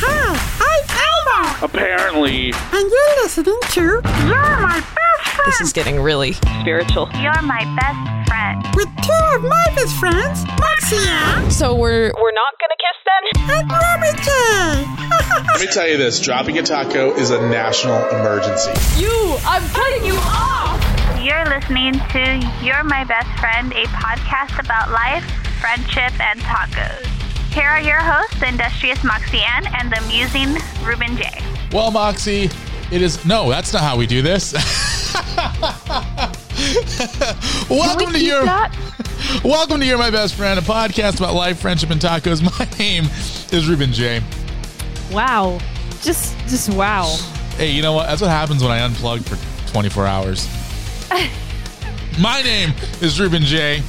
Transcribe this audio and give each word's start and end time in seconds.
Hi, 0.00 0.38
I'm 0.60 0.84
Elmo, 1.42 1.64
Apparently, 1.66 2.52
and 2.52 2.90
you're 2.90 3.22
listening 3.22 3.58
to 3.72 3.80
You're 3.82 4.00
My 4.60 4.80
Best 4.80 5.34
Friend 5.34 5.46
This 5.46 5.60
is 5.60 5.72
getting 5.72 6.00
really 6.00 6.32
spiritual. 6.34 7.08
You're 7.20 7.42
my 7.42 7.64
best 7.76 8.28
friend. 8.28 8.64
with 8.76 8.88
two 9.04 9.36
of 9.36 9.42
my 9.42 9.64
best 9.74 9.96
friends, 9.96 10.44
Moxia 10.60 11.50
So 11.50 11.74
we're 11.74 12.12
we're 12.16 12.32
not 12.32 12.54
gonna 12.60 12.76
kiss 12.78 12.98
then? 13.04 13.58
and 13.58 13.68
Mommy 13.68 14.12
J. 14.22 14.30
Let 15.52 15.60
me 15.60 15.66
tell 15.66 15.88
you 15.88 15.96
this 15.96 16.20
dropping 16.20 16.58
a 16.58 16.62
taco 16.62 17.12
is 17.14 17.30
a 17.30 17.40
national 17.48 18.06
emergency. 18.10 18.70
You, 19.00 19.36
I'm 19.44 19.68
cutting 19.70 20.04
you 20.04 20.14
off. 20.14 20.87
You're 21.22 21.46
listening 21.46 21.94
to 21.94 22.52
You're 22.62 22.84
My 22.84 23.02
Best 23.02 23.28
Friend, 23.40 23.72
a 23.72 23.84
podcast 23.86 24.64
about 24.64 24.92
life, 24.92 25.24
friendship, 25.60 26.12
and 26.20 26.38
tacos. 26.38 27.04
Here 27.52 27.68
are 27.68 27.80
your 27.80 27.98
hosts, 27.98 28.38
the 28.38 28.46
industrious 28.46 29.02
Moxie 29.02 29.40
Ann 29.40 29.66
and 29.80 29.90
the 29.90 29.98
amusing 30.04 30.54
Ruben 30.86 31.16
J. 31.16 31.28
Well, 31.72 31.90
Moxie, 31.90 32.48
it 32.92 33.02
is 33.02 33.26
no. 33.26 33.50
That's 33.50 33.72
not 33.72 33.82
how 33.82 33.96
we 33.96 34.06
do 34.06 34.22
this. 34.22 34.52
welcome 37.68 38.12
to 38.12 38.24
your 38.24 38.44
welcome 39.44 39.80
to 39.80 39.86
your 39.86 39.98
my 39.98 40.10
best 40.10 40.36
friend, 40.36 40.56
a 40.56 40.62
podcast 40.62 41.18
about 41.18 41.34
life, 41.34 41.58
friendship, 41.58 41.90
and 41.90 42.00
tacos. 42.00 42.42
My 42.58 42.78
name 42.78 43.06
is 43.50 43.68
Ruben 43.68 43.92
J. 43.92 44.22
Wow. 45.10 45.58
Just 46.00 46.38
just 46.46 46.70
wow. 46.70 47.16
Hey, 47.56 47.72
you 47.72 47.82
know 47.82 47.94
what? 47.94 48.06
That's 48.06 48.20
what 48.20 48.30
happens 48.30 48.62
when 48.62 48.70
I 48.70 48.86
unplug 48.86 49.24
for 49.24 49.36
24 49.72 50.06
hours. 50.06 50.57
My 52.20 52.42
name 52.42 52.72
is 53.00 53.18
Ruben 53.20 53.42
J. 53.42 53.82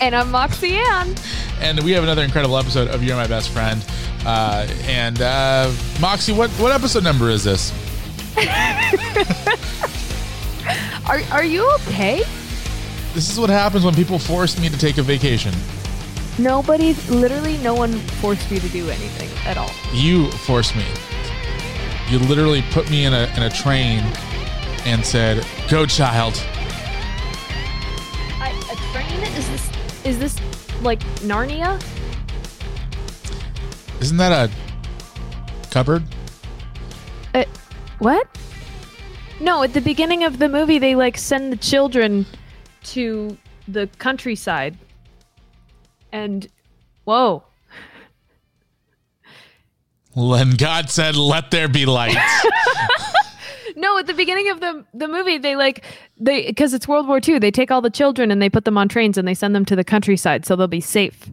And 0.00 0.14
I'm 0.14 0.30
Moxie 0.30 0.74
Ann. 0.74 1.14
and 1.60 1.80
we 1.82 1.92
have 1.92 2.02
another 2.02 2.22
incredible 2.22 2.58
episode 2.58 2.88
of 2.88 3.02
You're 3.02 3.16
My 3.16 3.26
Best 3.26 3.50
Friend. 3.50 3.82
Uh, 4.26 4.66
and 4.84 5.20
uh, 5.22 5.72
Moxie, 6.00 6.32
what 6.32 6.50
what 6.52 6.72
episode 6.72 7.04
number 7.04 7.30
is 7.30 7.44
this? 7.44 7.72
Are 11.06 11.20
are 11.30 11.44
you 11.44 11.70
okay? 11.76 12.18
This 13.14 13.30
is 13.30 13.38
what 13.38 13.48
happens 13.48 13.84
when 13.84 13.94
people 13.94 14.18
force 14.18 14.58
me 14.60 14.68
to 14.68 14.76
take 14.76 14.98
a 14.98 15.02
vacation. 15.02 15.54
Nobody 16.38 16.94
literally 17.08 17.56
no 17.58 17.72
one 17.74 17.92
forced 18.20 18.50
me 18.50 18.58
to 18.58 18.68
do 18.70 18.90
anything 18.90 19.30
at 19.46 19.56
all. 19.56 19.70
You 19.92 20.30
forced 20.32 20.74
me. 20.74 20.84
You 22.10 22.18
literally 22.18 22.62
put 22.72 22.90
me 22.90 23.04
in 23.04 23.14
a 23.14 23.32
in 23.36 23.44
a 23.44 23.50
train 23.50 24.00
and 24.84 25.06
said, 25.06 25.46
"Go, 25.68 25.86
child." 25.86 26.34
Is 30.06 30.20
this 30.20 30.38
like 30.82 31.00
Narnia? 31.20 31.82
Isn't 34.00 34.16
that 34.18 34.48
a 34.48 35.68
cupboard? 35.70 36.04
Uh, 37.34 37.44
what? 37.98 38.28
No, 39.40 39.64
at 39.64 39.72
the 39.74 39.80
beginning 39.80 40.22
of 40.22 40.38
the 40.38 40.48
movie 40.48 40.78
they 40.78 40.94
like 40.94 41.18
send 41.18 41.52
the 41.52 41.56
children 41.56 42.24
to 42.84 43.36
the 43.66 43.88
countryside. 43.98 44.78
And 46.12 46.46
whoa. 47.02 47.42
When 50.14 50.52
God 50.52 50.88
said, 50.88 51.16
"Let 51.16 51.50
there 51.50 51.68
be 51.68 51.84
light." 51.84 52.16
No, 53.78 53.98
at 53.98 54.06
the 54.06 54.14
beginning 54.14 54.48
of 54.48 54.60
the 54.60 54.84
the 54.94 55.06
movie, 55.06 55.36
they 55.36 55.54
like 55.54 55.84
they 56.18 56.46
because 56.46 56.72
it's 56.72 56.88
World 56.88 57.06
War 57.06 57.20
II. 57.26 57.38
They 57.38 57.50
take 57.50 57.70
all 57.70 57.82
the 57.82 57.90
children 57.90 58.30
and 58.30 58.40
they 58.40 58.48
put 58.48 58.64
them 58.64 58.78
on 58.78 58.88
trains 58.88 59.18
and 59.18 59.28
they 59.28 59.34
send 59.34 59.54
them 59.54 59.66
to 59.66 59.76
the 59.76 59.84
countryside 59.84 60.46
so 60.46 60.56
they'll 60.56 60.66
be 60.66 60.80
safe. 60.80 61.28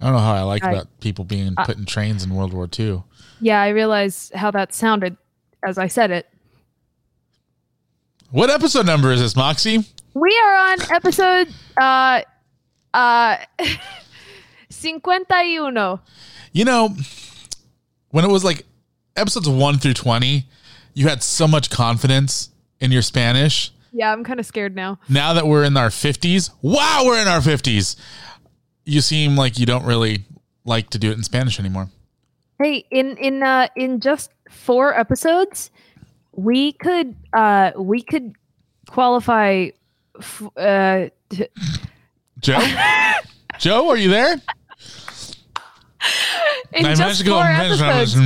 I 0.00 0.06
don't 0.06 0.14
know 0.14 0.20
how 0.20 0.34
I 0.34 0.42
like 0.42 0.64
I- 0.64 0.72
about 0.72 1.00
people 1.00 1.26
being 1.26 1.54
put 1.56 1.76
in 1.76 1.84
trains 1.84 2.24
in 2.24 2.34
World 2.34 2.54
War 2.54 2.68
II. 2.78 3.02
Yeah, 3.40 3.60
I 3.60 3.68
realize 3.68 4.32
how 4.34 4.50
that 4.50 4.74
sounded 4.74 5.16
as 5.62 5.76
I 5.76 5.88
said 5.88 6.10
it. 6.10 6.26
What 8.30 8.48
episode 8.50 8.86
number 8.86 9.12
is 9.12 9.20
this, 9.20 9.36
Moxie? 9.36 9.84
We 10.14 10.40
are 10.42 10.72
on 10.72 10.78
episode 10.90 11.48
uh 11.76 12.22
uh 12.94 13.36
51. 14.70 15.24
You 16.52 16.64
know, 16.64 16.96
when 18.10 18.24
it 18.24 18.28
was 18.28 18.42
like 18.42 18.64
episodes 19.16 19.48
one 19.48 19.78
through 19.78 19.94
twenty, 19.94 20.46
you 20.94 21.08
had 21.08 21.22
so 21.22 21.46
much 21.48 21.70
confidence 21.70 22.50
in 22.80 22.92
your 22.92 23.02
Spanish. 23.02 23.70
Yeah, 23.92 24.12
I'm 24.12 24.24
kind 24.24 24.40
of 24.40 24.46
scared 24.46 24.74
now. 24.74 24.98
Now 25.08 25.32
that 25.34 25.46
we're 25.46 25.64
in 25.64 25.76
our 25.76 25.90
fifties, 25.90 26.50
wow, 26.62 27.02
we're 27.04 27.20
in 27.20 27.28
our 27.28 27.40
fifties. 27.40 27.96
You 28.84 29.00
seem 29.00 29.36
like 29.36 29.58
you 29.58 29.66
don't 29.66 29.84
really 29.84 30.24
like 30.64 30.90
to 30.90 30.98
do 30.98 31.10
it 31.10 31.16
in 31.16 31.22
Spanish 31.22 31.58
anymore. 31.60 31.88
Hey, 32.60 32.84
in 32.90 33.16
in 33.16 33.42
uh 33.42 33.68
in 33.76 34.00
just 34.00 34.30
4 34.50 34.98
episodes, 34.98 35.70
we 36.32 36.72
could 36.72 37.14
uh 37.32 37.72
we 37.76 38.02
could 38.02 38.34
qualify 38.88 39.68
f- 40.18 40.42
uh 40.56 41.08
t- 41.30 41.48
Joe, 42.40 42.60
Joe, 43.58 43.88
are 43.88 43.96
you 43.96 44.10
there? 44.10 44.40
In 46.72 46.84
just 46.84 47.00
managed 47.00 47.18
to 47.20 47.24
go- 47.24 47.34
4 47.34 47.44
episodes. 47.44 48.16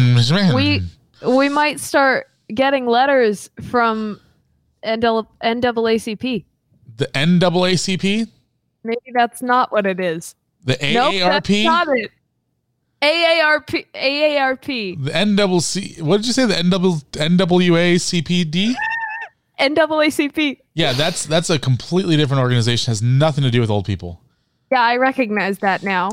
we 0.54 0.82
we 1.26 1.48
might 1.48 1.80
start 1.80 2.28
getting 2.54 2.86
letters 2.86 3.50
from 3.68 4.20
NL- 4.84 5.26
NAACP. 5.42 6.44
the 6.96 7.06
NAACP, 7.14 8.26
Maybe 8.84 9.12
that's 9.14 9.42
not 9.42 9.70
what 9.72 9.86
it 9.86 10.00
is. 10.00 10.34
the 10.64 10.74
AARP? 10.74 10.94
Nope, 10.94 11.14
that's 11.20 11.50
not 11.64 11.88
it. 11.96 12.10
AARP 13.00 13.86
AARP 13.94 15.04
the 15.04 15.10
NWC. 15.12 16.00
What 16.02 16.16
did 16.18 16.26
you 16.26 16.32
say? 16.32 16.46
The 16.46 16.54
NW, 16.54 17.04
NWACPD? 17.12 18.74
NAACP. 19.60 20.58
Yeah, 20.74 20.92
that's 20.92 21.26
that's 21.26 21.50
a 21.50 21.58
completely 21.58 22.16
different 22.16 22.40
organization. 22.40 22.90
Has 22.90 23.02
nothing 23.02 23.42
to 23.44 23.50
do 23.50 23.60
with 23.60 23.70
old 23.70 23.84
people. 23.84 24.20
Yeah, 24.70 24.80
I 24.82 24.96
recognize 24.96 25.58
that 25.60 25.82
now. 25.82 26.10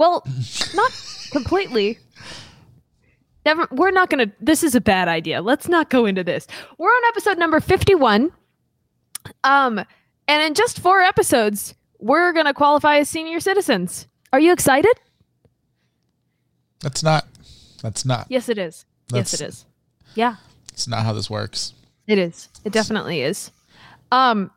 Well, 0.00 0.26
not 0.74 0.90
completely. 1.30 1.98
Never. 3.44 3.68
We're 3.70 3.90
not 3.90 4.08
gonna. 4.08 4.32
This 4.40 4.64
is 4.64 4.74
a 4.74 4.80
bad 4.80 5.08
idea. 5.08 5.42
Let's 5.42 5.68
not 5.68 5.90
go 5.90 6.06
into 6.06 6.24
this. 6.24 6.46
We're 6.78 6.88
on 6.88 7.02
episode 7.08 7.38
number 7.38 7.60
fifty-one. 7.60 8.32
Um, 9.44 9.78
and 10.26 10.42
in 10.42 10.54
just 10.54 10.80
four 10.80 11.02
episodes, 11.02 11.74
we're 11.98 12.32
gonna 12.32 12.54
qualify 12.54 12.96
as 12.96 13.10
senior 13.10 13.40
citizens. 13.40 14.08
Are 14.32 14.40
you 14.40 14.52
excited? 14.52 14.92
That's 16.80 17.02
not. 17.02 17.26
That's 17.82 18.06
not. 18.06 18.26
Yes, 18.30 18.48
it 18.48 18.56
is. 18.56 18.86
yes, 19.12 19.34
it 19.34 19.42
is. 19.42 19.66
Yeah, 20.14 20.36
It's 20.72 20.88
not 20.88 21.04
how 21.04 21.12
this 21.12 21.28
works. 21.28 21.74
it 22.06 22.16
is. 22.18 22.48
It 22.64 22.72
definitely 22.72 23.20
is. 23.20 23.50
Um, 24.10 24.50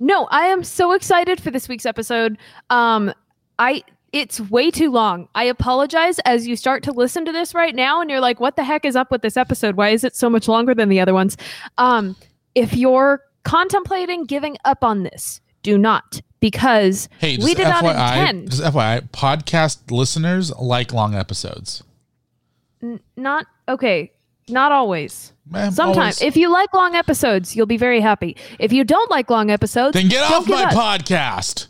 no, 0.00 0.26
I 0.30 0.46
am 0.46 0.64
so 0.64 0.92
excited 0.92 1.42
for 1.42 1.50
this 1.50 1.68
week's 1.68 1.84
episode. 1.86 2.38
Um, 2.70 3.12
I 3.58 3.82
it's 4.12 4.40
way 4.40 4.70
too 4.70 4.90
long. 4.90 5.28
I 5.34 5.44
apologize 5.44 6.18
as 6.20 6.46
you 6.46 6.54
start 6.56 6.82
to 6.84 6.92
listen 6.92 7.24
to 7.24 7.32
this 7.32 7.54
right 7.54 7.74
now 7.74 8.00
and 8.00 8.10
you're 8.10 8.20
like, 8.20 8.40
what 8.40 8.56
the 8.56 8.64
heck 8.64 8.84
is 8.84 8.94
up 8.94 9.10
with 9.10 9.22
this 9.22 9.36
episode? 9.36 9.76
Why 9.76 9.88
is 9.88 10.04
it 10.04 10.14
so 10.14 10.28
much 10.28 10.48
longer 10.48 10.74
than 10.74 10.88
the 10.90 11.00
other 11.00 11.14
ones? 11.14 11.36
Um, 11.78 12.16
if 12.54 12.74
you're 12.74 13.22
contemplating 13.44 14.24
giving 14.24 14.56
up 14.64 14.84
on 14.84 15.02
this, 15.02 15.40
do 15.62 15.78
not 15.78 16.20
because 16.40 17.08
Hey, 17.18 17.38
we 17.38 17.54
did 17.54 17.66
FYI, 17.66 17.82
not 17.82 18.18
intend. 18.18 18.50
just 18.50 18.62
FYI, 18.62 19.08
podcast 19.10 19.90
listeners 19.90 20.52
like 20.56 20.92
long 20.92 21.14
episodes. 21.14 21.82
N- 22.82 23.00
not 23.16 23.46
okay. 23.68 24.12
Not 24.48 24.72
always. 24.72 25.32
Sometimes, 25.52 25.78
always. 25.96 26.22
if 26.22 26.36
you 26.36 26.50
like 26.52 26.74
long 26.74 26.94
episodes, 26.96 27.54
you'll 27.54 27.66
be 27.66 27.76
very 27.76 28.00
happy. 28.00 28.36
If 28.58 28.72
you 28.72 28.84
don't 28.84 29.10
like 29.10 29.30
long 29.30 29.50
episodes, 29.50 29.94
then 29.94 30.08
get 30.08 30.28
off 30.30 30.48
my 30.48 30.64
podcast. 30.66 31.68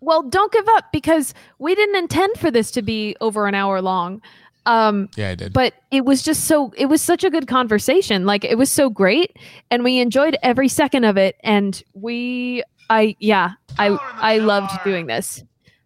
Well, 0.00 0.22
don't 0.22 0.52
give 0.52 0.66
up 0.68 0.92
because 0.92 1.34
we 1.58 1.74
didn't 1.74 1.96
intend 1.96 2.36
for 2.38 2.50
this 2.50 2.70
to 2.72 2.82
be 2.82 3.16
over 3.20 3.46
an 3.46 3.54
hour 3.54 3.80
long. 3.82 4.22
Um, 4.66 5.08
Yeah, 5.16 5.30
I 5.30 5.34
did. 5.34 5.52
but 5.52 5.74
it 5.90 6.04
was 6.04 6.22
just 6.22 6.44
so 6.44 6.72
it 6.76 6.86
was 6.86 7.00
such 7.00 7.24
a 7.24 7.30
good 7.30 7.46
conversation. 7.48 8.26
Like 8.26 8.44
it 8.44 8.58
was 8.58 8.70
so 8.70 8.90
great, 8.90 9.36
and 9.70 9.82
we 9.82 9.98
enjoyed 9.98 10.36
every 10.42 10.68
second 10.68 11.04
of 11.04 11.16
it. 11.16 11.36
And 11.42 11.82
we 11.94 12.62
I 12.90 13.16
yeah, 13.18 13.52
I 13.78 13.88
I 14.14 14.38
loved 14.38 14.72
doing 14.84 15.06
this. 15.06 15.42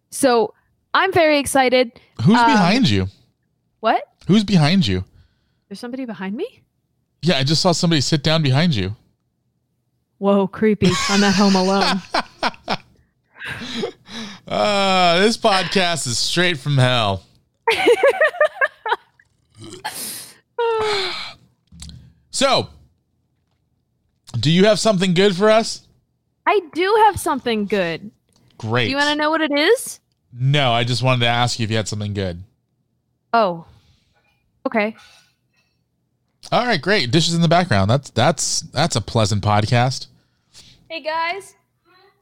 So 0.09 0.53
I'm 0.93 1.11
very 1.13 1.39
excited. 1.39 1.91
Who's 2.23 2.37
Um, 2.39 2.45
behind 2.45 2.89
you? 2.89 3.07
What? 3.79 4.03
Who's 4.27 4.43
behind 4.43 4.85
you? 4.85 5.05
There's 5.69 5.79
somebody 5.79 6.05
behind 6.05 6.35
me? 6.35 6.61
Yeah, 7.21 7.37
I 7.37 7.43
just 7.43 7.61
saw 7.61 7.71
somebody 7.71 8.01
sit 8.01 8.21
down 8.21 8.43
behind 8.43 8.75
you. 8.75 8.95
Whoa, 10.19 10.47
creepy. 10.47 10.91
I'm 11.09 11.23
at 11.23 11.33
home 11.35 11.55
alone. 11.55 12.01
Uh, 14.47 15.19
this 15.19 15.37
podcast 15.37 16.07
is 16.07 16.17
straight 16.17 16.57
from 16.57 16.77
hell. 16.77 17.23
so, 22.29 22.69
do 24.39 24.51
you 24.51 24.65
have 24.65 24.79
something 24.79 25.13
good 25.13 25.35
for 25.35 25.49
us? 25.49 25.87
I 26.45 26.59
do 26.73 27.03
have 27.05 27.19
something 27.19 27.65
good. 27.65 28.11
Great. 28.57 28.85
Do 28.85 28.91
you 28.91 28.97
want 28.97 29.09
to 29.09 29.15
know 29.15 29.29
what 29.29 29.41
it 29.41 29.51
is? 29.51 29.99
no, 30.35 30.71
I 30.71 30.83
just 30.83 31.03
wanted 31.03 31.21
to 31.21 31.27
ask 31.27 31.59
you 31.59 31.63
if 31.63 31.71
you 31.71 31.77
had 31.77 31.87
something 31.87 32.13
good. 32.13 32.43
Oh. 33.31 33.65
Okay. 34.65 34.95
All 36.51 36.65
right, 36.65 36.81
great. 36.81 37.11
Dishes 37.11 37.35
in 37.35 37.41
the 37.41 37.47
background. 37.47 37.89
That's 37.89 38.09
that's 38.09 38.61
that's 38.61 38.95
a 38.95 39.01
pleasant 39.01 39.43
podcast. 39.43 40.07
Hey 40.89 41.01
guys. 41.01 41.55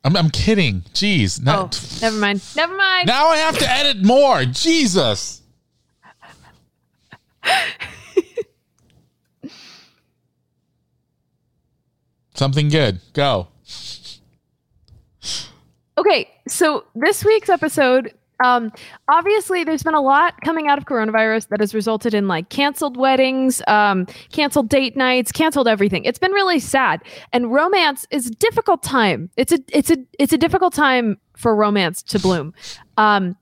I'm, 0.04 0.18
I'm 0.18 0.30
kidding. 0.32 0.82
Jeez. 0.94 1.42
Oh, 1.46 1.70
never 2.02 2.18
mind. 2.18 2.42
Never 2.56 2.76
mind. 2.76 3.08
now 3.08 3.28
I 3.28 3.38
have 3.38 3.58
to 3.60 3.70
edit 3.70 4.04
more. 4.04 4.46
Jesus. 4.46 5.42
Something 12.34 12.70
good. 12.70 13.02
Go. 13.14 13.50
Okay, 15.98 16.30
so 16.48 16.86
this 16.96 17.24
week's 17.24 17.50
episode, 17.50 18.14
um, 18.44 18.72
obviously 19.10 19.64
there's 19.64 19.84
been 19.84 19.94
a 19.94 20.02
lot 20.02 20.36
coming 20.44 20.68
out 20.68 20.78
of 20.78 20.86
coronavirus 20.86 21.50
that 21.50 21.60
has 21.60 21.74
resulted 21.74 22.14
in 22.14 22.28
like 22.28 22.50
canceled 22.50 22.98
weddings, 22.98 23.62
um, 23.68 24.06
canceled 24.32 24.70
date 24.70 24.96
nights, 24.96 25.32
canceled 25.32 25.68
everything. 25.68 26.06
It's 26.06 26.20
been 26.20 26.32
really 26.32 26.60
sad. 26.60 27.02
And 27.34 27.52
romance 27.52 28.06
is 28.12 28.28
a 28.28 28.32
difficult 28.32 28.84
time. 28.84 29.30
It's 29.38 29.52
a 29.52 29.60
it's 29.70 29.92
a 29.92 29.98
it's 30.20 30.34
a 30.34 30.38
difficult 30.38 30.74
time 30.74 31.18
for 31.36 31.56
romance 31.56 32.04
to 32.04 32.20
bloom. 32.20 32.54
Um, 32.98 33.36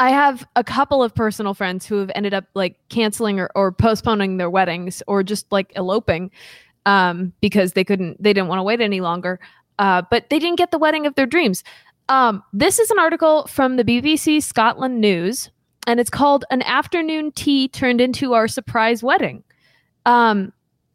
I 0.00 0.10
have 0.10 0.46
a 0.56 0.64
couple 0.64 1.02
of 1.02 1.14
personal 1.14 1.54
friends 1.54 1.86
who 1.86 1.98
have 1.98 2.10
ended 2.14 2.34
up 2.34 2.44
like 2.54 2.76
canceling 2.88 3.38
or, 3.38 3.50
or 3.54 3.70
postponing 3.70 4.36
their 4.36 4.50
weddings 4.50 5.02
or 5.06 5.22
just 5.22 5.50
like 5.52 5.72
eloping 5.76 6.30
um, 6.86 7.32
because 7.40 7.72
they 7.72 7.84
couldn't 7.84 8.22
they 8.22 8.32
didn't 8.32 8.48
want 8.48 8.58
to 8.58 8.64
wait 8.64 8.80
any 8.80 9.00
longer 9.00 9.38
uh, 9.78 10.02
but 10.10 10.30
they 10.30 10.38
didn't 10.38 10.56
get 10.56 10.70
the 10.70 10.78
wedding 10.78 11.06
of 11.06 11.14
their 11.14 11.26
dreams. 11.26 11.62
Um, 12.08 12.42
this 12.52 12.78
is 12.78 12.90
an 12.90 12.98
article 12.98 13.46
from 13.46 13.76
the 13.76 13.84
BBC 13.84 14.42
Scotland 14.42 15.00
News, 15.00 15.50
and 15.86 15.98
it's 15.98 16.10
called 16.10 16.44
"An 16.50 16.62
Afternoon 16.62 17.32
Tea 17.32 17.68
Turned 17.68 18.00
into 18.00 18.32
Our 18.32 18.46
Surprise 18.48 19.02
Wedding." 19.02 19.42
Um, 20.04 20.52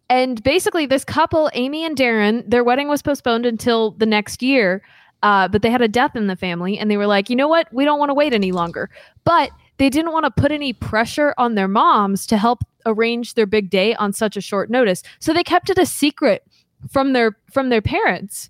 and 0.09 0.41
basically, 0.43 0.85
this 0.85 1.03
couple, 1.03 1.49
Amy 1.53 1.85
and 1.85 1.97
Darren, 1.97 2.49
their 2.49 2.63
wedding 2.63 2.87
was 2.87 3.01
postponed 3.01 3.45
until 3.45 3.91
the 3.91 4.05
next 4.05 4.41
year, 4.41 4.81
uh, 5.23 5.47
but 5.49 5.61
they 5.61 5.69
had 5.69 5.81
a 5.81 5.87
death 5.87 6.15
in 6.15 6.27
the 6.27 6.35
family, 6.35 6.77
and 6.77 6.89
they 6.89 6.97
were 6.97 7.07
like, 7.07 7.29
"You 7.29 7.35
know 7.35 7.49
what? 7.49 7.67
We 7.73 7.83
don't 7.83 7.99
want 7.99 8.09
to 8.09 8.15
wait 8.15 8.33
any 8.33 8.53
longer." 8.53 8.89
But 9.25 9.51
they 9.77 9.89
didn't 9.89 10.13
want 10.13 10.25
to 10.25 10.31
put 10.31 10.51
any 10.51 10.71
pressure 10.71 11.33
on 11.37 11.55
their 11.55 11.67
moms 11.67 12.25
to 12.27 12.37
help 12.37 12.63
arrange 12.85 13.33
their 13.33 13.45
big 13.45 13.69
day 13.69 13.95
on 13.95 14.13
such 14.13 14.37
a 14.37 14.41
short 14.41 14.69
notice, 14.69 15.03
so 15.19 15.33
they 15.33 15.43
kept 15.43 15.69
it 15.69 15.77
a 15.77 15.85
secret 15.85 16.45
from 16.89 17.11
their 17.11 17.37
from 17.51 17.67
their 17.69 17.81
parents 17.81 18.49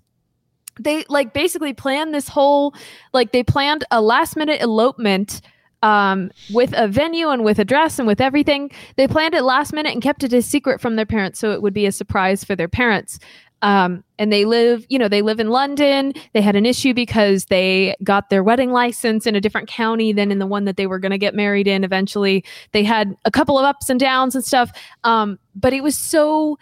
they 0.78 1.04
like 1.08 1.32
basically 1.32 1.72
planned 1.72 2.14
this 2.14 2.28
whole 2.28 2.74
like 3.12 3.32
they 3.32 3.42
planned 3.42 3.84
a 3.90 4.00
last 4.00 4.36
minute 4.36 4.60
elopement 4.60 5.40
um, 5.82 6.30
with 6.52 6.72
a 6.76 6.88
venue 6.88 7.28
and 7.28 7.44
with 7.44 7.58
a 7.58 7.64
dress 7.64 7.98
and 7.98 8.06
with 8.06 8.20
everything. 8.20 8.70
They 8.96 9.08
planned 9.08 9.34
it 9.34 9.42
last 9.42 9.72
minute 9.72 9.92
and 9.92 10.02
kept 10.02 10.22
it 10.22 10.32
a 10.32 10.42
secret 10.42 10.80
from 10.80 10.96
their 10.96 11.06
parents 11.06 11.38
so 11.38 11.52
it 11.52 11.60
would 11.62 11.74
be 11.74 11.86
a 11.86 11.92
surprise 11.92 12.44
for 12.44 12.54
their 12.54 12.68
parents. 12.68 13.18
Um, 13.62 14.02
and 14.18 14.32
they 14.32 14.44
live, 14.44 14.84
you 14.88 14.98
know, 14.98 15.06
they 15.08 15.22
live 15.22 15.38
in 15.38 15.48
London. 15.48 16.14
They 16.32 16.40
had 16.40 16.56
an 16.56 16.66
issue 16.66 16.92
because 16.92 17.44
they 17.44 17.94
got 18.02 18.28
their 18.28 18.42
wedding 18.42 18.72
license 18.72 19.24
in 19.24 19.36
a 19.36 19.40
different 19.40 19.68
county 19.68 20.12
than 20.12 20.32
in 20.32 20.40
the 20.40 20.46
one 20.46 20.64
that 20.64 20.76
they 20.76 20.88
were 20.88 20.98
going 20.98 21.12
to 21.12 21.18
get 21.18 21.32
married 21.32 21.68
in 21.68 21.84
eventually. 21.84 22.44
They 22.72 22.82
had 22.82 23.16
a 23.24 23.30
couple 23.30 23.56
of 23.56 23.64
ups 23.64 23.88
and 23.88 24.00
downs 24.00 24.34
and 24.34 24.44
stuff. 24.44 24.72
Um, 25.04 25.38
but 25.54 25.72
it 25.72 25.82
was 25.82 25.96
so, 25.96 26.58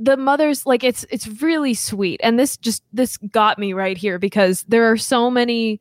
the 0.00 0.16
mother's 0.16 0.64
like 0.64 0.82
it's 0.82 1.04
it's 1.10 1.28
really 1.42 1.74
sweet. 1.74 2.20
And 2.22 2.38
this 2.38 2.56
just 2.56 2.82
this 2.92 3.18
got 3.18 3.58
me 3.58 3.72
right 3.74 3.98
here 3.98 4.18
because 4.18 4.64
there 4.66 4.90
are 4.90 4.96
so 4.96 5.30
many 5.30 5.80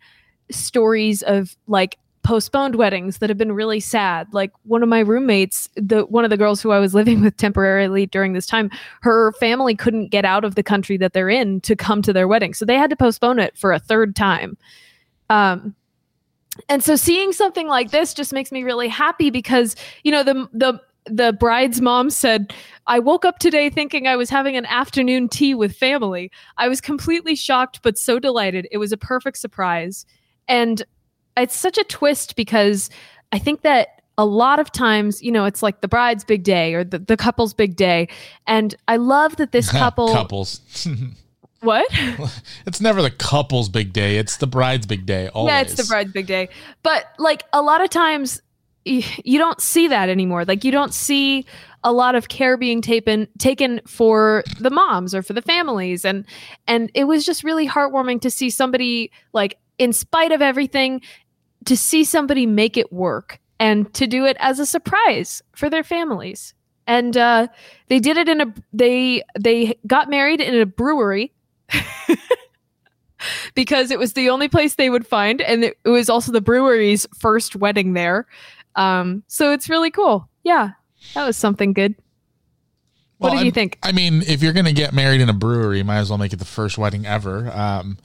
stories 0.52 1.24
of 1.24 1.56
like 1.68 1.98
postponed 2.22 2.76
weddings 2.76 3.20
that 3.20 3.30
have 3.30 3.38
been 3.38 3.54
really 3.54 3.80
sad. 3.80 4.28
Like 4.34 4.52
one 4.64 4.84
of 4.84 4.90
my 4.90 5.00
roommates 5.00 5.70
the 5.76 6.06
one 6.06 6.26
of 6.26 6.30
the 6.30 6.38
girls 6.38 6.62
who 6.62 6.72
I 6.72 6.80
was 6.80 6.94
living 6.94 7.22
with 7.22 7.38
temporarily 7.38 8.06
during 8.06 8.34
this 8.34 8.46
time 8.46 8.70
her 9.02 9.32
family 9.34 9.74
couldn't 9.74 10.10
get 10.10 10.26
out 10.26 10.44
of 10.44 10.56
the 10.56 10.64
country 10.64 10.98
that 10.98 11.14
they're 11.14 11.30
in 11.30 11.62
to 11.62 11.76
come 11.76 12.02
to 12.02 12.12
their 12.12 12.28
wedding. 12.28 12.54
So 12.54 12.66
they 12.66 12.76
had 12.76 12.90
to 12.90 12.98
postpone 12.98 13.40
it 13.40 13.58
for 13.58 13.72
a 13.72 13.80
third 13.80 14.16
time. 14.18 14.58
Um 15.30 15.76
and 16.68 16.84
so 16.84 16.98
seeing 16.98 17.32
something 17.32 17.68
like 17.68 17.92
this 17.92 18.14
just 18.14 18.34
makes 18.34 18.52
me 18.52 18.64
really 18.64 18.90
happy 18.90 19.30
because 19.30 19.78
you 20.04 20.12
know 20.12 20.24
the 20.24 20.50
the 20.52 20.82
the 21.06 21.34
bride's 21.34 21.82
mom 21.82 22.10
said, 22.10 22.54
I 22.88 23.00
woke 23.00 23.26
up 23.26 23.40
today 23.40 23.70
thinking 23.70 24.08
I 24.08 24.16
was 24.16 24.30
having 24.30 24.56
an 24.56 24.66
afternoon 24.66 25.30
tea 25.30 25.56
with 25.56 25.76
family. 25.76 26.32
I 26.58 26.68
was 26.68 26.82
completely 26.82 27.36
shocked, 27.36 27.82
but 27.82 27.98
so 27.98 28.20
delighted. 28.20 28.68
It 28.72 28.78
was 28.78 28.92
a 28.92 28.98
perfect 28.98 29.38
surprise. 29.38 30.06
And 30.48 30.84
it's 31.38 31.56
such 31.56 31.78
a 31.78 31.84
twist 31.84 32.36
because 32.36 32.90
I 33.32 33.40
think 33.40 33.62
that 33.62 34.02
a 34.18 34.26
lot 34.26 34.60
of 34.60 34.72
times, 34.72 35.22
you 35.22 35.32
know, 35.32 35.46
it's 35.46 35.64
like 35.64 35.82
the 35.82 35.88
bride's 35.88 36.26
big 36.26 36.44
day 36.44 36.74
or 36.74 36.84
the, 36.84 37.00
the 37.00 37.16
couple's 37.16 37.54
big 37.54 37.76
day. 37.76 38.10
And 38.48 38.76
I 38.88 38.98
love 38.98 39.38
that 39.38 39.52
this 39.52 39.72
couple. 39.72 40.14
couples. 40.14 40.62
What? 41.62 41.86
it's 42.66 42.80
never 42.80 43.02
the 43.02 43.12
couple's 43.12 43.68
big 43.68 43.92
day. 43.92 44.18
It's 44.18 44.38
the 44.38 44.48
bride's 44.48 44.86
big 44.86 45.06
day. 45.06 45.28
Always. 45.28 45.52
Yeah, 45.52 45.62
it's 45.62 45.76
the 45.76 45.84
bride's 45.84 46.14
big 46.14 46.26
day. 46.26 46.48
But 46.84 47.06
like 47.18 47.44
a 47.52 47.62
lot 47.62 47.84
of 47.84 47.90
times, 47.90 48.42
you 48.90 49.38
don't 49.38 49.62
see 49.62 49.88
that 49.88 50.10
anymore. 50.10 50.46
Like 50.46 50.64
you 50.64 50.72
don't 50.72 50.94
see 50.94 51.46
a 51.84 51.94
lot 51.94 52.16
of 52.16 52.28
care 52.28 52.58
being 52.58 52.82
taken 52.82 53.28
taken 53.38 53.82
for 53.86 54.44
the 54.60 54.70
moms 54.70 55.14
or 55.16 55.22
for 55.22 55.34
the 55.34 55.42
families, 55.42 56.04
and 56.04 56.26
and 56.68 56.92
it 56.94 57.06
was 57.06 57.26
just 57.26 57.44
really 57.44 57.68
heartwarming 57.68 58.22
to 58.22 58.32
see 58.32 58.50
somebody 58.50 59.12
like, 59.34 59.58
in 59.78 59.94
spite 59.94 60.32
of 60.32 60.42
everything, 60.42 61.02
to 61.66 61.78
see 61.78 62.04
somebody 62.04 62.46
make 62.46 62.78
it 62.78 62.92
work 62.92 63.40
and 63.60 63.94
to 63.94 64.08
do 64.08 64.26
it 64.26 64.38
as 64.40 64.60
a 64.60 64.66
surprise 64.66 65.42
for 65.54 65.70
their 65.70 65.84
families. 65.84 66.54
And 66.88 67.16
uh, 67.16 67.48
they 67.88 68.00
did 68.00 68.18
it 68.18 68.28
in 68.28 68.42
a 68.42 68.54
they 68.74 69.24
they 69.40 69.78
got 69.86 70.10
married 70.10 70.42
in 70.42 70.56
a 70.56 70.66
brewery 70.66 71.32
because 73.54 73.92
it 73.92 74.00
was 74.00 74.14
the 74.14 74.30
only 74.30 74.48
place 74.48 74.76
they 74.76 74.90
would 74.90 75.06
find, 75.06 75.42
and 75.42 75.66
it, 75.66 75.78
it 75.86 75.90
was 75.90 76.10
also 76.10 76.32
the 76.32 76.42
brewery's 76.42 77.06
first 77.16 77.56
wedding 77.56 77.94
there. 77.94 78.26
Um, 78.76 79.24
so 79.28 79.52
it's 79.52 79.70
really 79.70 79.92
cool. 79.92 80.30
Yeah, 80.44 80.72
that 81.14 81.26
was 81.26 81.36
something 81.38 81.74
good. 81.74 81.96
What 83.18 83.32
did 83.32 83.46
you 83.46 83.52
think? 83.52 83.78
I 83.84 83.92
mean, 83.92 84.22
if 84.28 84.42
you're 84.42 84.54
gonna 84.54 84.72
get 84.72 84.94
married 84.94 85.20
in 85.20 85.28
a 85.30 85.34
brewery, 85.34 85.80
you 85.80 85.84
might 85.84 85.98
as 85.98 86.10
well 86.10 86.18
make 86.18 86.32
it 86.32 86.38
the 86.40 86.46
first 86.46 86.78
wedding 86.78 87.06
ever. 87.06 87.52
Um, 87.54 87.98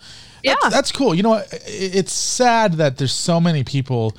Yeah. 0.42 0.56
that's, 0.62 0.74
that's 0.74 0.92
cool. 0.92 1.14
You 1.14 1.22
know 1.22 1.30
what? 1.30 1.46
It's 1.66 2.12
sad 2.12 2.74
that 2.74 2.98
there's 2.98 3.12
so 3.12 3.40
many 3.40 3.62
people 3.62 4.16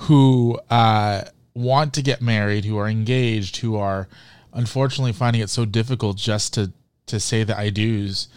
who 0.00 0.58
uh, 0.68 1.22
want 1.54 1.94
to 1.94 2.02
get 2.02 2.20
married, 2.20 2.66
who 2.66 2.76
are 2.76 2.86
engaged, 2.86 3.56
who 3.58 3.76
are 3.76 4.08
unfortunately 4.52 5.12
finding 5.14 5.40
it 5.40 5.48
so 5.48 5.64
difficult 5.64 6.18
just 6.18 6.52
to 6.54 6.70
to 7.06 7.18
say 7.18 7.42
the 7.44 7.58
I 7.58 7.70
do's. 7.70 8.28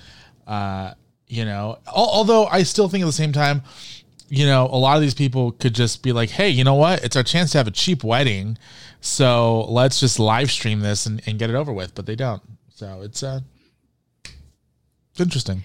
Uh, 0.47 0.93
you 1.27 1.43
know, 1.43 1.79
al- 1.87 1.93
although 2.13 2.45
I 2.47 2.63
still 2.63 2.87
think 2.87 3.03
at 3.03 3.07
the 3.07 3.11
same 3.11 3.33
time, 3.33 3.61
you 4.29 4.45
know, 4.45 4.65
a 4.71 4.77
lot 4.77 4.95
of 4.95 5.01
these 5.01 5.13
people 5.13 5.51
could 5.53 5.73
just 5.75 6.03
be 6.03 6.11
like, 6.11 6.29
hey, 6.29 6.49
you 6.49 6.63
know 6.63 6.75
what? 6.75 7.03
It's 7.03 7.15
our 7.15 7.23
chance 7.23 7.51
to 7.53 7.57
have 7.57 7.67
a 7.67 7.71
cheap 7.71 8.03
wedding. 8.03 8.57
So 9.01 9.61
let's 9.69 9.99
just 9.99 10.19
live 10.19 10.51
stream 10.51 10.81
this 10.81 11.05
and, 11.05 11.21
and 11.25 11.39
get 11.39 11.49
it 11.49 11.55
over 11.55 11.71
with. 11.73 11.95
But 11.95 12.05
they 12.05 12.15
don't. 12.15 12.41
So 12.73 13.01
it's 13.01 13.23
uh 13.23 13.39
it's 14.23 15.19
interesting. 15.19 15.63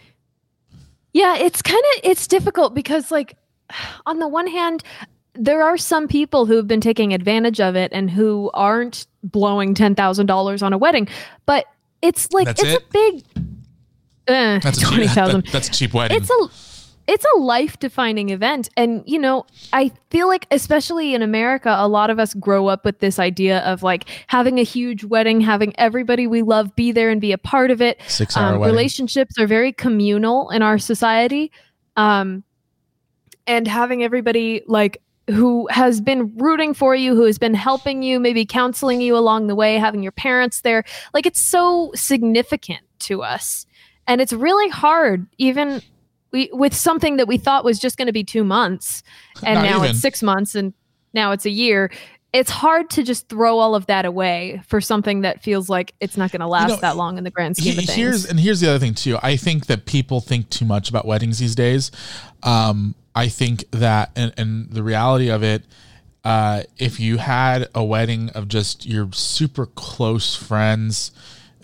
Yeah, 1.12 1.36
it's 1.36 1.62
kind 1.62 1.82
of 1.94 2.00
it's 2.04 2.26
difficult 2.26 2.74
because 2.74 3.10
like 3.10 3.36
on 4.06 4.18
the 4.18 4.28
one 4.28 4.46
hand 4.46 4.82
there 5.34 5.62
are 5.64 5.76
some 5.76 6.06
people 6.06 6.46
who've 6.46 6.66
been 6.68 6.80
taking 6.80 7.12
advantage 7.12 7.60
of 7.60 7.74
it 7.74 7.90
and 7.92 8.08
who 8.10 8.50
aren't 8.54 9.08
blowing 9.24 9.74
$10,000 9.74 10.62
on 10.62 10.72
a 10.72 10.78
wedding, 10.78 11.08
but 11.44 11.64
it's 12.02 12.30
like 12.32 12.46
That's 12.46 12.62
it's 12.62 12.72
it? 12.74 12.82
a 12.82 12.86
big 12.92 13.24
uh, 14.28 14.58
That's 14.60 14.78
a 14.78 14.80
cheap, 14.82 14.88
20,000. 14.94 15.44
that- 15.44 15.52
that's 15.52 15.68
a 15.68 15.72
cheap 15.72 15.92
wedding. 15.92 16.18
It's 16.18 16.30
a 16.30 16.48
it's 17.06 17.24
a 17.36 17.38
life 17.38 17.78
defining 17.78 18.30
event. 18.30 18.68
And 18.76 19.02
you 19.06 19.18
know 19.18 19.46
i 19.72 19.90
feel 20.10 20.28
like 20.28 20.46
especially 20.50 21.14
in 21.14 21.22
america 21.22 21.74
a 21.78 21.88
lot 21.88 22.10
of 22.10 22.18
us 22.18 22.34
grow 22.34 22.66
up 22.66 22.84
with 22.84 22.98
this 23.00 23.18
idea 23.18 23.60
of 23.60 23.82
like 23.82 24.08
having 24.26 24.58
a 24.58 24.62
huge 24.62 25.04
wedding 25.04 25.40
having 25.40 25.74
everybody 25.78 26.26
we 26.26 26.42
love 26.42 26.74
be 26.74 26.92
there 26.92 27.10
and 27.10 27.20
be 27.20 27.32
a 27.32 27.38
part 27.38 27.70
of 27.70 27.80
it. 27.80 28.00
Six 28.06 28.36
hour 28.36 28.54
um, 28.54 28.60
wedding. 28.60 28.74
relationships 28.74 29.38
are 29.38 29.46
very 29.46 29.72
communal 29.72 30.50
in 30.50 30.62
our 30.62 30.78
society. 30.78 31.52
Um, 31.96 32.44
and 33.46 33.68
having 33.68 34.02
everybody 34.02 34.62
like 34.66 35.00
who 35.28 35.66
has 35.68 36.00
been 36.00 36.36
rooting 36.36 36.74
for 36.74 36.94
you 36.94 37.14
who 37.14 37.24
has 37.24 37.38
been 37.38 37.54
helping 37.54 38.02
you 38.02 38.20
maybe 38.20 38.44
counseling 38.44 39.00
you 39.00 39.16
along 39.16 39.46
the 39.46 39.54
way 39.54 39.76
having 39.76 40.02
your 40.02 40.12
parents 40.12 40.60
there 40.62 40.84
like 41.14 41.24
it's 41.24 41.40
so 41.40 41.92
significant 41.94 42.80
to 43.00 43.22
us. 43.22 43.66
And 44.06 44.20
it's 44.20 44.32
really 44.32 44.68
hard 44.68 45.26
even 45.38 45.80
we, 46.34 46.50
with 46.52 46.74
something 46.74 47.16
that 47.16 47.28
we 47.28 47.38
thought 47.38 47.64
was 47.64 47.78
just 47.78 47.96
going 47.96 48.08
to 48.08 48.12
be 48.12 48.24
two 48.24 48.42
months 48.44 49.02
and 49.44 49.54
Not 49.54 49.62
now 49.62 49.76
even. 49.78 49.90
it's 49.90 50.00
six 50.00 50.22
months 50.22 50.54
and 50.56 50.74
now 51.14 51.30
it's 51.30 51.46
a 51.46 51.50
year 51.50 51.90
it's 52.32 52.50
hard 52.50 52.90
to 52.90 53.04
just 53.04 53.28
throw 53.28 53.60
all 53.60 53.76
of 53.76 53.86
that 53.86 54.04
away 54.04 54.60
for 54.66 54.80
something 54.80 55.20
that 55.20 55.40
feels 55.40 55.68
like 55.68 55.94
it's 56.00 56.16
not 56.16 56.32
going 56.32 56.40
to 56.40 56.48
last 56.48 56.70
know, 56.70 56.76
that 56.78 56.96
long 56.96 57.16
in 57.16 57.22
the 57.22 57.30
grand 57.30 57.56
scheme 57.56 57.74
He- 57.74 57.78
of 57.78 57.84
things 57.84 57.96
here's 57.96 58.26
and 58.26 58.40
here's 58.40 58.58
the 58.60 58.68
other 58.68 58.80
thing 58.80 58.94
too. 58.94 59.16
I 59.22 59.36
think 59.36 59.66
that 59.66 59.86
people 59.86 60.20
think 60.20 60.50
too 60.50 60.64
much 60.64 60.90
about 60.90 61.06
weddings 61.06 61.38
these 61.38 61.54
days. 61.54 61.92
Um, 62.42 62.96
I 63.14 63.28
think 63.28 63.64
that 63.70 64.10
and, 64.16 64.34
and 64.36 64.68
the 64.70 64.82
reality 64.82 65.30
of 65.30 65.44
it, 65.44 65.62
uh, 66.24 66.64
if 66.76 66.98
you 66.98 67.18
had 67.18 67.68
a 67.72 67.84
wedding 67.84 68.30
of 68.30 68.48
just 68.48 68.84
your 68.84 69.08
super 69.12 69.66
close 69.66 70.34
friends 70.34 71.12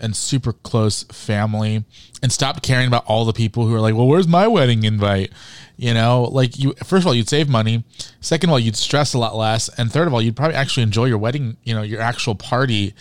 and 0.01 0.15
super 0.15 0.51
close 0.51 1.03
family 1.03 1.85
and 2.21 2.31
stopped 2.31 2.63
caring 2.63 2.87
about 2.87 3.05
all 3.05 3.23
the 3.23 3.33
people 3.33 3.65
who 3.65 3.73
are 3.73 3.79
like, 3.79 3.95
well, 3.95 4.07
where's 4.07 4.27
my 4.27 4.47
wedding 4.47 4.83
invite? 4.83 5.31
You 5.77 5.93
know, 5.93 6.23
like 6.23 6.59
you, 6.59 6.73
first 6.83 7.03
of 7.03 7.07
all, 7.07 7.15
you'd 7.15 7.29
save 7.29 7.47
money. 7.47 7.83
Second 8.19 8.49
of 8.49 8.53
all, 8.53 8.59
you'd 8.59 8.75
stress 8.75 9.13
a 9.13 9.17
lot 9.17 9.35
less. 9.35 9.69
And 9.77 9.91
third 9.91 10.07
of 10.07 10.13
all, 10.13 10.21
you'd 10.21 10.35
probably 10.35 10.55
actually 10.55 10.83
enjoy 10.83 11.05
your 11.05 11.17
wedding, 11.17 11.57
you 11.63 11.73
know, 11.73 11.81
your 11.81 12.01
actual 12.01 12.35
party 12.35 12.93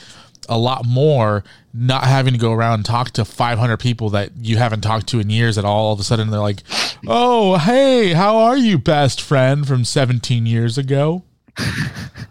a 0.48 0.58
lot 0.58 0.84
more 0.84 1.44
not 1.72 2.04
having 2.04 2.32
to 2.32 2.38
go 2.38 2.52
around 2.52 2.74
and 2.74 2.84
talk 2.84 3.10
to 3.12 3.24
500 3.24 3.76
people 3.76 4.10
that 4.10 4.32
you 4.40 4.56
haven't 4.56 4.80
talked 4.80 5.06
to 5.08 5.20
in 5.20 5.30
years 5.30 5.56
at 5.56 5.64
all. 5.64 5.86
All 5.86 5.92
of 5.92 6.00
a 6.00 6.04
sudden, 6.04 6.30
they're 6.30 6.40
like, 6.40 6.62
oh, 7.06 7.56
hey, 7.58 8.12
how 8.12 8.36
are 8.36 8.56
you, 8.56 8.76
best 8.78 9.20
friend 9.20 9.66
from 9.66 9.84
17 9.84 10.46
years 10.46 10.76
ago? 10.76 11.22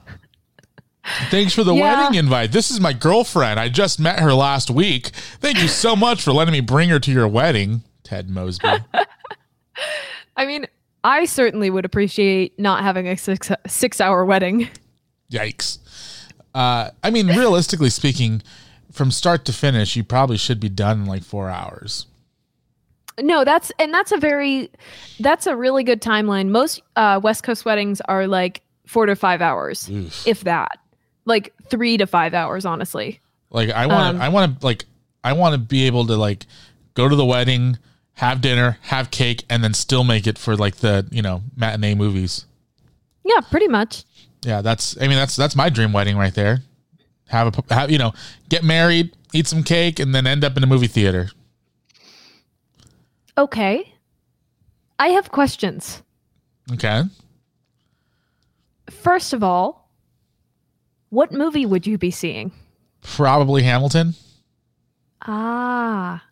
Thanks 1.30 1.54
for 1.54 1.64
the 1.64 1.74
Yeah. 1.74 2.02
wedding 2.04 2.18
invite. 2.20 2.52
This 2.52 2.72
is 2.72 2.80
my 2.80 2.94
girlfriend. 2.94 3.60
I 3.60 3.70
just 3.70 4.00
met 4.00 4.20
her 4.20 4.34
last 4.34 4.70
week. 4.70 5.08
Thank 5.40 5.62
you 5.62 5.68
so 5.68 5.96
much 5.96 6.22
for 6.22 6.32
letting 6.32 6.52
me 6.52 6.62
bring 6.62 6.90
her 6.90 7.00
to 7.00 7.12
your 7.12 7.28
wedding, 7.28 7.84
Ted 8.04 8.30
Mosby. 8.30 8.68
I 10.38 10.46
mean, 10.46 10.68
I 11.04 11.26
certainly 11.26 11.70
would 11.70 11.86
appreciate 11.86 12.58
not 12.60 12.84
having 12.84 13.08
a 13.08 13.18
six 13.18 13.52
six 13.68 14.00
hour 14.02 14.26
wedding. 14.26 14.70
Yikes. 15.32 15.80
Uh, 16.54 16.90
I 17.04 17.10
mean, 17.12 17.28
realistically 17.28 17.90
speaking, 17.90 18.42
from 18.92 19.12
start 19.12 19.46
to 19.46 19.54
finish, 19.54 19.96
you 19.96 20.04
probably 20.04 20.38
should 20.38 20.60
be 20.60 20.70
done 20.70 21.02
in 21.02 21.06
like 21.06 21.24
four 21.24 21.50
hours. 21.50 22.06
No, 23.20 23.44
that's 23.44 23.72
and 23.80 23.94
that's 23.94 24.12
a 24.12 24.18
very 24.18 24.70
that's 25.20 25.46
a 25.46 25.56
really 25.56 25.84
good 25.84 26.02
timeline. 26.02 26.50
Most 26.50 26.82
uh, 26.96 27.20
West 27.22 27.44
Coast 27.44 27.66
weddings 27.66 28.02
are 28.02 28.28
like 28.28 28.62
four 28.88 29.06
to 29.06 29.16
five 29.16 29.42
hours, 29.42 29.90
if 30.26 30.44
that. 30.46 30.80
Like 31.26 31.54
three 31.70 31.98
to 31.98 32.08
five 32.08 32.34
hours, 32.34 32.66
honestly. 32.66 33.20
Like 33.50 33.70
I 33.70 33.88
want 33.88 34.16
Um, 34.16 34.22
I 34.22 34.30
want 34.30 34.60
to 34.60 34.66
like, 34.66 34.86
I 35.24 35.34
want 35.34 35.54
to 35.54 35.58
be 35.58 35.86
able 35.88 36.06
to 36.08 36.16
like 36.16 36.46
go 36.94 37.08
to 37.10 37.16
the 37.16 37.26
wedding, 37.26 37.78
have 38.14 38.42
dinner, 38.42 38.78
have 38.84 39.12
cake, 39.12 39.44
and 39.50 39.64
then 39.64 39.74
still 39.74 40.04
make 40.04 40.28
it 40.28 40.38
for 40.38 40.56
like 40.56 40.78
the 40.78 41.08
you 41.12 41.22
know 41.22 41.44
matinee 41.56 41.96
movies. 41.96 42.46
Yeah, 43.24 43.42
pretty 43.42 43.68
much. 43.68 44.04
Yeah, 44.44 44.62
that's. 44.62 44.98
I 45.02 45.08
mean, 45.08 45.18
that's 45.18 45.36
that's 45.36 45.56
my 45.56 45.70
dream 45.70 45.94
wedding 45.94 46.18
right 46.18 46.34
there. 46.34 46.64
Have 47.28 47.56
a 47.58 47.74
have 47.74 47.92
you 47.92 47.98
know 47.98 48.14
get 48.50 48.64
married, 48.64 49.16
eat 49.34 49.48
some 49.48 49.64
cake, 49.64 50.00
and 50.00 50.16
then 50.16 50.26
end 50.26 50.44
up 50.44 50.58
in 50.58 50.64
a 50.64 50.68
movie 50.68 50.88
theater. 50.88 51.30
Okay. 53.38 53.94
I 54.98 55.10
have 55.10 55.32
questions. 55.32 56.04
Okay. 56.74 57.04
First 58.90 59.34
of 59.34 59.44
all, 59.44 59.89
what 61.10 61.32
movie 61.32 61.66
would 61.66 61.86
you 61.88 61.98
be 61.98 62.12
seeing? 62.12 62.52
Probably 63.02 63.64
Hamilton. 63.64 64.16
Ah. 65.22 66.24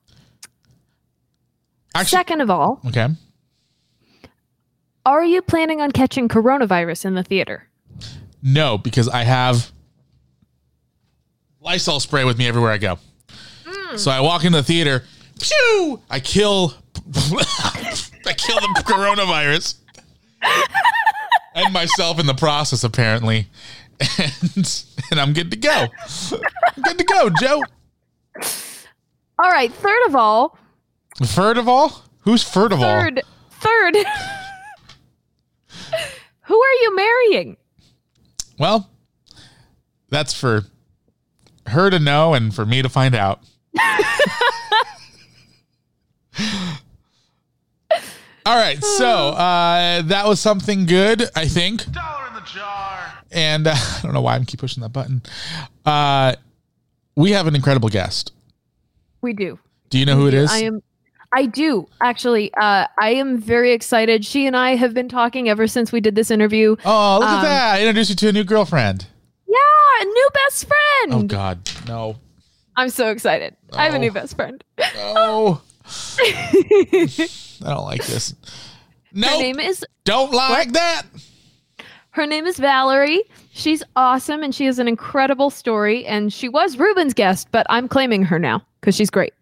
Actually, 1.96 2.18
Second 2.18 2.42
of 2.42 2.50
all, 2.50 2.80
okay. 2.88 3.08
are 5.06 5.24
you 5.26 5.42
planning 5.42 5.82
on 5.82 5.92
catching 5.92 6.28
coronavirus 6.28 7.06
in 7.06 7.16
the 7.16 7.24
theater? 7.24 7.68
No, 8.44 8.78
because 8.78 9.10
I 9.10 9.24
have 9.24 9.72
Lysol 11.60 12.00
spray 12.00 12.24
with 12.24 12.38
me 12.38 12.48
everywhere 12.48 12.72
I 12.72 12.78
go. 12.78 13.00
So 13.96 14.12
I 14.12 14.20
walk 14.20 14.44
into 14.44 14.58
the 14.58 14.64
theater, 14.64 15.04
pew! 15.40 16.02
I 16.10 16.20
kill, 16.20 16.74
I 17.16 18.34
kill 18.38 18.60
the 18.60 18.84
coronavirus 18.86 19.76
and 21.56 21.74
myself 21.74 22.20
in 22.20 22.26
the 22.26 22.34
process, 22.36 22.84
apparently, 22.84 23.48
and 24.00 24.86
and 25.12 25.20
I'm 25.20 25.34
good 25.34 25.52
to 25.52 25.58
go. 25.58 25.88
I'm 26.32 26.84
good 26.84 26.98
to 27.00 27.04
go, 27.04 27.30
Joe. 27.40 27.64
All 29.40 29.50
right. 29.52 29.72
Third 29.72 30.06
of 30.08 30.16
all, 30.16 30.58
Third 31.20 31.58
of 31.58 31.68
all, 31.68 32.04
who's 32.22 32.44
third 32.44 32.72
of 32.72 32.82
all? 32.82 33.02
third, 33.02 33.22
third. 33.52 33.96
Who 36.42 36.56
are 36.62 36.74
you 36.82 36.96
marrying? 36.96 37.58
Well, 38.60 38.90
that's 40.10 40.34
for 40.34 40.64
her 41.66 41.90
to 41.90 42.00
know 42.00 42.34
and 42.36 42.54
for 42.56 42.66
me 42.66 42.82
to 42.82 42.90
find 42.90 43.14
out. 43.16 43.42
All 48.46 48.56
right, 48.56 48.82
so 48.82 49.30
uh, 49.32 50.04
that 50.04 50.26
was 50.26 50.40
something 50.40 50.86
good, 50.86 51.24
I 51.36 51.48
think. 51.50 51.84
And 53.38 53.68
uh, 53.68 53.76
I 53.98 54.00
don't 54.02 54.14
know 54.14 54.22
why 54.22 54.36
I 54.36 54.44
keep 54.44 54.60
pushing 54.60 54.82
that 54.82 54.90
button. 54.90 55.22
Uh, 55.86 56.36
we 57.16 57.32
have 57.32 57.46
an 57.46 57.56
incredible 57.56 57.90
guest. 57.90 58.34
We 59.22 59.34
do. 59.34 59.60
Do 59.90 60.00
you 60.00 60.06
know 60.06 60.16
who 60.16 60.28
it 60.28 60.34
is? 60.34 60.52
I 60.52 60.60
am. 60.60 60.82
I 61.34 61.46
do 61.46 61.88
actually. 62.02 62.52
Uh, 62.56 62.88
I 63.00 63.10
am 63.12 63.38
very 63.38 63.74
excited. 63.74 64.26
She 64.26 64.48
and 64.48 64.56
I 64.58 64.76
have 64.76 64.94
been 64.94 65.08
talking 65.08 65.50
ever 65.50 65.68
since 65.68 65.92
we 65.92 66.00
did 66.02 66.16
this 66.16 66.32
interview. 66.32 66.76
Oh, 66.84 67.18
look 67.20 67.30
at 67.30 67.38
Um, 67.38 67.44
that! 67.44 67.80
Introduce 67.82 68.10
you 68.10 68.16
to 68.16 68.30
a 68.30 68.32
new 68.32 68.44
girlfriend. 68.44 69.06
Yeah, 69.48 69.56
a 70.02 70.06
new 70.06 70.30
best 70.34 70.66
friend. 70.66 71.14
Oh 71.14 71.24
God, 71.24 71.70
no, 71.88 72.16
I'm 72.76 72.90
so 72.90 73.10
excited. 73.12 73.56
I 73.74 73.86
have 73.86 73.94
a 73.94 74.00
new 74.00 74.12
best 74.12 74.36
friend. 74.36 74.64
no! 74.96 75.62
I 76.20 77.08
don't 77.62 77.86
like 77.86 78.06
this. 78.06 78.34
No. 79.14 79.28
Her 79.30 79.38
name 79.38 79.60
is 79.60 79.86
don't 80.06 80.32
like 80.32 80.72
that. 80.74 81.04
Her 82.18 82.26
name 82.26 82.48
is 82.48 82.58
Valerie. 82.58 83.24
She's 83.52 83.84
awesome 83.96 84.42
and 84.42 84.54
she 84.54 84.66
has 84.66 84.80
an 84.80 84.88
incredible 84.88 85.52
story. 85.52 86.04
And 86.06 86.34
she 86.34 86.50
was 86.50 86.78
Ruben's 86.78 87.14
guest, 87.14 87.48
but 87.52 87.66
I'm 87.70 87.88
claiming 87.88 88.24
her 88.24 88.40
now 88.40 88.66
because 88.82 88.96
she's 88.96 89.12
great. 89.12 89.34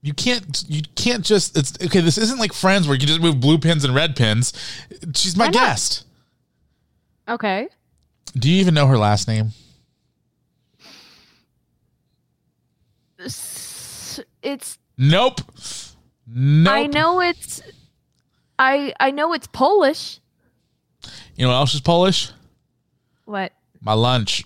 You 0.00 0.14
can't. 0.14 0.64
You 0.66 0.82
can't 0.96 1.24
just. 1.24 1.56
It's 1.56 1.74
okay. 1.84 2.00
This 2.00 2.18
isn't 2.18 2.40
like 2.40 2.52
Friends 2.52 2.88
where 2.88 2.96
you 2.96 3.06
just 3.06 3.20
move 3.20 3.38
blue 3.38 3.58
pins 3.58 3.84
and 3.84 3.94
red 3.94 4.16
pins. 4.16 4.52
She's 5.14 5.36
my 5.36 5.48
guest. 5.50 6.04
Okay. 7.28 7.68
Do 8.34 8.50
you 8.50 8.60
even 8.60 8.74
know 8.74 8.86
her 8.86 8.98
last 8.98 9.28
name? 9.28 9.50
It's 13.20 14.78
Nope. 14.98 15.42
Nope. 16.26 16.74
I 16.74 16.86
know 16.86 17.20
it's 17.20 17.62
I 18.58 18.94
I 18.98 19.10
know 19.10 19.34
it's 19.34 19.46
Polish. 19.46 20.18
You 21.42 21.48
know 21.48 21.54
what 21.54 21.58
else 21.58 21.74
is 21.74 21.80
Polish? 21.80 22.30
What? 23.24 23.50
My 23.80 23.94
lunch. 23.94 24.44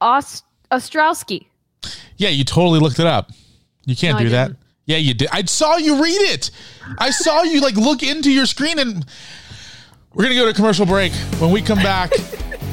Ost- 0.00 0.44
Ostrowski. 0.72 1.44
Yeah, 2.16 2.30
you 2.30 2.44
totally 2.44 2.80
looked 2.80 2.98
it 2.98 3.04
up. 3.06 3.30
You 3.84 3.94
can't 3.94 4.16
No, 4.16 4.24
do 4.24 4.30
that. 4.30 4.52
Yeah, 4.86 4.96
you 4.96 5.12
did. 5.12 5.28
I 5.30 5.44
saw 5.44 5.76
you 5.76 6.02
read 6.02 6.18
it. 6.32 6.50
I 6.96 7.10
saw 7.10 7.42
you 7.42 7.60
like 7.60 7.74
look 7.74 8.02
into 8.02 8.32
your 8.32 8.46
screen 8.46 8.78
and 8.78 9.04
we're 10.14 10.22
gonna 10.24 10.34
go 10.34 10.46
to 10.46 10.54
commercial 10.54 10.86
break. 10.86 11.12
When 11.40 11.50
we 11.50 11.60
come 11.60 11.80
back, 11.80 12.14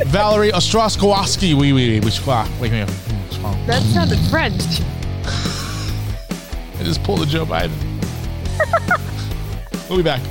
Valerie 0.06 0.54
Ostrowski. 0.54 1.54
Wait, 1.56 1.74
wait, 1.74 1.74
wait, 1.74 2.06
wait, 2.06 2.26
wait, 2.62 2.72
wait. 2.72 2.88
That 3.68 3.84
sounded 3.94 4.18
French. 4.30 4.64
I 6.80 6.84
just 6.86 7.04
pulled 7.04 7.22
a 7.22 7.26
Joe 7.26 7.46
Biden. 7.46 7.74
we'll 9.90 9.98
be 9.98 10.04
back. 10.04 10.22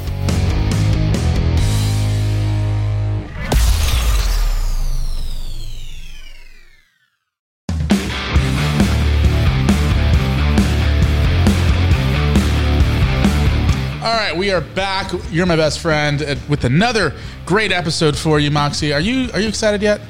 All 14.03 14.07
right, 14.17 14.35
we 14.35 14.51
are 14.51 14.63
back. 14.63 15.13
You're 15.31 15.45
my 15.45 15.57
best 15.57 15.81
friend 15.81 16.23
uh, 16.23 16.35
with 16.49 16.65
another 16.65 17.13
great 17.45 17.71
episode 17.71 18.17
for 18.17 18.41
you, 18.41 18.51
Moxie. 18.51 18.95
Are 18.95 19.01
you 19.01 19.31
are 19.33 19.41
you 19.41 19.49
excited 19.49 19.83
yet? 19.83 20.01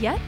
Yet? 0.00 0.20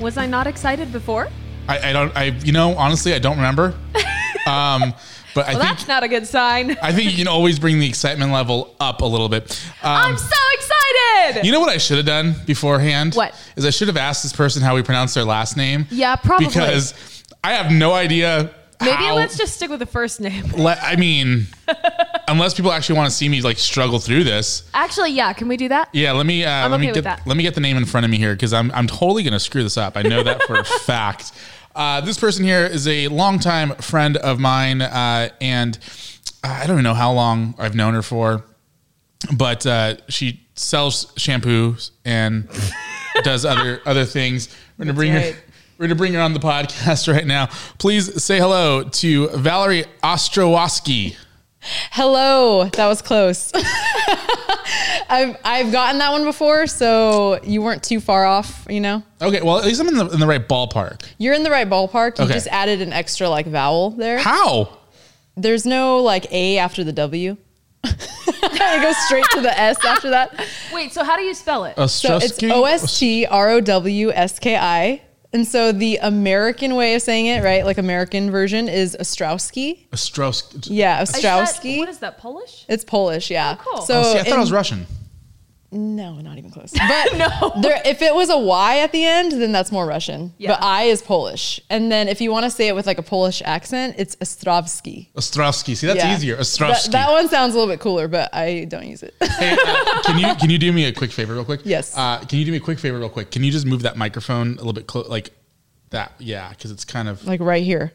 Was 0.00 0.16
I 0.16 0.26
not 0.26 0.46
excited 0.46 0.92
before? 0.92 1.28
I, 1.68 1.90
I 1.90 1.92
don't. 1.92 2.16
I 2.16 2.24
you 2.26 2.52
know 2.52 2.76
honestly, 2.76 3.12
I 3.14 3.18
don't 3.18 3.36
remember. 3.36 3.74
Um, 4.46 4.94
but 5.34 5.48
I 5.48 5.54
Well, 5.54 5.62
think 5.62 5.76
that's 5.78 5.88
not 5.88 6.04
a 6.04 6.08
good 6.08 6.24
sign. 6.24 6.76
I 6.80 6.92
think 6.92 7.10
you 7.10 7.16
can 7.16 7.26
always 7.26 7.58
bring 7.58 7.80
the 7.80 7.88
excitement 7.88 8.30
level 8.30 8.76
up 8.78 9.00
a 9.00 9.04
little 9.04 9.28
bit. 9.28 9.50
Um, 9.82 9.90
I'm 9.90 10.16
so 10.16 10.36
excited. 10.54 11.44
you 11.44 11.50
know 11.50 11.58
what 11.58 11.68
I 11.68 11.78
should 11.78 11.96
have 11.96 12.06
done 12.06 12.36
beforehand? 12.46 13.14
What? 13.16 13.34
is 13.56 13.64
I 13.66 13.70
should 13.70 13.88
have 13.88 13.96
asked 13.96 14.22
this 14.22 14.32
person 14.32 14.62
how 14.62 14.76
we 14.76 14.84
pronounce 14.84 15.14
their 15.14 15.24
last 15.24 15.56
name. 15.56 15.88
Yeah, 15.90 16.14
probably. 16.14 16.46
because 16.46 17.24
I 17.42 17.54
have 17.54 17.72
no 17.72 17.92
idea. 17.92 18.54
Maybe 18.80 18.92
how- 18.92 19.14
let's 19.16 19.36
just 19.38 19.54
stick 19.54 19.70
with 19.70 19.80
the 19.80 19.86
first 19.86 20.20
name. 20.20 20.44
I 20.58 20.96
mean, 20.96 21.46
unless 22.28 22.54
people 22.54 22.72
actually 22.72 22.96
want 22.98 23.10
to 23.10 23.16
see 23.16 23.28
me 23.28 23.40
like 23.40 23.58
struggle 23.58 23.98
through 23.98 24.24
this. 24.24 24.62
Actually, 24.74 25.12
yeah. 25.12 25.32
Can 25.32 25.48
we 25.48 25.56
do 25.56 25.68
that? 25.68 25.88
Yeah, 25.92 26.12
let 26.12 26.26
me 26.26 26.44
uh, 26.44 26.50
I'm 26.50 26.70
let 26.70 26.80
me 26.80 26.86
okay 26.88 26.94
get 26.96 27.04
that. 27.04 27.26
let 27.26 27.36
me 27.36 27.42
get 27.42 27.54
the 27.54 27.60
name 27.60 27.76
in 27.76 27.84
front 27.84 28.04
of 28.04 28.10
me 28.10 28.18
here 28.18 28.34
because 28.34 28.52
I'm 28.52 28.70
I'm 28.72 28.86
totally 28.86 29.22
gonna 29.22 29.40
screw 29.40 29.62
this 29.62 29.76
up. 29.76 29.96
I 29.96 30.02
know 30.02 30.22
that 30.22 30.42
for 30.44 30.56
a 30.56 30.64
fact. 30.80 31.32
Uh, 31.74 32.00
this 32.00 32.18
person 32.18 32.44
here 32.44 32.64
is 32.64 32.88
a 32.88 33.08
longtime 33.08 33.74
friend 33.76 34.16
of 34.16 34.38
mine, 34.40 34.80
uh, 34.82 35.28
and 35.42 35.78
I 36.42 36.66
don't 36.66 36.76
even 36.76 36.84
know 36.84 36.94
how 36.94 37.12
long 37.12 37.54
I've 37.58 37.74
known 37.74 37.92
her 37.94 38.00
for, 38.02 38.44
but 39.36 39.66
uh, 39.66 39.96
she 40.08 40.46
sells 40.54 41.06
shampoos 41.16 41.90
and 42.04 42.48
does 43.24 43.44
other 43.44 43.80
other 43.86 44.04
things. 44.06 44.48
We're 44.78 44.86
gonna 44.86 44.94
bring 44.94 45.12
her. 45.12 45.34
Right. 45.78 45.78
We're 45.78 45.86
gonna 45.86 45.94
bring 45.96 46.14
her 46.14 46.20
on 46.20 46.32
the 46.32 46.40
podcast 46.40 47.12
right 47.12 47.26
now. 47.26 47.46
Please 47.78 48.22
say 48.22 48.38
hello 48.38 48.82
to 48.84 49.28
Valerie 49.28 49.84
Ostrowoski. 50.02 51.16
Hello, 51.90 52.64
that 52.64 52.86
was 52.86 53.02
close. 53.02 53.50
I've 55.08 55.36
I've 55.44 55.72
gotten 55.72 55.98
that 55.98 56.10
one 56.12 56.24
before, 56.24 56.66
so 56.66 57.40
you 57.42 57.62
weren't 57.62 57.82
too 57.82 58.00
far 58.00 58.24
off. 58.24 58.66
You 58.68 58.80
know, 58.80 59.02
Okay, 59.20 59.40
well 59.42 59.58
at 59.58 59.64
least 59.64 59.80
I'm 59.80 59.88
in 59.88 59.94
the 59.96 60.08
in 60.10 60.20
the 60.20 60.26
right 60.26 60.46
ballpark. 60.46 61.02
you're 61.18 61.34
in 61.34 61.42
the 61.42 61.50
right 61.50 61.68
ballpark. 61.68 62.18
You 62.18 62.24
Okay. 62.24 62.34
just 62.34 62.46
added 62.48 62.80
an 62.82 62.92
extra 62.92 63.28
like 63.28 63.46
vowel 63.46 63.90
there. 63.90 64.18
How? 64.18 64.78
There's 65.36 65.66
no 65.66 65.98
like 65.98 66.30
a 66.32 66.58
after 66.58 66.84
the 66.84 66.92
W. 66.92 67.36
it 67.84 68.82
goes 68.82 68.96
straight 69.06 69.24
to 69.32 69.40
the 69.40 69.58
S 69.58 69.84
after 69.84 70.10
that. 70.10 70.44
Wait. 70.72 70.92
So 70.92 71.04
how 71.04 71.16
do 71.16 71.22
you 71.22 71.34
spell 71.34 71.64
it? 71.64 71.74
So 71.88 72.16
it's 72.16 72.32
Ostrowski? 72.38 72.50
O 72.52 72.64
S 72.64 72.98
T 72.98 73.26
R 73.26 73.50
O 73.50 73.60
W 73.60 74.10
S 74.12 74.38
K 74.38 74.56
I. 74.56 75.02
And 75.32 75.46
so 75.46 75.72
the 75.72 75.98
American 75.98 76.76
way 76.76 76.94
of 76.94 77.02
saying 77.02 77.26
it, 77.26 77.42
right, 77.42 77.64
like 77.64 77.78
American 77.78 78.30
version, 78.30 78.68
is 78.68 78.96
Ostrowski. 78.98 79.86
Ostrowski. 79.92 80.68
Yeah, 80.70 81.02
Is 81.02 81.10
that- 81.12 81.22
Ostrowski. 81.48 81.78
what 81.78 81.88
is 81.88 81.98
that? 81.98 82.18
Polish? 82.18 82.64
It's 82.68 82.84
Polish, 82.84 83.30
yeah. 83.30 83.56
Oh, 83.58 83.62
cool. 83.76 83.82
So 83.86 84.00
Oh, 84.00 84.12
see, 84.12 84.18
I 84.20 84.22
thought 84.22 84.36
it 84.36 84.40
was 84.40 84.52
Russian. 84.52 84.86
No, 85.72 86.14
not 86.20 86.38
even 86.38 86.50
close. 86.50 86.72
But 86.76 87.16
no. 87.16 87.52
there, 87.60 87.80
if 87.84 88.00
it 88.02 88.14
was 88.14 88.30
a 88.30 88.38
Y 88.38 88.78
at 88.78 88.92
the 88.92 89.04
end, 89.04 89.32
then 89.32 89.50
that's 89.52 89.72
more 89.72 89.84
Russian. 89.86 90.32
Yeah. 90.38 90.50
But 90.50 90.62
I 90.62 90.84
is 90.84 91.02
Polish. 91.02 91.60
And 91.68 91.90
then 91.90 92.08
if 92.08 92.20
you 92.20 92.30
want 92.30 92.44
to 92.44 92.50
say 92.50 92.68
it 92.68 92.74
with 92.74 92.86
like 92.86 92.98
a 92.98 93.02
Polish 93.02 93.42
accent, 93.44 93.96
it's 93.98 94.14
Ostrovsky. 94.16 95.12
Ostrowski. 95.14 95.76
See, 95.76 95.86
that's 95.86 95.98
Yeah. 95.98 96.14
easier. 96.14 96.36
That, 96.36 96.42
Ostrowski. 96.46 96.92
that 96.92 97.10
one 97.10 97.28
sounds 97.28 97.54
a 97.54 97.58
little 97.58 97.72
bit 97.72 97.80
cooler, 97.80 98.06
but 98.08 98.32
I 98.34 98.64
don't 98.66 98.86
use 98.86 99.02
it. 99.02 99.14
Hey, 99.20 99.56
uh, 99.66 100.02
can 100.02 100.18
you 100.18 100.34
can 100.36 100.50
you 100.50 100.58
do 100.58 100.72
me 100.72 100.84
a 100.86 100.92
quick 100.92 101.10
favor, 101.10 101.34
real 101.34 101.44
quick? 101.44 101.60
Yes. 101.64 101.96
Uh, 101.96 102.20
can 102.20 102.38
you 102.38 102.44
do 102.44 102.52
me 102.52 102.58
a 102.58 102.60
quick 102.60 102.78
favor, 102.78 102.98
real 102.98 103.08
quick? 103.08 103.30
Can 103.30 103.42
you 103.44 103.50
just 103.50 103.66
move 103.66 103.82
that 103.82 103.96
microphone 103.96 104.52
a 104.52 104.56
little 104.58 104.72
bit 104.72 104.86
close, 104.86 105.08
like 105.08 105.30
that? 105.90 106.12
Yeah, 106.18 106.48
because 106.50 106.70
it's 106.70 106.84
kind 106.84 107.08
of. 107.08 107.24
like 107.26 107.40
right 107.40 107.64
here. 107.64 107.92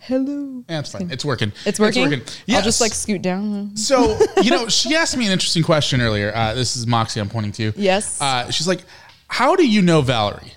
Hello. 0.00 0.64
Yeah, 0.68 0.80
it's 0.80 0.92
fine. 0.92 1.10
It's 1.10 1.24
working. 1.24 1.52
It's 1.66 1.78
working. 1.78 2.04
It's 2.04 2.20
working. 2.20 2.56
I'll 2.56 2.62
just 2.62 2.80
like 2.80 2.92
scoot 2.94 3.20
down. 3.20 3.76
So, 3.76 4.18
you 4.42 4.50
know, 4.50 4.68
she 4.68 4.94
asked 4.94 5.16
me 5.16 5.26
an 5.26 5.32
interesting 5.32 5.62
question 5.62 6.00
earlier. 6.00 6.34
Uh, 6.34 6.54
this 6.54 6.74
is 6.74 6.86
Moxie 6.86 7.20
I'm 7.20 7.28
pointing 7.28 7.52
to. 7.52 7.72
Yes. 7.76 8.20
Uh, 8.20 8.50
she's 8.50 8.66
like, 8.66 8.80
How 9.28 9.56
do 9.56 9.66
you 9.66 9.82
know 9.82 10.00
Valerie? 10.00 10.54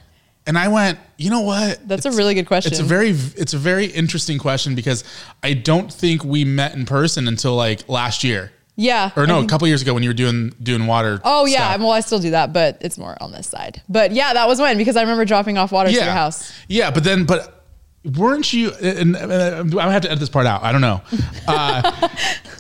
And 0.48 0.58
I 0.58 0.70
went, 0.70 0.98
You 1.18 1.30
know 1.30 1.42
what? 1.42 1.86
That's 1.86 2.06
a 2.06 2.12
really 2.12 2.36
good 2.36 2.48
question. 2.48 2.72
It's 2.72 2.80
a 2.80 2.86
very 2.86 3.10
it's 3.10 3.54
a 3.54 3.58
very 3.58 3.86
interesting 3.88 4.40
question 4.40 4.76
because 4.76 5.04
I 5.44 5.54
don't 5.54 5.92
think 5.92 6.24
we 6.24 6.46
met 6.46 6.74
in 6.74 6.86
person 6.86 7.28
until 7.28 7.56
like 7.56 7.88
last 7.90 8.24
year. 8.24 8.52
Yeah. 8.76 9.12
Or 9.16 9.28
no, 9.28 9.44
a 9.44 9.46
couple 9.46 9.68
years 9.68 9.82
ago 9.82 9.94
when 9.94 10.04
you 10.04 10.10
were 10.10 10.16
doing 10.16 10.54
doing 10.64 10.88
water. 10.88 11.20
Oh 11.24 11.46
yeah, 11.46 11.72
stuff. 11.72 11.82
well 11.82 11.92
I 11.92 12.00
still 12.00 12.20
do 12.20 12.32
that, 12.32 12.54
but 12.54 12.78
it's 12.82 12.98
more 12.98 13.16
on 13.22 13.32
this 13.32 13.48
side. 13.48 13.82
But 13.90 14.14
yeah, 14.14 14.34
that 14.34 14.48
was 14.48 14.60
when 14.60 14.78
because 14.78 14.96
I 14.96 15.02
remember 15.02 15.26
dropping 15.26 15.58
off 15.58 15.72
water 15.72 15.90
to 15.90 15.96
your 15.96 16.06
house. 16.06 16.52
Yeah, 16.68 16.90
but 16.90 17.04
then, 17.04 17.26
but 17.26 17.63
weren't 18.04 18.52
you? 18.54 18.72
And, 18.82 19.16
and 19.16 19.32
I'm 19.34 19.70
gonna 19.70 19.92
have 19.92 20.02
to 20.04 20.10
edit 20.10 20.20
this 20.20 20.30
part 20.30 20.46
out. 20.46 20.64
I 20.64 20.72
don't 20.72 20.82
know. 20.82 21.02
Uh, 21.46 22.08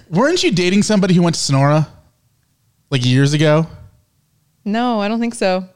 weren't 0.09 0.43
you 0.43 0.51
dating 0.51 0.83
somebody 0.83 1.13
who 1.13 1.21
went 1.21 1.35
to 1.35 1.41
Sonora 1.41 1.87
like 2.89 3.05
years 3.05 3.31
ago? 3.31 3.65
No, 4.65 4.99
I 4.99 5.07
don't 5.07 5.21
think 5.21 5.35
so. 5.35 5.69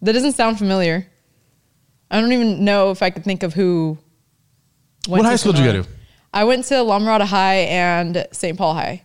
That 0.00 0.12
doesn't 0.14 0.32
sound 0.32 0.56
familiar. 0.56 1.06
I 2.10 2.18
don't 2.20 2.32
even 2.32 2.64
know 2.64 2.90
if 2.90 3.02
I 3.02 3.10
could 3.10 3.24
think 3.24 3.42
of 3.42 3.52
who. 3.52 3.98
What 5.06 5.22
high 5.22 5.36
school 5.36 5.52
did 5.52 5.60
you 5.64 5.72
go 5.72 5.82
to? 5.82 5.88
I 6.32 6.44
went 6.44 6.64
to 6.66 6.82
La 6.82 6.98
Mirada 6.98 7.26
High 7.26 7.56
and 7.56 8.26
St. 8.32 8.56
Paul 8.56 8.72
High. 8.72 9.02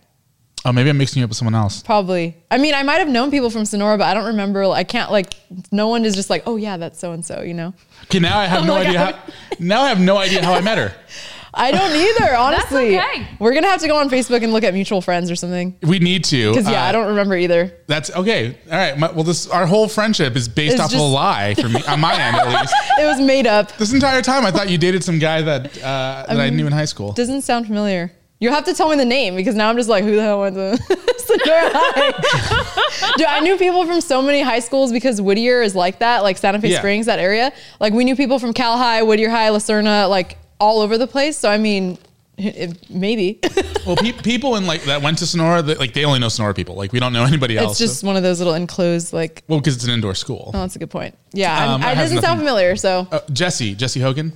Oh, 0.68 0.72
maybe 0.72 0.90
I'm 0.90 0.98
mixing 0.98 1.20
you 1.20 1.24
up 1.24 1.30
with 1.30 1.36
someone 1.36 1.54
else. 1.54 1.80
Probably. 1.84 2.36
I 2.50 2.58
mean, 2.58 2.74
I 2.74 2.82
might 2.82 2.96
have 2.98 3.08
known 3.08 3.30
people 3.30 3.50
from 3.50 3.64
Sonora, 3.64 3.96
but 3.98 4.04
I 4.08 4.14
don't 4.14 4.26
remember. 4.26 4.64
I 4.64 4.82
can't 4.82 5.12
like. 5.12 5.34
No 5.70 5.86
one 5.86 6.04
is 6.04 6.16
just 6.16 6.28
like, 6.28 6.42
oh 6.44 6.56
yeah, 6.56 6.76
that's 6.76 6.98
so 6.98 7.12
and 7.12 7.24
so. 7.24 7.40
You 7.42 7.54
know. 7.54 7.72
Okay, 8.04 8.18
now 8.18 8.36
I 8.36 8.46
have 8.46 8.66
no 8.66 8.74
Like, 8.74 8.88
idea. 8.88 9.00
I- 9.00 9.12
How, 9.12 9.22
now 9.60 9.80
I 9.82 9.88
have 9.90 10.00
no 10.00 10.16
idea 10.16 10.44
how 10.44 10.54
I 10.54 10.60
met 10.60 10.76
her. 10.78 10.92
I 11.58 11.70
don't 11.70 11.94
either. 11.94 12.34
Honestly, 12.36 12.98
okay. 12.98 13.28
we're 13.38 13.54
gonna 13.54 13.68
have 13.68 13.80
to 13.80 13.86
go 13.86 13.96
on 13.96 14.10
Facebook 14.10 14.42
and 14.42 14.52
look 14.52 14.64
at 14.64 14.74
mutual 14.74 15.00
friends 15.00 15.30
or 15.30 15.36
something. 15.36 15.74
We 15.82 16.00
need 16.00 16.24
to. 16.24 16.50
Because 16.50 16.68
yeah, 16.68 16.82
Uh, 16.84 16.88
I 16.88 16.92
don't 16.92 17.06
remember 17.06 17.36
either. 17.36 17.72
That's 17.86 18.10
okay. 18.10 18.58
All 18.70 18.76
right. 18.76 18.98
My, 18.98 19.10
well, 19.12 19.22
this 19.24 19.48
our 19.48 19.66
whole 19.66 19.86
friendship 19.88 20.34
is 20.36 20.48
based 20.48 20.74
It's 20.74 20.82
off 20.82 20.92
of 20.92 20.98
a 20.98 21.02
lie 21.02 21.54
for 21.54 21.68
me 21.68 21.80
on 21.86 22.00
my 22.00 22.12
end, 22.20 22.36
at 22.36 22.48
least. 22.48 22.74
It 22.98 23.06
was 23.06 23.20
made 23.20 23.46
up. 23.46 23.74
This 23.78 23.92
entire 23.94 24.20
time, 24.20 24.44
I 24.44 24.50
thought 24.50 24.68
you 24.68 24.78
dated 24.78 25.04
some 25.04 25.18
guy 25.18 25.42
that 25.42 25.78
uh, 25.78 26.26
that 26.28 26.30
I, 26.30 26.46
mean, 26.50 26.56
knew 26.56 26.66
in 26.66 26.72
high 26.72 26.84
school. 26.86 27.12
Doesn't 27.12 27.42
sound 27.42 27.66
familiar. 27.68 28.10
You 28.38 28.50
have 28.50 28.64
to 28.66 28.74
tell 28.74 28.90
me 28.90 28.96
the 28.96 29.04
name 29.04 29.34
because 29.34 29.54
now 29.54 29.70
I'm 29.70 29.76
just 29.76 29.88
like, 29.88 30.04
who 30.04 30.14
the 30.16 30.22
hell 30.22 30.40
went 30.40 30.56
to 30.56 30.76
Sonora 31.18 31.70
High? 31.72 33.12
Dude, 33.16 33.26
I 33.26 33.40
knew 33.40 33.56
people 33.56 33.86
from 33.86 34.00
so 34.02 34.20
many 34.20 34.42
high 34.42 34.60
schools 34.60 34.92
because 34.92 35.20
Whittier 35.22 35.62
is 35.62 35.74
like 35.74 36.00
that, 36.00 36.22
like 36.22 36.36
Santa 36.36 36.60
Fe 36.60 36.68
Yeah. 36.68 36.78
Springs, 36.78 37.06
that 37.06 37.18
area. 37.18 37.50
Like 37.80 37.92
we 37.94 38.04
knew 38.04 38.14
people 38.14 38.38
from 38.38 38.52
Cal 38.52 38.76
High, 38.76 39.02
Whittier 39.02 39.30
High, 39.30 39.48
La 39.48 39.58
Serna, 39.58 40.08
like 40.10 40.36
all 40.60 40.80
over 40.80 40.98
the 40.98 41.06
place. 41.06 41.38
So 41.38 41.48
I 41.50 41.56
mean, 41.56 41.96
it, 42.38 42.90
maybe 42.90 43.40
well, 43.86 43.96
pe- 43.96 44.12
people 44.12 44.56
in 44.56 44.66
like 44.66 44.82
that 44.84 45.00
went 45.00 45.16
to 45.18 45.26
Sonora, 45.26 45.62
that, 45.62 45.78
like 45.80 45.94
they 45.94 46.04
only 46.04 46.18
know 46.18 46.28
Sonora 46.28 46.52
people. 46.52 46.74
Like 46.74 46.92
we 46.92 47.00
don't 47.00 47.14
know 47.14 47.24
anybody 47.24 47.56
else. 47.56 47.80
it's 47.80 47.92
just 47.92 48.04
one 48.04 48.16
of 48.18 48.22
those 48.22 48.38
little 48.38 48.52
enclosed, 48.52 49.14
like. 49.14 49.42
well, 49.48 49.58
because 49.60 49.76
it's 49.76 49.84
an 49.86 49.90
indoor 49.92 50.14
school. 50.14 50.50
Oh, 50.52 50.58
that's 50.60 50.76
a 50.76 50.78
good 50.78 50.90
point. 50.90 51.16
Yeah, 51.32 51.58
I'm- 51.58 51.70
Um, 51.70 51.82
it 51.82 51.86
it 51.86 51.96
has 51.96 52.10
doesn't 52.10 52.16
sound 52.22 52.38
nothing- 52.40 52.46
familiar. 52.48 52.76
So 52.76 53.08
Uh, 53.10 53.20
Jesse, 53.32 53.74
Jesse 53.74 54.00
Hogan. 54.00 54.34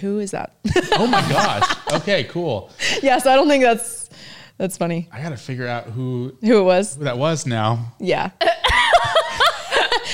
Who 0.00 0.18
is 0.20 0.30
that? 0.32 0.56
Oh 0.92 1.06
my 1.06 1.20
gosh. 1.28 1.76
Okay, 2.00 2.24
cool. 2.24 2.70
yeah, 3.02 3.18
so 3.18 3.30
I 3.30 3.36
don't 3.36 3.48
think 3.48 3.62
that's 3.64 4.08
that's 4.56 4.76
funny. 4.76 5.08
I 5.12 5.22
got 5.22 5.28
to 5.30 5.36
figure 5.36 5.66
out 5.68 5.84
who 5.84 6.36
Who 6.40 6.58
it 6.60 6.64
was? 6.64 6.96
who 6.96 7.04
that 7.04 7.18
was 7.18 7.46
now. 7.46 7.94
Yeah. 8.00 8.30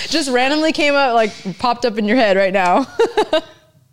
Just 0.08 0.30
randomly 0.30 0.72
came 0.72 0.94
up, 0.94 1.14
like 1.14 1.58
popped 1.58 1.84
up 1.84 1.98
in 1.98 2.04
your 2.04 2.16
head 2.16 2.36
right 2.36 2.52
now. 2.52 2.86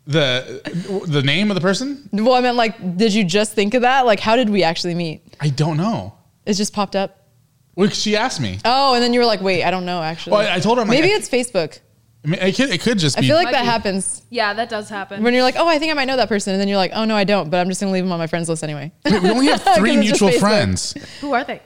The 0.08 1.04
the 1.08 1.22
name 1.22 1.52
of 1.52 1.56
the 1.56 1.62
person? 1.62 2.10
well, 2.12 2.34
I 2.34 2.42
meant 2.42 2.58
like, 2.58 2.98
did 2.98 3.14
you 3.14 3.24
just 3.24 3.54
think 3.54 3.76
of 3.76 3.84
that? 3.84 4.06
Like, 4.06 4.20
how 4.20 4.36
did 4.36 4.50
we 4.50 4.64
actually 4.64 4.96
meet? 4.96 5.38
I 5.40 5.50
don't 5.50 5.78
know. 5.78 6.16
It 6.44 6.56
just 6.56 6.74
popped 6.74 6.96
up. 6.96 7.28
Well, 7.76 7.88
she 7.90 8.18
asked 8.18 8.42
me. 8.42 8.58
Oh, 8.66 8.96
and 8.96 9.04
then 9.04 9.14
you 9.14 9.20
were 9.20 9.28
like, 9.28 9.42
wait, 9.42 9.64
I 9.64 9.70
don't 9.70 9.86
know 9.86 10.02
actually. 10.02 10.32
Well, 10.34 10.42
I- 10.52 10.56
I 10.56 10.60
told 10.60 10.80
her, 10.80 10.82
I'm 10.82 10.88
like, 10.88 11.00
maybe 11.00 11.14
I- 11.14 11.18
it's 11.18 11.30
Facebook. 11.30 11.80
I 12.24 12.28
mean, 12.28 12.40
it 12.40 12.56
could 12.56 12.70
it 12.70 12.82
could 12.82 13.00
just 13.00 13.18
I 13.18 13.22
be. 13.22 13.28
feel 13.28 13.36
like 13.36 13.46
Might 13.46 13.54
that 13.54 13.62
be. 13.64 13.68
happens 13.68 14.22
Yeah, 14.30 14.54
that 14.54 14.70
does 14.70 14.90
happen. 14.90 15.24
when 15.24 15.34
you're 15.34 15.42
like, 15.44 15.56
oh, 15.58 15.68
I 15.68 15.80
think 15.80 15.92
I 15.92 15.96
might 15.96 16.06
know 16.06 16.18
that 16.18 16.30
person, 16.30 16.54
and 16.54 16.62
then 16.62 16.68
you're 16.68 16.78
like, 16.78 16.92
oh 16.94 17.04
no, 17.06 17.16
I 17.16 17.24
don't, 17.24 17.50
but 17.50 17.60
I'm 17.60 17.68
just 17.68 17.82
gonna 17.82 17.92
leave 17.92 18.04
them 18.04 18.12
on 18.12 18.20
my 18.20 18.28
friends 18.28 18.48
list 18.48 18.64
anyway. 18.64 18.92
Wait, 19.06 19.22
we 19.24 19.30
only 19.32 19.48
have 19.48 19.64
'Cause 19.64 19.78
three 19.78 19.96
it's 19.98 20.10
just 20.10 20.22
mutual 20.22 20.30
Facebook. 20.30 20.40
friends. 20.40 20.94
Who 21.22 21.34
are 21.34 21.44
they? 21.44 21.62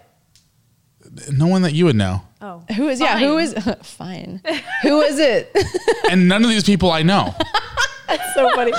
No 1.32 1.48
one 1.48 1.62
that 1.64 1.74
you 1.74 1.86
would 1.86 1.96
know, 1.96 2.22
Oh, 2.42 2.64
who 2.76 2.88
is? 2.90 3.00
Yeah, 3.00 3.20
who 3.20 3.38
is? 3.38 3.54
fine. 3.84 4.42
who 4.82 5.02
is 5.02 5.20
it? 5.20 5.56
and 6.12 6.28
none 6.28 6.44
of 6.44 6.50
these 6.50 6.64
people 6.64 6.92
I 6.92 7.04
know. 7.04 7.34
so 8.34 8.50
funny. 8.56 8.72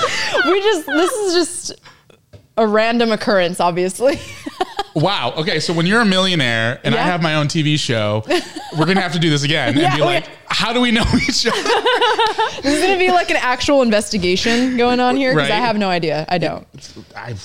We 0.45 0.61
just 0.61 0.85
this 0.87 1.11
is 1.11 1.33
just 1.33 1.79
a 2.57 2.65
random 2.67 3.11
occurrence, 3.11 3.59
obviously. 3.59 4.19
Wow. 4.99 5.33
Okay, 5.37 5.59
so 5.59 5.73
when 5.73 5.85
you're 5.85 6.01
a 6.01 6.05
millionaire 6.05 6.79
and 6.83 6.95
I 6.95 7.01
have 7.03 7.21
my 7.21 7.35
own 7.35 7.47
TV 7.47 7.77
show, 7.77 8.23
we're 8.77 8.85
gonna 8.85 8.99
have 9.01 9.13
to 9.13 9.19
do 9.19 9.29
this 9.29 9.43
again 9.43 9.69
and 9.69 9.77
Yeah, 9.81 9.95
be 9.95 10.01
we- 10.01 10.07
like, 10.07 10.27
how 10.47 10.73
do 10.73 10.81
we 10.81 10.89
know 10.91 11.03
each 11.29 11.45
other? 11.45 11.61
this 12.63 12.65
is 12.73 12.81
gonna 12.83 12.97
be 12.97 13.11
like 13.11 13.29
an 13.29 13.37
actual 13.37 13.83
investigation 13.83 14.75
going 14.75 14.99
on 14.99 15.15
here 15.15 15.33
because 15.35 15.51
I 15.51 15.55
have 15.57 15.77
no 15.77 15.87
idea. 15.89 16.25
I 16.29 16.39
don't. 16.39 16.65
I've, 17.15 17.43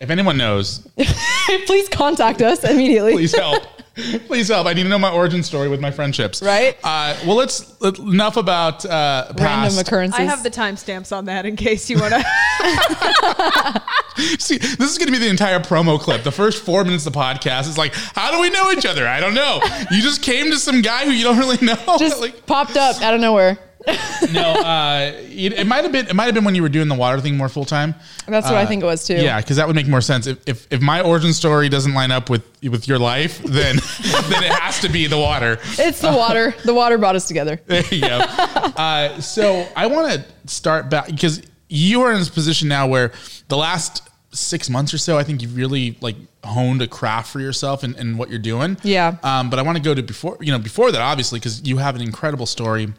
if 0.00 0.10
anyone 0.10 0.36
knows, 0.36 0.86
Please 1.66 1.88
contact 1.88 2.42
us 2.42 2.64
immediately. 2.64 3.12
please 3.12 3.34
help. 3.34 3.62
Please 4.26 4.48
help. 4.48 4.66
I 4.66 4.72
need 4.72 4.84
to 4.84 4.88
know 4.88 4.98
my 4.98 5.10
origin 5.10 5.42
story 5.42 5.68
with 5.68 5.80
my 5.80 5.90
friendships. 5.90 6.42
Right? 6.42 6.76
Uh, 6.84 7.16
well, 7.26 7.36
let's 7.36 7.80
let, 7.80 7.98
enough 7.98 8.36
about 8.36 8.84
uh, 8.84 9.24
Random 9.28 9.38
past. 9.38 9.80
occurrences. 9.80 10.18
I 10.18 10.22
have 10.22 10.42
the 10.42 10.50
timestamps 10.50 11.16
on 11.16 11.24
that 11.26 11.46
in 11.46 11.56
case 11.56 11.90
you 11.90 11.98
want 11.98 12.14
to. 12.14 12.22
See, 14.38 14.58
this 14.58 14.90
is 14.90 14.98
going 14.98 15.06
to 15.06 15.12
be 15.12 15.18
the 15.18 15.28
entire 15.28 15.60
promo 15.60 15.98
clip. 15.98 16.22
The 16.22 16.32
first 16.32 16.62
four 16.62 16.84
minutes 16.84 17.06
of 17.06 17.12
the 17.12 17.18
podcast 17.18 17.68
is 17.68 17.78
like, 17.78 17.94
how 17.94 18.30
do 18.30 18.40
we 18.40 18.50
know 18.50 18.70
each 18.70 18.86
other? 18.86 19.08
I 19.08 19.18
don't 19.20 19.34
know. 19.34 19.60
You 19.90 20.02
just 20.02 20.22
came 20.22 20.50
to 20.50 20.58
some 20.58 20.82
guy 20.82 21.04
who 21.04 21.10
you 21.10 21.24
don't 21.24 21.38
really 21.38 21.58
know. 21.64 21.76
Just 21.98 22.20
like, 22.22 22.46
popped 22.46 22.76
up 22.76 23.00
out 23.02 23.14
of 23.14 23.20
nowhere. 23.20 23.58
no, 24.32 24.52
uh, 24.52 25.12
it, 25.14 25.52
it 25.54 25.66
might 25.66 25.84
have 25.84 25.92
been. 25.92 26.06
It 26.06 26.14
might 26.14 26.26
have 26.26 26.34
been 26.34 26.44
when 26.44 26.54
you 26.54 26.62
were 26.62 26.68
doing 26.68 26.88
the 26.88 26.94
water 26.94 27.20
thing 27.20 27.36
more 27.36 27.48
full 27.48 27.64
time. 27.64 27.94
That's 28.26 28.46
what 28.46 28.56
I 28.56 28.66
think 28.66 28.82
it 28.82 28.86
was 28.86 29.06
too. 29.06 29.14
Yeah, 29.14 29.40
because 29.40 29.56
that 29.56 29.66
would 29.66 29.76
make 29.76 29.88
more 29.88 30.00
sense. 30.00 30.26
If, 30.26 30.38
if 30.48 30.66
if 30.70 30.80
my 30.80 31.00
origin 31.00 31.32
story 31.32 31.68
doesn't 31.68 31.94
line 31.94 32.10
up 32.10 32.30
with 32.30 32.42
with 32.62 32.86
your 32.88 32.98
life, 32.98 33.42
then 33.42 33.76
then 34.02 34.44
it 34.44 34.52
has 34.52 34.80
to 34.80 34.88
be 34.88 35.06
the 35.06 35.18
water. 35.18 35.58
It's 35.78 36.00
the 36.00 36.12
water. 36.12 36.54
the 36.64 36.74
water 36.74 36.98
brought 36.98 37.16
us 37.16 37.26
together. 37.26 37.60
There 37.66 37.84
you 37.90 38.00
go. 38.00 38.18
Uh, 38.18 39.20
so 39.20 39.66
I 39.76 39.86
want 39.86 40.12
to 40.12 40.48
start 40.48 40.90
back 40.90 41.06
because 41.06 41.42
you 41.68 42.02
are 42.02 42.12
in 42.12 42.18
this 42.18 42.28
position 42.28 42.68
now 42.68 42.86
where 42.86 43.12
the 43.48 43.56
last 43.56 44.08
six 44.32 44.70
months 44.70 44.94
or 44.94 44.98
so, 44.98 45.18
I 45.18 45.24
think 45.24 45.42
you've 45.42 45.56
really 45.56 45.96
like 46.00 46.16
honed 46.44 46.82
a 46.82 46.86
craft 46.86 47.32
for 47.32 47.40
yourself 47.40 47.82
and, 47.82 47.96
and 47.96 48.18
what 48.18 48.30
you're 48.30 48.38
doing. 48.38 48.76
Yeah. 48.82 49.16
Um, 49.22 49.50
but 49.50 49.58
I 49.58 49.62
want 49.62 49.76
to 49.76 49.82
go 49.82 49.94
to 49.94 50.02
before, 50.02 50.38
you 50.40 50.52
know, 50.52 50.58
before 50.58 50.92
that, 50.92 51.00
obviously, 51.00 51.38
because 51.38 51.66
you 51.66 51.78
have 51.78 51.96
an 51.96 52.02
incredible 52.02 52.46
story 52.46 52.92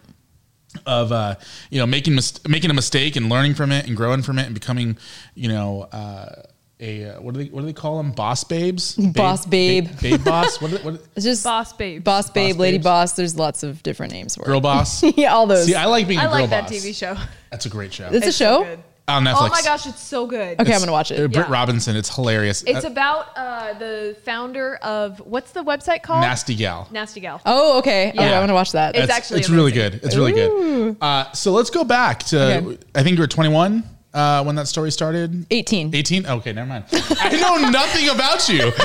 of 0.85 1.11
uh, 1.11 1.35
you 1.69 1.79
know 1.79 1.85
making 1.85 2.15
mis- 2.15 2.45
making 2.47 2.69
a 2.69 2.73
mistake 2.73 3.15
and 3.15 3.29
learning 3.29 3.53
from 3.55 3.71
it 3.71 3.87
and 3.87 3.95
growing 3.97 4.21
from 4.21 4.39
it 4.39 4.45
and 4.45 4.53
becoming 4.53 4.97
you 5.35 5.49
know 5.49 5.83
uh, 5.91 6.43
a 6.79 7.05
uh, 7.05 7.21
what 7.21 7.33
do 7.33 7.43
they 7.43 7.49
what 7.49 7.61
do 7.61 7.67
they 7.67 7.73
call 7.73 7.97
them 7.97 8.11
boss 8.11 8.43
babes 8.43 8.95
Boss 8.95 9.45
babe. 9.45 9.87
babe, 10.01 10.17
babe 10.17 10.23
boss 10.23 10.59
what, 10.61 10.71
are 10.73 10.77
they- 10.77 10.83
what 10.83 11.01
It's 11.15 11.25
just 11.25 11.43
Boss 11.43 11.73
babe. 11.73 12.03
boss 12.03 12.29
babe, 12.29 12.57
lady 12.57 12.77
babes. 12.77 12.83
boss. 12.83 13.11
There's 13.13 13.35
lots 13.37 13.63
of 13.63 13.83
different 13.83 14.13
names 14.13 14.35
for 14.35 14.43
girl 14.45 14.59
it. 14.59 14.63
boss 14.63 15.03
yeah, 15.17 15.33
all 15.33 15.45
those. 15.47 15.65
see 15.67 15.75
I 15.75 15.85
like 15.85 16.07
being 16.07 16.19
a 16.19 16.23
I 16.23 16.25
girl 16.25 16.33
like 16.41 16.49
that 16.51 16.67
TV 16.67 16.95
show. 16.95 17.15
that's 17.49 17.65
a 17.65 17.69
great 17.69 17.93
show 17.93 18.09
it's, 18.11 18.25
a 18.27 18.31
so 18.31 18.45
show. 18.45 18.63
good. 18.63 18.79
On 19.07 19.25
Netflix 19.25 19.33
Oh 19.39 19.47
my 19.49 19.61
gosh, 19.63 19.85
it's 19.87 20.01
so 20.01 20.25
good. 20.25 20.59
Okay, 20.59 20.73
I'm 20.73 20.79
gonna 20.79 20.91
watch 20.91 21.11
it. 21.11 21.17
Britt 21.31 21.47
Yeah. 21.47 21.51
Robinson 21.51 21.95
it's 21.95 22.13
hilarious 22.13 22.63
It's 22.63 22.85
Uh, 22.85 22.89
about 22.89 23.27
uh, 23.35 23.73
the 23.73 24.15
founder 24.23 24.75
of 24.77 25.19
what's 25.19 25.51
the 25.51 25.63
website 25.63 26.03
called? 26.03 26.21
nasty 26.21 26.55
gal 26.55 26.87
Nasty 26.91 27.19
Gal. 27.19 27.41
Oh, 27.45 27.79
okay. 27.79 28.09
Okay, 28.09 28.17
Yeah. 28.17 28.35
I'm 28.37 28.43
gonna 28.43 28.53
watch 28.53 28.71
that. 28.73 28.95
It's 28.95 29.03
It's- 29.03 29.17
actually 29.17 29.39
it's 29.41 29.49
really 29.49 29.71
amazing. 29.71 29.91
good 29.99 30.03
it's 30.05 30.15
really 30.15 30.31
good 30.33 30.95
uh, 31.01 31.31
so 31.33 31.51
let's 31.51 31.69
go 31.69 31.83
back 31.83 32.23
to 32.25 32.41
Okay. 32.57 32.77
I 32.95 33.03
think 33.03 33.17
you 33.17 33.21
were 33.21 33.27
21 33.27 33.83
uh, 34.13 34.43
when 34.43 34.55
that 34.55 34.67
story 34.67 34.91
started 34.91 35.45
18. 35.51 35.95
18 35.95 36.25
okay 36.27 36.51
never 36.53 36.67
mind 36.67 36.83
I 37.19 37.29
know 37.39 37.69
nothing 37.69 38.09
about 38.09 38.47
you 38.49 38.71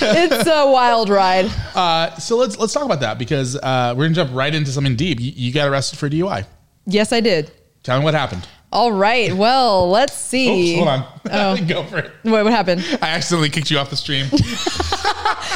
it's 0.00 0.46
a 0.48 0.70
wild 0.70 1.08
ride. 1.08 1.50
Uh, 1.74 2.14
so 2.16 2.36
let's 2.36 2.56
let's 2.58 2.72
talk 2.72 2.84
about 2.84 3.00
that 3.00 3.18
because 3.18 3.56
uh, 3.56 3.94
we're 3.96 4.04
gonna 4.04 4.14
jump 4.14 4.30
right 4.34 4.54
into 4.54 4.70
something 4.70 4.94
deep. 4.96 5.18
You, 5.20 5.32
you 5.34 5.52
got 5.52 5.68
arrested 5.68 5.98
for 5.98 6.08
DUI. 6.10 6.44
Yes, 6.86 7.12
I 7.12 7.20
did. 7.20 7.50
Tell 7.82 7.98
me 7.98 8.04
what 8.04 8.14
happened. 8.14 8.46
All 8.72 8.92
right. 8.92 9.32
Well, 9.32 9.88
let's 9.88 10.16
see. 10.16 10.74
Oops, 10.74 10.78
hold 10.78 10.88
on. 10.88 11.20
Oh. 11.30 11.64
Go 11.68 11.84
for 11.84 11.98
it. 11.98 12.12
Wait, 12.24 12.42
what 12.42 12.52
happened? 12.52 12.84
I 13.00 13.08
accidentally 13.10 13.50
kicked 13.50 13.70
you 13.70 13.78
off 13.78 13.90
the 13.90 13.96
stream. 13.96 14.26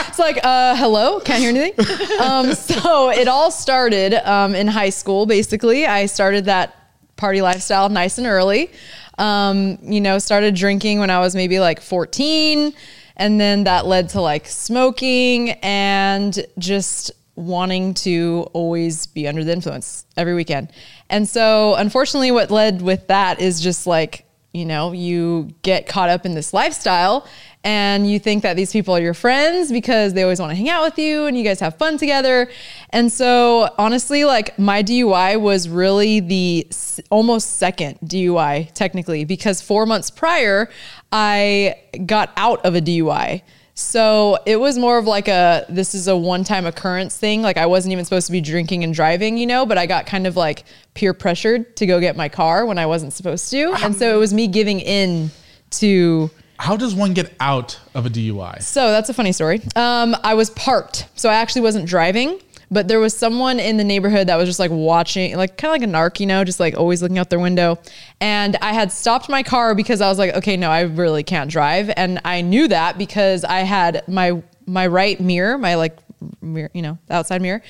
It's 0.08 0.18
like, 0.18 0.40
uh, 0.44 0.74
hello, 0.76 1.20
can't 1.20 1.40
hear 1.40 1.50
anything. 1.50 2.20
um, 2.20 2.52
so 2.54 3.10
it 3.10 3.28
all 3.28 3.50
started 3.50 4.14
um, 4.28 4.54
in 4.56 4.66
high 4.66 4.90
school. 4.90 5.24
Basically, 5.24 5.86
I 5.86 6.06
started 6.06 6.46
that 6.46 6.74
party 7.16 7.42
lifestyle 7.42 7.88
nice 7.88 8.18
and 8.18 8.26
early. 8.26 8.70
Um, 9.18 9.78
you 9.82 10.00
know, 10.00 10.18
started 10.18 10.54
drinking 10.54 10.98
when 10.98 11.10
I 11.10 11.20
was 11.20 11.36
maybe 11.36 11.60
like 11.60 11.80
14, 11.80 12.72
and 13.18 13.40
then 13.40 13.64
that 13.64 13.86
led 13.86 14.08
to 14.10 14.20
like 14.20 14.46
smoking 14.46 15.50
and 15.62 16.44
just 16.58 17.12
wanting 17.40 17.94
to 17.94 18.48
always 18.52 19.06
be 19.06 19.26
under 19.26 19.42
the 19.42 19.52
influence 19.52 20.04
every 20.16 20.34
weekend. 20.34 20.70
And 21.08 21.28
so, 21.28 21.74
unfortunately, 21.74 22.30
what 22.30 22.50
led 22.50 22.82
with 22.82 23.06
that 23.08 23.40
is 23.40 23.60
just 23.60 23.86
like 23.86 24.26
you 24.52 24.64
know, 24.64 24.90
you 24.90 25.48
get 25.62 25.86
caught 25.86 26.08
up 26.08 26.26
in 26.26 26.34
this 26.34 26.52
lifestyle 26.52 27.26
and 27.62 28.10
you 28.10 28.18
think 28.18 28.42
that 28.42 28.56
these 28.56 28.72
people 28.72 28.96
are 28.96 29.00
your 29.00 29.14
friends 29.14 29.70
because 29.70 30.12
they 30.14 30.22
always 30.22 30.40
want 30.40 30.50
to 30.50 30.56
hang 30.56 30.68
out 30.68 30.82
with 30.82 30.98
you 30.98 31.26
and 31.26 31.38
you 31.38 31.44
guys 31.44 31.60
have 31.60 31.76
fun 31.76 31.98
together. 31.98 32.50
And 32.90 33.12
so, 33.12 33.72
honestly, 33.78 34.24
like 34.24 34.58
my 34.58 34.82
DUI 34.82 35.40
was 35.40 35.68
really 35.68 36.18
the 36.18 36.66
almost 37.10 37.58
second 37.58 37.98
DUI, 38.04 38.72
technically, 38.72 39.24
because 39.24 39.60
four 39.60 39.86
months 39.86 40.10
prior, 40.10 40.68
I 41.12 41.76
got 42.06 42.32
out 42.36 42.64
of 42.64 42.74
a 42.74 42.80
DUI. 42.80 43.42
So 43.80 44.38
it 44.46 44.56
was 44.56 44.78
more 44.78 44.98
of 44.98 45.06
like 45.06 45.26
a 45.28 45.64
this 45.68 45.94
is 45.94 46.06
a 46.06 46.16
one 46.16 46.44
time 46.44 46.66
occurrence 46.66 47.16
thing. 47.16 47.42
Like 47.42 47.56
I 47.56 47.66
wasn't 47.66 47.92
even 47.92 48.04
supposed 48.04 48.26
to 48.26 48.32
be 48.32 48.40
drinking 48.40 48.84
and 48.84 48.94
driving, 48.94 49.38
you 49.38 49.46
know, 49.46 49.64
but 49.66 49.78
I 49.78 49.86
got 49.86 50.06
kind 50.06 50.26
of 50.26 50.36
like 50.36 50.64
peer 50.94 51.14
pressured 51.14 51.76
to 51.76 51.86
go 51.86 51.98
get 52.00 52.16
my 52.16 52.28
car 52.28 52.66
when 52.66 52.78
I 52.78 52.86
wasn't 52.86 53.12
supposed 53.12 53.50
to. 53.50 53.72
And 53.82 53.96
so 53.96 54.14
it 54.14 54.18
was 54.18 54.32
me 54.34 54.46
giving 54.46 54.80
in 54.80 55.30
to 55.70 56.30
How 56.58 56.76
does 56.76 56.94
one 56.94 57.14
get 57.14 57.32
out 57.40 57.78
of 57.94 58.06
a 58.06 58.10
DUI? 58.10 58.62
so 58.62 58.90
that's 58.90 59.08
a 59.08 59.14
funny 59.14 59.32
story. 59.32 59.62
Um, 59.76 60.14
I 60.22 60.34
was 60.34 60.50
parked, 60.50 61.06
so 61.14 61.28
I 61.30 61.34
actually 61.34 61.62
wasn't 61.62 61.86
driving, 61.88 62.38
but 62.70 62.88
there 62.88 63.00
was 63.00 63.16
someone 63.16 63.58
in 63.58 63.76
the 63.76 63.84
neighborhood 63.84 64.28
that 64.28 64.36
was 64.36 64.48
just 64.48 64.58
like 64.58 64.70
watching, 64.70 65.36
like 65.36 65.56
kind 65.56 65.74
of 65.74 65.80
like 65.80 65.88
a 65.88 65.92
narc, 65.92 66.20
you 66.20 66.26
know, 66.26 66.44
just 66.44 66.60
like 66.60 66.76
always 66.76 67.02
looking 67.02 67.18
out 67.18 67.30
their 67.30 67.40
window. 67.40 67.78
And 68.20 68.56
I 68.62 68.72
had 68.72 68.92
stopped 68.92 69.28
my 69.28 69.42
car 69.42 69.74
because 69.74 70.00
I 70.00 70.08
was 70.08 70.18
like, 70.18 70.34
okay, 70.34 70.56
no, 70.56 70.70
I 70.70 70.82
really 70.82 71.22
can't 71.22 71.50
drive, 71.50 71.90
and 71.96 72.20
I 72.24 72.42
knew 72.42 72.68
that 72.68 72.98
because 72.98 73.44
I 73.44 73.60
had 73.60 74.06
my 74.08 74.42
my 74.66 74.86
right 74.86 75.18
mirror, 75.20 75.58
my 75.58 75.74
like 75.74 75.98
mirror, 76.40 76.70
you 76.74 76.82
know, 76.82 76.98
the 77.06 77.14
outside 77.14 77.42
mirror. 77.42 77.62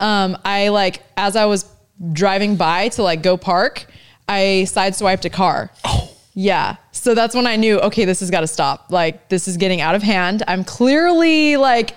Um, 0.00 0.36
I 0.44 0.68
like 0.68 1.02
as 1.16 1.36
I 1.36 1.46
was 1.46 1.64
driving 2.12 2.56
by 2.56 2.88
to 2.90 3.02
like 3.02 3.22
go 3.22 3.36
park, 3.36 3.86
I 4.28 4.64
sideswiped 4.66 5.24
a 5.24 5.30
car. 5.30 5.70
Oh. 5.84 6.14
Yeah. 6.34 6.76
So 6.92 7.16
that's 7.16 7.34
when 7.34 7.48
I 7.48 7.56
knew, 7.56 7.80
okay, 7.80 8.04
this 8.04 8.20
has 8.20 8.30
got 8.30 8.42
to 8.42 8.46
stop. 8.46 8.92
Like, 8.92 9.28
this 9.28 9.48
is 9.48 9.56
getting 9.56 9.80
out 9.80 9.96
of 9.96 10.04
hand. 10.04 10.44
I'm 10.46 10.62
clearly 10.62 11.56
like 11.56 11.96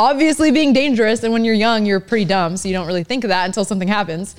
obviously 0.00 0.50
being 0.50 0.72
dangerous. 0.72 1.22
And 1.22 1.32
when 1.32 1.44
you're 1.44 1.54
young, 1.54 1.84
you're 1.84 2.00
pretty 2.00 2.24
dumb. 2.24 2.56
So 2.56 2.68
you 2.68 2.74
don't 2.74 2.86
really 2.86 3.04
think 3.04 3.22
of 3.22 3.28
that 3.28 3.44
until 3.44 3.66
something 3.66 3.88
happens. 3.88 4.34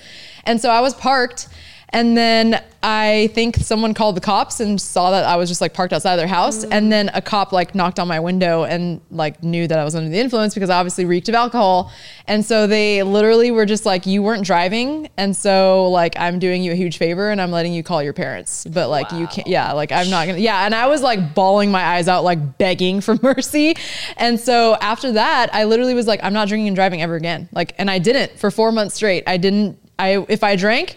And 0.45 0.59
so 0.59 0.69
I 0.69 0.81
was 0.81 0.95
parked. 0.95 1.49
And 1.93 2.15
then 2.15 2.63
I 2.83 3.29
think 3.33 3.57
someone 3.57 3.93
called 3.93 4.15
the 4.15 4.21
cops 4.21 4.59
and 4.59 4.79
saw 4.79 5.11
that 5.11 5.25
I 5.25 5.35
was 5.35 5.49
just 5.49 5.59
like 5.59 5.73
parked 5.73 5.91
outside 5.91 6.15
their 6.15 6.27
house. 6.27 6.65
Mm. 6.65 6.69
And 6.71 6.91
then 6.91 7.11
a 7.13 7.21
cop 7.21 7.51
like 7.51 7.75
knocked 7.75 7.99
on 7.99 8.07
my 8.07 8.19
window 8.19 8.63
and 8.63 9.01
like 9.11 9.43
knew 9.43 9.67
that 9.67 9.77
I 9.77 9.83
was 9.83 9.93
under 9.93 10.09
the 10.09 10.17
influence 10.17 10.53
because 10.53 10.69
I 10.69 10.79
obviously 10.79 11.05
reeked 11.05 11.27
of 11.27 11.35
alcohol. 11.35 11.91
And 12.27 12.45
so 12.45 12.65
they 12.65 13.03
literally 13.03 13.51
were 13.51 13.65
just 13.65 13.85
like, 13.85 14.05
you 14.05 14.23
weren't 14.23 14.45
driving. 14.45 15.09
And 15.17 15.35
so 15.35 15.89
like, 15.89 16.17
I'm 16.17 16.39
doing 16.39 16.63
you 16.63 16.71
a 16.71 16.75
huge 16.75 16.97
favor 16.97 17.29
and 17.29 17.41
I'm 17.41 17.51
letting 17.51 17.73
you 17.73 17.83
call 17.83 18.01
your 18.01 18.13
parents. 18.13 18.65
But 18.65 18.89
like, 18.89 19.11
you 19.11 19.27
can't, 19.27 19.47
yeah, 19.47 19.73
like 19.73 19.91
I'm 19.91 20.09
not 20.09 20.27
gonna, 20.27 20.39
yeah. 20.39 20.65
And 20.65 20.73
I 20.73 20.87
was 20.87 21.01
like 21.01 21.35
bawling 21.35 21.71
my 21.71 21.83
eyes 21.83 22.07
out, 22.07 22.23
like 22.23 22.57
begging 22.57 23.01
for 23.01 23.17
mercy. 23.21 23.75
And 24.15 24.39
so 24.39 24.75
after 24.75 25.11
that, 25.11 25.53
I 25.53 25.65
literally 25.65 25.93
was 25.93 26.07
like, 26.07 26.21
I'm 26.23 26.33
not 26.33 26.47
drinking 26.47 26.67
and 26.67 26.75
driving 26.75 27.01
ever 27.01 27.15
again. 27.15 27.49
Like, 27.51 27.75
and 27.77 27.91
I 27.91 27.99
didn't 27.99 28.39
for 28.39 28.49
four 28.49 28.71
months 28.71 28.95
straight. 28.95 29.25
I 29.27 29.35
didn't, 29.35 29.77
I, 29.99 30.25
if 30.29 30.43
I 30.43 30.55
drank, 30.55 30.95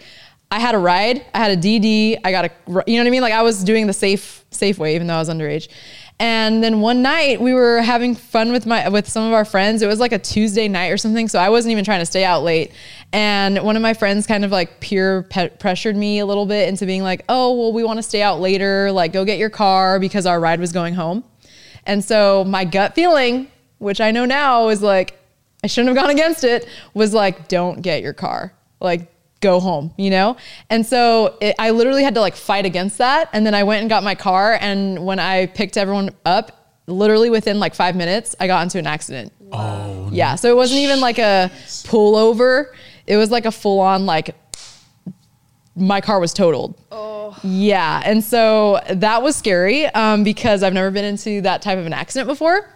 I 0.54 0.60
had 0.60 0.76
a 0.76 0.78
ride, 0.78 1.26
I 1.34 1.38
had 1.38 1.50
a 1.50 1.60
DD, 1.60 2.20
I 2.22 2.30
got 2.30 2.44
a, 2.44 2.50
you 2.86 2.96
know 2.96 3.02
what 3.02 3.08
I 3.08 3.10
mean? 3.10 3.22
Like 3.22 3.32
I 3.32 3.42
was 3.42 3.64
doing 3.64 3.88
the 3.88 3.92
safe, 3.92 4.44
safe 4.52 4.78
way, 4.78 4.94
even 4.94 5.08
though 5.08 5.16
I 5.16 5.18
was 5.18 5.28
underage. 5.28 5.66
And 6.20 6.62
then 6.62 6.80
one 6.80 7.02
night 7.02 7.40
we 7.40 7.54
were 7.54 7.82
having 7.82 8.14
fun 8.14 8.52
with 8.52 8.64
my, 8.64 8.88
with 8.88 9.08
some 9.08 9.26
of 9.26 9.32
our 9.32 9.44
friends. 9.44 9.82
It 9.82 9.88
was 9.88 9.98
like 9.98 10.12
a 10.12 10.18
Tuesday 10.18 10.68
night 10.68 10.92
or 10.92 10.96
something. 10.96 11.26
So 11.26 11.40
I 11.40 11.48
wasn't 11.48 11.72
even 11.72 11.84
trying 11.84 11.98
to 11.98 12.06
stay 12.06 12.24
out 12.24 12.44
late. 12.44 12.70
And 13.12 13.64
one 13.64 13.74
of 13.74 13.82
my 13.82 13.94
friends 13.94 14.28
kind 14.28 14.44
of 14.44 14.52
like 14.52 14.78
peer 14.78 15.24
pe- 15.24 15.48
pressured 15.48 15.96
me 15.96 16.20
a 16.20 16.26
little 16.26 16.46
bit 16.46 16.68
into 16.68 16.86
being 16.86 17.02
like, 17.02 17.24
oh, 17.28 17.52
well, 17.58 17.72
we 17.72 17.82
want 17.82 17.96
to 17.96 18.02
stay 18.04 18.22
out 18.22 18.38
later. 18.38 18.92
Like 18.92 19.12
go 19.12 19.24
get 19.24 19.38
your 19.38 19.50
car 19.50 19.98
because 19.98 20.24
our 20.24 20.38
ride 20.38 20.60
was 20.60 20.70
going 20.70 20.94
home. 20.94 21.24
And 21.84 22.04
so 22.04 22.44
my 22.44 22.64
gut 22.64 22.94
feeling, 22.94 23.48
which 23.78 24.00
I 24.00 24.12
know 24.12 24.24
now 24.24 24.68
is 24.68 24.82
like, 24.82 25.18
I 25.64 25.66
shouldn't 25.66 25.96
have 25.96 26.00
gone 26.00 26.12
against 26.12 26.44
it, 26.44 26.68
was 26.94 27.12
like, 27.12 27.48
don't 27.48 27.82
get 27.82 28.02
your 28.02 28.12
car. 28.12 28.52
Like, 28.80 29.10
go 29.44 29.60
home, 29.60 29.92
you 29.96 30.10
know? 30.10 30.36
And 30.70 30.84
so 30.84 31.36
it, 31.40 31.54
I 31.58 31.70
literally 31.70 32.02
had 32.02 32.14
to 32.14 32.20
like 32.20 32.34
fight 32.34 32.64
against 32.64 32.98
that. 32.98 33.28
And 33.32 33.46
then 33.46 33.54
I 33.54 33.62
went 33.62 33.82
and 33.82 33.90
got 33.90 34.02
my 34.02 34.14
car. 34.14 34.58
And 34.60 35.04
when 35.04 35.20
I 35.20 35.46
picked 35.46 35.76
everyone 35.76 36.10
up, 36.24 36.80
literally 36.86 37.30
within 37.30 37.60
like 37.60 37.74
five 37.74 37.94
minutes, 37.94 38.34
I 38.40 38.46
got 38.46 38.62
into 38.62 38.78
an 38.78 38.86
accident. 38.86 39.32
Oh, 39.52 40.08
Yeah. 40.10 40.34
So 40.34 40.50
it 40.50 40.56
wasn't 40.56 40.80
even 40.80 41.00
like 41.00 41.18
a 41.18 41.50
pullover, 41.84 42.72
it 43.06 43.16
was 43.16 43.30
like 43.30 43.44
a 43.44 43.52
full 43.52 43.80
on, 43.80 44.06
like, 44.06 44.34
my 45.76 46.00
car 46.00 46.20
was 46.20 46.32
totaled. 46.32 46.80
Oh. 46.90 47.36
Yeah. 47.42 48.00
And 48.04 48.22
so 48.22 48.80
that 48.88 49.22
was 49.22 49.36
scary 49.36 49.86
um, 49.86 50.24
because 50.24 50.62
I've 50.62 50.72
never 50.72 50.90
been 50.90 51.04
into 51.04 51.40
that 51.42 51.62
type 51.62 51.78
of 51.78 51.86
an 51.86 51.92
accident 51.92 52.28
before. 52.28 52.68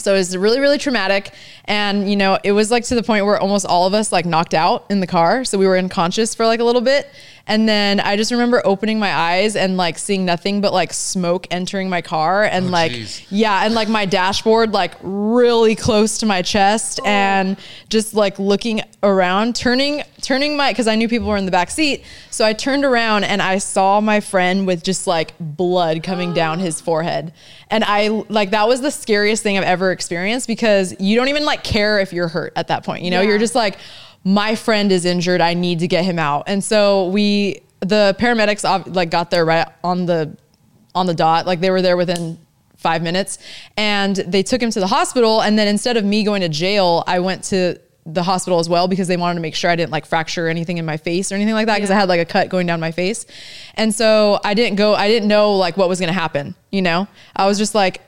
So 0.00 0.14
it 0.14 0.18
was 0.18 0.36
really, 0.36 0.60
really 0.60 0.78
traumatic. 0.78 1.32
And, 1.66 2.08
you 2.10 2.16
know, 2.16 2.38
it 2.42 2.52
was 2.52 2.70
like 2.70 2.84
to 2.84 2.94
the 2.94 3.02
point 3.02 3.24
where 3.26 3.38
almost 3.38 3.66
all 3.66 3.86
of 3.86 3.94
us 3.94 4.12
like 4.12 4.26
knocked 4.26 4.54
out 4.54 4.86
in 4.90 5.00
the 5.00 5.06
car. 5.06 5.44
So 5.44 5.58
we 5.58 5.66
were 5.66 5.78
unconscious 5.78 6.34
for 6.34 6.46
like 6.46 6.60
a 6.60 6.64
little 6.64 6.80
bit. 6.80 7.08
And 7.50 7.68
then 7.68 7.98
I 7.98 8.16
just 8.16 8.30
remember 8.30 8.62
opening 8.64 9.00
my 9.00 9.12
eyes 9.12 9.56
and 9.56 9.76
like 9.76 9.98
seeing 9.98 10.24
nothing 10.24 10.60
but 10.60 10.72
like 10.72 10.92
smoke 10.92 11.48
entering 11.50 11.90
my 11.90 12.00
car 12.00 12.44
and 12.44 12.68
Oh, 12.68 12.70
like 12.70 12.92
geez. 12.92 13.22
yeah, 13.28 13.64
and 13.66 13.74
like 13.74 13.88
my 13.88 14.06
dashboard 14.06 14.72
like 14.72 14.92
really 15.02 15.74
close 15.74 16.16
to 16.18 16.26
my 16.26 16.42
chest 16.42 17.00
oh. 17.02 17.06
and 17.08 17.56
just 17.88 18.14
like 18.14 18.38
looking 18.38 18.82
around, 19.02 19.56
turning 19.56 20.02
turning 20.22 20.56
my 20.56 20.72
cuz 20.72 20.86
I 20.86 20.94
knew 20.94 21.08
people 21.08 21.26
were 21.26 21.36
in 21.36 21.44
the 21.44 21.50
back 21.50 21.70
seat. 21.72 22.04
So 22.30 22.44
I 22.46 22.52
turned 22.52 22.84
around 22.84 23.24
and 23.24 23.42
I 23.42 23.58
saw 23.58 24.00
my 24.00 24.20
friend 24.20 24.66
with 24.66 24.84
just 24.84 25.08
like 25.08 25.32
blood 25.40 26.04
coming 26.04 26.32
down 26.32 26.60
his 26.60 26.80
forehead. 26.88 27.32
And 27.68 27.82
I 27.84 28.08
like 28.28 28.50
that 28.50 28.68
was 28.68 28.80
the 28.80 28.90
scariest 28.92 29.42
thing 29.42 29.58
I've 29.58 29.64
ever 29.64 29.90
experienced 29.90 30.46
because 30.46 30.94
you 31.00 31.16
don't 31.16 31.28
even 31.28 31.44
like 31.44 31.64
care 31.64 31.98
if 31.98 32.12
you're 32.12 32.28
hurt 32.28 32.52
at 32.54 32.68
that 32.68 32.84
point. 32.84 33.02
You 33.02 33.10
know, 33.10 33.20
Yeah. 33.22 33.28
you're 33.30 33.38
just 33.38 33.56
like 33.56 33.76
my 34.24 34.54
friend 34.54 34.92
is 34.92 35.04
injured. 35.04 35.40
I 35.40 35.54
need 35.54 35.78
to 35.80 35.88
get 35.88 36.04
him 36.04 36.18
out. 36.18 36.44
And 36.46 36.62
so 36.62 37.08
we 37.08 37.62
the 37.80 38.14
paramedics 38.18 38.94
like 38.94 39.10
got 39.10 39.30
there 39.30 39.44
right 39.44 39.66
on 39.82 40.06
the 40.06 40.36
on 40.94 41.06
the 41.06 41.14
dot. 41.14 41.46
Like 41.46 41.60
they 41.60 41.70
were 41.70 41.82
there 41.82 41.96
within 41.96 42.38
five 42.76 43.02
minutes 43.02 43.38
and 43.76 44.16
they 44.16 44.42
took 44.42 44.62
him 44.62 44.70
to 44.70 44.80
the 44.80 44.86
hospital. 44.86 45.42
And 45.42 45.58
then 45.58 45.68
instead 45.68 45.96
of 45.96 46.04
me 46.04 46.24
going 46.24 46.40
to 46.40 46.48
jail, 46.48 47.04
I 47.06 47.20
went 47.20 47.44
to 47.44 47.78
the 48.06 48.22
hospital 48.22 48.58
as 48.58 48.68
well 48.68 48.88
because 48.88 49.08
they 49.08 49.16
wanted 49.16 49.34
to 49.34 49.40
make 49.40 49.54
sure 49.54 49.70
I 49.70 49.76
didn't 49.76 49.92
like 49.92 50.06
fracture 50.06 50.48
anything 50.48 50.78
in 50.78 50.86
my 50.86 50.96
face 50.96 51.30
or 51.30 51.34
anything 51.34 51.54
like 51.54 51.66
that 51.66 51.76
because 51.76 51.90
I 51.90 51.94
had 51.94 52.08
like 52.08 52.20
a 52.20 52.24
cut 52.24 52.48
going 52.48 52.66
down 52.66 52.80
my 52.80 52.90
face. 52.90 53.26
And 53.74 53.94
so 53.94 54.40
I 54.42 54.54
didn't 54.54 54.76
go, 54.76 54.94
I 54.94 55.08
didn't 55.08 55.28
know 55.28 55.54
like 55.54 55.76
what 55.76 55.88
was 55.88 56.00
going 56.00 56.08
to 56.08 56.18
happen, 56.18 56.54
you 56.70 56.82
know? 56.82 57.06
I 57.36 57.46
was 57.46 57.58
just 57.58 57.74
like, 57.74 58.00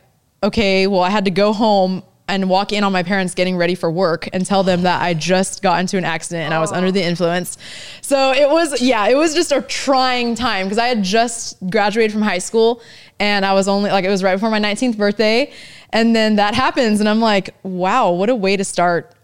okay, 0.42 0.86
well, 0.86 1.02
I 1.02 1.10
had 1.10 1.26
to 1.26 1.30
go 1.30 1.52
home 1.52 2.02
and 2.28 2.48
walk 2.48 2.72
in 2.72 2.84
on 2.84 2.92
my 2.92 3.02
parents 3.02 3.34
getting 3.34 3.56
ready 3.56 3.74
for 3.74 3.90
work 3.90 4.28
and 4.32 4.46
tell 4.46 4.62
them 4.62 4.82
that 4.82 5.02
I 5.02 5.14
just 5.14 5.62
got 5.62 5.80
into 5.80 5.98
an 5.98 6.04
accident 6.04 6.44
and 6.44 6.54
I 6.54 6.60
was 6.60 6.72
under 6.72 6.90
the 6.90 7.02
influence. 7.02 7.58
So 8.00 8.32
it 8.32 8.48
was, 8.48 8.80
yeah, 8.80 9.08
it 9.08 9.16
was 9.16 9.34
just 9.34 9.52
a 9.52 9.62
trying 9.62 10.34
time 10.34 10.66
because 10.66 10.78
I 10.78 10.86
had 10.86 11.02
just 11.02 11.58
graduated 11.68 12.12
from 12.12 12.22
high 12.22 12.38
school 12.38 12.80
and 13.18 13.44
I 13.44 13.52
was 13.54 13.68
only 13.68 13.90
like, 13.90 14.04
it 14.04 14.08
was 14.08 14.22
right 14.22 14.34
before 14.34 14.50
my 14.50 14.60
19th 14.60 14.96
birthday. 14.96 15.52
And 15.90 16.16
then 16.16 16.36
that 16.36 16.54
happens 16.54 17.00
and 17.00 17.08
I'm 17.08 17.20
like, 17.20 17.54
wow, 17.64 18.10
what 18.12 18.30
a 18.30 18.34
way 18.34 18.56
to 18.56 18.64
start 18.64 19.14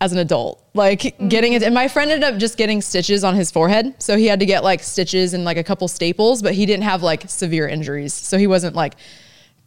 as 0.00 0.12
an 0.12 0.18
adult. 0.18 0.62
Like 0.74 1.00
mm-hmm. 1.00 1.28
getting 1.28 1.52
it, 1.54 1.62
and 1.62 1.74
my 1.74 1.88
friend 1.88 2.10
ended 2.10 2.28
up 2.28 2.38
just 2.38 2.56
getting 2.56 2.80
stitches 2.80 3.24
on 3.24 3.34
his 3.34 3.50
forehead. 3.50 3.94
So 3.98 4.16
he 4.16 4.26
had 4.26 4.40
to 4.40 4.46
get 4.46 4.62
like 4.62 4.82
stitches 4.82 5.34
and 5.34 5.44
like 5.44 5.56
a 5.56 5.64
couple 5.64 5.88
staples, 5.88 6.42
but 6.42 6.54
he 6.54 6.66
didn't 6.66 6.84
have 6.84 7.02
like 7.02 7.28
severe 7.28 7.66
injuries. 7.66 8.14
So 8.14 8.38
he 8.38 8.46
wasn't 8.46 8.76
like 8.76 8.94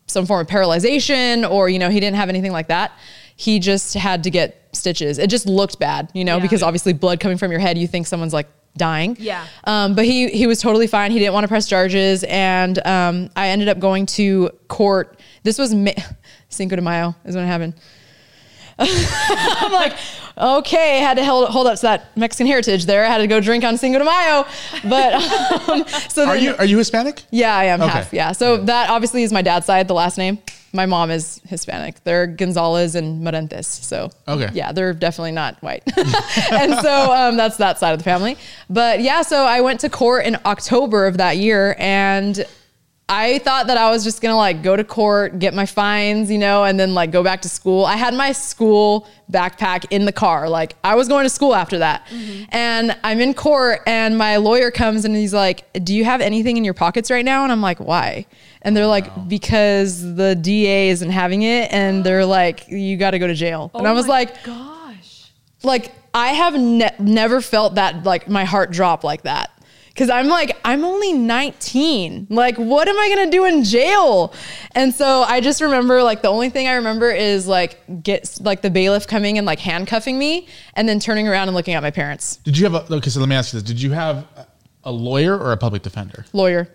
some 0.10 0.26
form 0.26 0.42
of 0.42 0.48
paralyzation 0.48 1.50
or, 1.50 1.70
you 1.70 1.80
know, 1.80 1.90
he 1.90 2.00
didn't 2.00 2.18
have 2.18 2.30
anything 2.30 2.52
like 2.52 2.68
that. 2.68 2.92
He 3.36 3.60
just 3.60 3.94
had 3.94 4.24
to 4.26 4.30
get 4.30 4.68
stitches. 4.74 5.18
It 5.18 5.30
just 5.30 5.46
looked 5.48 5.80
bad, 5.80 6.12
you 6.14 6.26
know, 6.26 6.38
Yeah. 6.38 6.42
because 6.44 6.62
obviously 6.64 6.94
blood 6.94 7.20
coming 7.20 7.38
from 7.38 7.52
your 7.52 7.60
head, 7.62 7.78
you 7.78 7.88
think 7.88 8.08
someone's 8.08 8.34
like 8.34 8.48
dying. 8.78 9.16
Yeah. 9.20 9.46
Um, 9.64 9.96
but 9.96 10.06
he 10.06 10.28
he 10.30 10.46
was 10.48 10.60
totally 10.62 10.88
fine. 10.88 11.12
He 11.12 11.20
didn't 11.20 11.34
want 11.34 11.44
to 11.46 11.48
press 11.48 11.68
charges, 11.68 12.24
and 12.26 12.86
um, 12.86 13.30
I 13.36 13.50
ended 13.50 13.68
up 13.70 13.80
going 13.80 14.06
to 14.08 14.50
court. 14.68 15.20
This 15.44 15.58
was 15.58 15.74
May- 15.74 15.96
Cinco 16.50 16.76
de 16.76 16.82
Mayo 16.82 17.16
is 17.26 17.36
when 17.36 17.44
it 17.46 17.48
happened. 17.48 17.74
I'm 18.80 19.72
like, 19.74 19.94
okay, 20.40 21.00
had 21.00 21.18
to 21.18 21.26
hold, 21.26 21.50
hold 21.50 21.68
up 21.68 21.76
to 21.78 21.82
that 21.84 22.16
Mexican 22.18 22.48
heritage 22.48 22.86
there. 22.86 23.04
I 23.06 23.08
had 23.10 23.18
to 23.20 23.28
go 23.28 23.40
drink 23.42 23.64
on 23.64 23.78
Cinco 23.78 24.00
de 24.00 24.06
Mayo, 24.06 24.46
but 24.88 25.14
um, 25.70 25.86
so 26.10 26.26
Are 26.26 26.38
you 26.38 26.56
are 26.58 26.66
you 26.66 26.78
Hispanic? 26.78 27.24
yeah, 27.32 27.56
I 27.56 27.66
am 27.66 27.82
Okay. 27.82 27.92
half. 27.92 28.14
Yeah. 28.14 28.32
So 28.32 28.58
that 28.66 28.90
obviously 28.90 29.24
is 29.24 29.32
my 29.34 29.42
dad's 29.42 29.66
side, 29.66 29.88
the 29.88 29.94
last 29.94 30.18
name. 30.18 30.40
My 30.72 30.86
mom 30.86 31.10
is 31.10 31.42
Hispanic. 31.48 32.04
They're 32.04 32.28
Gonzalez 32.28 32.94
and 32.94 33.24
Morentes. 33.26 33.66
So 33.66 34.12
Okay. 34.28 34.50
yeah, 34.54 34.72
they're 34.72 34.94
definitely 34.94 35.32
not 35.32 35.56
white. 35.64 35.82
and 36.52 36.76
so 36.76 37.12
um, 37.12 37.38
that's 37.38 37.58
that 37.58 37.80
side 37.80 37.92
of 37.94 37.98
the 37.98 38.04
family. 38.04 38.38
But 38.70 39.02
yeah, 39.02 39.24
so 39.24 39.44
I 39.46 39.62
went 39.62 39.80
to 39.80 39.90
court 39.90 40.26
in 40.28 40.38
October 40.46 41.08
of 41.08 41.18
that 41.18 41.38
year 41.38 41.76
and 41.80 42.46
I 43.10 43.40
thought 43.40 43.68
that 43.68 43.78
I 43.78 43.90
was 43.90 44.04
just 44.04 44.22
gonna 44.22 44.38
like 44.38 44.62
go 44.62 44.76
to 44.76 44.84
court, 44.84 45.40
get 45.40 45.54
my 45.54 45.66
fines, 45.66 46.30
you 46.30 46.38
know, 46.38 46.64
and 46.64 46.80
then 46.80 46.94
like 46.94 47.12
go 47.12 47.24
back 47.24 47.42
to 47.42 47.50
school. 47.50 47.84
I 47.86 47.96
had 47.96 48.14
my 48.14 48.32
school 48.32 49.08
backpack 49.32 49.86
in 49.90 50.06
the 50.06 50.12
car. 50.12 50.48
Like 50.48 50.76
I 50.84 50.96
was 50.96 51.08
going 51.08 51.26
to 51.26 51.30
school 51.30 51.56
after 51.56 51.80
that. 51.80 52.06
Mm-hmm. 52.08 52.44
And 52.50 52.98
I'm 53.04 53.20
in 53.20 53.34
court 53.34 53.82
and 53.86 54.18
my 54.18 54.38
lawyer 54.38 54.72
comes 54.72 55.06
and 55.06 55.16
he's 55.16 55.34
like, 55.34 55.66
Do 55.84 55.96
you 55.96 56.06
have 56.06 56.22
anything 56.22 56.58
in 56.58 56.64
your 56.64 56.74
pockets 56.74 57.10
right 57.12 57.26
now? 57.26 57.44
And 57.44 57.52
I'm 57.52 57.62
like, 57.62 57.80
Why? 57.80 58.26
And 58.62 58.76
they're 58.76 58.86
oh, 58.86 58.90
like, 58.90 59.28
Because 59.28 60.16
the 60.16 60.36
DA 60.36 60.90
isn't 60.90 61.10
having 61.10 61.42
it 61.44 61.72
and 61.72 62.04
they're 62.04 62.26
like, 62.40 62.68
You 62.68 62.98
gotta 62.98 63.20
go 63.20 63.28
to 63.28 63.34
jail. 63.36 63.72
and 63.74 63.88
I 63.88 63.92
oh 63.92 63.96
was 63.96 64.08
like, 64.08 64.44
gosh. 64.44 65.32
like 65.64 65.94
I 66.14 66.30
have 66.30 66.60
ne- 66.60 66.96
never 67.00 67.42
felt 67.42 67.76
that 67.76 68.04
like 68.04 68.28
my 68.28 68.46
heart 68.46 68.72
drop 68.72 69.04
like 69.04 69.24
that. 69.24 69.52
Cause 70.00 70.10
I'm 70.10 70.30
like, 70.30 70.58
I'm 70.64 70.86
only 70.86 71.12
19. 71.12 72.28
Like, 72.30 72.56
what 72.56 72.88
am 72.88 72.98
I 72.98 73.10
gonna 73.14 73.30
do 73.30 73.44
in 73.44 73.66
jail? 73.66 74.34
And 74.72 74.94
so 74.94 75.24
I 75.24 75.42
just 75.42 75.60
remember 75.60 76.02
like 76.04 76.22
the 76.22 76.30
only 76.30 76.50
thing 76.50 76.70
I 76.70 76.76
remember 76.76 77.12
is 77.12 77.48
like 77.48 77.82
get 78.02 78.38
like 78.40 78.62
the 78.62 78.70
bailiff 78.70 79.08
coming 79.08 79.38
and 79.38 79.46
like 79.46 79.60
handcuffing 79.60 80.18
me 80.18 80.48
and 80.76 80.88
then 80.88 81.02
turning 81.02 81.28
around 81.28 81.50
and 81.50 81.56
looking 81.56 81.74
at 81.74 81.84
my 81.84 81.92
parents. 81.92 82.38
Did 82.38 82.58
you 82.58 82.64
have 82.70 82.76
a 82.76 82.94
okay? 82.96 83.10
So 83.10 83.20
let 83.20 83.28
me 83.28 83.36
ask 83.36 83.52
you 83.54 83.60
this: 83.60 83.68
Did 83.68 83.82
you 83.82 83.92
have 83.92 84.26
a 84.86 84.92
lawyer 84.94 85.38
or 85.38 85.52
a 85.52 85.58
public 85.58 85.82
defender? 85.82 86.24
Lawyer. 86.32 86.74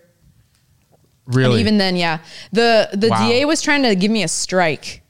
Really? 1.25 1.53
And 1.53 1.59
even 1.61 1.77
then, 1.79 1.95
yeah. 1.95 2.19
The 2.51 2.89
the 2.93 3.09
Wow. 3.09 3.27
DA 3.27 3.45
was 3.45 3.59
trying 3.59 3.81
to 3.81 3.95
give 3.95 4.11
me 4.11 4.21
a 4.21 4.27
strike. 4.27 5.01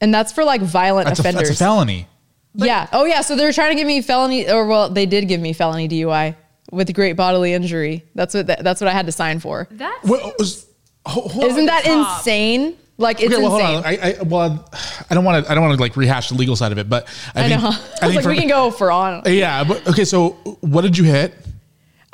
And 0.00 0.12
that's 0.12 0.32
for 0.32 0.42
like 0.42 0.60
violent 0.60 1.06
that's 1.06 1.20
a, 1.20 1.22
offenders. 1.22 1.50
that's 1.50 1.60
a 1.60 1.64
felony. 1.64 2.08
yeah. 2.54 2.88
Oh 2.92 3.04
yeah. 3.04 3.20
So 3.20 3.36
they 3.36 3.44
were 3.44 3.52
trying 3.52 3.70
to 3.70 3.76
give 3.76 3.86
me 3.86 4.02
felony, 4.02 4.50
or 4.50 4.66
well, 4.66 4.90
they 4.90 5.06
did 5.06 5.28
give 5.28 5.40
me 5.40 5.52
felony 5.52 5.88
DUI 5.88 6.34
with 6.72 6.92
great 6.94 7.14
bodily 7.14 7.52
injury. 7.52 8.04
That's 8.14 8.34
what 8.34 8.46
that's 8.46 8.80
what 8.80 8.88
I 8.88 8.92
had 8.92 9.06
to 9.06 9.12
sign 9.12 9.40
for. 9.40 9.68
That's 9.70 10.04
What 10.08 10.38
was? 10.38 10.66
ho- 11.06 11.28
hold 11.28 11.44
Isn't 11.44 11.66
that 11.66 11.84
top. 11.84 12.18
insane? 12.18 12.76
Like 12.96 13.20
it's 13.20 13.32
Okay, 13.34 13.42
well, 13.42 13.50
hold 13.50 13.62
on. 13.62 13.84
I, 13.84 13.96
I 14.20 14.22
well, 14.22 14.70
I 15.10 15.14
don't 15.14 15.24
want 15.24 15.44
to. 15.44 15.50
I 15.50 15.54
don't 15.54 15.64
want 15.64 15.76
to 15.76 15.80
like 15.82 15.96
rehash 15.96 16.28
the 16.28 16.36
legal 16.36 16.54
side 16.54 16.70
of 16.70 16.78
it, 16.78 16.88
but 16.88 17.08
I, 17.34 17.44
I 17.44 17.48
think, 17.48 17.60
know. 17.60 17.68
I 18.02 18.06
was 18.06 18.14
like, 18.16 18.22
for- 18.22 18.30
we 18.30 18.36
can 18.38 18.46
go 18.48 18.70
for 18.70 18.92
on. 18.92 19.22
Yeah, 19.26 19.64
but 19.64 19.86
okay. 19.88 20.04
So, 20.04 20.30
what 20.60 20.82
did 20.82 20.96
you 20.96 21.02
hit? 21.04 21.34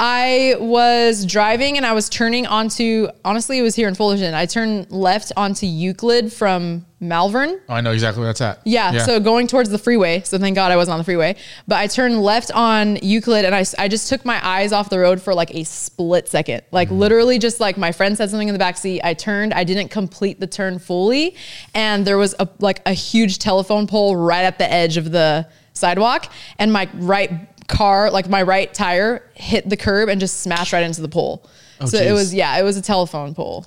I 0.02 0.56
was 0.58 1.26
driving 1.26 1.76
and 1.76 1.84
I 1.84 1.92
was 1.92 2.08
turning 2.08 2.46
onto. 2.46 3.08
Honestly, 3.22 3.58
it 3.58 3.62
was 3.62 3.74
here 3.74 3.86
in 3.86 3.94
Fullerton. 3.94 4.32
I 4.32 4.46
turned 4.46 4.90
left 4.90 5.30
onto 5.36 5.66
Euclid 5.66 6.32
from 6.32 6.86
Malvern. 7.00 7.60
Oh, 7.68 7.74
I 7.74 7.82
know 7.82 7.92
exactly 7.92 8.20
where 8.20 8.28
that's 8.30 8.40
at. 8.40 8.60
Yeah, 8.64 9.04
so 9.04 9.20
going 9.20 9.46
towards 9.46 9.68
the 9.68 9.76
freeway. 9.76 10.22
So 10.22 10.38
thank 10.38 10.54
God 10.54 10.72
I 10.72 10.76
wasn't 10.76 10.94
on 10.94 10.98
the 11.00 11.04
freeway. 11.04 11.36
But 11.68 11.78
I 11.80 11.86
turned 11.86 12.22
left 12.22 12.50
on 12.52 12.96
Euclid 13.02 13.44
and 13.44 13.54
I, 13.54 13.64
I 13.78 13.88
just 13.88 14.08
took 14.08 14.24
my 14.24 14.40
eyes 14.46 14.72
off 14.72 14.88
the 14.88 14.98
road 14.98 15.20
for 15.20 15.34
like 15.34 15.54
a 15.54 15.64
split 15.64 16.28
second. 16.28 16.62
Like 16.72 16.88
Mm-hmm. 16.88 16.98
literally 16.98 17.38
just 17.38 17.60
like 17.60 17.76
my 17.76 17.92
friend 17.92 18.16
said 18.16 18.30
something 18.30 18.48
in 18.48 18.54
the 18.54 18.58
back 18.58 18.78
seat. 18.78 19.02
I 19.04 19.12
turned, 19.12 19.52
I 19.52 19.64
didn't 19.64 19.90
complete 19.90 20.40
the 20.40 20.46
turn 20.46 20.78
fully. 20.78 21.36
And 21.74 22.06
there 22.06 22.16
was 22.16 22.34
a 22.38 22.48
like 22.58 22.80
a 22.86 22.94
huge 22.94 23.38
telephone 23.38 23.86
pole 23.86 24.16
right 24.16 24.44
at 24.44 24.56
the 24.56 24.72
edge 24.72 24.96
of 24.96 25.12
the 25.12 25.46
sidewalk. 25.74 26.32
And 26.58 26.72
my 26.72 26.88
right 26.94 27.30
car, 27.70 28.10
like 28.10 28.28
my 28.28 28.42
right 28.42 28.72
tire 28.74 29.22
hit 29.34 29.68
the 29.68 29.76
curb 29.76 30.08
and 30.08 30.20
just 30.20 30.40
smashed 30.40 30.72
right 30.72 30.82
into 30.82 31.00
the 31.00 31.08
pole. 31.08 31.48
Oh, 31.80 31.86
so 31.86 31.96
it 31.96 32.12
was, 32.12 32.34
yeah, 32.34 32.58
it 32.58 32.62
was 32.62 32.76
a 32.76 32.82
telephone 32.82 33.34
pole. 33.34 33.64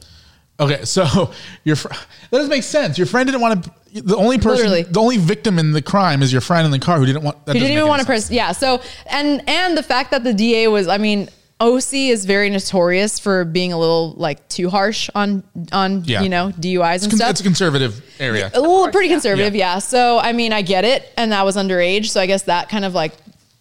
Okay, 0.59 0.85
so 0.85 1.31
your 1.63 1.75
fr- 1.75 1.87
that 1.89 2.31
doesn't 2.31 2.49
make 2.49 2.63
sense. 2.63 2.97
Your 2.97 3.07
friend 3.07 3.25
didn't 3.27 3.41
want 3.41 3.63
to. 3.63 3.71
The 4.03 4.15
only 4.17 4.37
person, 4.37 4.69
Literally. 4.69 4.83
the 4.83 4.99
only 4.99 5.17
victim 5.17 5.57
in 5.59 5.71
the 5.71 5.81
crime 5.81 6.21
is 6.23 6.31
your 6.31 6.41
friend 6.41 6.65
in 6.65 6.71
the 6.71 6.79
car 6.79 6.97
who 6.99 7.05
didn't 7.05 7.23
want. 7.23 7.43
That 7.45 7.55
He 7.55 7.59
didn't 7.59 7.75
even 7.77 7.87
want 7.87 8.01
to 8.01 8.05
press. 8.05 8.29
Yeah. 8.31 8.51
So 8.51 8.81
and 9.07 9.41
and 9.47 9.77
the 9.77 9.83
fact 9.83 10.11
that 10.11 10.23
the 10.23 10.33
DA 10.33 10.67
was, 10.67 10.87
I 10.87 10.97
mean, 10.97 11.29
OC 11.59 11.93
is 11.93 12.25
very 12.25 12.49
notorious 12.49 13.19
for 13.19 13.45
being 13.45 13.71
a 13.71 13.77
little 13.77 14.13
like 14.17 14.47
too 14.49 14.69
harsh 14.69 15.09
on 15.15 15.43
on 15.71 16.03
Yeah. 16.05 16.21
you 16.23 16.29
know 16.29 16.51
DUIs 16.59 17.03
and 17.03 17.11
Con- 17.11 17.17
stuff. 17.17 17.29
It's 17.31 17.39
a 17.41 17.43
conservative 17.43 18.03
area. 18.19 18.49
a 18.53 18.59
little 18.59 18.89
pretty 18.91 19.09
conservative, 19.09 19.53
Yeah. 19.55 19.73
yeah. 19.75 19.79
So 19.79 20.17
I 20.19 20.33
mean, 20.33 20.53
I 20.53 20.61
get 20.63 20.85
it, 20.85 21.11
and 21.17 21.31
that 21.31 21.45
was 21.45 21.55
underage, 21.55 22.07
so 22.07 22.19
I 22.19 22.25
guess 22.25 22.43
that 22.43 22.69
kind 22.69 22.85
of 22.85 22.93
like, 22.95 23.13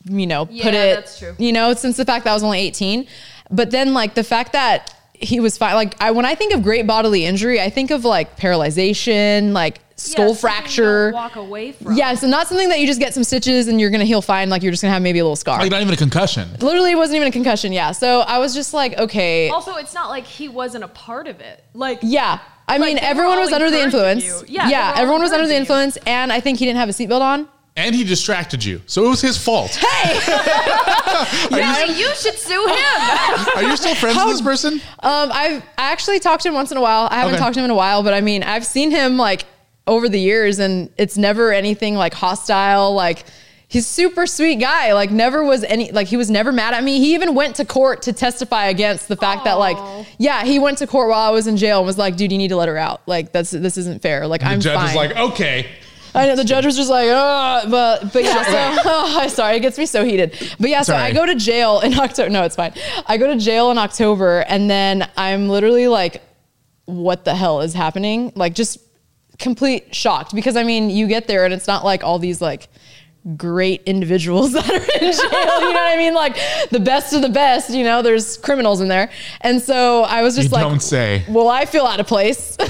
you 0.04 0.26
know, 0.26 0.46
put 0.46 0.74
it. 0.74 0.96
that's 0.96 1.18
true. 1.18 1.34
You 1.38 1.52
know, 1.52 1.74
since 1.74 1.96
the 1.96 2.04
fact 2.04 2.24
that 2.24 2.30
I 2.30 2.34
was 2.34 2.42
only 2.42 2.60
eighteen, 2.60 3.06
but 3.50 3.70
then 3.70 3.94
like 3.94 4.14
the 4.14 4.24
fact 4.24 4.52
that 4.52 4.94
he 5.14 5.38
was 5.38 5.56
fine. 5.56 5.74
Like 5.74 5.94
I, 6.02 6.10
when 6.10 6.24
I 6.24 6.34
think 6.34 6.52
of 6.52 6.62
great 6.62 6.86
bodily 6.86 7.24
injury, 7.24 7.60
I 7.60 7.70
think 7.70 7.90
of 7.92 8.04
like 8.04 8.36
paralyzation, 8.36 9.52
like 9.52 9.80
skull 9.96 10.34
something 10.34 10.34
you 10.34 10.34
fracture. 10.40 11.10
don't 11.12 11.14
Walk 11.14 11.36
away 11.36 11.72
from. 11.72 11.96
Yeah, 11.96 12.14
so 12.14 12.26
not 12.26 12.48
something 12.48 12.68
that 12.70 12.80
you 12.80 12.86
just 12.86 12.98
get 12.98 13.14
some 13.14 13.22
stitches 13.24 13.68
and 13.68 13.80
you're 13.80 13.90
gonna 13.90 14.04
heal 14.04 14.22
fine. 14.22 14.50
Like 14.50 14.62
you're 14.62 14.72
just 14.72 14.82
gonna 14.82 14.92
have 14.92 15.02
maybe 15.02 15.18
a 15.20 15.24
little 15.24 15.36
scar. 15.36 15.58
Like 15.60 15.70
not 15.70 15.80
even 15.80 15.94
a 15.94 15.96
concussion. 15.96 16.48
Literally, 16.60 16.92
it 16.92 16.96
wasn't 16.96 17.16
even 17.16 17.28
a 17.28 17.32
concussion. 17.32 17.72
Yeah. 17.72 17.92
So 17.92 18.20
I 18.20 18.38
was 18.38 18.54
just 18.54 18.74
like, 18.74 18.98
okay. 18.98 19.48
Also, 19.50 19.76
it's 19.76 19.94
not 19.94 20.08
like 20.10 20.24
he 20.24 20.48
wasn't 20.48 20.84
a 20.84 20.88
part 20.88 21.28
of 21.28 21.40
it. 21.40 21.64
Like 21.74 22.00
Yeah. 22.02 22.40
I 22.68 22.78
Like, 22.78 22.94
mean, 22.94 22.98
everyone 22.98 23.38
was 23.38 23.52
under 23.52 23.70
the 23.70 23.82
influence. 23.82 24.24
you. 24.24 24.42
Yeah, 24.48 24.94
they 24.94 25.00
everyone 25.02 25.20
was 25.20 25.32
under 25.32 25.46
the 25.48 25.54
encouraging 25.56 25.56
you. 25.56 25.60
influence, 25.84 25.96
and 26.06 26.32
I 26.32 26.40
think 26.40 26.58
he 26.60 26.64
didn't 26.64 26.78
have 26.78 26.88
a 26.88 26.92
seatbelt 26.92 27.20
on. 27.20 27.48
And 27.74 27.94
he 27.94 28.04
distracted 28.04 28.62
you, 28.62 28.82
so 28.86 29.06
it 29.06 29.08
was 29.08 29.20
his 29.22 29.38
fault. 29.38 29.70
Hey! 29.74 30.18
yeah, 31.50 31.84
you 31.84 32.14
should 32.14 32.34
sue 32.38 32.66
him. 32.66 33.46
Are 33.56 33.62
you 33.62 33.76
still 33.76 33.94
friends 33.94 34.18
with 34.18 34.26
this 34.34 34.42
person? 34.42 34.74
Um, 35.00 35.30
I've 35.32 35.62
I 35.78 35.90
actually 35.92 36.20
talked 36.20 36.42
to 36.42 36.48
him 36.50 36.54
once 36.54 36.70
in 36.70 36.76
a 36.76 36.82
while. 36.82 37.08
I 37.10 37.16
haven't 37.16 37.34
Okay. 37.34 37.40
talked 37.42 37.54
to 37.54 37.60
him 37.60 37.64
in 37.64 37.70
a 37.70 37.74
while, 37.74 38.02
but 38.02 38.12
I 38.12 38.20
mean, 38.20 38.42
I've 38.42 38.66
seen 38.66 38.90
him 38.90 39.16
like 39.16 39.44
over 39.86 40.06
the 40.08 40.20
years, 40.20 40.58
and 40.58 40.90
it's 40.98 41.16
never 41.16 41.50
anything 41.52 41.94
like 41.94 42.12
hostile. 42.14 42.92
Like 42.94 43.24
He's 43.68 43.86
super 43.86 44.26
sweet 44.26 44.56
guy. 44.56 44.92
Like 44.92 45.10
never 45.10 45.42
was 45.42 45.64
any 45.64 45.90
like 45.92 46.06
he 46.06 46.18
was 46.18 46.30
never 46.30 46.52
mad 46.52 46.74
at 46.74 46.84
me. 46.84 46.98
He 46.98 47.14
even 47.14 47.34
went 47.34 47.56
to 47.56 47.64
court 47.64 48.02
to 48.02 48.12
testify 48.12 48.66
against 48.66 49.08
the 49.08 49.16
fact 49.16 49.44
that 49.44 49.54
like 49.54 49.78
yeah, 50.18 50.44
he 50.44 50.58
went 50.58 50.76
to 50.78 50.86
court 50.86 51.08
while 51.08 51.26
I 51.26 51.30
was 51.30 51.46
in 51.46 51.56
jail 51.56 51.78
and 51.78 51.86
was 51.86 51.96
like, 51.96 52.16
dude, 52.16 52.30
you 52.32 52.36
need 52.36 52.48
to 52.48 52.56
let 52.56 52.68
her 52.68 52.76
out. 52.76 53.00
Like 53.08 53.32
that's 53.32 53.50
this 53.50 53.78
isn't 53.78 54.02
fair. 54.02 54.26
Like 54.26 54.42
The 54.42 54.48
I'm 54.48 54.60
judge 54.60 54.74
fine. 54.76 54.90
is 54.90 54.94
like, 54.94 55.16
okay. 55.16 55.68
I 56.14 56.26
know 56.26 56.36
the 56.36 56.44
judge 56.44 56.66
was 56.66 56.76
just 56.76 56.90
like, 56.90 57.08
oh, 57.10 57.62
but 57.70 58.12
but 58.12 58.22
yeah. 58.22 58.42
So 58.44 58.82
oh, 58.84 59.18
I'm 59.20 59.28
sorry, 59.30 59.56
it 59.56 59.60
gets 59.60 59.78
me 59.78 59.86
so 59.86 60.04
heated. 60.04 60.36
But 60.60 60.70
yeah, 60.70 60.82
so 60.82 60.92
Sorry. 60.92 61.04
I 61.04 61.12
go 61.12 61.24
to 61.24 61.34
jail 61.34 61.80
in 61.80 61.94
October. 61.98 62.28
No, 62.30 62.42
it's 62.44 62.56
fine. 62.56 62.74
I 63.06 63.16
go 63.16 63.26
to 63.32 63.38
jail 63.38 63.70
in 63.70 63.78
October, 63.78 64.40
and 64.40 64.68
then 64.68 65.08
I'm 65.16 65.48
literally 65.48 65.88
like, 65.88 66.22
what 66.84 67.24
the 67.24 67.34
hell 67.34 67.60
is 67.62 67.72
happening? 67.74 68.32
Like 68.34 68.54
just 68.54 68.78
complete 69.38 69.94
shocked 69.94 70.34
because 70.34 70.56
I 70.56 70.64
mean, 70.64 70.90
you 70.90 71.06
get 71.06 71.26
there 71.26 71.44
and 71.44 71.54
it's 71.54 71.66
not 71.66 71.84
like 71.84 72.04
all 72.04 72.18
these 72.18 72.40
like 72.42 72.68
great 73.36 73.82
individuals 73.86 74.52
that 74.54 74.68
are 74.68 74.74
in 74.74 75.12
jail. 75.12 75.60
You 75.60 75.72
know 75.72 75.80
what 75.80 75.92
I 75.92 75.96
mean? 75.96 76.14
Like 76.14 76.36
the 76.70 76.80
best 76.80 77.14
of 77.14 77.22
the 77.22 77.28
best. 77.30 77.70
You 77.70 77.84
know, 77.84 78.02
there's 78.02 78.36
criminals 78.36 78.80
in 78.80 78.88
there, 78.88 79.10
and 79.40 79.62
so 79.62 80.02
I 80.02 80.22
was 80.22 80.36
just 80.36 80.50
You 80.50 80.56
like, 80.56 80.62
don't 80.64 80.80
say. 80.82 81.24
well, 81.28 81.48
I 81.48 81.64
feel 81.64 81.86
out 81.86 82.00
of 82.00 82.06
place. 82.06 82.56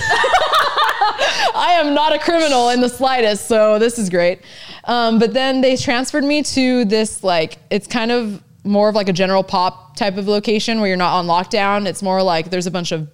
I 1.55 1.79
am 1.79 1.94
not 1.94 2.14
a 2.14 2.18
criminal 2.18 2.70
in 2.70 2.81
the 2.81 2.88
slightest, 2.88 3.46
so 3.48 3.79
this 3.79 3.98
is 3.98 4.11
great. 4.11 4.40
Um, 4.85 5.18
but 5.18 5.33
then 5.33 5.61
they 5.61 5.77
transferred 5.77 6.25
me 6.25 6.42
to 6.42 6.85
this 6.85 7.22
like 7.22 7.59
it's 7.70 7.87
kind 7.87 8.11
of 8.11 8.42
more 8.64 8.88
of 8.88 8.94
like 8.94 9.09
a 9.09 9.12
general 9.12 9.42
pop 9.42 9.96
type 9.96 10.16
of 10.16 10.29
location 10.29 10.79
where 10.81 10.88
you're 10.88 10.96
not 10.96 11.14
on 11.14 11.27
lockdown. 11.27 11.87
It's 11.87 12.03
more 12.03 12.22
like 12.22 12.51
there's 12.51 12.66
a 12.66 12.70
bunch 12.70 12.92
of 12.92 13.09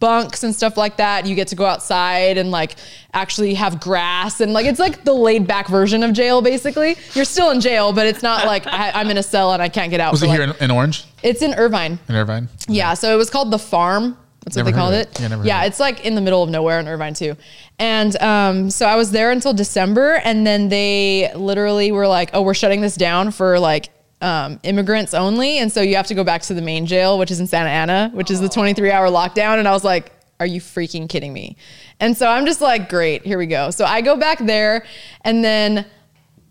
bunks 0.00 0.42
and 0.42 0.54
stuff 0.54 0.76
like 0.76 0.96
that. 0.98 1.24
You 1.26 1.34
get 1.34 1.48
to 1.48 1.56
go 1.56 1.64
outside 1.64 2.36
and 2.36 2.50
like 2.50 2.74
actually 3.14 3.54
have 3.54 3.80
grass 3.80 4.40
and 4.40 4.52
like 4.52 4.66
it's 4.66 4.80
like 4.80 5.04
the 5.04 5.12
laid 5.14 5.46
back 5.46 5.68
version 5.68 6.02
of 6.02 6.12
jail 6.12 6.42
basically. 6.42 6.96
You're 7.14 7.24
still 7.24 7.50
in 7.50 7.60
jail, 7.60 7.92
but 7.92 8.06
it's 8.06 8.22
not 8.22 8.44
like 8.46 8.66
I, 8.66 8.90
I'm 8.90 9.08
in 9.10 9.16
a 9.18 9.22
cell 9.22 9.52
and 9.52 9.62
I 9.62 9.68
can't 9.68 9.90
get 9.90 10.00
out. 10.00 10.12
Was 10.12 10.22
it 10.22 10.26
like- 10.26 10.40
here 10.40 10.50
in, 10.50 10.64
in 10.64 10.70
Orange? 10.70 11.04
it's 11.22 11.40
in 11.40 11.54
Irvine. 11.54 11.98
In 12.08 12.16
Irvine? 12.16 12.48
Yeah, 12.68 12.92
so 12.94 13.14
it 13.14 13.16
was 13.16 13.30
called 13.30 13.50
the 13.50 13.58
farm. 13.58 14.18
That's 14.44 14.56
Never 14.56 14.66
what 14.66 14.72
they 14.72 14.78
called 14.78 14.94
it. 14.94 15.20
it. 15.20 15.44
Yeah, 15.44 15.60
heard 15.60 15.66
it's 15.66 15.80
like 15.80 16.04
in 16.04 16.14
the 16.14 16.20
middle 16.20 16.42
of 16.42 16.50
nowhere 16.50 16.78
in 16.78 16.86
Irvine 16.86 17.14
too. 17.14 17.36
And 17.78 18.14
um, 18.22 18.70
so 18.70 18.86
I 18.86 18.96
was 18.96 19.10
there 19.10 19.30
until 19.30 19.54
December, 19.54 20.20
and 20.24 20.46
then 20.46 20.68
they 20.68 21.32
literally 21.34 21.92
were 21.92 22.06
like, 22.06 22.30
"Oh, 22.34 22.42
we're 22.42 22.54
shutting 22.54 22.80
this 22.80 22.94
down 22.96 23.30
for 23.30 23.58
like." 23.58 23.88
Um, 24.20 24.58
immigrants 24.62 25.12
only, 25.12 25.58
and 25.58 25.70
so 25.70 25.82
you 25.82 25.96
have 25.96 26.06
to 26.06 26.14
go 26.14 26.24
back 26.24 26.40
to 26.42 26.54
the 26.54 26.62
main 26.62 26.86
jail, 26.86 27.18
which 27.18 27.30
is 27.30 27.40
in 27.40 27.46
Santa 27.46 27.68
Ana, 27.68 28.10
which 28.14 28.30
is 28.30 28.40
the 28.40 28.48
23 28.48 28.90
hour 28.90 29.08
lockdown. 29.10 29.58
And 29.58 29.68
I 29.68 29.72
was 29.72 29.84
like, 29.84 30.12
"Are 30.40 30.46
you 30.46 30.62
freaking 30.62 31.10
kidding 31.10 31.30
me?" 31.30 31.58
And 32.00 32.16
so 32.16 32.26
I'm 32.26 32.46
just 32.46 32.62
like, 32.62 32.88
"Great, 32.88 33.26
here 33.26 33.36
we 33.36 33.44
go." 33.44 33.68
So 33.70 33.84
I 33.84 34.00
go 34.00 34.16
back 34.16 34.38
there, 34.38 34.86
and 35.22 35.44
then 35.44 35.84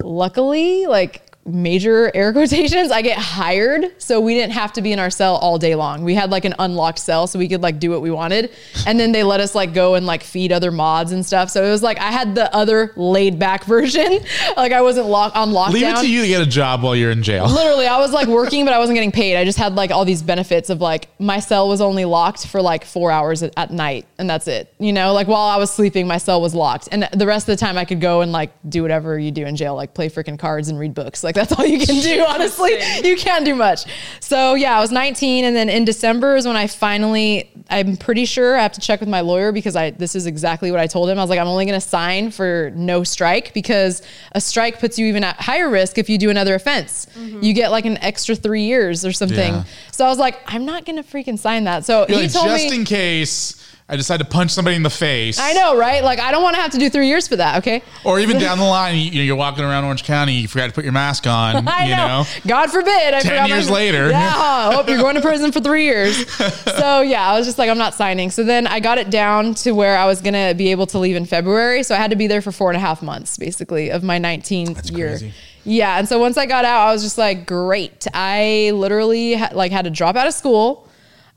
luckily, 0.04 0.86
like 0.86 1.33
major 1.46 2.12
air 2.16 2.32
quotations, 2.34 2.92
I 2.92 3.02
get 3.02 3.18
hired. 3.18 4.02
So 4.02 4.20
we 4.20 4.34
didn't 4.34 4.54
have 4.54 4.74
to 4.74 4.82
be 4.82 4.92
in 4.92 5.00
our 5.00 5.10
cell 5.10 5.36
all 5.36 5.58
day 5.58 5.76
long. 5.76 6.04
We 6.04 6.16
had 6.16 6.30
like 6.32 6.46
an 6.46 6.56
unlocked 6.60 7.00
cell 7.00 7.28
so 7.28 7.40
we 7.40 7.48
could 7.48 7.62
like 7.62 7.80
do 7.80 7.90
what 7.90 8.02
we 8.02 8.12
wanted. 8.12 8.52
And 8.86 9.00
then 9.00 9.12
they 9.12 9.24
let 9.24 9.40
us 9.40 9.56
like 9.56 9.74
go 9.74 9.96
and 9.96 10.06
like 10.06 10.24
feed 10.24 10.52
other 10.52 10.72
mods 10.72 11.12
and 11.12 11.26
stuff. 11.26 11.50
So 11.50 11.64
it 11.64 11.70
was 11.70 11.84
like 11.84 12.00
I 12.00 12.12
had 12.12 12.36
the 12.36 12.54
other 12.56 12.94
laid 12.96 13.40
back 13.40 13.64
version. 13.74 14.20
like 14.56 14.72
I 14.72 14.82
wasn't 14.82 15.08
lock 15.08 15.36
on 15.36 15.52
lockdown. 15.52 15.74
Leave 15.74 15.88
it 15.88 16.02
to 16.02 16.10
you 16.10 16.22
to 16.22 16.28
get 16.28 16.42
a 16.42 16.50
job 16.50 16.84
while 16.84 16.96
you're 16.96 17.12
in 17.12 17.24
jail. 17.24 17.46
Literally, 17.50 17.88
I 17.88 18.00
was 18.00 18.12
like 18.12 18.28
working, 18.28 18.66
but 18.66 18.74
I 18.74 18.80
wasn't 18.80 18.96
getting 18.96 19.12
paid. 19.12 19.38
I 19.38 19.46
just 19.46 19.58
had 19.58 19.76
like 19.76 19.92
all 19.92 20.06
these 20.06 20.22
benefits 20.22 20.70
of 20.70 20.82
like 20.82 21.10
my 21.20 21.40
cell 21.40 21.68
was 21.68 21.82
only 21.82 22.06
locked 22.06 22.48
for 22.48 22.62
like 22.62 22.86
four 22.86 23.12
hours 23.12 23.44
at, 23.44 23.54
at 23.58 23.72
night, 23.72 24.06
and 24.18 24.30
that's 24.30 24.48
it. 24.48 24.74
You 24.80 24.94
know, 24.94 25.14
like 25.14 25.28
while 25.28 25.50
I 25.50 25.58
was 25.58 25.72
sleeping, 25.72 26.08
my 26.08 26.18
cell 26.18 26.42
was 26.42 26.56
locked, 26.56 26.90
and 26.92 27.08
the 27.14 27.26
rest 27.26 27.48
of 27.48 27.58
the 27.58 27.60
time 27.60 27.78
I 27.78 27.86
could 27.86 28.02
go 28.02 28.22
and 28.22 28.32
like 28.32 28.52
do 28.68 28.82
whatever 28.82 29.18
you 29.18 29.32
do 29.32 29.46
in 29.46 29.56
jail, 29.56 29.76
like 29.76 29.94
play 29.94 30.10
freaking 30.10 30.38
cards 30.38 30.70
and 30.70 30.80
read 30.80 30.94
books. 30.94 31.24
Like 31.24 31.33
that's 31.34 31.52
all 31.52 31.66
you 31.66 31.86
can 31.86 32.02
do. 32.02 32.26
Honestly, 32.28 32.72
you 33.04 33.16
can't 33.16 33.46
do 33.46 33.56
much. 33.56 33.86
So 34.20 34.56
yeah, 34.56 34.78
I 34.78 34.80
was 34.80 34.92
19, 34.92 35.46
and 35.46 35.56
then 35.56 35.70
in 35.70 35.86
December 35.86 36.36
is 36.36 36.46
when 36.46 36.56
I 36.56 36.68
finally. 36.68 37.50
I'm 37.70 37.96
pretty 37.96 38.26
sure 38.26 38.58
I 38.58 38.62
have 38.62 38.74
to 38.74 38.82
check 38.82 39.00
with 39.00 39.08
my 39.10 39.22
lawyer 39.22 39.52
because 39.52 39.76
I 39.76 39.92
this 39.92 40.16
is 40.16 40.26
exactly 40.26 40.70
what 40.70 40.80
I 40.80 40.88
told 40.88 41.10
him. 41.10 41.18
I 41.18 41.22
was 41.22 41.30
like, 41.30 41.40
I'm 41.40 41.48
only 41.48 41.66
going 41.66 41.80
to 41.80 41.88
sign 41.88 42.30
for 42.30 42.72
no 42.76 43.04
strike 43.04 43.54
because 43.54 44.02
a 44.34 44.42
strike 44.42 44.80
puts 44.80 45.00
you 45.00 45.08
even 45.08 45.24
at 45.24 45.38
higher 45.38 45.70
risk 45.70 45.98
if 45.98 46.10
you 46.10 46.18
do 46.18 46.30
another 46.30 46.56
offense. 46.56 47.08
Mm-hmm. 47.18 47.42
You 47.42 47.54
get 47.54 47.72
like 47.72 47.86
an 47.86 47.98
extra 48.00 48.36
three 48.36 48.64
years 48.64 49.06
or 49.06 49.14
something. 49.14 49.54
Yeah. 49.54 49.64
So 49.92 50.06
I 50.06 50.10
was 50.10 50.18
like, 50.18 50.40
I'm 50.46 50.66
not 50.66 50.86
going 50.86 51.02
to 51.02 51.10
freaking 51.10 51.40
sign 51.40 51.64
that. 51.64 51.86
So 51.86 52.06
You're 52.10 52.18
he 52.18 52.24
like, 52.24 52.34
told 52.34 52.48
just 52.48 52.70
me. 52.70 52.76
in 52.76 52.86
case 52.86 53.73
I 53.90 53.98
decide 53.98 54.18
to 54.20 54.26
punch 54.26 54.52
somebody 54.52 54.76
in 54.78 54.84
the 54.84 54.90
face. 54.90 55.38
I 55.40 55.52
know, 55.54 55.78
right? 55.78 56.04
Like, 56.04 56.20
I 56.20 56.32
don't 56.32 56.42
want 56.42 56.56
to 56.56 56.62
have 56.62 56.72
to 56.72 56.78
do 56.78 56.90
three 56.90 57.08
years 57.10 57.28
for 57.28 57.36
that. 57.36 57.58
Okay. 57.58 57.84
Or 58.06 58.18
even 58.20 58.40
down 58.40 58.58
the 58.58 58.64
line, 58.78 58.96
you, 58.98 59.12
know 59.16 59.22
you're 59.22 59.36
walking 59.36 59.64
around 59.66 59.84
Orange 59.84 60.04
County, 60.06 60.36
you 60.36 60.48
forgot 60.48 60.68
to 60.68 60.74
put 60.74 60.86
your 60.86 60.94
mask 60.94 61.28
on. 61.28 61.68
I 61.68 61.86
you 61.90 61.96
know. 61.96 62.08
know. 62.22 62.26
God 62.48 62.72
forbid. 62.72 63.14
I 63.14 63.20
10 63.20 63.22
forgot 63.24 63.50
my- 63.50 63.56
years 63.56 63.70
later. 63.70 64.10
Yeah. 64.10 64.32
Oh, 64.76 64.84
you're 64.88 64.98
going 65.00 65.16
to 65.16 65.22
prison 65.22 65.52
for 65.52 65.60
three 65.60 65.84
years. 65.86 66.26
So 66.28 67.02
yeah, 67.02 67.28
I 67.28 67.38
was 67.38 67.46
just 67.46 67.58
like, 67.58 67.70
I'm 67.70 67.78
not 67.78 67.94
signing. 67.94 68.32
So 68.32 68.44
then 68.44 68.66
I 68.68 68.80
got 68.80 68.98
it 68.98 69.10
down 69.10 69.54
to 69.56 69.72
where 69.74 69.98
I 69.98 70.06
was 70.06 70.22
going 70.22 70.34
to 70.34 70.54
be 70.58 70.72
able 70.72 70.88
to 70.88 71.00
leave 71.00 71.16
in 71.16 71.26
February. 71.26 71.84
So 71.84 71.94
I 71.94 71.98
had 71.98 72.10
to 72.12 72.16
be 72.16 72.28
there 72.28 72.42
for 72.42 72.52
four 72.52 72.70
and 72.70 72.78
a 72.78 72.80
half 72.80 73.02
months, 73.02 73.38
basically, 73.38 73.90
of 73.90 74.02
my 74.04 74.20
19th 74.20 74.96
year. 74.98 75.10
crazy. 75.10 75.34
Yeah. 75.66 75.98
And 76.00 76.08
so 76.08 76.20
once 76.20 76.38
I 76.38 76.46
got 76.46 76.66
out, 76.66 76.88
I 76.88 76.92
was 76.94 77.04
just 77.04 77.18
like, 77.18 77.46
great. 77.46 78.08
I 78.14 78.72
literally 78.74 79.34
ha- 79.36 79.50
like 79.54 79.72
had 79.72 79.86
to 79.86 79.92
drop 79.92 80.16
out 80.16 80.28
of 80.28 80.34
school. 80.34 80.88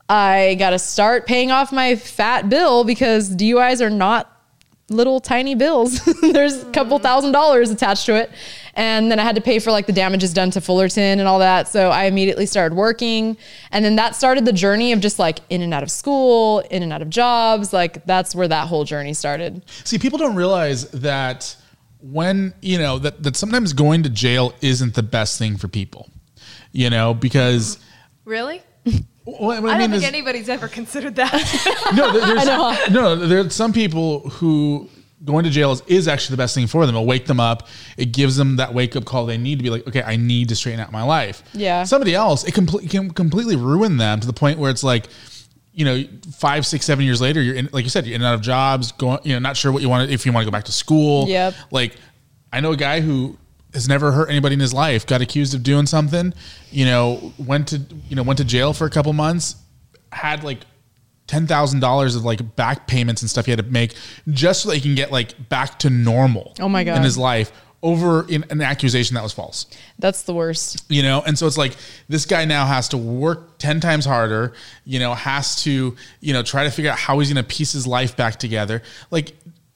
I 0.09 0.55
got 0.55 0.71
to 0.71 0.79
start 0.79 1.25
paying 1.25 1.51
off 1.51 1.71
my 1.71 1.95
fat 1.95 2.49
bill 2.49 2.83
because 2.83 3.35
DUIs 3.35 3.81
are 3.81 3.89
not 3.89 4.33
little 4.89 5.19
tiny 5.19 5.53
bills. 5.53 5.99
There's 6.21 6.63
a 6.63 6.71
couple 6.71 6.97
thousand 6.99 7.33
dollars 7.33 7.69
attached 7.69 8.05
to 8.05 8.15
it. 8.15 8.31
And 8.73 9.11
then 9.11 9.19
I 9.19 9.23
had 9.23 9.35
to 9.35 9.41
pay 9.41 9.59
for 9.59 9.71
like 9.71 9.85
the 9.85 9.91
damages 9.91 10.33
done 10.33 10.51
to 10.51 10.61
Fullerton 10.61 11.19
and 11.19 11.27
all 11.27 11.39
that. 11.39 11.67
So 11.67 11.89
I 11.89 12.05
immediately 12.05 12.45
started 12.45 12.75
working. 12.75 13.37
And 13.71 13.83
then 13.83 13.95
that 13.97 14.15
started 14.15 14.45
the 14.45 14.53
journey 14.53 14.93
of 14.93 15.01
just 15.01 15.19
like 15.19 15.39
in 15.49 15.61
and 15.61 15.73
out 15.73 15.83
of 15.83 15.91
school, 15.91 16.59
in 16.71 16.83
and 16.83 16.93
out 16.93 17.01
of 17.01 17.09
jobs. 17.09 17.73
Like 17.73 18.05
that's 18.05 18.33
where 18.33 18.47
that 18.47 18.67
whole 18.67 18.85
journey 18.85 19.13
started. 19.13 19.63
See, 19.83 19.97
people 19.97 20.19
don't 20.19 20.35
realize 20.35 20.89
that 20.91 21.55
when, 22.01 22.53
you 22.61 22.77
know, 22.77 22.99
that, 22.99 23.23
that 23.23 23.35
sometimes 23.35 23.73
going 23.73 24.03
to 24.03 24.09
jail 24.09 24.53
isn't 24.61 24.93
the 24.93 25.03
best 25.03 25.37
thing 25.37 25.57
for 25.57 25.67
people, 25.67 26.09
you 26.71 26.89
know, 26.89 27.13
because. 27.13 27.79
Really? 28.23 28.61
Well, 29.27 29.67
I, 29.67 29.77
don't 29.77 29.91
think 29.91 30.03
anybody's 30.03 30.47
ever 30.47 30.69
considered 30.69 31.15
that. 31.15 31.33
no, 31.95 32.11
there- 32.13 32.25
there's, 32.35 32.89
no, 32.91 33.15
there's 33.15 33.53
some 33.53 33.73
people 33.73 34.21
who 34.29 34.87
going 35.25 35.43
to 35.43 35.49
jail 35.49 35.71
is, 35.73 35.81
is 35.87 36.07
actually 36.07 36.35
the 36.35 36.41
best 36.41 36.55
thing 36.55 36.65
for 36.67 36.85
them. 36.85 36.95
It'll 36.95 37.05
wake 37.05 37.25
them 37.25 37.39
up. 37.39 37.67
It 37.97 38.13
gives 38.13 38.37
them 38.37 38.55
that 38.55 38.73
wake 38.73 38.95
up 38.95 39.03
call 39.03 39.25
they 39.25 39.37
need 39.37 39.57
to 39.59 39.63
be 39.63 39.69
like, 39.69 39.85
okay, 39.87 40.01
I 40.01 40.15
need 40.15 40.47
to 40.49 40.55
straighten 40.55 40.79
out 40.79 40.91
my 40.93 41.03
life. 41.03 41.43
Yeah. 41.53 41.83
Somebody 41.83 42.15
else, 42.15 42.45
it 42.45 42.53
comple- 42.53 42.89
can 42.89 43.11
completely 43.11 43.57
ruin 43.57 43.97
them 43.97 44.19
to 44.21 44.27
the 44.27 44.31
point 44.33 44.59
where 44.59 44.71
it's 44.71 44.83
like, 44.83 45.07
you 45.73 45.83
know, 45.85 46.03
five, 46.37 46.65
six, 46.65 46.85
seven 46.85 47.03
years 47.03 47.19
later, 47.19 47.41
you're 47.41 47.55
in, 47.55 47.67
like 47.73 47.83
you 47.83 47.89
said, 47.89 48.05
you're 48.05 48.15
in 48.15 48.21
and 48.21 48.27
out 48.27 48.35
of 48.35 48.41
jobs, 48.41 48.93
going, 48.93 49.19
you 49.23 49.33
know, 49.33 49.39
not 49.39 49.57
sure 49.57 49.71
what 49.73 49.81
you 49.81 49.89
want 49.89 50.09
if 50.09 50.25
you 50.25 50.31
want 50.31 50.45
to 50.45 50.49
go 50.49 50.55
back 50.55 50.63
to 50.65 50.71
school. 50.71 51.27
Yep. 51.27 51.53
Like, 51.69 51.95
I 52.53 52.61
know 52.61 52.71
a 52.71 52.77
guy 52.77 53.01
who 53.01 53.37
has 53.77 53.87
never 53.87 54.11
hurt 54.11 54.27
anybody 54.27 54.55
in 54.55 54.59
his 54.59 54.73
life, 54.73 55.05
got 55.05 55.21
accused 55.21 55.53
of 55.53 55.61
doing 55.61 55.85
something, 55.85 56.33
you 56.71 56.83
know, 56.83 57.31
went 57.37 57.67
to, 57.67 57.79
you 58.09 58.15
know, 58.15 58.23
went 58.23 58.37
to 58.39 58.43
jail 58.43 58.73
for 58.73 58.85
a 58.85 58.89
couple 58.89 59.13
months, 59.13 59.55
had 60.11 60.43
like 60.43 60.61
ten 61.27 61.45
thousand 61.45 61.79
dollars 61.79 62.15
of 62.15 62.25
like 62.25 62.55
back 62.55 62.87
payments 62.87 63.21
and 63.21 63.29
stuff 63.29 63.45
he 63.45 63.51
had 63.51 63.59
to 63.59 63.71
make 63.71 63.93
just 64.31 64.63
so 64.63 64.69
that 64.69 64.75
he 64.77 64.81
can 64.81 64.95
get 64.95 65.11
like 65.11 65.49
back 65.49 65.77
to 65.77 65.91
normal. 65.91 66.55
Oh 66.59 66.67
my 66.67 66.83
God. 66.83 66.97
In 66.97 67.03
his 67.03 67.19
life 67.19 67.51
over 67.83 68.27
in 68.27 68.43
an 68.49 68.61
accusation 68.61 69.13
that 69.13 69.21
was 69.21 69.31
false. 69.33 69.67
That's 69.99 70.23
the 70.23 70.33
worst. 70.33 70.83
You 70.89 71.03
know, 71.03 71.21
and 71.27 71.37
so 71.37 71.45
it's 71.45 71.57
like 71.57 71.75
this 72.09 72.25
guy 72.25 72.45
now 72.45 72.65
has 72.65 72.89
to 72.89 72.97
work 72.97 73.59
10 73.59 73.79
times 73.79 74.05
harder, 74.05 74.53
you 74.85 74.97
know, 74.97 75.13
has 75.13 75.61
to, 75.63 75.95
you 76.19 76.33
know, 76.33 76.41
try 76.41 76.63
to 76.63 76.71
figure 76.71 76.89
out 76.89 76.97
how 76.97 77.19
he's 77.19 77.31
going 77.31 77.43
to 77.43 77.47
piece 77.47 77.73
his 77.73 77.85
life 77.85 78.17
back 78.17 78.37
together. 78.37 78.81
Like 79.11 79.35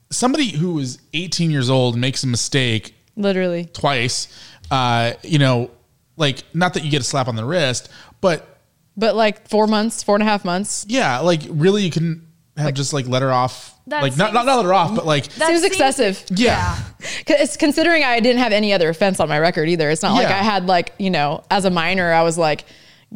somebody 0.10 0.50
who 0.50 0.80
is 0.80 0.98
18 1.14 1.52
years 1.52 1.70
old 1.70 1.96
makes 1.96 2.24
a 2.24 2.28
mistake 2.28 2.96
Literally. 3.16 3.66
twice, 3.74 4.28
uh, 4.72 5.14
you 5.24 5.40
know, 5.40 5.72
like 6.18 6.44
not 6.54 6.74
that 6.76 6.84
you 6.84 6.92
get 6.92 7.02
a 7.02 7.06
slap 7.06 7.28
on 7.28 7.36
the 7.36 7.46
wrist, 7.46 7.90
but 8.22 8.58
But 8.98 9.16
like 9.16 9.48
four 9.50 9.68
months, 9.68 10.04
four 10.04 10.16
and 10.16 10.24
a 10.24 10.26
half 10.26 10.44
months. 10.46 10.86
yeah, 10.88 11.20
like 11.20 11.42
really 11.50 11.84
you 11.84 11.92
can 11.92 12.28
have 12.58 12.74
just 12.74 12.94
like 12.94 13.08
let 13.08 13.22
her 13.22 13.32
off, 13.32 13.74
That 13.88 14.04
like 14.04 14.18
not, 14.18 14.34
not 14.34 14.46
not 14.46 14.58
let 14.58 14.66
her 14.66 14.74
off, 14.74 14.96
but 14.96 15.06
like 15.06 15.26
That 15.36 15.48
Seems 15.48 15.62
seems- 15.62 15.72
excessive. 15.72 16.24
yeah. 16.30 16.78
It's 17.28 17.58
considering 17.66 18.04
I 18.04 18.20
didn't 18.20 18.42
have 18.42 18.52
any 18.52 18.74
other 18.74 18.90
offense 18.90 19.20
on 19.20 19.30
my 19.30 19.40
record 19.40 19.70
either. 19.70 19.90
It's 19.90 20.04
not 20.04 20.14
like 20.14 20.28
Yeah. 20.30 20.40
I 20.40 20.44
had 20.44 20.68
like, 20.68 20.94
you 21.00 21.10
know, 21.10 21.44
as 21.50 21.66
a 21.66 21.70
minor, 21.70 22.12
I 22.14 22.24
was 22.24 22.38
like 22.38 22.66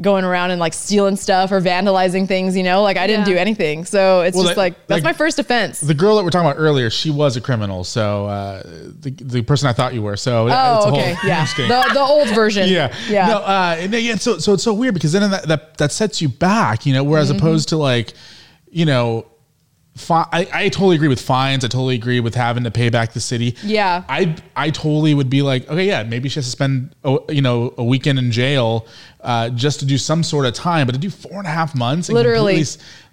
going 0.02 0.26
around 0.26 0.52
and 0.52 0.60
like 0.60 0.74
stealing 0.74 1.16
stuff 1.16 1.54
or 1.54 1.62
vandalizing 1.62 2.28
things, 2.28 2.58
you 2.58 2.64
know, 2.64 2.82
like 2.84 2.98
I 2.98 3.08
didn't 3.08 3.28
Yeah. 3.28 3.36
do 3.36 3.40
anything. 3.40 3.86
So 3.86 4.22
it's 4.22 4.36
Well, 4.36 4.44
just 4.44 4.56
that- 4.56 4.62
like, 4.62 4.88
that's 4.88 4.98
like- 4.98 5.04
my 5.04 5.14
first 5.14 5.40
offense. 5.40 5.80
The 5.80 5.94
girl 5.94 6.18
that 6.18 6.24
we're 6.26 6.32
talking 6.32 6.50
about 6.50 6.60
earlier, 6.60 6.90
she 6.90 7.12
was 7.12 7.38
a 7.38 7.42
criminal. 7.42 7.86
So 7.86 8.26
uh, 8.26 8.62
the 9.00 9.12
the 9.22 9.42
person 9.44 9.70
I 9.70 9.74
thought 9.74 9.94
you 9.94 10.02
were. 10.02 10.18
So 10.18 10.48
it's 10.48 10.54
a 10.54 10.60
oh, 10.60 10.76
whole- 10.90 11.00
okay. 11.00 11.12
I'm 11.14 11.18
Yeah. 11.28 11.46
The, 11.56 11.94
the 11.94 12.02
old 12.02 12.28
version. 12.36 12.68
yeah, 12.68 12.94
Yeah. 13.08 13.28
No, 13.28 13.38
uh, 13.38 13.78
and 13.80 13.94
yeah. 13.94 14.16
So 14.16 14.38
so 14.38 14.54
it's 14.54 14.64
so 14.64 14.74
weird 14.74 14.96
because 14.96 15.14
then 15.14 15.32
that 15.32 15.48
that 15.48 15.78
that 15.78 15.92
sets 15.94 16.22
you 16.22 16.28
back, 16.28 16.86
you 16.86 16.94
know. 16.94 17.04
Whereas 17.04 17.30
Mm-hmm. 17.30 17.38
opposed 17.40 17.70
to 17.70 17.78
like, 17.78 18.14
you 18.70 18.86
know, 18.86 19.26
fi- 19.96 20.28
I, 20.34 20.48
I 20.54 20.70
totally 20.70 20.98
agree 20.98 21.08
with 21.08 21.22
fines. 21.22 21.64
I 21.64 21.70
totally 21.70 21.96
agree 21.96 22.20
with 22.20 22.36
having 22.36 22.66
to 22.66 22.72
pay 22.72 22.90
back 22.90 23.14
the 23.14 23.22
city. 23.22 23.56
Yeah. 23.64 24.04
I 24.10 24.36
I 24.58 24.72
totally 24.72 25.14
would 25.14 25.30
be 25.30 25.42
like, 25.42 25.70
okay, 25.70 25.86
yeah, 25.88 26.04
maybe 26.04 26.28
she 26.28 26.36
has 26.36 26.46
to 26.46 26.52
spend 26.52 26.94
a, 27.06 27.18
you 27.30 27.42
know 27.42 27.74
a 27.78 27.84
weekend 27.84 28.20
in 28.20 28.32
jail 28.32 28.86
uh, 29.26 29.50
just 29.50 29.80
to 29.82 29.86
do 29.86 29.98
some 29.98 30.24
sort 30.24 30.46
of 30.46 30.54
time, 30.54 30.86
but 30.88 30.94
to 30.94 31.00
do 31.00 31.10
four 31.10 31.34
and 31.40 31.48
a 31.48 31.50
half 31.50 31.76
months, 31.76 32.10
Literally. 32.10 32.64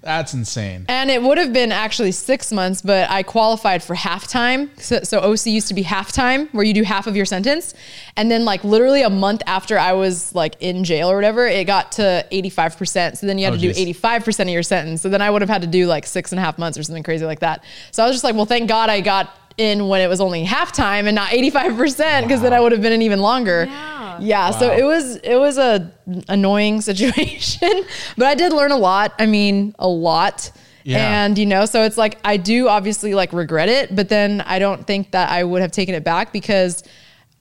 that's 0.03 0.35
insane. 0.35 0.85
And 0.89 1.11
it 1.11 1.23
would 1.23 1.39
have 1.39 1.53
been 1.53 1.73
actually 1.73 2.13
six 2.13 2.53
months, 2.53 2.83
but 2.83 3.09
I 3.11 3.23
qualified 3.23 3.83
for 3.83 3.97
halftime. 3.97 4.69
So, 4.79 5.01
so 5.05 5.21
OC 5.21 5.47
used 5.47 5.69
to 5.69 5.75
be 5.75 5.83
halftime, 5.83 6.53
where 6.53 6.65
you 6.65 6.75
do 6.75 6.83
half 6.83 7.07
of 7.07 7.17
your 7.17 7.25
sentence. 7.25 7.73
And 8.17 8.31
then, 8.31 8.45
like, 8.45 8.63
literally 8.63 9.03
a 9.03 9.11
month 9.11 9.43
after 9.47 9.79
I 9.79 9.95
was 9.95 10.35
like 10.35 10.57
in 10.61 10.85
jail 10.85 11.11
or 11.11 11.15
whatever, 11.15 11.47
it 11.47 11.65
got 11.67 11.93
to 11.93 12.27
85%. 12.31 13.17
So 13.17 13.27
then 13.27 13.39
you 13.39 13.47
had 13.47 13.55
Oh, 13.55 13.57
to 13.57 13.73
do 13.73 13.93
85% 13.93 14.41
of 14.43 14.49
your 14.49 14.63
sentence. 14.63 15.01
So 15.01 15.09
then 15.09 15.23
I 15.23 15.31
would 15.31 15.41
have 15.41 15.49
had 15.49 15.63
to 15.63 15.69
do 15.69 15.87
like 15.87 16.05
six 16.07 16.31
and 16.33 16.39
a 16.39 16.43
half 16.43 16.59
months 16.59 16.77
or 16.77 16.83
something 16.83 17.03
crazy 17.03 17.25
like 17.25 17.41
that. 17.41 17.65
So 17.91 18.03
I 18.03 18.07
was 18.07 18.15
just 18.15 18.25
like, 18.25 18.35
well, 18.35 18.45
thank 18.47 18.69
God 18.69 18.91
I 18.91 19.01
got 19.01 19.35
in 19.59 19.89
when 19.89 20.01
it 20.01 20.09
was 20.09 20.21
only 20.21 20.45
halftime 20.45 21.07
and 21.07 21.15
not 21.15 21.31
85% 21.31 22.23
because 22.23 22.41
then 22.43 22.53
I 22.53 22.61
would 22.61 22.73
have 22.73 22.83
been 22.83 22.93
in 22.93 23.03
even 23.03 23.21
longer. 23.21 23.67
Yeah. 23.69 23.93
Yeah, 24.21 24.51
so 24.51 24.71
it 24.71 24.85
was 24.85 25.17
it 25.17 25.37
was 25.37 25.57
a 25.59 25.91
annoying 26.29 26.81
situation, 26.91 27.85
but 28.17 28.27
I 28.27 28.35
did 28.35 28.53
learn 28.53 28.71
a 28.71 28.77
lot. 28.77 29.15
I 29.19 29.27
mean, 29.27 29.75
a 29.79 29.89
lot. 29.89 30.53
Yeah. 30.85 31.25
And 31.25 31.39
you 31.39 31.47
know, 31.47 31.65
so 31.65 31.83
it's 31.83 31.97
like 31.97 32.19
I 32.25 32.37
do 32.37 32.69
obviously 32.69 33.15
like 33.15 33.33
regret 33.33 33.69
it, 33.69 33.95
but 33.95 34.09
then 34.09 34.41
I 34.43 34.59
don't 34.59 34.87
think 34.87 35.13
that 35.13 35.31
I 35.31 35.45
would 35.45 35.63
have 35.63 35.73
taken 35.73 35.95
it 35.95 36.05
back 36.05 36.33
because 36.33 36.83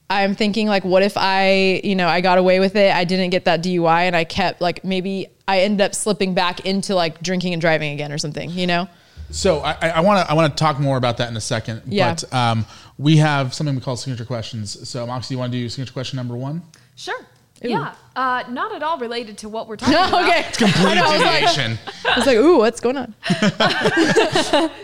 I'm 0.08 0.34
thinking 0.34 0.66
like 0.68 0.84
what 0.84 1.02
if 1.02 1.14
I, 1.16 1.80
you 1.82 1.94
know, 1.94 2.08
I 2.08 2.20
got 2.20 2.38
away 2.38 2.60
with 2.60 2.76
it, 2.76 2.94
I 2.94 3.04
didn't 3.04 3.30
get 3.30 3.44
that 3.46 3.62
DUI 3.62 4.02
and 4.02 4.14
I 4.14 4.24
kept 4.24 4.60
like 4.60 4.84
maybe 4.84 5.26
I 5.48 5.60
ended 5.60 5.80
up 5.84 5.94
slipping 5.94 6.34
back 6.34 6.66
into 6.66 6.94
like 6.94 7.22
drinking 7.22 7.52
and 7.52 7.60
driving 7.60 7.92
again 7.92 8.12
or 8.12 8.18
something, 8.18 8.50
you 8.50 8.66
know? 8.66 8.88
So 9.30 9.60
I 9.60 10.00
want 10.00 10.24
to 10.26 10.30
I 10.30 10.34
want 10.34 10.56
to 10.56 10.60
talk 10.62 10.78
more 10.78 10.96
about 10.96 11.16
that 11.18 11.28
in 11.30 11.36
a 11.36 11.40
second. 11.40 11.82
Yeah. 11.86 12.14
But 12.14 12.32
um, 12.34 12.66
we 12.98 13.16
have 13.18 13.54
something 13.54 13.74
we 13.74 13.80
call 13.80 13.96
signature 13.96 14.24
questions. 14.24 14.88
So 14.88 15.06
Moxie, 15.06 15.34
you 15.34 15.38
want 15.38 15.52
to 15.52 15.58
do 15.58 15.68
signature 15.68 15.92
question 15.92 16.16
number 16.16 16.36
one? 16.36 16.62
Sure. 16.96 17.20
Yeah. 17.62 17.94
Uh, 18.16 18.42
not 18.50 18.74
at 18.74 18.82
all 18.82 18.98
related 18.98 19.38
to 19.38 19.48
what 19.48 19.68
we're 19.68 19.76
talking 19.78 19.94
about. 19.94 20.28
okay. 20.28 20.42
Complete 20.52 20.84
I 20.84 20.94
know, 20.96 21.02
was 21.12 21.20
like- 21.20 21.32
deviation. 21.40 21.78
I 22.04 22.16
was 22.18 22.26
like, 22.26 22.36
ooh, 22.36 22.58
what's 22.58 22.80
going 22.80 22.96
on? 22.96 23.14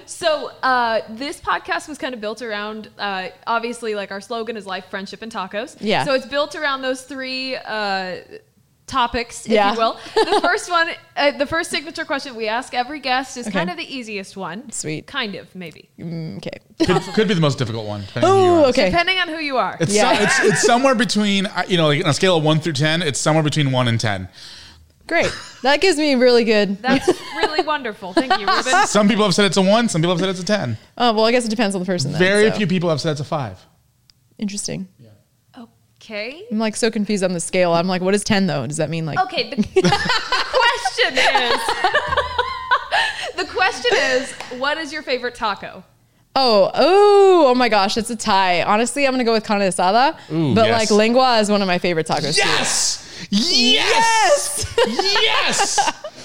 So 0.07 0.51
uh, 0.62 1.01
this 1.11 1.41
podcast 1.41 1.89
was 1.89 1.99
kind 1.99 2.14
of 2.14 2.20
built 2.20 2.41
around, 2.41 2.89
uh, 2.99 3.28
obviously, 3.47 3.95
like 3.95 4.11
our 4.11 4.20
slogan 4.20 4.57
is 4.57 4.64
life, 4.66 4.86
friendship, 4.91 5.22
and 5.22 5.30
tacos. 5.32 5.76
Yeah. 5.80 6.05
So 6.05 6.14
it's 6.14 6.26
built 6.26 6.55
around 6.55 6.82
those 6.82 7.03
three 7.03 7.57
uh, 7.57 8.16
topics, 8.89 9.47
if 9.47 9.53
Yeah. 9.53 9.72
you 9.72 9.78
will. 9.78 9.99
The 10.14 10.41
first 10.43 10.68
one, 10.70 10.91
uh, 11.16 11.32
the 11.39 11.47
first 11.47 11.70
signature 11.70 12.05
question 12.05 12.34
we 12.34 12.49
ask 12.49 12.74
every 12.74 12.99
guest 13.01 13.36
is 13.36 13.49
kind 13.49 13.70
of 13.70 13.76
the 13.76 13.84
easiest 13.97 14.36
one. 14.36 14.70
Sweet. 14.72 15.07
Kind 15.07 15.34
of, 15.36 15.55
maybe. 15.55 15.89
Okay. 16.01 16.59
Could, 16.84 17.03
could 17.14 17.28
be 17.28 17.34
the 17.34 17.41
most 17.41 17.59
difficult 17.59 17.86
one. 17.86 18.03
depending 18.07 18.30
on 18.30 18.36
who 18.36 18.43
you 18.45 18.51
Ooh, 18.51 18.59
ask. 18.66 18.68
okay. 18.78 18.91
Depending 18.91 19.18
on 19.18 19.28
who 19.28 19.36
you 19.39 19.57
are. 19.59 19.76
It's, 19.80 19.95
Yeah. 19.95 20.16
so- 20.16 20.22
it's 20.24 20.53
it's 20.55 20.62
somewhere 20.62 20.95
between 20.95 21.47
uh, 21.47 21.64
you 21.68 21.76
know 21.76 21.86
like 21.89 22.03
on 22.05 22.11
a 22.11 22.14
scale 22.14 22.36
of 22.36 22.43
one 22.45 22.61
through 22.61 22.72
ten, 22.74 23.03
it's 23.03 23.20
somewhere 23.20 23.45
between 23.45 23.70
one 23.72 23.86
and 23.89 24.01
ten. 24.01 24.28
Great. 25.07 25.32
That 25.62 25.80
gives 25.80 25.97
me 25.97 26.14
really 26.16 26.45
good. 26.45 26.82
That's 26.82 27.09
really 27.36 27.62
wonderful. 27.66 28.12
Thank 28.12 28.39
you, 28.39 28.47
Ruben. 28.47 28.86
Some 28.86 29.09
people 29.09 29.24
have 29.24 29.34
said 29.34 29.47
it's 29.47 29.57
a 29.57 29.62
one. 29.62 29.89
Some 29.89 30.03
people 30.03 30.14
have 30.14 30.20
said 30.20 30.28
it's 30.28 30.41
a 30.41 30.45
ten. 30.45 30.76
Oh, 30.99 31.14
well, 31.14 31.24
I 31.24 31.30
guess 31.32 31.47
it 31.47 31.49
depends 31.49 31.74
on 31.74 31.80
the 31.80 31.86
person. 31.86 32.12
Then, 32.12 32.18
Very 32.20 32.51
so. 32.51 32.57
few 32.57 32.66
people 32.66 32.91
have 32.91 33.01
said 33.01 33.12
it's 33.12 33.20
a 33.20 33.24
five. 33.24 33.59
Interesting. 34.39 34.86
Okay. 36.11 36.42
I'm 36.50 36.59
like 36.59 36.74
so 36.74 36.90
confused 36.90 37.22
on 37.22 37.34
the 37.34 37.40
scale. 37.40 37.74
I'm 37.74 37.86
like, 37.86 38.00
what 38.00 38.14
is 38.14 38.24
10 38.24 38.46
though? 38.46 38.66
Does 38.66 38.78
that 38.78 38.88
mean 38.88 39.04
like, 39.04 39.20
Okay. 39.20 39.50
The, 39.50 39.56
the 39.56 39.82
question 39.82 41.18
is. 41.18 41.61
the 43.36 43.44
question 43.44 43.90
is, 43.92 44.32
what 44.59 44.78
is 44.78 44.90
your 44.90 45.02
favorite 45.02 45.34
taco? 45.34 45.84
oh, 46.34 46.70
oh, 46.72 47.46
oh 47.48 47.54
my 47.54 47.68
gosh, 47.68 47.96
it's 47.96 48.11
a 48.11 48.16
tie. 48.16 48.62
Honestly, 48.62 49.06
I'm 49.06 49.12
going 49.12 49.18
to 49.18 49.24
go 49.24 49.32
with 49.32 49.44
carne 49.44 49.61
asada. 49.61 50.16
Ooh, 50.32 50.54
but 50.54 50.68
yes. 50.68 50.78
like 50.78 50.90
lengua 50.96 51.40
is 51.40 51.50
one 51.50 51.61
of 51.61 51.66
my 51.66 51.78
favorite 51.78 52.06
tacos 52.06 52.36
too. 52.36 52.48
Yes. 52.48 53.28
Yes. 53.30 54.74
Yes. 54.86 56.14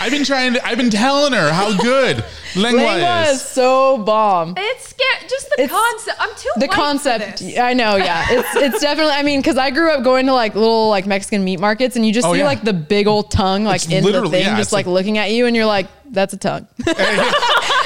I've 0.00 0.10
been 0.10 0.24
trying 0.24 0.54
to. 0.54 0.66
I've 0.66 0.78
been 0.78 0.90
telling 0.90 1.32
her 1.34 1.52
how 1.52 1.76
good 1.76 2.24
lengua, 2.56 2.80
is. 2.80 2.86
Lengua 2.86 3.22
is 3.30 3.40
is. 3.40 3.42
so 3.42 3.98
bomb. 3.98 4.54
It's 4.56 4.88
scary. 4.88 5.28
Just 5.28 5.48
the 5.50 5.62
It's- 5.62 5.70
concept. 5.70 6.16
I'm 6.20 6.30
too 6.36 6.48
The 6.56 6.60
white 6.66 6.70
for 6.70 6.74
concept, 6.74 7.38
this. 7.40 7.58
I 7.58 7.74
know, 7.74 7.96
yeah. 7.96 8.26
It's 8.30 8.48
it's 8.56 8.80
definitely. 8.80 9.12
I 9.12 9.22
mean, 9.22 9.40
because 9.40 9.58
I 9.58 9.70
grew 9.70 9.90
up 9.92 10.02
going 10.02 10.26
to 10.26 10.32
like 10.32 10.54
little 10.54 10.88
like 10.88 11.06
Mexican 11.06 11.44
meat 11.44 11.60
markets, 11.60 11.96
and 11.96 12.06
you 12.06 12.12
just 12.12 12.26
Oh, 12.26 12.32
see 12.32 12.38
yeah. 12.40 12.44
like 12.46 12.62
the 12.62 12.72
big 12.72 13.06
old 13.06 13.30
tongue 13.30 13.64
like 13.64 13.82
It's 13.84 13.92
in 13.92 14.02
the 14.04 14.28
thing, 14.30 14.42
yeah, 14.42 14.56
just 14.56 14.72
like, 14.72 14.86
like- 14.86 14.92
looking 14.94 15.18
at 15.18 15.30
you, 15.32 15.46
and 15.46 15.54
you're 15.54 15.66
like, 15.66 15.86
that's 16.10 16.32
a 16.32 16.36
tongue. 16.38 16.66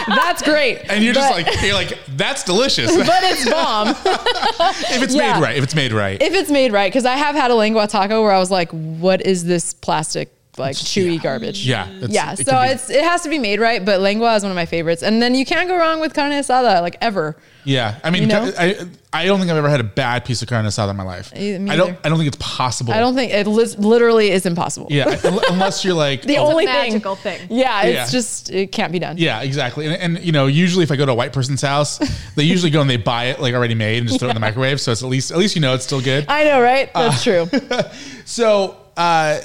That's 0.07 0.43
great. 0.43 0.81
And 0.91 1.03
you're 1.03 1.15
just 1.15 1.31
like 1.31 1.47
you're 1.63 1.73
like 1.75 1.99
that's 2.17 2.45
delicious 2.45 2.95
but 2.95 3.09
it's 3.23 3.49
bomb. 3.49 3.89
if 3.89 5.03
it's 5.03 5.15
yeah. 5.15 5.35
made 5.35 5.43
right. 5.43 5.57
If 5.57 5.65
it's 5.65 5.75
made 5.75 5.93
right. 5.93 6.21
if 6.21 6.35
it's 6.35 6.51
made 6.51 6.73
right 6.73 6.91
because 6.93 7.07
i 7.07 7.17
have 7.17 7.35
had 7.35 7.51
a 7.51 7.55
lengua 7.55 7.87
taco 7.89 8.23
where 8.23 8.33
i 8.33 8.39
was 8.39 8.51
like 8.51 8.71
what 8.71 9.25
is 9.27 9.45
this 9.45 9.73
plastic 9.73 10.31
like 10.59 10.77
chewy 10.77 11.21
garbage 11.21 11.67
Yeah, 11.67 11.89
it's- 11.91 12.11
yeah 12.11 12.33
it 12.33 12.47
so 12.47 12.61
it's 12.61 12.89
it 12.91 13.03
has 13.03 13.23
to 13.23 13.29
be 13.29 13.39
made 13.39 13.59
right 13.61 13.85
but 13.85 14.01
lengua 14.01 14.37
is 14.37 14.43
one 14.43 14.53
of 14.53 14.57
my 14.57 14.67
favorites 14.67 15.03
and 15.03 15.21
then 15.21 15.35
you 15.35 15.45
can't 15.45 15.69
go 15.69 15.77
wrong 15.77 16.01
with 16.01 16.15
carne 16.15 16.33
asada 16.33 16.81
like 16.81 16.97
ever 17.01 17.37
yeah, 17.67 17.99
I 18.05 18.11
mean, 18.11 18.25
You 18.25 18.29
know? 18.29 18.53
I 18.59 18.77
I 19.11 19.25
don't 19.25 19.39
think 19.39 19.51
I've 19.51 19.57
ever 19.57 19.71
had 19.71 19.81
a 19.81 19.85
bad 19.85 20.27
piece 20.27 20.43
of 20.43 20.49
carne 20.49 20.67
asada 20.67 20.91
in 20.91 20.97
my 20.97 21.03
life. 21.03 21.33
Me 21.35 21.55
I 21.71 21.77
don't. 21.77 21.89
either. 21.93 21.99
I 22.05 22.09
don't 22.11 22.19
think 22.19 22.29
it's 22.29 22.37
possible. 22.39 22.93
i 22.93 22.99
don't 23.01 23.15
think 23.15 23.33
it 23.33 23.47
li- 23.47 23.75
literally 23.79 24.31
is 24.33 24.45
impossible 24.45 24.89
Yeah, 24.91 25.19
unless 25.51 25.83
you're 25.83 25.95
like 25.95 26.21
the 26.23 26.37
oh, 26.37 26.49
only 26.49 26.67
magical 26.67 27.17
thing, 27.17 27.39
thing. 27.49 27.57
yeah 27.59 27.85
it's 27.85 27.95
Yeah. 27.95 28.07
just 28.19 28.51
it 28.51 28.71
can't 28.71 28.93
be 28.93 28.99
done 28.99 29.17
Yeah, 29.17 29.41
exactly. 29.41 29.87
And, 29.87 29.95
and 30.17 30.23
you 30.23 30.33
know, 30.33 30.47
usually 30.47 30.83
if 30.85 30.91
I 30.93 30.97
go 30.97 31.07
to 31.07 31.13
a 31.13 31.15
white 31.15 31.33
person's 31.33 31.63
house, 31.63 31.97
they 32.37 32.43
usually 32.45 32.71
go 32.71 32.83
and 32.83 32.91
they 32.91 32.99
buy 32.99 33.29
it 33.31 33.41
like 33.41 33.55
already 33.55 33.75
made 33.75 33.97
and 34.01 34.09
just 34.09 34.21
throw 34.21 34.29
it 34.29 34.33
in 34.33 34.35
the 34.37 34.41
microwave. 34.41 34.79
So 34.79 34.93
it's 34.93 35.03
at 35.03 35.09
least 35.09 35.31
at 35.33 35.39
least 35.39 35.55
you 35.57 35.63
know 35.63 35.73
it's 35.73 35.85
still 35.87 36.03
good. 36.03 36.27
i 36.29 36.45
know 36.45 36.61
right 36.61 36.91
Uh, 36.95 37.09
that's 37.09 37.25
true 37.25 37.49
So 38.27 38.77
uh, 38.99 39.41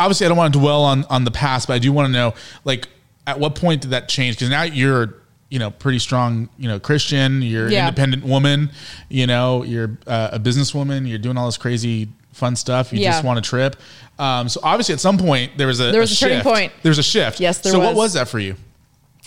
obviously, 0.00 0.26
I 0.26 0.28
don't 0.28 0.38
want 0.38 0.52
to 0.54 0.58
dwell 0.58 0.82
on 0.82 1.04
on 1.04 1.24
the 1.24 1.30
past, 1.30 1.68
but 1.68 1.74
I 1.74 1.78
do 1.78 1.92
want 1.92 2.06
to 2.06 2.12
know 2.12 2.34
like 2.64 2.88
at 3.26 3.38
what 3.38 3.54
point 3.54 3.82
did 3.82 3.90
that 3.92 4.08
change? 4.08 4.36
Because 4.36 4.50
now 4.50 4.62
you're 4.62 5.14
you 5.50 5.58
know 5.58 5.70
pretty 5.70 5.98
strong 6.00 6.48
you 6.58 6.66
know 6.68 6.80
Christian. 6.80 7.42
You're 7.42 7.68
Yeah. 7.70 7.86
independent 7.88 8.24
woman. 8.24 8.70
You 9.08 9.26
know 9.26 9.62
you're 9.62 9.98
uh, 10.06 10.30
a 10.32 10.40
businesswoman. 10.40 11.08
You're 11.08 11.18
doing 11.18 11.36
all 11.36 11.46
this 11.46 11.56
crazy 11.58 12.08
fun 12.32 12.56
stuff. 12.56 12.92
You 12.92 13.00
Yeah. 13.00 13.10
just 13.12 13.24
want 13.24 13.38
a 13.38 13.42
trip. 13.42 13.76
Um, 14.18 14.48
so 14.48 14.60
obviously, 14.62 14.92
at 14.94 15.00
some 15.00 15.18
point 15.18 15.56
there 15.58 15.66
was 15.66 15.80
a 15.80 15.90
There 15.92 16.00
was 16.00 16.12
a 16.12 16.16
turning 16.16 16.38
shift. 16.38 16.46
point. 16.46 16.72
There 16.82 16.90
was 16.90 16.98
a 16.98 17.02
shift. 17.02 17.40
Yes, 17.40 17.58
there 17.58 17.72
so 17.72 17.78
what 17.78 17.88
was. 17.94 17.96
was 17.96 18.12
that 18.14 18.28
for 18.28 18.38
you? 18.38 18.56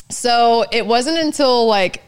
so 0.10 0.64
it 0.72 0.86
wasn't 0.86 1.18
until 1.18 1.66
like 1.66 2.02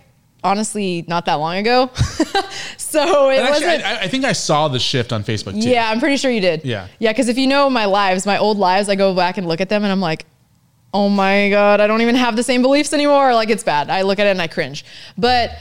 honestly 0.46 1.04
not 1.08 1.26
that 1.26 1.36
long 1.36 1.58
ago 1.58 1.90
so 2.78 3.30
it 3.30 3.40
actually, 3.40 3.66
wasn't 3.66 3.84
I, 3.84 4.02
I 4.04 4.08
think 4.08 4.24
I 4.24 4.32
saw 4.32 4.68
the 4.68 4.80
shift 4.80 5.12
on 5.12 5.24
Facebook 5.24 5.60
too. 5.62 5.70
Yeah, 5.70 5.90
I'm 5.90 6.00
pretty 6.00 6.18
sure 6.18 6.30
you 6.30 6.40
did. 6.40 6.64
Yeah. 6.64 6.88
Yeah, 7.00 7.12
because 7.12 7.28
if 7.28 7.38
you 7.38 7.48
know 7.48 7.70
my 7.70 7.86
lives, 7.86 8.26
my 8.26 8.38
old 8.38 8.58
lives, 8.58 8.88
I 8.88 8.96
go 8.96 9.16
back 9.16 9.38
and 9.38 9.48
look 9.48 9.60
at 9.60 9.70
them 9.70 9.84
and 9.84 9.92
I'm 9.92 10.00
like, 10.00 10.26
oh 10.94 11.10
my 11.10 11.50
God, 11.50 11.82
I 11.82 11.88
don't 11.88 12.02
even 12.02 12.16
have 12.16 12.36
the 12.36 12.44
same 12.44 12.62
beliefs 12.62 12.94
anymore. 12.94 13.34
Like 13.34 13.50
it's 13.50 13.64
bad. 13.64 13.90
I 13.90 14.04
look 14.04 14.20
at 14.20 14.28
it 14.28 14.32
and 14.32 14.42
I 14.42 14.48
cringe. 14.48 14.86
But 15.18 15.52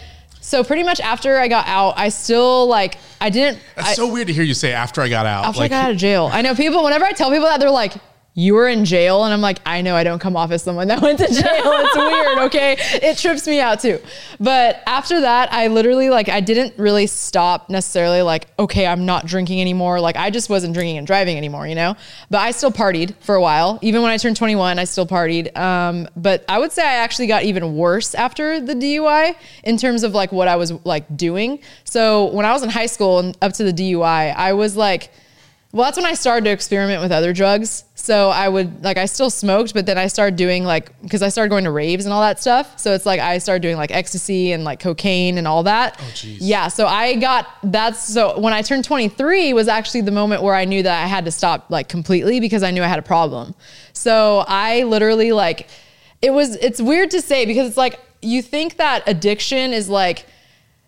so 0.40 0.62
pretty 0.62 0.82
much 0.82 1.00
after 1.00 1.38
I 1.38 1.48
got 1.48 1.66
out, 1.66 1.94
I 1.96 2.10
still 2.10 2.66
like, 2.66 2.98
I 3.20 3.30
didn't. 3.30 3.60
That's 3.76 3.88
I, 3.88 3.94
so 3.94 4.12
weird 4.12 4.26
to 4.26 4.32
hear 4.34 4.44
you 4.44 4.54
say 4.54 4.72
after 4.72 5.00
I 5.00 5.08
got 5.08 5.24
out. 5.24 5.46
after 5.46 5.60
like, 5.60 5.72
I 5.72 5.74
got 5.74 5.84
out 5.86 5.90
of 5.92 5.96
jail. 5.96 6.28
I 6.32 6.42
know 6.42 6.54
people, 6.54 6.84
whenever 6.84 7.04
I 7.04 7.12
tell 7.12 7.30
people 7.30 7.46
that, 7.46 7.58
they're 7.58 7.70
like, 7.70 7.94
you 8.34 8.54
were 8.54 8.66
in 8.66 8.84
jail. 8.84 9.24
And 9.24 9.32
I'm 9.32 9.40
like, 9.40 9.60
I 9.64 9.80
know 9.80 9.94
I 9.94 10.02
don't 10.02 10.18
come 10.18 10.36
off 10.36 10.50
as 10.50 10.62
someone 10.62 10.88
that 10.88 11.00
went 11.02 11.18
to 11.20 11.26
jail. 11.26 11.42
It's 11.44 11.96
weird. 11.96 12.38
Okay. 12.46 12.76
It 13.08 13.16
trips 13.16 13.46
me 13.46 13.60
out 13.60 13.80
too. 13.80 14.00
But 14.40 14.82
after 14.86 15.20
that, 15.20 15.52
I 15.52 15.68
literally 15.68 16.10
like, 16.10 16.28
I 16.28 16.40
didn't 16.40 16.74
really 16.76 17.06
stop 17.06 17.70
necessarily 17.70 18.22
like, 18.22 18.48
okay, 18.58 18.86
I'm 18.86 19.06
not 19.06 19.26
drinking 19.26 19.60
anymore. 19.60 20.00
Like 20.00 20.16
I 20.16 20.30
just 20.30 20.50
wasn't 20.50 20.74
drinking 20.74 20.98
and 20.98 21.06
driving 21.06 21.36
anymore, 21.36 21.66
you 21.68 21.76
know? 21.76 21.94
But 22.28 22.38
I 22.38 22.50
still 22.50 22.72
partied 22.72 23.14
for 23.20 23.36
a 23.36 23.40
while. 23.40 23.78
Even 23.82 24.02
when 24.02 24.10
I 24.10 24.16
turned 24.16 24.36
21, 24.36 24.78
I 24.80 24.84
still 24.84 25.06
partied. 25.06 25.56
Um, 25.56 26.08
but 26.16 26.44
I 26.48 26.58
would 26.58 26.72
say 26.72 26.82
I 26.82 26.94
actually 26.96 27.28
got 27.28 27.44
even 27.44 27.76
worse 27.76 28.14
after 28.16 28.60
the 28.60 28.74
DUI 28.74 29.36
in 29.62 29.76
terms 29.76 30.02
of 30.02 30.12
like 30.12 30.32
what 30.32 30.48
I 30.48 30.56
was 30.56 30.72
like 30.84 31.16
doing. 31.16 31.60
So 31.84 32.32
when 32.32 32.44
I 32.44 32.52
was 32.52 32.64
in 32.64 32.70
high 32.70 32.86
school 32.86 33.20
and 33.20 33.38
up 33.40 33.52
to 33.54 33.64
the 33.64 33.72
DUI, 33.72 34.34
I 34.34 34.54
was 34.54 34.76
like, 34.76 35.12
well, 35.74 35.86
that's 35.86 35.96
when 35.96 36.06
I 36.06 36.14
started 36.14 36.44
to 36.44 36.50
experiment 36.52 37.02
with 37.02 37.10
other 37.10 37.32
drugs. 37.32 37.82
So 37.96 38.30
I 38.30 38.48
would 38.48 38.84
like 38.84 38.96
I 38.96 39.06
still 39.06 39.28
smoked, 39.28 39.74
but 39.74 39.86
then 39.86 39.98
I 39.98 40.06
started 40.06 40.36
doing 40.36 40.62
like 40.62 41.02
because 41.02 41.20
I 41.20 41.30
started 41.30 41.50
going 41.50 41.64
to 41.64 41.72
raves 41.72 42.04
and 42.04 42.14
all 42.14 42.20
that 42.20 42.40
stuff. 42.40 42.78
So 42.78 42.92
it's 42.94 43.04
like 43.04 43.18
I 43.18 43.38
started 43.38 43.60
doing 43.60 43.76
like 43.76 43.90
ecstasy 43.90 44.52
and 44.52 44.62
like 44.62 44.78
cocaine 44.78 45.36
and 45.36 45.48
all 45.48 45.64
that. 45.64 45.96
Oh 45.98 46.04
jeez. 46.14 46.36
Yeah. 46.40 46.68
So 46.68 46.86
I 46.86 47.16
got 47.16 47.48
that's 47.64 47.98
so 48.06 48.38
when 48.38 48.52
I 48.52 48.62
turned 48.62 48.84
23 48.84 49.52
was 49.52 49.66
actually 49.66 50.02
the 50.02 50.12
moment 50.12 50.44
where 50.44 50.54
I 50.54 50.64
knew 50.64 50.80
that 50.84 51.02
I 51.02 51.08
had 51.08 51.24
to 51.24 51.32
stop 51.32 51.66
like 51.70 51.88
completely 51.88 52.38
because 52.38 52.62
I 52.62 52.70
knew 52.70 52.84
I 52.84 52.86
had 52.86 53.00
a 53.00 53.02
problem. 53.02 53.56
So 53.94 54.44
I 54.46 54.84
literally 54.84 55.32
like 55.32 55.66
it 56.22 56.30
was 56.30 56.54
it's 56.56 56.80
weird 56.80 57.10
to 57.10 57.20
say 57.20 57.46
because 57.46 57.66
it's 57.66 57.76
like 57.76 57.98
you 58.22 58.42
think 58.42 58.76
that 58.76 59.02
addiction 59.08 59.72
is 59.72 59.88
like 59.88 60.24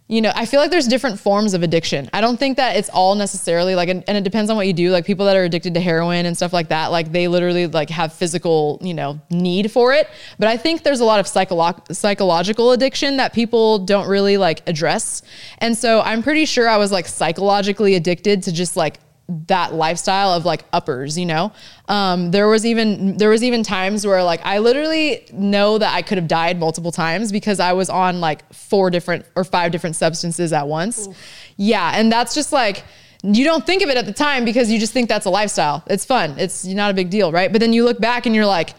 you 0.08 0.20
know, 0.20 0.30
I 0.36 0.46
feel 0.46 0.60
like 0.60 0.70
there's 0.70 0.86
different 0.86 1.18
forms 1.18 1.52
of 1.52 1.64
addiction. 1.64 2.08
I 2.12 2.20
don't 2.20 2.36
think 2.36 2.58
that 2.58 2.76
it's 2.76 2.88
all 2.90 3.16
necessarily 3.16 3.74
like, 3.74 3.88
and, 3.88 4.04
and 4.06 4.16
it 4.16 4.22
depends 4.22 4.50
on 4.50 4.56
what 4.56 4.68
you 4.68 4.72
do. 4.72 4.90
Like 4.90 5.04
people 5.04 5.26
that 5.26 5.36
are 5.36 5.42
addicted 5.42 5.74
to 5.74 5.80
heroin 5.80 6.26
and 6.26 6.36
stuff 6.36 6.52
like 6.52 6.68
that, 6.68 6.92
like 6.92 7.10
they 7.10 7.26
literally 7.26 7.66
like 7.66 7.90
have 7.90 8.12
physical, 8.12 8.78
you 8.82 8.94
know, 8.94 9.20
need 9.30 9.72
for 9.72 9.92
it. 9.92 10.08
But 10.38 10.46
I 10.46 10.56
think 10.58 10.84
there's 10.84 11.00
a 11.00 11.04
lot 11.04 11.18
of 11.18 11.26
psycholo- 11.26 11.94
psychological 11.94 12.70
addiction 12.70 13.16
that 13.16 13.32
people 13.32 13.80
don't 13.80 14.06
really 14.06 14.36
like 14.36 14.62
address. 14.68 15.22
And 15.58 15.76
so 15.76 16.00
I'm 16.02 16.22
pretty 16.22 16.44
sure 16.44 16.68
I 16.68 16.76
was 16.76 16.92
like 16.92 17.08
psychologically 17.08 17.96
addicted 17.96 18.44
to 18.44 18.52
just 18.52 18.76
like 18.76 19.00
that 19.28 19.74
lifestyle 19.74 20.32
of 20.32 20.44
like 20.44 20.64
uppers, 20.72 21.18
you 21.18 21.26
know. 21.26 21.52
Um, 21.88 22.30
there 22.30 22.48
was 22.48 22.64
even 22.64 23.16
there 23.16 23.30
was 23.30 23.42
even 23.42 23.62
times 23.62 24.06
where 24.06 24.22
like 24.22 24.40
I 24.44 24.58
literally 24.58 25.26
know 25.32 25.78
that 25.78 25.94
I 25.94 26.02
could 26.02 26.18
have 26.18 26.28
died 26.28 26.58
multiple 26.58 26.92
times 26.92 27.32
because 27.32 27.58
I 27.58 27.72
was 27.72 27.90
on 27.90 28.20
like 28.20 28.52
four 28.52 28.90
different 28.90 29.26
or 29.34 29.44
five 29.44 29.72
different 29.72 29.96
substances 29.96 30.52
at 30.52 30.68
once. 30.68 31.08
Yeah, 31.56 31.92
and 31.94 32.10
that's 32.10 32.34
just 32.34 32.52
like 32.52 32.84
you 33.22 33.44
don't 33.44 33.66
think 33.66 33.82
of 33.82 33.88
it 33.88 33.96
at 33.96 34.06
the 34.06 34.12
time 34.12 34.44
because 34.44 34.70
you 34.70 34.78
just 34.78 34.92
think 34.92 35.08
that's 35.08 35.26
a 35.26 35.30
lifestyle. 35.30 35.82
It's 35.88 36.04
fun. 36.04 36.38
It's 36.38 36.64
not 36.64 36.90
a 36.90 36.94
big 36.94 37.10
deal, 37.10 37.32
right? 37.32 37.50
But 37.50 37.60
then 37.60 37.72
you 37.72 37.84
look 37.84 38.00
back 38.00 38.26
and 38.26 38.34
you're 38.34 38.46
like 38.46 38.74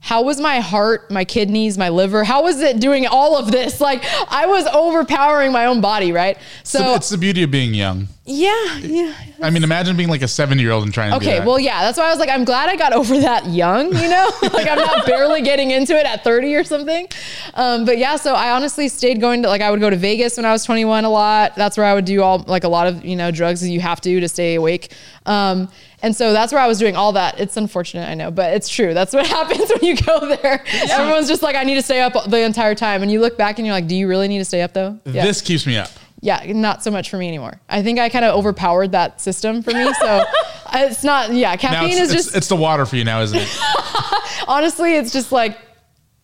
how 0.00 0.20
was 0.20 0.38
my 0.38 0.60
heart, 0.60 1.10
my 1.10 1.24
kidneys, 1.24 1.78
my 1.78 1.88
liver? 1.88 2.24
How 2.24 2.42
was 2.42 2.60
it 2.60 2.78
doing 2.78 3.06
all 3.06 3.38
of 3.38 3.50
this? 3.50 3.80
Like 3.80 4.04
I 4.30 4.44
was 4.44 4.66
overpowering 4.66 5.50
my 5.50 5.64
own 5.64 5.80
body, 5.80 6.12
right? 6.12 6.36
So 6.62 6.78
So 6.78 6.94
it's 6.94 7.08
the 7.08 7.16
beauty 7.16 7.42
of 7.42 7.50
being 7.50 7.72
young. 7.72 8.08
Yeah, 8.26 8.78
yeah. 8.78 9.14
I 9.42 9.50
mean, 9.50 9.64
imagine 9.64 9.98
being 9.98 10.08
like 10.08 10.22
a 10.22 10.28
70 10.28 10.62
year 10.62 10.72
old 10.72 10.84
and 10.84 10.94
trying 10.94 11.10
to 11.10 11.16
Okay, 11.18 11.44
well, 11.44 11.58
yeah, 11.58 11.82
that's 11.82 11.98
why 11.98 12.06
I 12.06 12.10
was 12.10 12.18
like, 12.18 12.30
I'm 12.30 12.44
glad 12.44 12.70
I 12.70 12.76
got 12.76 12.94
over 12.94 13.18
that 13.18 13.46
young, 13.46 13.94
you 13.94 14.08
know? 14.08 14.30
like, 14.42 14.66
I'm 14.66 14.78
not 14.78 15.04
barely 15.04 15.42
getting 15.42 15.72
into 15.72 15.94
it 15.94 16.06
at 16.06 16.24
30 16.24 16.54
or 16.54 16.64
something. 16.64 17.06
Um, 17.52 17.84
but 17.84 17.98
yeah, 17.98 18.16
so 18.16 18.34
I 18.34 18.52
honestly 18.52 18.88
stayed 18.88 19.20
going 19.20 19.42
to, 19.42 19.48
like, 19.48 19.60
I 19.60 19.70
would 19.70 19.80
go 19.80 19.90
to 19.90 19.96
Vegas 19.96 20.38
when 20.38 20.46
I 20.46 20.52
was 20.52 20.64
21 20.64 21.04
a 21.04 21.10
lot. 21.10 21.54
That's 21.54 21.76
where 21.76 21.84
I 21.84 21.92
would 21.92 22.06
do 22.06 22.22
all, 22.22 22.38
like, 22.46 22.64
a 22.64 22.68
lot 22.68 22.86
of, 22.86 23.04
you 23.04 23.14
know, 23.14 23.30
drugs 23.30 23.60
that 23.60 23.68
you 23.68 23.80
have 23.80 24.00
to 24.00 24.08
do 24.08 24.20
to 24.20 24.28
stay 24.28 24.54
awake. 24.54 24.94
Um, 25.26 25.68
and 26.02 26.16
so 26.16 26.32
that's 26.32 26.50
where 26.50 26.62
I 26.62 26.66
was 26.66 26.78
doing 26.78 26.96
all 26.96 27.12
that. 27.12 27.38
It's 27.38 27.58
unfortunate, 27.58 28.08
I 28.08 28.14
know, 28.14 28.30
but 28.30 28.54
it's 28.54 28.70
true. 28.70 28.94
That's 28.94 29.12
what 29.12 29.26
happens 29.38 29.70
when 29.70 29.82
you 29.82 29.96
go 29.96 30.34
there. 30.34 30.64
Everyone's 30.90 31.28
just 31.28 31.42
like, 31.42 31.56
I 31.56 31.64
need 31.64 31.74
to 31.74 31.82
stay 31.82 32.00
up 32.00 32.14
the 32.30 32.40
entire 32.40 32.74
time. 32.74 33.02
And 33.02 33.12
you 33.12 33.20
look 33.20 33.36
back 33.36 33.58
and 33.58 33.66
you're 33.66 33.74
like, 33.74 33.86
do 33.86 33.94
you 33.94 34.08
really 34.08 34.28
need 34.28 34.38
to 34.38 34.44
stay 34.46 34.62
up 34.62 34.72
though? 34.72 34.98
Yeah 35.04 35.24
This 35.24 35.42
keeps 35.42 35.66
me 35.66 35.76
up. 35.76 35.90
Yeah, 36.24 36.42
not 36.54 36.82
so 36.82 36.90
much 36.90 37.10
for 37.10 37.18
me 37.18 37.28
anymore. 37.28 37.60
I 37.68 37.82
think 37.82 37.98
I 37.98 38.08
kind 38.08 38.24
of 38.24 38.34
overpowered 38.34 38.92
that 38.92 39.20
system 39.20 39.62
for 39.62 39.72
me. 39.72 39.92
So 39.92 40.24
it's 40.72 41.04
not, 41.04 41.34
yeah, 41.34 41.54
caffeine 41.56 41.90
it's, 41.90 42.00
is 42.00 42.12
it's, 42.14 42.24
just, 42.24 42.36
it's 42.36 42.48
the 42.48 42.56
water 42.56 42.86
for 42.86 42.96
you 42.96 43.04
now, 43.04 43.20
isn't 43.20 43.38
it? 43.38 43.48
honestly, 44.48 44.94
it's 44.94 45.12
just 45.12 45.32
like 45.32 45.58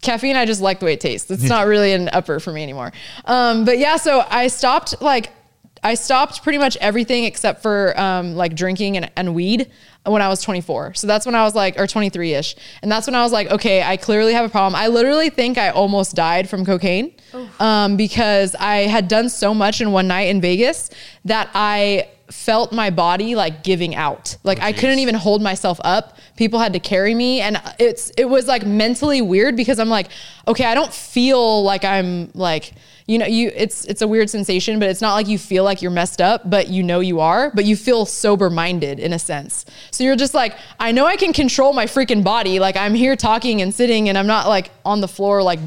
caffeine. 0.01 0.37
I 0.37 0.47
just 0.47 0.63
like 0.63 0.81
the 0.81 0.87
way 0.87 0.95
it 0.95 1.01
tastes. 1.01 1.31
It's 1.31 1.43
not 1.43 1.67
really 1.67 1.93
an 1.93 2.09
upper 2.15 2.41
for 2.41 2.51
me 2.51 2.63
anymore. 2.63 2.93
Um, 3.27 3.67
but 3.67 3.77
yeah, 3.77 3.99
so 3.99 4.25
I 4.27 4.47
stopped 4.49 5.03
like, 5.03 5.33
I 5.83 5.93
stopped 5.93 6.43
pretty 6.43 6.59
much 6.59 6.79
everything 6.79 7.25
except 7.25 7.61
for 7.61 7.93
um, 8.01 8.37
like 8.37 8.55
drinking 8.55 8.97
and, 8.97 9.11
and 9.17 9.35
weed 9.35 9.71
when 10.05 10.23
I 10.23 10.29
was 10.29 10.43
24. 10.43 10.95
So 10.95 11.07
that's 11.07 11.27
when 11.27 11.35
I 11.35 11.43
was 11.45 11.55
like, 11.55 11.79
or 11.79 11.87
23 11.87 12.35
ish. 12.35 12.57
And 12.83 12.91
that's 12.91 13.07
when 13.07 13.15
I 13.15 13.23
was 13.23 13.33
like, 13.33 13.51
okay, 13.51 13.83
I 13.83 13.97
clearly 13.97 14.33
have 14.33 14.45
a 14.45 14.49
problem. 14.49 14.75
I 14.75 14.89
literally 14.89 15.31
think 15.31 15.59
I 15.59 15.71
almost 15.71 16.17
died 16.17 16.49
from 16.49 16.65
cocaine 16.65 17.15
um, 17.59 17.97
because 17.97 18.55
I 18.55 18.79
had 18.87 19.09
done 19.09 19.29
so 19.29 19.53
much 19.53 19.81
in 19.81 19.93
one 19.93 20.09
night 20.09 20.29
in 20.29 20.41
Vegas 20.41 20.91
that 21.27 21.51
I 21.55 22.09
felt 22.31 22.73
my 22.73 22.91
body 22.91 23.35
like 23.35 23.63
giving 23.63 23.95
out. 23.95 24.37
Like 24.45 24.61
I 24.61 24.73
couldn't 24.73 25.01
even 25.01 25.17
hold 25.17 25.43
myself 25.43 25.81
up. 25.83 26.17
People 26.37 26.61
had 26.61 26.73
to 26.73 26.81
carry 26.81 27.15
me 27.15 27.41
and 27.41 27.61
it's 27.79 28.11
it 28.17 28.27
was 28.27 28.47
like 28.47 28.65
mentally 28.65 29.21
weird 29.21 29.57
because 29.57 29.79
I'm 29.79 29.89
like, 29.89 30.09
okay, 30.47 30.65
I 30.65 30.75
don't 30.75 30.95
feel 30.95 31.63
like 31.63 31.85
I'm 31.85 32.31
like 32.35 32.73
you 33.11 33.19
know, 33.19 33.27
you 33.27 33.51
it's 33.57 33.85
it's 33.87 34.03
a 34.03 34.07
weird 34.07 34.31
sensation, 34.31 34.79
but 34.79 34.89
it's 34.89 35.01
not 35.01 35.15
like 35.15 35.27
you 35.27 35.37
feel 35.37 35.65
like 35.65 35.83
you're 35.83 35.91
messed 35.91 36.21
up, 36.21 36.49
but 36.49 36.69
you 36.69 36.85
know 36.85 37.01
you 37.01 37.19
are, 37.19 37.51
but 37.53 37.65
you 37.65 37.75
feel 37.75 38.07
sober 38.07 38.49
minded 38.49 39.01
in 39.01 39.13
a 39.13 39.19
sense. 39.19 39.65
So 39.91 40.05
you're 40.05 40.15
just 40.15 40.33
like, 40.33 40.57
I 40.79 40.93
know 40.93 41.07
I 41.07 41.17
can 41.17 41.33
control 41.33 41.73
my 41.73 41.87
freaking 41.87 42.23
body. 42.23 42.61
Like 42.61 42.77
I'm 42.77 42.95
here 42.95 43.17
talking 43.17 43.63
and 43.63 43.75
sitting 43.75 44.09
and 44.09 44.17
I'm 44.17 44.29
not 44.29 44.47
like 44.47 44.71
on 44.85 45.01
the 45.01 45.09
floor 45.09 45.43
like 45.43 45.59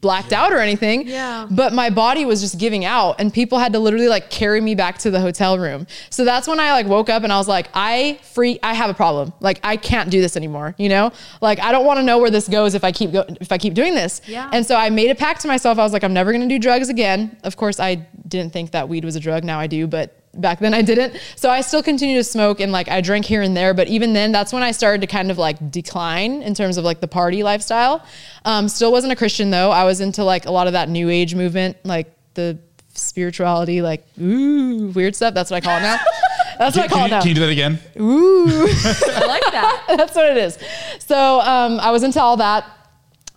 blacked 0.00 0.32
out 0.32 0.52
or 0.52 0.58
anything. 0.58 1.06
Yeah. 1.08 1.46
But 1.50 1.72
my 1.72 1.90
body 1.90 2.24
was 2.24 2.40
just 2.40 2.58
giving 2.58 2.84
out 2.84 3.18
and 3.18 3.32
people 3.32 3.58
had 3.58 3.72
to 3.72 3.78
literally 3.78 4.08
like 4.08 4.30
carry 4.30 4.60
me 4.60 4.74
back 4.74 4.98
to 4.98 5.10
the 5.10 5.20
hotel 5.20 5.58
room. 5.58 5.86
So 6.10 6.24
that's 6.24 6.46
when 6.46 6.60
I 6.60 6.72
like 6.72 6.86
woke 6.86 7.08
up 7.08 7.24
and 7.24 7.32
I 7.32 7.38
was 7.38 7.48
like, 7.48 7.68
I 7.74 8.20
free 8.22 8.58
I 8.62 8.74
have 8.74 8.90
a 8.90 8.94
problem. 8.94 9.32
Like 9.40 9.60
I 9.62 9.76
can't 9.76 10.10
do 10.10 10.20
this 10.20 10.36
anymore, 10.36 10.74
you 10.78 10.88
know? 10.88 11.12
Like 11.40 11.60
I 11.60 11.72
don't 11.72 11.86
want 11.86 11.98
to 11.98 12.02
know 12.02 12.18
where 12.18 12.30
this 12.30 12.46
goes 12.48 12.74
if 12.74 12.84
I 12.84 12.92
keep 12.92 13.12
go 13.12 13.24
if 13.40 13.50
I 13.50 13.58
keep 13.58 13.74
doing 13.74 13.94
this. 13.94 14.20
Yeah. 14.26 14.50
And 14.52 14.66
so 14.66 14.76
I 14.76 14.90
made 14.90 15.10
a 15.10 15.14
pact 15.14 15.40
to 15.42 15.48
myself. 15.48 15.78
I 15.78 15.82
was 15.82 15.92
like, 15.92 16.04
I'm 16.04 16.14
never 16.14 16.30
going 16.32 16.46
to 16.46 16.54
do 16.54 16.58
drugs 16.58 16.88
again. 16.88 17.36
Of 17.42 17.56
course, 17.56 17.80
I 17.80 18.06
didn't 18.28 18.52
think 18.52 18.72
that 18.72 18.88
weed 18.88 19.04
was 19.04 19.16
a 19.16 19.20
drug. 19.20 19.44
Now 19.44 19.58
I 19.58 19.66
do, 19.66 19.86
but 19.86 20.22
back 20.40 20.58
then 20.58 20.74
I 20.74 20.82
didn't. 20.82 21.20
So 21.36 21.50
I 21.50 21.60
still 21.60 21.82
continue 21.82 22.16
to 22.16 22.24
smoke 22.24 22.60
and 22.60 22.72
like 22.72 22.88
I 22.88 23.00
drank 23.00 23.24
here 23.24 23.42
and 23.42 23.56
there. 23.56 23.74
But 23.74 23.88
even 23.88 24.12
then, 24.12 24.32
that's 24.32 24.52
when 24.52 24.62
I 24.62 24.70
started 24.70 25.00
to 25.02 25.06
kind 25.06 25.30
of 25.30 25.38
like 25.38 25.70
decline 25.70 26.42
in 26.42 26.54
terms 26.54 26.76
of 26.76 26.84
like 26.84 27.00
the 27.00 27.08
party 27.08 27.42
lifestyle. 27.42 28.04
Um, 28.44 28.68
still 28.68 28.92
wasn't 28.92 29.12
a 29.12 29.16
Christian 29.16 29.50
though. 29.50 29.70
I 29.70 29.84
was 29.84 30.00
into 30.00 30.24
like 30.24 30.46
a 30.46 30.50
lot 30.50 30.66
of 30.66 30.72
that 30.74 30.88
new 30.88 31.08
age 31.10 31.34
movement, 31.34 31.76
like 31.84 32.12
the 32.34 32.58
spirituality, 32.94 33.82
like 33.82 34.04
ooh, 34.20 34.88
weird 34.88 35.14
stuff. 35.16 35.34
That's 35.34 35.50
what 35.50 35.56
I 35.56 35.60
call 35.60 35.78
it 35.78 35.82
now. 35.82 35.98
That's 36.58 36.74
what 36.74 36.86
I 36.86 36.88
Can, 36.88 36.96
call 36.96 37.00
you, 37.00 37.06
it 37.06 37.10
now. 37.10 37.20
can 37.20 37.28
you 37.28 37.34
do 37.34 37.40
that 37.42 37.50
again? 37.50 37.78
Ooh. 38.00 38.46
I 38.48 39.26
like 39.26 39.42
that. 39.52 39.84
That's 39.96 40.14
what 40.14 40.24
it 40.30 40.38
is. 40.38 40.58
So 41.00 41.40
um, 41.40 41.78
I 41.80 41.90
was 41.90 42.02
into 42.02 42.20
all 42.20 42.38
that. 42.38 42.64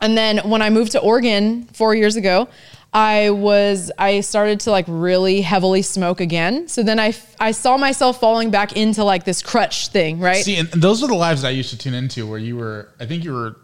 And 0.01 0.17
then 0.17 0.37
when 0.49 0.61
I 0.61 0.69
moved 0.69 0.93
to 0.93 1.01
Oregon 1.01 1.65
four 1.73 1.93
years 1.93 2.15
ago, 2.15 2.47
I 2.91 3.29
was 3.29 3.91
I 3.99 4.21
started 4.21 4.59
to 4.61 4.71
like 4.71 4.85
really 4.87 5.41
heavily 5.41 5.81
smoke 5.83 6.19
again. 6.19 6.67
So 6.67 6.81
then 6.81 6.99
I 6.99 7.13
I 7.39 7.51
saw 7.51 7.77
myself 7.77 8.19
falling 8.19 8.49
back 8.49 8.75
into 8.75 9.03
like 9.03 9.25
this 9.25 9.43
crutch 9.43 9.89
thing, 9.89 10.19
right? 10.19 10.43
See, 10.43 10.55
and 10.57 10.67
those 10.69 11.01
were 11.01 11.07
the 11.07 11.13
lives 11.15 11.43
I 11.43 11.51
used 11.51 11.69
to 11.69 11.77
tune 11.77 11.93
into 11.93 12.25
where 12.25 12.39
you 12.39 12.57
were, 12.57 12.89
I 12.99 13.05
think 13.05 13.23
you 13.23 13.33
were 13.33 13.57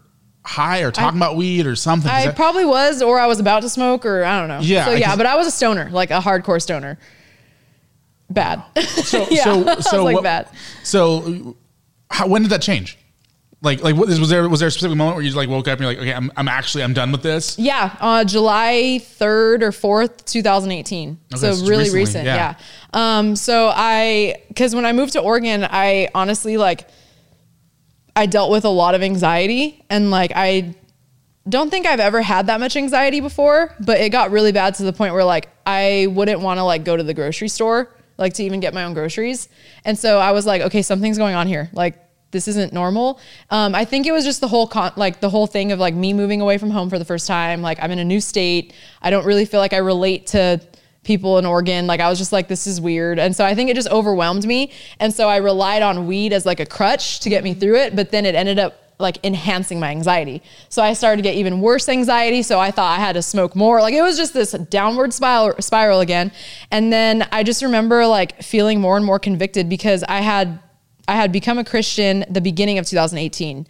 high 0.44 0.82
or 0.82 0.92
talking 0.92 1.18
about 1.18 1.36
weed 1.36 1.66
or 1.66 1.74
something. 1.74 2.08
I 2.10 2.26
that- 2.26 2.36
probably 2.36 2.64
was, 2.64 3.02
or 3.02 3.18
I 3.18 3.26
was 3.26 3.40
about 3.40 3.62
to 3.62 3.68
smoke, 3.68 4.06
or 4.06 4.22
I 4.24 4.38
don't 4.38 4.48
know. 4.48 4.60
Yeah, 4.60 4.84
So 4.84 4.92
yeah, 4.92 5.16
but 5.16 5.26
I 5.26 5.34
was 5.34 5.48
a 5.48 5.50
stoner, 5.50 5.90
like 5.90 6.12
a 6.12 6.20
hardcore 6.20 6.62
stoner. 6.62 6.96
Bad. 8.30 8.62
so, 8.80 9.26
yeah, 9.30 9.42
so, 9.44 9.68
I 9.68 9.80
so, 9.80 10.04
like 10.04 10.14
what- 10.14 10.22
bad. 10.22 10.48
so 10.84 11.56
how, 12.10 12.28
when 12.28 12.42
did 12.42 12.52
that 12.52 12.62
change? 12.62 12.96
Like, 13.62 13.82
like 13.82 13.96
what, 13.96 14.08
was 14.08 14.28
there, 14.28 14.48
was 14.48 14.60
there 14.60 14.68
a 14.68 14.70
specific 14.70 14.96
moment 14.96 15.16
where 15.16 15.22
you 15.22 15.30
just 15.30 15.36
like 15.36 15.48
woke 15.48 15.66
up 15.66 15.78
and 15.78 15.80
you're 15.80 15.90
like, 15.90 15.98
okay, 15.98 16.12
I'm, 16.12 16.30
I'm 16.36 16.46
actually, 16.46 16.84
I'm 16.84 16.92
done 16.92 17.10
with 17.10 17.22
this? 17.22 17.58
Yeah, 17.58 17.96
uh, 18.00 18.22
July 18.24 19.00
3rd 19.02 19.62
or 19.62 19.70
4th, 19.70 20.24
2018. 20.26 21.18
Okay, 21.32 21.40
so 21.40 21.54
so 21.54 21.66
really 21.66 21.84
recently, 21.84 22.00
recent. 22.00 22.26
yeah. 22.26 22.54
Yeah. 22.94 23.18
Um, 23.18 23.34
so 23.34 23.72
I, 23.74 24.42
cause 24.54 24.74
when 24.74 24.84
I 24.84 24.92
moved 24.92 25.14
to 25.14 25.20
Oregon, 25.20 25.66
I 25.68 26.10
honestly 26.14 26.58
like, 26.58 26.86
I 28.14 28.26
dealt 28.26 28.50
with 28.50 28.64
a 28.64 28.70
lot 28.70 28.94
of 28.94 29.02
anxiety 29.02 29.84
and 29.90 30.10
like, 30.10 30.32
I 30.34 30.74
don't 31.48 31.70
think 31.70 31.86
I've 31.86 32.00
ever 32.00 32.22
had 32.22 32.48
that 32.48 32.60
much 32.60 32.76
anxiety 32.76 33.20
before, 33.20 33.74
but 33.80 34.00
it 34.00 34.10
got 34.10 34.30
really 34.30 34.52
bad 34.52 34.74
to 34.76 34.82
the 34.84 34.92
point 34.92 35.14
where 35.14 35.24
like, 35.24 35.48
I 35.64 36.08
wouldn't 36.10 36.40
want 36.40 36.58
to 36.58 36.64
like 36.64 36.84
go 36.84 36.96
to 36.96 37.02
the 37.02 37.14
grocery 37.14 37.48
store, 37.48 37.94
like 38.18 38.34
to 38.34 38.44
even 38.44 38.60
get 38.60 38.74
my 38.74 38.84
own 38.84 38.94
groceries. 38.94 39.48
And 39.84 39.98
so 39.98 40.18
I 40.18 40.32
was 40.32 40.46
like, 40.46 40.62
okay, 40.62 40.82
something's 40.82 41.18
going 41.18 41.34
on 41.34 41.46
here. 41.46 41.70
Like, 41.72 42.02
this 42.30 42.48
isn't 42.48 42.72
normal. 42.72 43.20
Um, 43.50 43.74
I 43.74 43.84
think 43.84 44.06
it 44.06 44.12
was 44.12 44.24
just 44.24 44.40
the 44.40 44.48
whole 44.48 44.66
con- 44.66 44.92
like 44.96 45.20
the 45.20 45.30
whole 45.30 45.46
thing 45.46 45.72
of 45.72 45.78
like 45.78 45.94
me 45.94 46.12
moving 46.12 46.40
away 46.40 46.58
from 46.58 46.70
home 46.70 46.90
for 46.90 46.98
the 46.98 47.04
first 47.04 47.26
time. 47.26 47.62
Like 47.62 47.78
I'm 47.82 47.90
in 47.90 47.98
a 47.98 48.04
new 48.04 48.20
state. 48.20 48.74
I 49.00 49.10
don't 49.10 49.24
really 49.24 49.44
feel 49.44 49.60
like 49.60 49.72
I 49.72 49.78
relate 49.78 50.26
to 50.28 50.60
people 51.04 51.38
in 51.38 51.46
Oregon. 51.46 51.86
Like 51.86 52.00
I 52.00 52.08
was 52.08 52.18
just 52.18 52.32
like, 52.32 52.48
this 52.48 52.66
is 52.66 52.80
weird. 52.80 53.18
And 53.18 53.34
so 53.34 53.44
I 53.44 53.54
think 53.54 53.70
it 53.70 53.76
just 53.76 53.88
overwhelmed 53.88 54.44
me. 54.44 54.72
And 54.98 55.14
so 55.14 55.28
I 55.28 55.36
relied 55.36 55.82
on 55.82 56.06
weed 56.06 56.32
as 56.32 56.44
like 56.44 56.60
a 56.60 56.66
crutch 56.66 57.20
to 57.20 57.30
get 57.30 57.44
me 57.44 57.54
through 57.54 57.76
it. 57.76 57.96
But 57.96 58.10
then 58.10 58.26
it 58.26 58.34
ended 58.34 58.58
up 58.58 58.82
like 58.98 59.18
enhancing 59.24 59.78
my 59.78 59.90
anxiety. 59.90 60.42
So 60.68 60.82
I 60.82 60.94
started 60.94 61.18
to 61.18 61.22
get 61.22 61.36
even 61.36 61.60
worse 61.60 61.88
anxiety. 61.88 62.42
So 62.42 62.58
I 62.58 62.70
thought 62.70 62.98
I 62.98 63.00
had 63.00 63.12
to 63.12 63.22
smoke 63.22 63.54
more. 63.54 63.80
Like 63.80 63.94
it 63.94 64.02
was 64.02 64.16
just 64.16 64.34
this 64.34 64.52
downward 64.52 65.12
spiral 65.12 65.60
spiral 65.60 66.00
again. 66.00 66.32
And 66.70 66.92
then 66.92 67.28
I 67.30 67.42
just 67.42 67.62
remember 67.62 68.06
like 68.06 68.42
feeling 68.42 68.80
more 68.80 68.96
and 68.96 69.04
more 69.04 69.18
convicted 69.18 69.68
because 69.68 70.02
I 70.04 70.20
had 70.20 70.58
I 71.08 71.14
had 71.16 71.32
become 71.32 71.58
a 71.58 71.64
Christian 71.64 72.24
the 72.28 72.40
beginning 72.40 72.78
of 72.78 72.86
2018. 72.86 73.66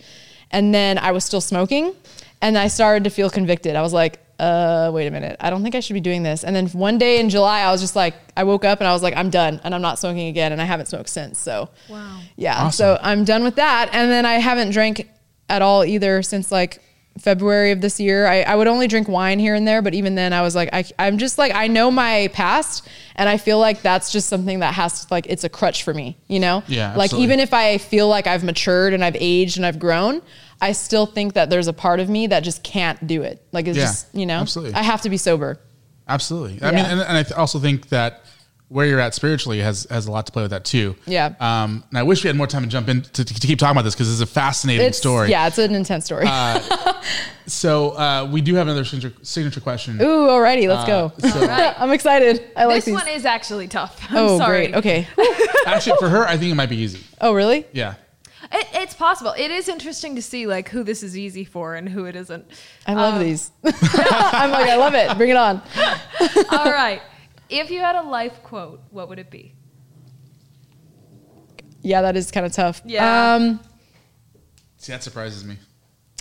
And 0.50 0.74
then 0.74 0.98
I 0.98 1.12
was 1.12 1.24
still 1.24 1.40
smoking 1.40 1.94
and 2.40 2.56
I 2.56 2.68
started 2.68 3.04
to 3.04 3.10
feel 3.10 3.28
convicted. 3.30 3.76
I 3.76 3.82
was 3.82 3.92
like, 3.92 4.20
uh, 4.38 4.90
wait 4.92 5.06
a 5.06 5.10
minute. 5.10 5.36
I 5.40 5.48
don't 5.50 5.62
think 5.62 5.74
I 5.74 5.80
should 5.80 5.94
be 5.94 6.00
doing 6.00 6.22
this. 6.22 6.44
And 6.44 6.54
then 6.54 6.68
one 6.68 6.98
day 6.98 7.18
in 7.20 7.30
July, 7.30 7.60
I 7.60 7.70
was 7.72 7.80
just 7.80 7.96
like, 7.96 8.14
I 8.36 8.44
woke 8.44 8.64
up 8.64 8.80
and 8.80 8.86
I 8.88 8.92
was 8.92 9.02
like, 9.02 9.16
I'm 9.16 9.30
done 9.30 9.60
and 9.64 9.74
I'm 9.74 9.80
not 9.82 9.98
smoking 9.98 10.28
again. 10.28 10.52
And 10.52 10.60
I 10.60 10.64
haven't 10.66 10.86
smoked 10.86 11.08
since. 11.08 11.38
So, 11.38 11.70
Wow. 11.88 12.20
yeah. 12.36 12.56
Awesome. 12.64 12.72
So 12.72 12.98
I'm 13.02 13.24
done 13.24 13.42
with 13.44 13.56
that. 13.56 13.88
And 13.92 14.10
then 14.10 14.24
I 14.26 14.34
haven't 14.34 14.70
drank 14.70 15.08
at 15.48 15.62
all 15.62 15.84
either 15.84 16.22
since 16.22 16.52
like 16.52 16.82
February 17.18 17.70
of 17.72 17.80
this 17.80 17.98
year. 17.98 18.26
I, 18.26 18.42
I 18.42 18.54
would 18.54 18.66
only 18.66 18.86
drink 18.88 19.08
wine 19.08 19.38
here 19.38 19.54
and 19.54 19.66
there, 19.66 19.82
but 19.82 19.94
even 19.94 20.14
then 20.14 20.32
I 20.32 20.42
was 20.42 20.54
like, 20.54 20.68
I, 20.72 20.84
I'm 20.98 21.18
just 21.18 21.38
like, 21.38 21.54
I 21.54 21.66
know 21.66 21.90
my 21.90 22.28
past 22.32 22.86
and 23.14 23.28
I 23.28 23.36
feel 23.38 23.58
like 23.58 23.82
that's 23.82 24.12
just 24.12 24.28
something 24.28 24.60
that 24.60 24.74
has 24.74 25.06
to 25.06 25.14
like, 25.14 25.26
it's 25.26 25.44
a 25.44 25.48
crutch 25.48 25.82
for 25.82 25.94
me, 25.94 26.16
you 26.28 26.40
know? 26.40 26.62
Yeah, 26.68 26.90
Like 26.94 27.06
absolutely. 27.06 27.24
even 27.24 27.40
if 27.40 27.54
I 27.54 27.78
feel 27.78 28.08
like 28.08 28.26
I've 28.26 28.44
matured 28.44 28.92
and 28.92 29.04
I've 29.04 29.16
aged 29.18 29.56
and 29.56 29.64
I've 29.64 29.78
grown, 29.78 30.20
I 30.60 30.72
still 30.72 31.06
think 31.06 31.34
that 31.34 31.50
there's 31.50 31.68
a 31.68 31.72
part 31.72 32.00
of 32.00 32.08
me 32.08 32.26
that 32.28 32.40
just 32.40 32.62
can't 32.62 33.06
do 33.06 33.22
it. 33.22 33.42
Like 33.52 33.66
it's 33.66 33.76
Yeah, 33.78 33.84
just, 33.84 34.14
you 34.14 34.26
know, 34.26 34.40
absolutely. 34.40 34.74
I 34.74 34.82
have 34.82 35.02
to 35.02 35.10
be 35.10 35.16
sober. 35.16 35.58
Absolutely. 36.08 36.62
I 36.62 36.70
Yeah. 36.70 36.76
mean, 36.76 36.84
and, 36.84 37.00
and 37.00 37.18
I 37.18 37.36
also 37.36 37.58
think 37.58 37.88
that 37.88 38.24
where 38.68 38.84
you're 38.86 39.00
at 39.00 39.14
spiritually 39.14 39.60
has 39.60 39.86
has 39.90 40.06
a 40.06 40.10
lot 40.10 40.26
to 40.26 40.32
play 40.32 40.42
with 40.42 40.50
that 40.50 40.64
too. 40.64 40.96
Yeah. 41.06 41.34
Um, 41.38 41.84
and 41.90 41.98
I 41.98 42.02
wish 42.02 42.24
we 42.24 42.28
had 42.28 42.36
more 42.36 42.46
time 42.46 42.62
to 42.62 42.68
jump 42.68 42.88
in 42.88 43.02
to, 43.02 43.24
to 43.24 43.46
keep 43.46 43.58
talking 43.58 43.72
about 43.72 43.84
this 43.84 43.94
because 43.94 44.10
it's 44.12 44.28
a 44.28 44.32
fascinating 44.32 44.86
It's 44.86 44.98
story. 44.98 45.30
yeah, 45.30 45.46
it's 45.46 45.58
an 45.58 45.74
intense 45.74 46.04
story. 46.04 46.26
So 47.46 47.90
uh, 47.90 48.28
we 48.30 48.40
do 48.40 48.56
have 48.56 48.66
another 48.66 48.84
signature, 48.84 49.16
signature 49.22 49.60
question. 49.60 50.00
Ooh, 50.02 50.26
alrighty, 50.26 50.68
let's 50.68 50.86
go. 50.86 51.12
so- 51.18 51.46
I'm 51.78 51.92
excited. 51.92 52.50
I 52.56 52.64
like 52.64 52.78
this 52.78 52.86
these. 52.86 52.94
one 52.94 53.08
is 53.08 53.24
actually 53.24 53.68
tough. 53.68 54.04
I'm 54.10 54.16
oh, 54.16 54.38
sorry. 54.38 54.68
great. 54.68 54.74
Okay. 54.76 55.08
Actually, 55.66 55.98
for 55.98 56.08
her, 56.08 56.26
I 56.26 56.36
think 56.36 56.52
it 56.52 56.54
might 56.54 56.68
be 56.68 56.76
easy. 56.76 57.00
Oh, 57.20 57.32
really? 57.32 57.66
Yeah. 57.72 57.94
It, 58.52 58.66
it's 58.74 58.94
possible. 58.94 59.34
It 59.36 59.50
is 59.50 59.68
interesting 59.68 60.16
to 60.16 60.22
see 60.22 60.46
like 60.46 60.68
who 60.68 60.82
this 60.82 61.02
is 61.02 61.16
easy 61.16 61.44
for 61.44 61.74
and 61.74 61.88
who 61.88 62.04
it 62.04 62.16
isn't. 62.16 62.44
I 62.86 62.94
love 62.94 63.20
these. 63.20 63.50
I'm 63.64 64.50
like, 64.50 64.68
I 64.68 64.76
love 64.76 64.94
it. 64.94 65.16
Bring 65.16 65.30
it 65.30 65.36
on. 65.36 65.62
All 66.50 66.70
right. 66.70 67.00
If 67.48 67.70
you 67.70 67.80
had 67.80 67.96
a 67.96 68.02
life 68.02 68.42
quote, 68.42 68.80
what 68.90 69.08
would 69.08 69.18
it 69.18 69.30
be? 69.30 69.54
Yeah, 71.82 72.02
that 72.02 72.16
is 72.16 72.30
kind 72.30 72.44
of 72.44 72.52
tough. 72.52 72.82
Yeah. 72.84 73.34
Um, 73.34 73.60
See, 74.78 74.92
that 74.92 75.02
surprises 75.02 75.44
me. 75.44 75.56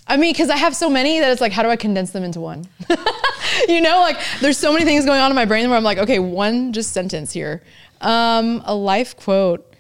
I 0.08 0.18
mean, 0.18 0.32
because 0.34 0.50
I 0.50 0.58
have 0.58 0.76
so 0.76 0.90
many 0.90 1.20
that 1.20 1.32
it's 1.32 1.42
like, 1.42 1.52
how 1.52 1.64
do 1.64 1.70
I 1.70 1.76
condense 1.76 2.12
them 2.12 2.24
into 2.24 2.40
one? 2.40 2.66
you 3.68 3.82
know, 3.82 4.00
like 4.02 4.18
there's 4.40 4.58
so 4.58 4.72
many 4.72 4.86
things 4.86 5.06
going 5.06 5.20
on 5.20 5.32
in 5.32 5.36
my 5.36 5.46
brain 5.46 5.68
where 5.68 5.78
I'm 5.78 5.84
like, 5.84 5.98
okay, 5.98 6.20
one 6.20 6.74
just 6.74 6.94
sentence 6.94 7.32
here. 7.32 7.64
Um, 8.02 8.62
a 8.66 8.76
life 8.76 9.18
quote. 9.18 9.72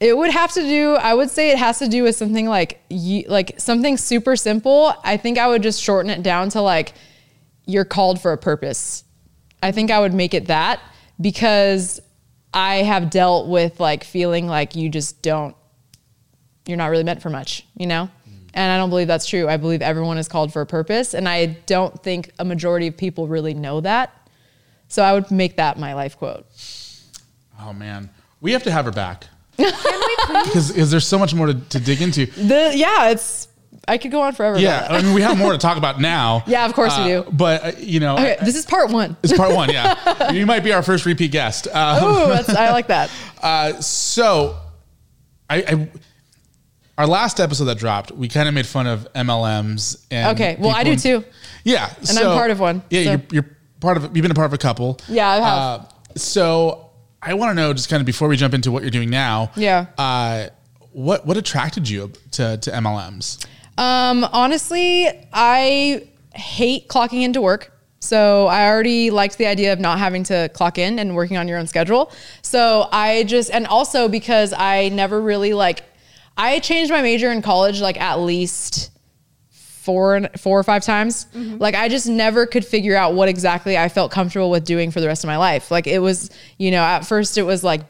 It 0.00 0.16
would 0.16 0.30
have 0.32 0.52
to 0.52 0.60
do. 0.62 0.96
I 0.96 1.14
would 1.14 1.30
say 1.30 1.50
it 1.50 1.58
has 1.58 1.78
to 1.78 1.88
do 1.88 2.02
with 2.02 2.16
something 2.16 2.46
like 2.46 2.82
ye- 2.90 3.26
like 3.28 3.54
something 3.58 3.96
super 3.96 4.36
simple. 4.36 4.94
I 5.04 5.16
think 5.16 5.38
I 5.38 5.46
would 5.48 5.62
just 5.62 5.80
shorten 5.80 6.10
it 6.10 6.22
down 6.22 6.50
to 6.50 6.60
like, 6.60 6.92
you're 7.64 7.84
called 7.84 8.20
for 8.20 8.32
a 8.32 8.38
purpose. 8.38 9.04
I 9.62 9.72
think 9.72 9.90
I 9.90 10.00
would 10.00 10.12
make 10.12 10.34
it 10.34 10.46
that 10.46 10.80
because 11.20 12.00
I 12.52 12.76
have 12.76 13.10
dealt 13.10 13.48
with 13.48 13.80
like 13.80 14.04
feeling 14.04 14.46
like 14.46 14.76
you 14.76 14.88
just 14.88 15.22
don't 15.22 15.56
you're 16.66 16.76
not 16.76 16.86
really 16.86 17.04
meant 17.04 17.22
for 17.22 17.30
much, 17.30 17.66
you 17.76 17.86
know? 17.86 18.08
Mm. 18.28 18.34
And 18.54 18.72
I 18.72 18.76
don't 18.76 18.90
believe 18.90 19.08
that's 19.08 19.26
true. 19.26 19.48
I 19.48 19.56
believe 19.56 19.82
everyone 19.82 20.18
is 20.18 20.28
called 20.28 20.52
for 20.52 20.62
a 20.62 20.66
purpose. 20.66 21.12
And 21.14 21.28
I 21.28 21.46
don't 21.66 22.00
think 22.02 22.30
a 22.38 22.44
majority 22.44 22.86
of 22.86 22.96
people 22.96 23.26
really 23.26 23.54
know 23.54 23.80
that. 23.80 24.28
So 24.88 25.02
I 25.02 25.12
would 25.12 25.30
make 25.30 25.56
that 25.56 25.78
my 25.78 25.94
life 25.94 26.16
quote. 26.18 26.46
Oh 27.60 27.72
man, 27.72 28.10
we 28.40 28.52
have 28.52 28.62
to 28.64 28.70
have 28.70 28.84
her 28.84 28.92
back. 28.92 29.26
Because 30.44 30.72
there's 30.90 31.06
so 31.06 31.18
much 31.18 31.34
more 31.34 31.48
to, 31.48 31.54
to 31.54 31.80
dig 31.80 32.00
into. 32.00 32.26
The 32.26 32.72
yeah, 32.74 33.08
it's 33.10 33.48
I 33.88 33.98
could 33.98 34.10
go 34.12 34.22
on 34.22 34.32
forever. 34.34 34.58
Yeah, 34.58 34.86
I 34.88 35.02
mean, 35.02 35.12
we 35.14 35.22
have 35.22 35.36
more 35.36 35.52
to 35.52 35.58
talk 35.58 35.76
about 35.76 36.00
now. 36.14 36.44
Yeah, 36.46 36.66
of 36.66 36.72
course 36.74 36.96
we 36.98 37.02
Uh, 37.14 37.22
do. 37.22 37.30
But 37.32 37.64
uh, 37.64 37.72
you 37.78 37.98
know. 38.00 38.14
Okay, 38.14 38.36
this 38.44 38.54
is 38.56 38.64
part 38.64 38.90
one. 38.90 39.16
it's 39.22 39.32
part 39.36 39.54
one. 39.54 39.70
Yeah, 39.72 40.30
you 40.32 40.46
might 40.46 40.62
be 40.64 40.72
our 40.72 40.82
first 40.82 41.04
repeat 41.06 41.32
guest. 41.32 41.66
Um, 41.68 42.28
that's, 42.30 42.48
I 42.50 42.70
like 42.70 42.88
that. 42.88 43.10
Uh, 43.42 43.80
so, 43.80 44.56
I, 45.50 45.56
I 45.62 45.88
our 46.96 47.08
last 47.08 47.40
episode 47.40 47.64
that 47.64 47.76
dropped, 47.78 48.12
we 48.12 48.28
kind 48.28 48.46
of 48.48 48.54
made 48.54 48.66
fun 48.66 48.86
of 48.86 49.12
MLMs. 49.14 50.04
And 50.12 50.36
Okay, 50.36 50.56
well, 50.60 50.70
I 50.70 50.84
do 50.84 50.94
too. 50.94 51.24
Yeah, 51.64 51.92
And 52.08 52.18
I'm 52.18 52.26
part 52.26 52.52
of 52.52 52.60
one, 52.60 52.82
Yeah, 52.88 53.02
so- 53.02 53.10
you're, 53.10 53.22
you're 53.32 53.56
part 53.80 53.96
of. 53.96 54.04
You've 54.16 54.22
been 54.22 54.30
a 54.30 54.34
part 54.36 54.46
of 54.46 54.52
a 54.52 54.58
couple. 54.58 55.00
Yeah, 55.08 55.28
I 55.28 55.34
have. 55.36 55.44
Uh, 55.44 55.84
so 56.14 56.90
I 57.20 57.34
want 57.34 57.50
to 57.50 57.54
know, 57.54 57.72
just 57.72 57.88
kind 57.88 58.00
of 58.00 58.06
before 58.06 58.28
we 58.28 58.36
jump 58.36 58.54
into 58.54 58.70
what 58.70 58.82
you're 58.82 58.90
doing 58.92 59.10
now. 59.10 59.50
Yeah. 59.56 59.86
Uh, 59.98 60.46
what 60.92 61.26
what 61.26 61.36
attracted 61.36 61.88
you 61.88 62.12
to 62.32 62.58
to 62.58 62.70
MLMs? 62.70 63.44
Um, 63.78 64.24
honestly, 64.32 65.08
I 65.32 66.06
hate 66.34 66.88
clocking 66.88 67.22
into 67.22 67.40
work. 67.40 67.70
So 68.00 68.48
I 68.48 68.66
already 68.68 69.10
liked 69.10 69.38
the 69.38 69.46
idea 69.46 69.72
of 69.72 69.78
not 69.78 69.98
having 69.98 70.24
to 70.24 70.50
clock 70.54 70.76
in 70.76 70.98
and 70.98 71.14
working 71.14 71.36
on 71.36 71.46
your 71.46 71.58
own 71.58 71.68
schedule. 71.68 72.10
So 72.42 72.88
I 72.90 73.22
just, 73.22 73.50
and 73.50 73.64
also 73.66 74.08
because 74.08 74.52
I 74.52 74.88
never 74.88 75.20
really 75.20 75.54
like, 75.54 75.84
I 76.36 76.58
changed 76.58 76.90
my 76.90 77.00
major 77.00 77.30
in 77.30 77.42
college 77.42 77.80
like 77.80 78.00
at 78.00 78.18
least 78.18 78.90
four, 79.50 80.28
four 80.36 80.58
or 80.58 80.64
five 80.64 80.82
times. 80.82 81.26
Like 81.60 81.76
I 81.76 81.88
just 81.88 82.08
never 82.08 82.44
could 82.46 82.64
figure 82.64 82.96
out 82.96 83.14
what 83.14 83.28
exactly 83.28 83.78
I 83.78 83.88
felt 83.88 84.10
comfortable 84.10 84.50
with 84.50 84.64
doing 84.64 84.90
for 84.90 85.00
the 85.00 85.06
rest 85.06 85.22
of 85.22 85.28
my 85.28 85.36
life. 85.36 85.70
Like 85.70 85.86
it 85.86 86.00
was, 86.00 86.30
you 86.58 86.72
know, 86.72 86.82
at 86.82 87.00
first 87.06 87.38
it 87.38 87.42
was 87.42 87.62
like 87.62 87.82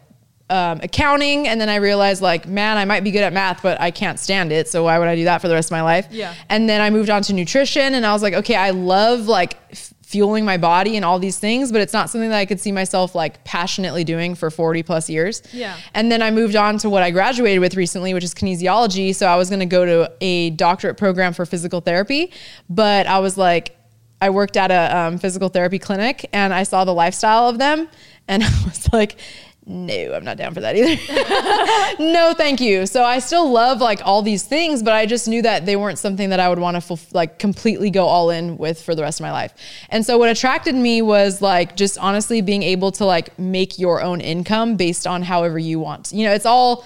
um, 0.53 0.81
accounting, 0.83 1.49
and 1.49 1.61
then 1.61 1.69
I 1.69 1.77
realized 1.77 2.21
like, 2.23 2.47
man, 2.47 2.77
I 2.77 2.85
might 2.85 3.03
be 3.03 3.11
good 3.11 3.23
at 3.23 3.33
math, 3.33 3.63
but 3.63 3.81
I 3.81 3.91
can't 3.91 4.19
stand 4.19 4.53
it. 4.53 4.69
So 4.69 4.85
why 4.85 4.99
would 4.99 5.09
I 5.09 5.17
do 5.17 5.25
that 5.25 5.41
for 5.41 5.49
the 5.49 5.55
rest 5.55 5.69
of 5.69 5.73
my 5.73 5.83
life? 5.83 6.07
Yeah. 6.11 6.35
And 6.49 6.69
then 6.69 6.81
I 6.81 6.91
moved 6.91 7.11
on 7.11 7.23
to 7.23 7.33
nutrition, 7.33 7.95
and 7.95 8.05
I 8.05 8.13
was 8.13 8.23
like, 8.23 8.35
okay, 8.35 8.55
I 8.55 8.71
love 8.71 9.27
like 9.27 9.57
f- 9.71 9.95
fueling 10.03 10.45
my 10.45 10.59
body 10.59 10.95
and 10.97 11.07
all 11.07 11.19
these 11.19 11.39
things, 11.39 11.73
but 11.73 11.81
it's 11.81 11.95
not 11.95 12.11
something 12.11 12.29
that 12.29 12.39
I 12.39 12.45
could 12.45 12.61
see 12.61 12.71
myself 12.71 13.15
like 13.15 13.43
passionately 13.45 14.05
doing 14.05 14.35
for 14.35 14.51
40 14.51 14.83
plus 14.83 15.09
years. 15.09 15.43
Yeah. 15.53 15.75
And 15.95 16.13
then 16.13 16.21
I 16.21 16.31
moved 16.31 16.55
on 16.55 16.77
to 16.79 16.91
what 16.91 17.03
I 17.03 17.11
graduated 17.11 17.61
with 17.61 17.77
recently, 17.77 18.13
which 18.13 18.23
is 18.23 18.35
kinesiology. 18.35 19.15
So 19.15 19.27
I 19.27 19.37
was 19.37 19.49
going 19.49 19.61
to 19.61 19.67
go 19.67 19.87
to 19.87 20.13
a 20.21 20.51
doctorate 20.51 20.99
program 20.99 21.33
for 21.33 21.47
physical 21.47 21.81
therapy, 21.81 22.31
but 22.69 23.07
I 23.07 23.21
was 23.21 23.39
like, 23.39 23.75
I 24.21 24.29
worked 24.29 24.59
at 24.59 24.71
a 24.71 24.97
um, 24.97 25.19
physical 25.19 25.49
therapy 25.49 25.79
clinic 25.79 26.29
and 26.35 26.53
I 26.53 26.65
saw 26.65 26.85
the 26.85 26.95
lifestyle 26.95 27.49
of 27.49 27.57
them, 27.59 27.89
and 28.29 28.45
I 28.45 28.65
was 28.65 28.93
like, 28.93 29.17
no, 29.65 30.15
I'm 30.15 30.25
not 30.25 30.37
down 30.37 30.55
for 30.55 30.61
that 30.61 30.75
either. 30.75 32.03
no, 32.03 32.35
thank 32.35 32.61
you. 32.61 32.85
So 32.85 33.05
I 33.05 33.21
still 33.21 33.49
love 33.49 33.81
like 33.81 34.01
all 34.05 34.21
these 34.21 34.43
things, 34.43 34.83
but 34.83 34.93
I 34.93 35.07
just 35.07 35.29
knew 35.29 35.41
that 35.43 35.67
they 35.67 35.77
weren't 35.77 36.01
something 36.01 36.31
that 36.31 36.41
I 36.41 36.49
would 36.49 36.59
want 36.59 36.83
to 36.83 36.99
like 37.13 37.39
completely 37.39 37.89
go 37.89 38.07
all 38.07 38.31
in 38.31 38.59
with 38.59 38.83
for 38.83 38.97
the 38.97 39.03
rest 39.03 39.21
of 39.21 39.25
my 39.25 39.31
life. 39.31 39.55
And 39.89 40.05
so 40.05 40.19
what 40.19 40.29
attracted 40.29 40.75
me 40.75 41.01
was 41.01 41.41
like 41.41 41.77
just 41.77 41.97
honestly 41.99 42.41
being 42.41 42.65
able 42.65 42.91
to 42.93 43.05
like 43.05 43.39
make 43.39 43.79
your 43.79 44.03
own 44.03 44.21
income 44.21 44.77
based 44.77 45.07
on 45.07 45.23
however 45.23 45.61
you 45.61 45.79
want. 45.79 46.13
You 46.13 46.27
know, 46.27 46.33
it's 46.33 46.47
all 46.47 46.85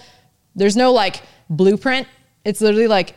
there's 0.54 0.76
no 0.76 0.92
like 0.92 1.22
blueprint. 1.48 2.06
It's 2.44 2.60
literally 2.60 2.88
like 2.88 3.16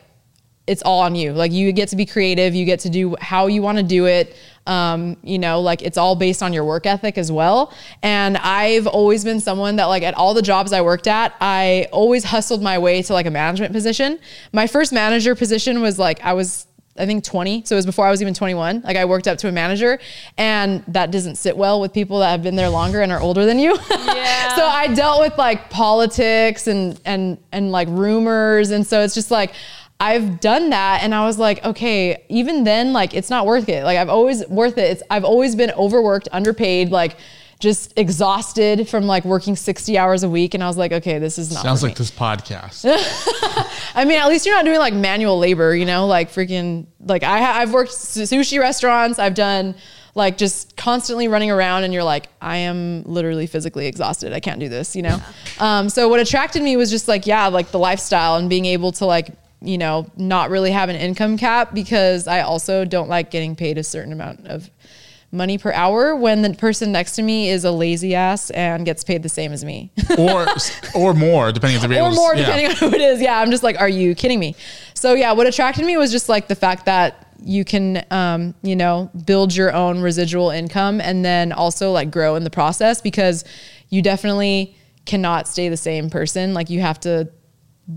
it's 0.66 0.82
all 0.82 1.00
on 1.00 1.14
you. 1.14 1.32
Like 1.32 1.52
you 1.52 1.72
get 1.72 1.88
to 1.90 1.96
be 1.96 2.06
creative, 2.06 2.54
you 2.54 2.64
get 2.64 2.80
to 2.80 2.90
do 2.90 3.16
how 3.20 3.48
you 3.48 3.60
want 3.60 3.76
to 3.76 3.84
do 3.84 4.06
it. 4.06 4.36
Um, 4.66 5.16
you 5.22 5.38
know, 5.38 5.60
like 5.60 5.82
it's 5.82 5.96
all 5.98 6.14
based 6.14 6.42
on 6.42 6.52
your 6.52 6.64
work 6.64 6.86
ethic 6.86 7.18
as 7.18 7.32
well. 7.32 7.72
And 8.02 8.36
I've 8.36 8.86
always 8.86 9.24
been 9.24 9.40
someone 9.40 9.76
that 9.76 9.86
like 9.86 10.02
at 10.02 10.14
all 10.14 10.34
the 10.34 10.42
jobs 10.42 10.72
I 10.72 10.82
worked 10.82 11.06
at, 11.06 11.34
I 11.40 11.88
always 11.92 12.24
hustled 12.24 12.62
my 12.62 12.78
way 12.78 13.02
to 13.02 13.12
like 13.12 13.26
a 13.26 13.30
management 13.30 13.72
position. 13.72 14.18
My 14.52 14.66
first 14.66 14.92
manager 14.92 15.34
position 15.34 15.80
was 15.80 15.98
like 15.98 16.20
I 16.22 16.34
was 16.34 16.66
I 16.98 17.06
think 17.06 17.24
20. 17.24 17.62
So 17.64 17.74
it 17.74 17.78
was 17.78 17.86
before 17.86 18.06
I 18.06 18.10
was 18.10 18.20
even 18.20 18.34
21. 18.34 18.82
Like 18.82 18.96
I 18.96 19.06
worked 19.06 19.26
up 19.26 19.38
to 19.38 19.48
a 19.48 19.52
manager 19.52 19.98
and 20.36 20.84
that 20.88 21.10
doesn't 21.10 21.36
sit 21.36 21.56
well 21.56 21.80
with 21.80 21.92
people 21.94 22.18
that 22.18 22.30
have 22.30 22.42
been 22.42 22.56
there 22.56 22.68
longer 22.68 23.00
and 23.00 23.10
are 23.10 23.20
older 23.20 23.46
than 23.46 23.58
you. 23.58 23.76
Yeah. 23.90 24.54
so 24.56 24.64
I 24.66 24.92
dealt 24.94 25.20
with 25.20 25.38
like 25.38 25.70
politics 25.70 26.66
and 26.66 27.00
and 27.04 27.38
and 27.52 27.72
like 27.72 27.88
rumors 27.88 28.70
and 28.70 28.86
so 28.86 29.00
it's 29.02 29.14
just 29.14 29.30
like 29.30 29.54
I've 30.00 30.40
done 30.40 30.70
that 30.70 31.02
and 31.02 31.14
I 31.14 31.26
was 31.26 31.38
like, 31.38 31.62
okay, 31.62 32.24
even 32.30 32.64
then 32.64 32.94
like 32.94 33.12
it's 33.12 33.28
not 33.28 33.44
worth 33.44 33.68
it. 33.68 33.84
Like 33.84 33.98
I've 33.98 34.08
always 34.08 34.46
worth 34.48 34.78
it. 34.78 34.90
It's 34.92 35.02
I've 35.10 35.24
always 35.24 35.54
been 35.54 35.70
overworked, 35.72 36.26
underpaid, 36.32 36.90
like 36.90 37.16
just 37.58 37.92
exhausted 37.98 38.88
from 38.88 39.06
like 39.06 39.26
working 39.26 39.54
60 39.54 39.98
hours 39.98 40.22
a 40.22 40.30
week 40.30 40.54
and 40.54 40.64
I 40.64 40.66
was 40.66 40.78
like, 40.78 40.92
okay, 40.92 41.18
this 41.18 41.38
is 41.38 41.52
not 41.52 41.62
Sounds 41.62 41.80
for 41.80 41.88
like 41.88 41.96
me. 41.96 41.98
this 41.98 42.10
podcast. 42.10 42.86
I 43.94 44.06
mean, 44.06 44.18
at 44.18 44.28
least 44.28 44.46
you're 44.46 44.54
not 44.54 44.64
doing 44.64 44.78
like 44.78 44.94
manual 44.94 45.38
labor, 45.38 45.76
you 45.76 45.84
know, 45.84 46.06
like 46.06 46.30
freaking 46.30 46.86
like 47.04 47.22
I, 47.22 47.60
I've 47.60 47.74
worked 47.74 47.92
sushi 47.92 48.58
restaurants, 48.58 49.18
I've 49.18 49.34
done 49.34 49.74
like 50.14 50.38
just 50.38 50.76
constantly 50.78 51.28
running 51.28 51.50
around 51.50 51.84
and 51.84 51.92
you're 51.92 52.02
like 52.02 52.28
I 52.40 52.56
am 52.56 53.02
literally 53.02 53.46
physically 53.46 53.86
exhausted. 53.86 54.32
I 54.32 54.40
can't 54.40 54.60
do 54.60 54.70
this, 54.70 54.96
you 54.96 55.02
know. 55.02 55.20
Um, 55.58 55.90
so 55.90 56.08
what 56.08 56.20
attracted 56.20 56.62
me 56.62 56.78
was 56.78 56.90
just 56.90 57.06
like 57.06 57.26
yeah, 57.26 57.48
like 57.48 57.70
the 57.70 57.78
lifestyle 57.78 58.36
and 58.36 58.48
being 58.48 58.64
able 58.64 58.92
to 58.92 59.04
like 59.04 59.28
you 59.62 59.78
know 59.78 60.10
not 60.16 60.50
really 60.50 60.70
have 60.70 60.88
an 60.88 60.96
income 60.96 61.36
cap 61.36 61.74
because 61.74 62.26
I 62.26 62.40
also 62.40 62.84
don't 62.84 63.08
like 63.08 63.30
getting 63.30 63.56
paid 63.56 63.78
a 63.78 63.84
certain 63.84 64.12
amount 64.12 64.46
of 64.46 64.70
money 65.32 65.58
per 65.58 65.72
hour 65.72 66.16
when 66.16 66.42
the 66.42 66.52
person 66.54 66.90
next 66.90 67.12
to 67.12 67.22
me 67.22 67.48
is 67.48 67.64
a 67.64 67.70
lazy 67.70 68.14
ass 68.14 68.50
and 68.50 68.84
gets 68.84 69.04
paid 69.04 69.22
the 69.22 69.28
same 69.28 69.52
as 69.52 69.64
me. 69.64 69.90
or 70.18 70.46
or 70.94 71.14
more, 71.14 71.52
depending 71.52 71.80
if 71.80 71.88
they're 71.88 72.02
or 72.02 72.10
more 72.10 72.34
yeah. 72.34 72.46
depending 72.46 72.66
on 72.66 72.76
who 72.76 72.86
it 72.94 73.00
is. 73.00 73.20
Yeah, 73.20 73.38
I'm 73.38 73.50
just 73.50 73.62
like, 73.62 73.78
are 73.80 73.88
you 73.88 74.14
kidding 74.14 74.40
me? 74.40 74.56
So 74.94 75.14
yeah, 75.14 75.32
what 75.32 75.46
attracted 75.46 75.84
me 75.84 75.96
was 75.96 76.10
just 76.10 76.28
like 76.28 76.48
the 76.48 76.56
fact 76.56 76.86
that 76.86 77.26
you 77.42 77.64
can, 77.64 78.04
um, 78.10 78.54
you 78.62 78.76
know, 78.76 79.10
build 79.24 79.54
your 79.54 79.72
own 79.72 80.00
residual 80.00 80.50
income 80.50 81.00
and 81.00 81.24
then 81.24 81.52
also 81.52 81.90
like 81.90 82.10
grow 82.10 82.34
in 82.34 82.44
the 82.44 82.50
process 82.50 83.00
because 83.00 83.44
you 83.88 84.02
definitely 84.02 84.76
cannot 85.06 85.48
stay 85.48 85.68
the 85.68 85.76
same 85.76 86.10
person. 86.10 86.54
Like 86.54 86.70
you 86.70 86.80
have 86.80 87.00
to 87.00 87.30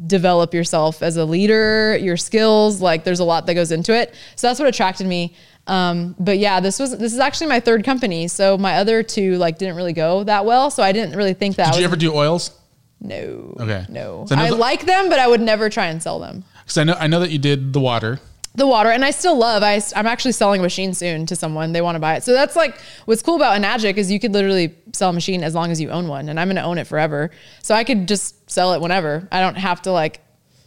develop 0.08 0.54
yourself 0.54 1.02
as 1.04 1.18
a 1.18 1.26
leader, 1.26 1.98
your 1.98 2.18
skills, 2.18 2.82
like 2.82 3.04
there's 3.04 3.20
a 3.20 3.24
lot 3.24 3.46
that 3.46 3.54
goes 3.54 3.72
into 3.72 3.96
it. 3.96 4.14
So 4.36 4.48
that's 4.48 4.60
what 4.60 4.68
attracted 4.68 5.08
me. 5.08 5.36
Um, 5.68 6.16
but 6.20 6.40
yeah, 6.40 6.60
this 6.60 6.80
was 6.80 6.98
this 6.98 7.14
is 7.14 7.20
actually 7.20 7.48
my 7.48 7.60
third 7.60 7.84
company. 7.86 8.28
So 8.28 8.58
my 8.58 8.76
other 8.78 9.02
two 9.04 9.38
like 9.38 9.58
didn't 9.58 9.76
really 9.76 9.94
go 9.94 10.24
that 10.26 10.46
well. 10.46 10.70
So 10.72 10.84
I 10.84 10.92
didn't 10.92 11.16
really 11.16 11.34
think 11.34 11.56
that 11.56 11.68
I 11.68 11.72
Did 11.72 11.80
you 11.80 11.86
ever 11.86 11.96
do 11.96 12.14
oils? 12.14 12.52
no. 13.00 13.56
Okay. 13.60 13.86
No. 13.90 14.26
So 14.28 14.36
I 14.36 14.44
I 14.46 14.50
the- 14.50 14.56
like 14.56 14.86
them, 14.86 15.10
but 15.10 15.20
I 15.20 15.28
would 15.28 15.42
never 15.42 15.70
try 15.70 15.86
and 15.88 16.02
sell 16.04 16.20
them. 16.20 16.44
Because 16.64 16.78
I 16.78 16.84
know 16.84 16.96
I 17.00 17.08
know 17.08 17.20
that 17.20 17.32
you 17.32 17.40
did 17.40 17.74
the 17.74 17.80
water. 17.80 18.20
The 18.56 18.68
water 18.68 18.92
and 18.92 19.04
i 19.04 19.10
still 19.12 19.36
love 19.36 19.64
I, 19.64 19.82
i'm 19.96 20.06
actually 20.06 20.34
selling 20.34 20.60
a 20.60 20.64
machine 20.64 20.94
soon 20.94 21.26
to 21.26 21.36
someone 21.36 21.72
they 21.74 21.82
want 21.82 21.96
to 21.96 22.00
buy 22.00 22.16
it 22.18 22.24
so 22.24 22.34
that's 22.34 22.56
like 22.56 22.78
what's 23.06 23.24
cool 23.24 23.36
about 23.36 23.60
enagic 23.60 23.98
is 23.98 24.12
you 24.12 24.20
could 24.20 24.32
literally 24.32 24.76
sell 24.94 25.10
a 25.10 25.14
machine 25.14 25.44
as 25.44 25.56
long 25.56 25.72
as 25.72 25.82
you 25.82 25.90
own 25.90 26.08
one 26.08 26.30
and 26.30 26.40
i'm 26.40 26.48
going 26.48 26.56
to 26.58 26.62
own 26.64 26.78
it 26.78 26.86
forever 26.86 27.32
so 27.64 27.74
i 27.74 27.84
could 27.84 28.08
just 28.08 28.48
sell 28.50 28.74
it 28.74 28.80
whenever 28.82 29.28
i 29.32 29.40
don't 29.40 29.56
have 29.56 29.82
to 29.82 29.92
like 29.92 30.20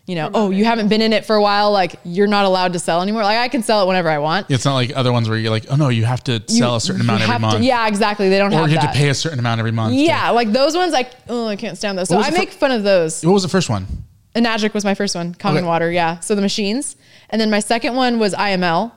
you 0.09 0.17
know 0.17 0.29
oh 0.35 0.51
you 0.51 0.65
haven't 0.65 0.89
been 0.89 1.01
in 1.01 1.13
it 1.13 1.25
for 1.25 1.37
a 1.37 1.43
while 1.43 1.71
like 1.71 1.95
you're 2.05 2.27
not 2.27 2.45
allowed 2.45 2.73
to 2.73 2.79
sell 2.81 3.03
anymore 3.03 3.23
like 3.23 3.39
i 3.39 3.47
can 3.47 3.63
sell 3.63 3.85
it 3.85 3.87
whenever 3.87 4.09
i 4.09 4.19
want 4.19 4.47
It's 4.51 4.65
not 4.65 4.75
like 4.75 4.91
other 4.97 5.13
ones 5.13 5.29
where 5.29 5.39
you're 5.39 5.51
like, 5.53 5.67
oh 5.71 5.77
no, 5.77 5.89
you 5.89 6.05
have 6.05 6.25
to 6.25 6.43
sell 6.49 6.75
a 6.77 6.81
certain 6.81 7.03
amount 7.03 7.23
every 7.23 7.35
to- 7.37 7.39
month. 7.41 7.63
yeah 7.65 7.87
exactly 7.87 8.29
they 8.29 8.39
don't 8.39 8.53
Or 8.53 8.63
have 8.63 8.71
you 8.73 8.79
have 8.79 8.93
to 8.93 8.99
pay 8.99 9.11
a 9.11 9.15
certain 9.15 9.39
amount 9.39 9.61
every 9.61 9.73
month. 9.73 9.95
to- 9.95 10.01
yeah 10.01 10.31
like 10.31 10.51
those 10.51 10.77
ones 10.77 10.93
like 10.93 11.13
oh 11.29 11.47
i 11.47 11.55
can't 11.55 11.79
stand 11.79 11.97
those 11.99 12.09
so 12.09 12.19
i 12.19 12.25
the 12.31 12.33
fir- 12.33 12.39
make 12.39 12.51
fun 12.51 12.73
of 12.73 12.83
those 12.83 13.25
What 13.25 13.33
was 13.33 13.45
the 13.45 13.49
first 13.49 13.71
one? 13.71 13.87
enagic 14.35 14.75
was 14.75 14.85
my 14.85 14.95
first 14.95 15.15
one 15.15 15.35
Kangen 15.35 15.59
Okay. 15.59 15.67
water 15.67 15.91
yeah 15.91 16.19
so 16.21 16.35
the 16.35 16.43
machines 16.43 16.95
and 17.31 17.41
then 17.41 17.51
my 17.51 17.61
second 17.61 17.95
one 17.95 18.19
was 18.19 18.35
iml 18.35 18.93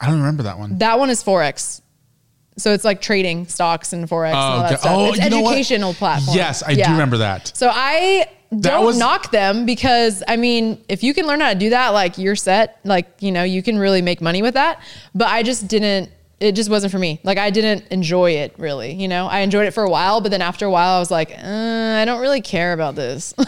I 0.00 0.06
don't 0.06 0.18
remember 0.18 0.44
that 0.44 0.58
one. 0.58 0.78
That 0.78 0.98
one 0.98 1.10
is 1.10 1.22
Forex. 1.22 1.80
So 2.56 2.72
it's 2.72 2.84
like 2.84 3.00
trading 3.00 3.46
stocks 3.46 3.92
and 3.92 4.08
Forex 4.08 4.28
and 4.28 4.36
all 4.36 4.60
oh, 4.60 4.66
okay. 4.66 4.76
stuff. 4.76 4.92
Oh, 4.92 5.08
it's 5.12 5.24
you 5.24 5.30
know 5.30 5.42
what? 5.42 5.52
educational 5.52 5.94
platform. 5.94 6.36
Yes, 6.36 6.62
I 6.62 6.74
do 6.74 6.82
remember 6.82 7.18
that. 7.18 7.56
So 7.56 7.70
I 7.72 8.26
don't 8.58 8.84
was- 8.84 8.98
knock 8.98 9.30
them 9.30 9.66
because 9.66 10.22
I 10.26 10.36
mean, 10.36 10.82
if 10.88 11.02
you 11.02 11.14
can 11.14 11.26
learn 11.26 11.40
how 11.40 11.52
to 11.52 11.58
do 11.58 11.70
that, 11.70 11.90
like 11.90 12.18
you're 12.18 12.36
set, 12.36 12.78
like, 12.84 13.06
you 13.20 13.30
know, 13.30 13.44
you 13.44 13.62
can 13.62 13.78
really 13.78 14.02
make 14.02 14.20
money 14.20 14.42
with 14.42 14.54
that. 14.54 14.80
But 15.14 15.28
I 15.28 15.42
just 15.42 15.68
didn't 15.68 16.10
it 16.40 16.52
just 16.52 16.70
wasn't 16.70 16.92
for 16.92 16.98
me. 17.00 17.20
Like 17.24 17.36
I 17.36 17.50
didn't 17.50 17.88
enjoy 17.88 18.32
it 18.32 18.54
really, 18.58 18.92
you 18.92 19.08
know. 19.08 19.26
I 19.26 19.40
enjoyed 19.40 19.66
it 19.66 19.72
for 19.72 19.82
a 19.82 19.90
while, 19.90 20.20
but 20.20 20.30
then 20.30 20.40
after 20.40 20.66
a 20.66 20.70
while 20.70 20.96
I 20.96 20.98
was 21.00 21.10
like, 21.10 21.32
uh, 21.32 21.36
I 21.42 22.04
don't 22.04 22.20
really 22.20 22.40
care 22.40 22.72
about 22.72 22.94
this. 22.94 23.34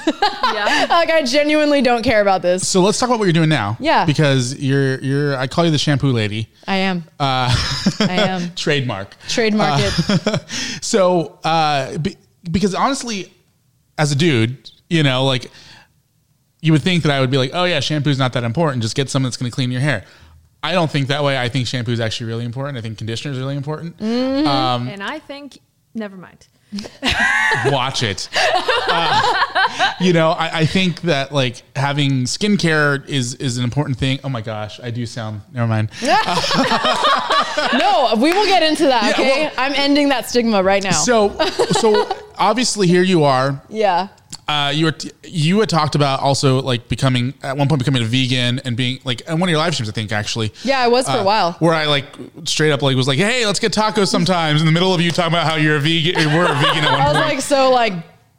Yeah. 0.52 0.86
like 0.90 1.10
I 1.10 1.22
genuinely 1.22 1.80
don't 1.80 2.02
care 2.02 2.20
about 2.20 2.42
this. 2.42 2.66
So 2.66 2.80
let's 2.82 2.98
talk 2.98 3.08
about 3.08 3.20
what 3.20 3.26
you're 3.26 3.32
doing 3.32 3.48
now. 3.48 3.76
Yeah. 3.78 4.04
Because 4.04 4.58
you're 4.58 4.98
you're 5.00 5.36
I 5.36 5.46
call 5.46 5.64
you 5.64 5.70
the 5.70 5.78
shampoo 5.78 6.10
lady. 6.10 6.48
I 6.66 6.76
am. 6.76 7.04
Uh, 7.20 7.54
I 8.00 8.16
am. 8.28 8.52
trademark. 8.56 9.14
Trademark 9.28 9.80
it. 9.80 10.40
So 10.82 11.38
uh, 11.44 11.98
be, 11.98 12.16
because 12.50 12.74
honestly, 12.74 13.32
as 13.96 14.10
a 14.10 14.16
dude, 14.16 14.68
you 14.88 15.04
know, 15.04 15.24
like 15.24 15.50
you 16.62 16.72
would 16.72 16.82
think 16.82 17.04
that 17.04 17.12
I 17.12 17.20
would 17.20 17.30
be 17.30 17.38
like, 17.38 17.52
oh 17.54 17.64
yeah, 17.64 17.78
shampoo's 17.78 18.18
not 18.18 18.32
that 18.32 18.42
important. 18.42 18.82
Just 18.82 18.96
get 18.96 19.08
something 19.08 19.26
that's 19.26 19.36
going 19.36 19.50
to 19.50 19.54
clean 19.54 19.70
your 19.70 19.80
hair. 19.82 20.04
I 20.62 20.72
don't 20.72 20.90
think 20.90 21.08
that 21.08 21.24
way. 21.24 21.38
I 21.38 21.48
think 21.48 21.66
shampoo 21.66 21.92
is 21.92 22.00
actually 22.00 22.26
really 22.28 22.44
important. 22.44 22.78
I 22.78 22.82
think 22.82 22.98
conditioner 22.98 23.32
is 23.32 23.38
really 23.38 23.56
important. 23.56 24.00
Um, 24.00 24.88
and 24.88 25.02
I 25.02 25.18
think, 25.18 25.58
never 25.94 26.16
mind. 26.16 26.46
watch 27.66 28.04
it. 28.04 28.28
Uh, 28.88 29.92
you 30.00 30.12
know, 30.12 30.30
I, 30.30 30.60
I 30.60 30.66
think 30.66 31.00
that 31.02 31.32
like 31.32 31.62
having 31.74 32.22
skincare 32.24 33.04
is 33.08 33.34
is 33.36 33.58
an 33.58 33.64
important 33.64 33.98
thing. 33.98 34.20
Oh 34.22 34.28
my 34.28 34.40
gosh, 34.40 34.78
I 34.80 34.90
do 34.92 35.04
sound. 35.04 35.40
Never 35.52 35.66
mind. 35.66 35.90
no, 36.02 36.14
we 38.18 38.32
will 38.32 38.46
get 38.46 38.62
into 38.62 38.84
that. 38.86 39.02
Yeah, 39.04 39.10
Okay, 39.24 39.42
well- 39.46 39.52
I'm 39.58 39.72
ending 39.74 40.10
that 40.10 40.28
stigma 40.28 40.62
right 40.62 40.82
now. 40.82 40.92
So 40.92 41.36
so 41.72 42.08
obviously 42.38 42.86
here 42.86 43.02
you 43.02 43.24
are. 43.24 43.60
yeah, 43.68 44.08
Uh, 44.50 44.70
you 44.70 44.84
were 44.86 44.92
t- 44.92 45.10
you 45.24 45.60
had 45.60 45.68
talked 45.68 45.94
about 45.94 46.20
also 46.20 46.60
like 46.62 46.88
becoming 46.88 47.34
at 47.42 47.56
one 47.56 47.68
point 47.68 47.78
becoming 47.78 48.02
a 48.02 48.04
vegan 48.06 48.58
and 48.64 48.76
being 48.76 48.98
like 49.04 49.22
and 49.28 49.38
one 49.40 49.48
of 49.48 49.50
your 49.50 49.58
live 49.60 49.74
streams 49.74 49.88
I 49.88 49.92
think 49.92 50.10
actually. 50.12 50.52
yeah, 50.64 50.80
I 50.80 50.88
was 50.88 51.06
for 51.06 51.12
uh, 51.12 51.20
a 51.20 51.24
while. 51.24 51.52
Where 51.60 51.74
I 51.74 51.86
like 51.86 52.06
straight 52.44 52.72
up 52.72 52.82
like 52.82 52.96
was 52.96 53.06
like, 53.08 53.18
hey, 53.18 53.46
let's 53.46 53.60
get 53.60 53.72
tacos 53.72 54.08
sometimes 54.08 54.60
in 54.60 54.66
the 54.66 54.72
middle 54.72 54.92
of 54.94 55.00
you 55.00 55.10
talking 55.10 55.32
about 55.32 55.46
how 55.46 55.54
you're 55.56 55.76
a 55.76 55.80
vegan. 55.80 56.14
We're 56.34 56.44
a 56.50 56.54
vegan 56.54 56.84
at 56.84 56.90
one 56.92 57.00
I 57.00 57.04
was 57.08 57.16
point. 57.16 57.26
like, 57.28 57.40
so 57.42 57.70
like 57.70 57.92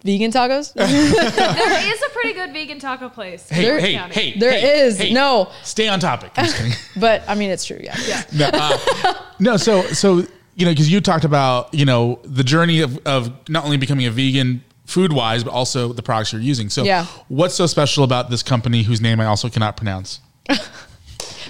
vegan 0.04 0.32
tacos? 0.32 0.74
there 0.74 1.94
is 1.94 2.02
a 2.02 2.10
pretty 2.10 2.34
good 2.34 2.52
vegan 2.54 2.80
taco 2.80 3.08
place. 3.08 3.48
hey, 3.50 3.64
there- 3.64 3.80
hey, 3.80 3.94
County. 3.96 4.14
hey, 4.14 4.40
There 4.40 4.52
hey, 4.52 4.80
is, 4.82 4.98
hey, 4.98 5.14
no. 5.14 5.50
Stay 5.64 5.88
on 5.88 6.00
topic. 6.00 6.32
I'm 6.36 6.46
just 6.46 6.58
kidding. 6.58 6.74
but 7.00 7.24
I 7.28 7.36
mean, 7.36 7.52
it's 7.52 7.64
true. 7.66 7.80
Yeah, 7.82 7.96
yeah. 8.06 8.24
no, 8.36 8.50
uh, 8.54 9.14
no, 9.40 9.58
so 9.58 9.84
so 9.84 10.26
you 10.56 10.66
know, 10.66 10.72
because 10.72 10.92
you 10.92 11.00
talked 11.02 11.24
about 11.26 11.74
you 11.74 11.86
know 11.86 12.20
the 12.24 12.44
journey 12.44 12.82
of 12.82 12.98
of 13.06 13.32
not 13.50 13.64
only 13.64 13.78
becoming 13.78 14.06
a 14.08 14.12
vegan 14.12 14.64
food 14.92 15.14
wise, 15.14 15.44
but 15.44 15.52
also 15.52 15.94
the 15.94 16.04
products 16.04 16.32
you're 16.34 16.42
using. 16.42 16.70
So, 16.70 16.84
Yeah. 16.84 17.06
what's 17.30 17.56
so 17.56 17.66
special 17.66 18.04
about 18.04 18.30
this 18.30 18.44
company 18.44 18.84
whose 18.84 19.02
name 19.02 19.20
I 19.20 19.26
also 19.26 19.50
cannot 19.50 19.78
pronounce? 19.78 20.20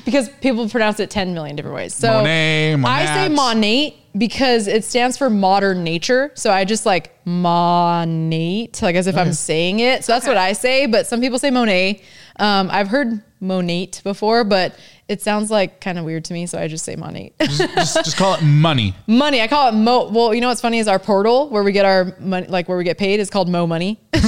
Because 0.05 0.29
people 0.41 0.67
pronounce 0.67 0.99
it 0.99 1.11
10 1.11 1.35
million 1.35 1.55
different 1.55 1.75
ways. 1.75 1.93
So 1.93 2.07
Monet, 2.11 2.73
I 2.73 3.05
say 3.05 3.29
Monat. 3.29 3.57
monate 3.57 3.93
because 4.17 4.67
it 4.67 4.83
stands 4.83 5.15
for 5.15 5.29
modern 5.29 5.83
nature. 5.83 6.31
So 6.33 6.51
I 6.51 6.65
just 6.65 6.87
like 6.87 7.23
monate, 7.25 8.81
like 8.81 8.95
as 8.95 9.05
if 9.07 9.15
I'm 9.15 9.33
saying 9.33 9.79
it. 9.79 10.03
So 10.03 10.13
that's 10.13 10.25
what 10.25 10.37
I 10.37 10.53
say. 10.53 10.85
But 10.87 11.05
some 11.07 11.21
people 11.21 11.37
say 11.37 11.51
Monet. 11.51 12.01
Um, 12.37 12.69
I've 12.71 12.87
heard 12.87 13.21
monate 13.41 14.01
before, 14.03 14.43
but 14.43 14.75
it 15.11 15.21
sounds 15.21 15.51
like 15.51 15.81
kind 15.81 15.99
of 15.99 16.05
weird 16.05 16.23
to 16.23 16.33
me. 16.33 16.45
So 16.45 16.57
I 16.57 16.69
just 16.69 16.85
say 16.85 16.95
money. 16.95 17.33
Just, 17.41 17.95
just 17.95 18.15
call 18.17 18.35
it 18.35 18.41
money. 18.41 18.95
money. 19.07 19.41
I 19.41 19.47
call 19.47 19.67
it 19.67 19.73
mo. 19.73 20.09
Well, 20.09 20.33
you 20.33 20.39
know 20.39 20.47
what's 20.47 20.61
funny 20.61 20.79
is 20.79 20.87
our 20.87 20.99
portal 20.99 21.49
where 21.49 21.63
we 21.63 21.73
get 21.73 21.83
our 21.83 22.15
money, 22.19 22.47
like 22.47 22.69
where 22.69 22.77
we 22.77 22.85
get 22.85 22.97
paid, 22.97 23.19
is 23.19 23.29
called 23.29 23.49
Mo 23.49 23.67
Money. 23.67 23.99
it's 24.13 24.23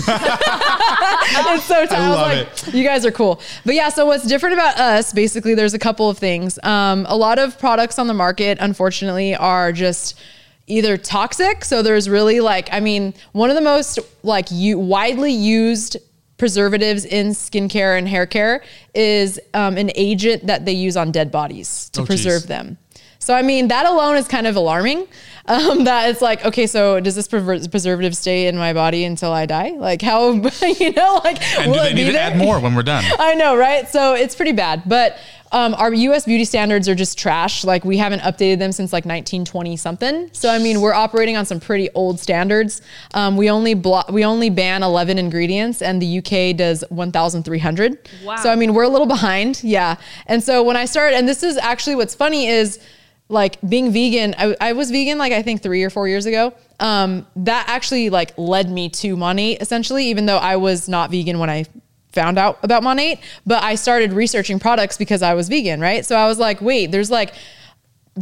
so 1.64 1.86
tight. 1.86 1.92
I, 1.94 2.10
was 2.10 2.18
love 2.18 2.68
like, 2.68 2.74
you 2.74 2.84
guys 2.84 3.06
are 3.06 3.12
cool. 3.12 3.40
But 3.66 3.76
yeah, 3.76 3.88
so 3.90 4.06
what's 4.06 4.28
different 4.28 4.56
about 4.56 4.78
us? 4.78 5.14
Basically, 5.14 5.56
there's 5.56 5.74
a 5.74 5.80
couple 5.80 6.10
of 6.10 6.18
things. 6.18 6.60
Um, 6.64 7.06
a 7.08 7.16
lot 7.16 7.40
of 7.40 7.58
products 7.58 7.98
on 7.98 8.08
the 8.08 8.14
market, 8.14 8.58
unfortunately, 8.60 9.36
are 9.36 9.72
just 9.72 10.20
either 10.68 10.98
toxic. 10.98 11.64
So 11.64 11.82
there's 11.82 12.10
really 12.10 12.42
like, 12.42 12.68
I 12.74 12.82
mean, 12.82 13.14
one 13.32 13.50
of 13.50 13.56
the 13.56 13.62
most 13.62 14.00
like 14.24 14.48
you 14.52 14.80
widely 14.80 15.32
used 15.32 15.96
preservatives 16.44 17.06
in 17.06 17.30
skincare 17.30 17.98
and 17.98 18.06
hair 18.06 18.26
care 18.26 18.62
is 18.94 19.40
um, 19.54 19.78
an 19.78 19.90
agent 19.96 20.46
that 20.46 20.66
they 20.66 20.74
use 20.74 20.98
on 20.98 21.10
dead 21.10 21.32
bodies 21.32 21.90
to 21.92 22.02
Oh, 22.02 22.06
preserve 22.06 22.42
geez. 22.42 22.48
them. 22.48 22.78
So 23.20 23.34
I 23.34 23.42
mean, 23.42 23.70
that 23.70 23.86
alone 23.86 24.18
is 24.18 24.28
kind 24.28 24.46
of 24.46 24.58
alarming. 24.58 25.08
Um, 25.46 25.84
that 25.90 26.10
it's 26.10 26.22
like, 26.22 26.44
okay, 26.46 26.68
so 26.68 27.00
does 27.00 27.16
this 27.16 27.30
preservative 27.30 28.14
stay 28.18 28.48
in 28.48 28.58
my 28.58 28.74
body 28.74 29.06
until 29.06 29.32
I 29.32 29.46
die? 29.46 29.70
Like 29.70 30.02
how, 30.02 30.32
you 30.82 30.92
know, 30.92 31.22
like 31.24 31.42
And 31.60 31.72
will 31.72 31.78
do 31.78 31.80
it 31.80 31.84
they 31.84 31.90
be 31.94 32.02
need 32.02 32.06
to 32.08 32.12
there? 32.12 32.24
add 32.32 32.38
more 32.38 32.60
when 32.60 32.76
we're 32.76 32.84
done? 32.84 33.06
I 33.20 33.36
know, 33.36 33.56
right? 33.56 33.88
So 33.88 34.14
it's 34.16 34.36
pretty 34.36 34.52
bad. 34.52 34.84
But 34.86 35.18
um, 35.54 35.76
our 35.76 35.94
US 35.94 36.26
beauty 36.26 36.46
standards 36.46 36.90
are 36.90 36.96
just 36.96 37.18
trash. 37.18 37.64
Like 37.64 37.86
we 37.86 37.98
haven't 37.98 38.22
updated 38.22 38.58
them 38.58 38.72
since 38.72 38.92
like 38.92 39.06
1920 39.06 39.78
something. 39.78 40.30
So 40.34 40.50
I 40.50 40.58
mean, 40.58 40.82
we're 40.82 40.94
operating 40.94 41.38
on 41.38 41.46
some 41.46 41.60
pretty 41.60 41.90
old 41.92 42.20
standards. 42.20 42.82
Um, 43.14 43.38
we 43.38 43.50
only 43.50 43.76
blo- 43.76 44.04
we 44.10 44.26
only 44.26 44.50
ban 44.50 44.82
11 44.82 45.20
ingredients, 45.20 45.82
and 45.82 46.02
the 46.02 46.18
UK 46.18 46.58
does 46.58 46.84
1,300. 46.90 48.10
Wow. 48.24 48.36
So 48.38 48.50
I 48.52 48.56
mean, 48.56 48.74
we're 48.74 48.84
a 48.84 48.90
little 48.90 49.08
behind. 49.08 49.64
Yeah. 49.64 49.98
And 50.26 50.44
so 50.44 50.64
when 50.64 50.76
I 50.76 50.86
started, 50.86 51.16
and 51.18 51.30
this 51.30 51.44
is 51.44 51.58
actually 51.58 51.96
what's 51.96 52.16
funny 52.16 52.48
is 52.48 52.80
like 53.30 53.58
being 53.68 53.92
vegan 53.92 54.36
I, 54.38 54.56
I 54.60 54.74
was 54.74 54.92
vegan 54.92 55.18
like 55.18 55.32
i 55.32 55.42
think 55.42 55.64
three 55.64 55.82
or 55.84 55.90
four 55.90 56.08
years 56.10 56.26
ago 56.26 56.54
um, 56.80 57.26
that 57.38 57.66
actually 57.70 58.10
like 58.10 58.38
led 58.38 58.70
me 58.70 58.90
to 58.90 59.16
money 59.16 59.54
essentially 59.54 60.08
even 60.08 60.26
though 60.26 60.38
i 60.38 60.58
was 60.58 60.90
not 60.90 61.10
vegan 61.10 61.40
when 61.40 61.50
i 61.50 61.66
found 62.14 62.38
out 62.38 62.60
about 62.64 62.84
monate 62.84 63.20
but 63.46 63.62
i 63.64 63.76
started 63.76 64.14
researching 64.14 64.60
products 64.60 64.98
because 64.98 65.22
i 65.22 65.34
was 65.34 65.50
vegan 65.50 65.80
right? 65.82 66.06
So 66.06 66.16
i 66.16 66.28
was 66.28 66.40
like 66.40 66.62
wait 66.62 66.92
there's 66.92 67.12
like 67.12 67.34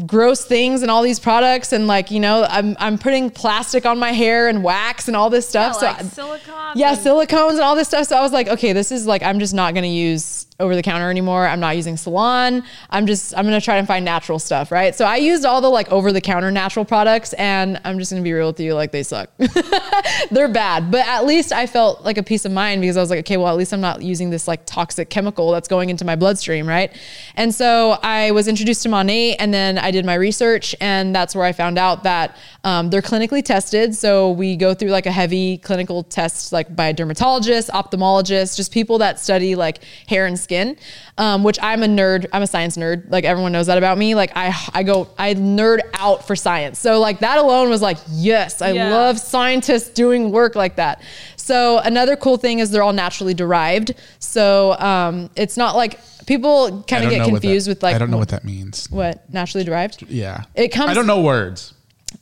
gross 0.06 0.46
things 0.46 0.82
and 0.84 0.90
all 0.90 1.04
these 1.04 1.20
products 1.20 1.74
and 1.74 1.86
like 1.86 2.12
you 2.12 2.20
know 2.22 2.46
i'm, 2.50 2.78
I'm 2.80 2.98
putting 2.98 3.30
plastic 3.30 3.86
on 3.86 4.00
my 4.00 4.14
hair 4.14 4.48
and 4.48 4.64
wax 4.64 5.10
and 5.10 5.18
all 5.18 5.30
this 5.30 5.48
stuff. 5.50 5.82
Like 5.82 6.00
so 6.00 6.24
silicones 6.38 6.74
yeah 6.76 6.94
and- 6.94 7.00
silicones 7.00 7.52
and 7.52 7.60
all 7.62 7.76
this 7.76 7.90
stuff. 7.90 8.08
So 8.08 8.16
i 8.16 8.22
was 8.22 8.32
like 8.32 8.48
okay 8.48 8.72
this 8.72 8.92
is 8.92 9.06
like 9.06 9.22
i'm 9.22 9.40
just 9.40 9.54
not 9.54 9.74
going 9.74 9.84
to 9.84 9.90
use 9.90 10.48
over 10.62 10.76
the 10.76 10.84
counter 10.84 11.10
anymore. 11.10 11.48
I'm 11.48 11.60
not 11.60 11.76
using 11.76 11.98
salon. 11.98 12.64
I'm 12.90 13.08
just 13.08 13.36
i'm 13.36 13.46
going 13.46 13.60
to 13.60 13.64
try 13.64 13.78
and 13.78 13.88
find 13.88 14.06
natural 14.06 14.40
stuff 14.40 14.72
right? 14.72 14.96
So 14.96 15.06
i 15.06 15.18
used 15.18 15.46
all 15.46 15.60
the 15.62 15.70
like 15.70 15.92
over 15.92 16.12
the 16.12 16.22
counter 16.22 16.52
natural 16.52 16.86
products 16.86 17.34
and 17.34 17.80
i'm 17.84 18.00
just 18.00 18.12
going 18.12 18.22
to 18.22 18.24
be 18.24 18.34
real 18.34 18.48
with 18.48 18.60
you 18.60 18.74
like 18.74 18.92
they 18.92 19.04
suck. 19.04 19.30
They're 20.32 20.48
bad 20.48 20.92
but 20.92 21.06
at 21.08 21.26
least 21.26 21.52
i 21.52 21.66
felt 21.68 22.04
like 22.04 22.18
a 22.18 22.24
peace 22.24 22.46
of 22.46 22.52
mind 22.52 22.82
because 22.82 22.98
i 22.98 23.02
was 23.02 23.10
like 23.10 23.20
okay 23.20 23.38
well 23.38 23.48
at 23.48 23.58
least 23.58 23.74
i'm 23.74 23.82
not 23.82 24.02
using 24.02 24.30
this 24.30 24.48
like 24.48 24.66
toxic 24.66 25.10
chemical 25.10 25.52
that's 25.52 25.68
going 25.68 25.90
into 25.90 26.06
my 26.06 26.16
bloodstream 26.16 26.68
right? 26.68 26.96
And 27.36 27.54
so 27.54 27.98
i 28.04 28.32
was 28.32 28.48
introduced 28.48 28.84
to 28.84 28.90
monate 28.90 29.36
and 29.40 29.54
then 29.54 29.78
i 29.78 29.92
did 29.92 30.06
my 30.06 30.16
research 30.16 30.76
and 30.80 31.16
that's 31.16 31.36
where 31.36 31.46
i 31.46 31.52
found 31.52 31.78
out 31.78 32.04
that 32.04 32.38
um, 32.64 32.90
they're 32.90 33.02
clinically 33.02 33.44
tested. 33.44 33.96
So 33.96 34.32
we 34.32 34.56
go 34.56 34.74
through 34.74 34.90
like 34.90 35.06
a 35.06 35.12
heavy 35.12 35.58
clinical 35.58 36.04
test 36.04 36.54
like 36.54 36.76
by 36.76 36.94
dermatologists 36.94 37.70
ophthalmologists 37.70 38.56
just 38.56 38.72
people 38.72 38.98
that 39.00 39.20
study 39.20 39.56
like 39.56 39.84
hair 40.08 40.26
and 40.26 40.40
skin 40.40 40.51
um, 41.18 41.44
which 41.44 41.58
i'm 41.62 41.84
a 41.84 41.88
nerd 41.88 42.26
i'm 42.34 42.42
a 42.42 42.48
science 42.48 42.78
nerd 42.78 43.10
like 43.10 43.24
everyone 43.24 43.52
knows 43.52 43.68
that 43.68 43.78
about 43.78 43.98
me 43.98 44.16
like 44.16 44.32
i 44.36 44.54
i 44.74 44.84
go 44.84 45.08
i 45.18 45.34
nerd 45.34 45.80
out 45.94 46.26
for 46.28 46.36
science 46.36 46.78
so 46.80 47.00
like 47.00 47.20
that 47.20 47.38
alone 47.38 47.70
was 47.70 47.82
like 47.82 47.98
yes 48.10 48.62
i 48.62 48.72
Yeah. 48.72 48.90
love 48.92 49.20
scientists 49.20 49.90
doing 49.90 50.32
work 50.32 50.56
like 50.56 50.76
that. 50.78 51.02
So 51.36 51.80
another 51.80 52.16
cool 52.16 52.38
thing 52.38 52.60
is 52.60 52.70
they're 52.72 52.84
all 52.84 52.94
naturally 52.94 53.34
derived. 53.34 53.94
So 54.20 54.74
um, 54.80 55.30
it's 55.36 55.58
not 55.58 55.76
like 55.76 56.00
people 56.28 56.84
kind 56.88 57.04
of 57.04 57.10
get 57.10 57.28
confused 57.28 57.68
with 57.68 57.82
like 57.84 57.96
I 57.96 57.98
don't 57.98 58.12
know 58.12 58.18
what 58.18 58.30
that 58.30 58.46
means. 58.46 58.88
what 58.90 59.28
naturally 59.34 59.64
derived. 59.66 60.04
Yeah, 60.08 60.44
It 60.56 60.70
comes- 60.70 60.92
I 60.92 60.94
don't 60.94 61.08
know 61.08 61.22
words. 61.22 61.74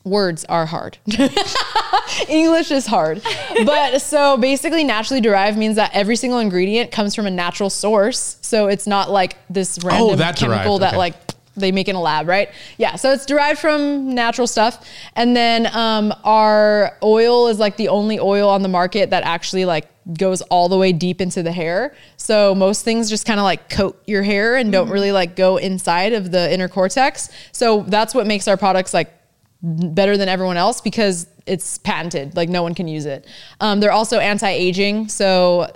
Words 0.03 0.45
are 0.45 0.65
hard. 0.65 0.97
English 2.27 2.71
is 2.71 2.85
hard. 2.85 3.21
But 3.65 3.99
so 4.01 4.37
basically, 4.37 4.83
naturally 4.83 5.21
derived 5.21 5.57
means 5.57 5.75
that 5.75 5.91
every 5.93 6.15
single 6.15 6.39
ingredient 6.39 6.91
comes 6.91 7.15
from 7.15 7.25
a 7.27 7.31
natural 7.31 7.69
source. 7.69 8.37
So 8.41 8.67
it's 8.67 8.87
not 8.87 9.11
like 9.11 9.37
this 9.49 9.79
random 9.83 10.09
Oh, 10.09 10.15
that 10.15 10.37
chemical 10.37 10.77
derived, 10.77 10.81
that 10.81 10.89
okay. 10.89 10.97
like 10.97 11.15
they 11.55 11.71
make 11.71 11.87
in 11.87 11.95
a 11.95 12.01
lab, 12.01 12.27
right? 12.27 12.49
Yeah. 12.77 12.95
So 12.95 13.11
it's 13.11 13.25
derived 13.25 13.59
from 13.59 14.13
natural 14.13 14.47
stuff. 14.47 14.87
And 15.15 15.35
then 15.35 15.67
um, 15.75 16.13
our 16.23 16.97
oil 17.03 17.47
is 17.47 17.59
like 17.59 17.77
the 17.77 17.89
only 17.89 18.19
oil 18.19 18.49
on 18.49 18.61
the 18.61 18.69
market 18.69 19.09
that 19.09 19.23
actually 19.23 19.65
like 19.65 19.87
goes 20.17 20.41
all 20.43 20.69
the 20.69 20.77
way 20.77 20.91
deep 20.91 21.21
into 21.21 21.43
the 21.43 21.51
hair. 21.51 21.93
So 22.17 22.55
most 22.55 22.83
things 22.83 23.09
just 23.09 23.25
kind 23.25 23.39
of 23.39 23.43
like 23.43 23.69
coat 23.69 24.01
your 24.07 24.23
hair 24.23 24.55
and 24.55 24.71
don't 24.71 24.89
really 24.89 25.11
like 25.11 25.35
go 25.35 25.57
inside 25.57 26.13
of 26.13 26.31
the 26.31 26.51
inner 26.51 26.67
cortex. 26.67 27.29
So 27.51 27.83
that's 27.87 28.15
what 28.15 28.25
makes 28.25 28.47
our 28.47 28.57
products 28.57 28.93
like 28.93 29.13
better 29.61 30.17
than 30.17 30.29
everyone 30.29 30.57
else 30.57 30.81
because 30.81 31.27
it's 31.45 31.77
patented. 31.79 32.35
Like 32.35 32.49
no 32.49 32.63
one 32.63 32.75
can 32.75 32.87
use 32.87 33.05
it. 33.05 33.27
Um, 33.59 33.79
they're 33.79 33.91
also 33.91 34.19
anti-aging, 34.19 35.09
so 35.09 35.75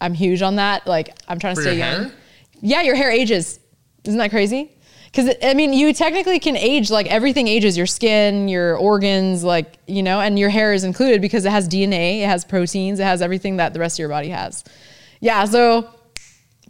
I'm 0.00 0.14
huge 0.14 0.42
on 0.42 0.56
that. 0.56 0.86
Like 0.86 1.16
I'm 1.28 1.38
trying 1.38 1.54
to 1.54 1.60
For 1.60 1.68
stay 1.68 1.78
young. 1.78 2.04
hair? 2.04 2.12
Yeah, 2.60 2.82
your 2.82 2.94
hair 2.96 3.10
ages. 3.10 3.60
Isn't 4.04 4.18
that 4.18 4.30
crazy? 4.30 4.72
Because 5.06 5.34
I 5.42 5.54
mean, 5.54 5.72
you 5.72 5.92
technically 5.92 6.40
can 6.40 6.56
age. 6.56 6.90
Like 6.90 7.06
everything 7.06 7.46
ages. 7.46 7.76
Your 7.76 7.86
skin, 7.86 8.48
your 8.48 8.76
organs, 8.76 9.44
like 9.44 9.76
you 9.86 10.02
know, 10.02 10.20
and 10.20 10.38
your 10.38 10.48
hair 10.48 10.72
is 10.72 10.84
included 10.84 11.20
because 11.20 11.44
it 11.44 11.50
has 11.50 11.68
DNA, 11.68 12.22
it 12.22 12.26
has 12.26 12.44
proteins, 12.44 12.98
it 12.98 13.04
has 13.04 13.20
everything 13.22 13.58
that 13.58 13.74
the 13.74 13.80
rest 13.80 13.96
of 13.96 13.98
your 14.00 14.08
body 14.08 14.30
has. 14.30 14.64
Yeah. 15.20 15.44
So 15.44 15.88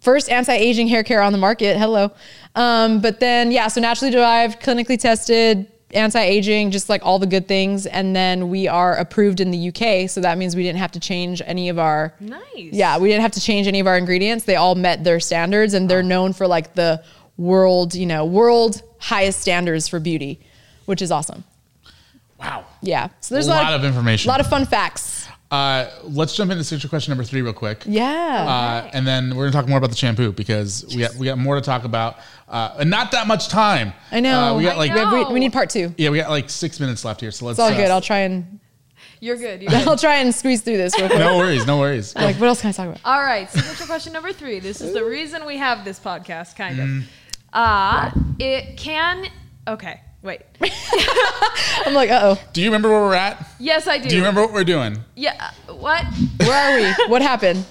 first 0.01 0.29
anti-aging 0.29 0.89
hair 0.89 1.05
care 1.05 1.23
on 1.23 1.33
the 1.33 1.39
market. 1.39 1.79
Hello. 1.79 2.11
Um, 2.57 3.01
but 3.01 3.21
then 3.21 3.53
yeah, 3.53 3.69
so 3.69 3.81
naturally 3.81 4.11
derived, 4.13 4.61
clinically 4.61 4.99
tested, 4.99 5.72
anti-aging, 5.93 6.71
just 6.71 6.89
like 6.89 7.05
all 7.05 7.19
the 7.19 7.27
good 7.27 7.47
things. 7.47 7.87
And 7.87 8.15
then 8.15 8.49
we 8.49 8.69
are 8.69 8.95
approved 8.97 9.41
in 9.41 9.51
the 9.51 9.69
UK, 9.69 10.09
so 10.09 10.21
that 10.21 10.39
means 10.39 10.57
we 10.57 10.63
didn't 10.63 10.79
have 10.79 10.93
to 10.93 11.01
change 11.01 11.43
any 11.45 11.69
of 11.69 11.79
our. 11.79 12.15
Nice. 12.21 12.43
Yeah, 12.55 12.99
we 12.99 13.09
didn't 13.09 13.23
have 13.23 13.33
to 13.33 13.41
change 13.41 13.67
any 13.67 13.81
of 13.81 13.87
our 13.87 13.97
ingredients. 13.97 14.45
They 14.45 14.57
all 14.57 14.75
met 14.75 15.05
their 15.05 15.21
standards, 15.21 15.75
and 15.75 15.89
they're 15.89 16.03
known 16.03 16.33
for 16.33 16.47
like 16.47 16.75
the 16.75 17.03
world, 17.37 17.95
you 17.95 18.07
know, 18.07 18.25
world 18.25 18.83
highest 18.99 19.41
standards 19.41 19.89
for 19.89 19.99
beauty, 19.99 20.41
which 20.87 21.03
is 21.03 21.11
awesome. 21.11 21.45
Wow. 22.39 22.65
Yeah. 22.81 23.09
So 23.21 23.35
there's 23.35 23.47
A 23.47 23.51
lot, 23.51 23.65
lot 23.65 23.75
of 23.75 23.85
information. 23.85 24.29
A 24.29 24.33
lot 24.33 24.41
of 24.41 24.49
fun 24.49 24.67
facts. 24.67 25.22
Uh, 25.53 25.91
let's 26.05 26.35
jump 26.35 26.51
into 26.51 26.65
signature 26.65 26.89
question 26.89 27.11
number 27.11 27.25
three 27.25 27.43
real 27.43 27.53
quick. 27.53 27.83
Yeah. 27.87 28.07
Uh, 28.07 28.91
and 28.95 29.07
then 29.07 29.37
we're 29.37 29.45
gonna 29.45 29.53
talk 29.53 29.69
more 29.69 29.77
about 29.77 29.91
the 29.91 29.97
shampoo 29.97 30.33
because 30.33 30.85
we 30.95 31.03
got 31.03 31.15
we 31.17 31.27
got 31.27 31.37
more 31.37 31.57
to 31.57 31.61
talk 31.61 31.85
about, 31.85 32.17
uh, 32.49 32.77
and 32.79 32.89
not 32.89 33.11
that 33.13 33.27
much 33.27 33.49
time. 33.49 33.93
I 34.11 34.21
know. 34.21 34.55
Uh, 34.55 34.57
we 34.57 34.63
got 34.65 34.77
I 34.77 34.79
like 34.79 35.13
we, 35.13 35.25
we- 35.25 35.33
we 35.35 35.41
need 35.41 35.53
part 35.53 35.69
two. 35.69 35.95
yeah, 35.99 36.09
we 36.09 36.17
got 36.19 36.31
like 36.31 36.49
six 36.49 36.81
minutes 36.81 37.05
left 37.05 37.21
here, 37.21 37.31
so 37.31 37.45
let's. 37.47 37.59
It's 37.59 37.61
all 37.69 37.73
uh, 37.73 37.77
good. 37.77 37.91
I'll 37.91 38.01
try 38.01 38.21
and 38.21 38.61
You're 39.21 39.37
good. 39.37 39.61
You're 39.61 39.71
good. 39.79 39.87
I'll 39.87 39.99
try 39.99 40.17
and 40.17 40.35
squeeze 40.35 40.63
through 40.63 40.79
this 40.79 40.99
real 40.99 41.09
quick. 41.09 41.19
No 41.19 41.37
worries, 41.37 41.67
no 41.67 41.79
worries. 41.79 42.15
Like, 42.17 42.37
what 42.37 42.47
else 42.49 42.63
can 42.63 42.71
I 42.71 42.73
talk 42.73 42.87
about? 42.89 43.01
All 43.05 43.23
right, 43.23 43.51
signature 43.51 43.85
question 43.85 44.15
number 44.15 44.33
three. 44.33 44.59
This 44.59 44.81
is 44.81 44.95
the 44.95 45.05
reason 45.05 45.45
we 45.45 45.59
have 45.59 45.85
this 45.85 46.01
podcast, 46.01 46.57
kind 46.57 46.79
Mm. 46.79 46.99
of. 47.03 47.09
Uh, 47.53 48.11
it 48.39 48.79
can. 48.79 49.27
Okay, 49.69 50.01
wait. 50.23 50.41
I'm 51.85 51.95
like, 51.95 52.11
uh 52.11 52.21
oh. 52.37 52.41
Do 52.53 52.61
you 52.63 52.69
remember 52.69 52.89
where 52.91 53.01
we're 53.01 53.15
at? 53.15 53.47
Yes, 53.59 53.87
I 53.87 53.99
do. 53.99 54.09
Do 54.09 54.15
you 54.17 54.21
remember 54.23 54.41
what 54.43 54.53
we're 54.53 54.65
doing? 54.65 54.99
Yeah. 55.17 55.51
uh, 55.69 55.75
What? 55.75 56.05
Where 56.41 56.53
are 56.53 56.77
we? 56.81 57.11
What 57.11 57.23
happened? 57.23 57.65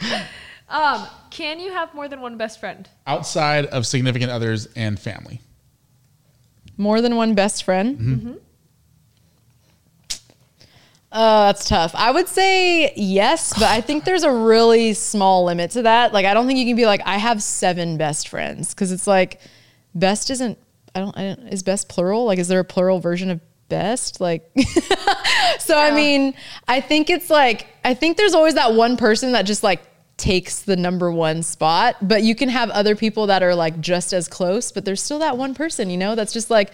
Um, 0.68 1.06
can 1.28 1.60
you 1.60 1.70
have 1.70 1.92
more 1.92 2.08
than 2.08 2.22
one 2.22 2.38
best 2.38 2.58
friend? 2.58 2.88
Outside 3.06 3.66
of 3.66 3.86
significant 3.86 4.30
others 4.30 4.66
and 4.74 4.98
family. 4.98 5.42
More 6.78 7.02
than 7.02 7.14
one 7.14 7.34
best 7.34 7.62
friend? 7.64 7.98
Mm-hmm. 7.98 8.32
Uh, 11.12 11.52
that's 11.52 11.68
tough. 11.68 11.94
I 11.94 12.10
would 12.10 12.26
say 12.26 12.94
yes, 12.96 13.52
but 13.52 13.64
I 13.64 13.82
think 13.82 14.04
there's 14.04 14.22
a 14.22 14.32
really 14.32 14.94
small 14.94 15.44
limit 15.44 15.72
to 15.72 15.82
that. 15.82 16.14
Like, 16.14 16.24
I 16.24 16.32
don't 16.32 16.46
think 16.46 16.58
you 16.58 16.64
can 16.64 16.76
be 16.76 16.86
like, 16.86 17.02
I 17.04 17.18
have 17.18 17.42
seven 17.42 17.98
best 17.98 18.28
friends 18.28 18.72
because 18.72 18.92
it's 18.92 19.06
like, 19.06 19.38
best 19.94 20.30
isn't. 20.30 20.58
I 20.94 21.00
don't, 21.00 21.16
I 21.16 21.34
don't. 21.34 21.48
Is 21.48 21.62
best 21.62 21.88
plural? 21.88 22.24
Like, 22.24 22.38
is 22.38 22.48
there 22.48 22.60
a 22.60 22.64
plural 22.64 23.00
version 23.00 23.30
of 23.30 23.40
best? 23.68 24.20
Like, 24.20 24.50
so 25.58 25.78
I 25.78 25.90
mean, 25.90 26.34
I 26.68 26.80
think 26.80 27.08
it's 27.08 27.30
like, 27.30 27.66
I 27.84 27.94
think 27.94 28.16
there's 28.16 28.34
always 28.34 28.54
that 28.54 28.74
one 28.74 28.96
person 28.96 29.32
that 29.32 29.42
just 29.42 29.62
like 29.62 29.82
takes 30.18 30.60
the 30.60 30.76
number 30.76 31.10
one 31.10 31.42
spot, 31.42 31.96
but 32.02 32.22
you 32.22 32.34
can 32.34 32.48
have 32.48 32.70
other 32.70 32.94
people 32.94 33.26
that 33.26 33.42
are 33.42 33.54
like 33.54 33.80
just 33.80 34.12
as 34.12 34.28
close, 34.28 34.70
but 34.70 34.84
there's 34.84 35.02
still 35.02 35.18
that 35.20 35.36
one 35.36 35.54
person, 35.54 35.90
you 35.90 35.96
know, 35.96 36.14
that's 36.14 36.32
just 36.32 36.50
like, 36.50 36.72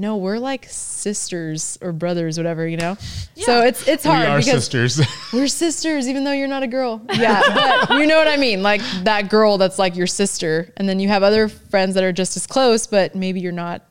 no, 0.00 0.16
we're 0.16 0.38
like 0.38 0.66
sisters 0.70 1.76
or 1.82 1.92
brothers, 1.92 2.38
whatever, 2.38 2.68
you 2.68 2.76
know. 2.76 2.96
So 3.34 3.62
it's 3.62 3.86
it's 3.88 4.04
hard 4.04 4.20
we 4.20 4.26
are 4.26 4.38
because 4.38 4.64
sisters. 4.64 5.00
we're 5.32 5.48
sisters, 5.48 6.08
even 6.08 6.22
though 6.22 6.32
you're 6.32 6.46
not 6.46 6.62
a 6.62 6.68
girl. 6.68 7.02
Yeah, 7.12 7.42
but 7.88 7.98
you 7.98 8.06
know 8.06 8.16
what 8.16 8.28
I 8.28 8.36
mean, 8.36 8.62
like 8.62 8.80
that 9.02 9.28
girl 9.28 9.58
that's 9.58 9.78
like 9.78 9.96
your 9.96 10.06
sister, 10.06 10.72
and 10.76 10.88
then 10.88 11.00
you 11.00 11.08
have 11.08 11.24
other 11.24 11.48
friends 11.48 11.94
that 11.96 12.04
are 12.04 12.12
just 12.12 12.36
as 12.36 12.46
close, 12.46 12.86
but 12.86 13.16
maybe 13.16 13.40
you're 13.40 13.50
not 13.50 13.82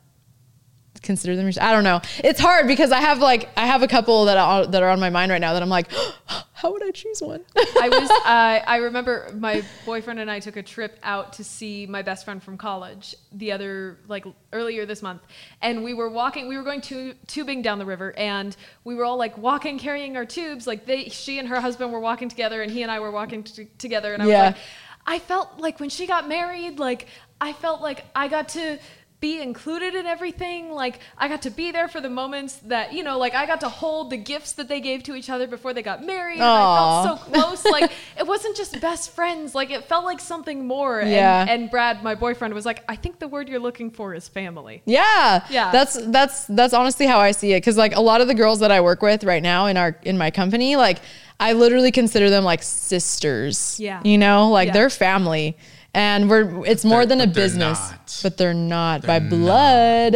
consider 1.02 1.36
them. 1.36 1.50
I 1.62 1.72
don't 1.72 1.84
know. 1.84 2.02
It's 2.24 2.40
hard 2.40 2.68
because 2.68 2.92
I 2.92 3.00
have 3.02 3.20
like 3.20 3.50
I 3.58 3.66
have 3.66 3.84
a 3.84 3.88
couple 3.88 4.26
that 4.26 4.38
are 4.38 4.66
that 4.68 4.84
are 4.84 4.90
on 4.90 5.00
my 5.00 5.10
mind 5.10 5.32
right 5.32 5.42
now 5.42 5.54
that 5.54 5.62
I'm 5.62 5.70
like, 5.70 5.92
how 6.54 6.72
would 6.72 6.84
I 6.84 6.92
choose 6.92 7.22
one? 7.22 7.44
I 7.82 7.90
was. 7.90 8.10
Uh, 8.10 8.64
I 8.68 8.78
remember 8.78 9.32
my 9.38 9.62
boyfriend 9.86 10.20
and 10.20 10.30
I 10.30 10.40
took 10.40 10.56
a 10.58 10.64
trip 10.64 11.00
out 11.04 11.34
to 11.34 11.44
see 11.44 11.86
my 11.86 12.02
best 12.02 12.26
friend 12.26 12.42
from 12.42 12.58
college 12.58 13.16
the 13.32 13.52
other 13.52 13.98
like 14.08 14.26
earlier 14.54 14.86
this 14.86 15.02
month, 15.02 15.22
and 15.62 15.84
we 15.84 15.94
were 15.94 16.10
walking. 16.10 16.48
We 16.48 16.58
were 16.58 16.64
going 16.64 16.82
to 16.82 17.14
tubing 17.28 17.62
down 17.62 17.80
the 17.80 17.86
river, 17.86 18.14
and 18.18 18.56
we 18.84 18.96
were 18.96 19.06
all 19.06 19.18
like 19.18 19.38
walking, 19.38 19.78
carrying 19.80 20.18
our 20.18 20.26
tubes. 20.26 20.66
Like 20.68 20.86
they, 20.86 21.10
she 21.10 21.40
and 21.40 21.48
her 21.48 21.62
husband 21.62 21.92
were 21.92 22.00
walking 22.00 22.30
together, 22.30 22.62
and 22.62 22.72
he 22.72 22.82
and 22.82 22.92
I 22.92 23.00
were 23.00 23.12
walking 23.12 23.44
t- 23.44 23.68
together. 23.78 24.14
And 24.14 24.24
I 24.24 24.26
Yeah. 24.28 24.42
was 24.48 24.56
like, 24.56 24.64
I 25.06 25.20
felt 25.20 25.60
like 25.60 25.80
when 25.80 25.90
she 25.90 26.06
got 26.08 26.28
married, 26.28 26.80
like 26.80 27.08
I 27.40 27.54
felt 27.54 27.82
like 27.82 28.04
I 28.16 28.28
got 28.28 28.50
to 28.50 28.80
be 29.20 29.42
included 29.42 29.96
in 29.96 30.06
everything. 30.06 30.72
Like 30.72 31.00
I 31.18 31.28
got 31.28 31.42
to 31.44 31.50
be 31.50 31.72
there 31.72 31.88
for 31.88 32.00
the 32.00 32.10
moments 32.10 32.58
that, 32.66 32.94
you 32.94 33.04
know, 33.04 33.18
like 33.18 33.34
I 33.34 33.48
got 33.48 33.62
to 33.62 33.70
hold 33.70 34.12
the 34.12 34.18
gifts 34.18 34.52
that 34.54 34.68
they 34.68 34.80
gave 34.80 35.02
to 35.04 35.16
each 35.16 35.30
other 35.30 35.48
before 35.48 35.74
they 35.74 35.82
got 35.82 36.04
married. 36.06 36.36
And 36.36 36.44
I 36.44 37.04
felt 37.04 37.20
so 37.20 37.26
close. 37.32 37.66
like 37.66 37.92
it 38.18 38.28
wasn't 38.28 38.56
just 38.56 38.80
best 38.80 39.12
friends. 39.12 39.56
Like 39.56 39.72
it 39.72 39.86
felt 39.86 40.06
like 40.06 40.20
something 40.20 40.68
more. 40.68 41.02
Yeah. 41.02 41.42
And, 41.42 41.50
and 41.50 41.72
Brad, 41.72 42.04
my 42.04 42.14
boyfriend, 42.14 42.54
was 42.54 42.66
like, 42.66 42.84
I 42.88 42.96
think 42.96 43.18
the 43.18 43.28
word 43.28 43.50
you're 43.50 43.60
looking 43.60 43.90
for 43.90 44.14
is 44.14 44.28
family. 44.28 44.84
Yeah. 44.86 45.46
Yeah. 45.50 45.72
That's 45.72 45.98
that's 46.08 46.46
that's 46.46 46.76
honestly 46.76 47.08
how 47.08 47.20
I 47.20 47.32
see 47.32 47.54
it. 47.54 47.62
Cause 47.62 47.76
like 47.76 47.96
a 47.96 48.02
lot 48.02 48.22
of 48.22 48.28
the 48.28 48.36
girls 48.36 48.60
that 48.60 48.72
I 48.72 48.82
work 48.82 49.02
with 49.02 49.24
right 49.24 49.42
now 49.42 49.66
in 49.66 49.78
our 49.78 49.98
in 50.04 50.20
my 50.20 50.30
company, 50.30 50.76
like 50.76 51.00
I 51.40 51.54
literally 51.54 51.92
consider 51.92 52.30
them 52.30 52.44
like 52.44 52.62
sisters. 52.62 53.80
Yeah. 53.80 54.02
You 54.04 54.20
know, 54.20 54.50
like 54.52 54.68
Yeah. 54.68 54.74
they're 54.74 54.90
family. 54.92 55.58
And 55.98 56.30
we're 56.30 56.64
it's 56.66 56.86
more 56.86 57.00
They're- 57.08 57.18
than 57.18 57.22
a 57.22 57.26
they're 57.26 57.44
business. 57.46 57.80
not. 57.90 58.20
But 58.22 58.38
they're 58.38 58.54
not 58.54 59.02
by 59.06 59.20
blood. 59.20 60.14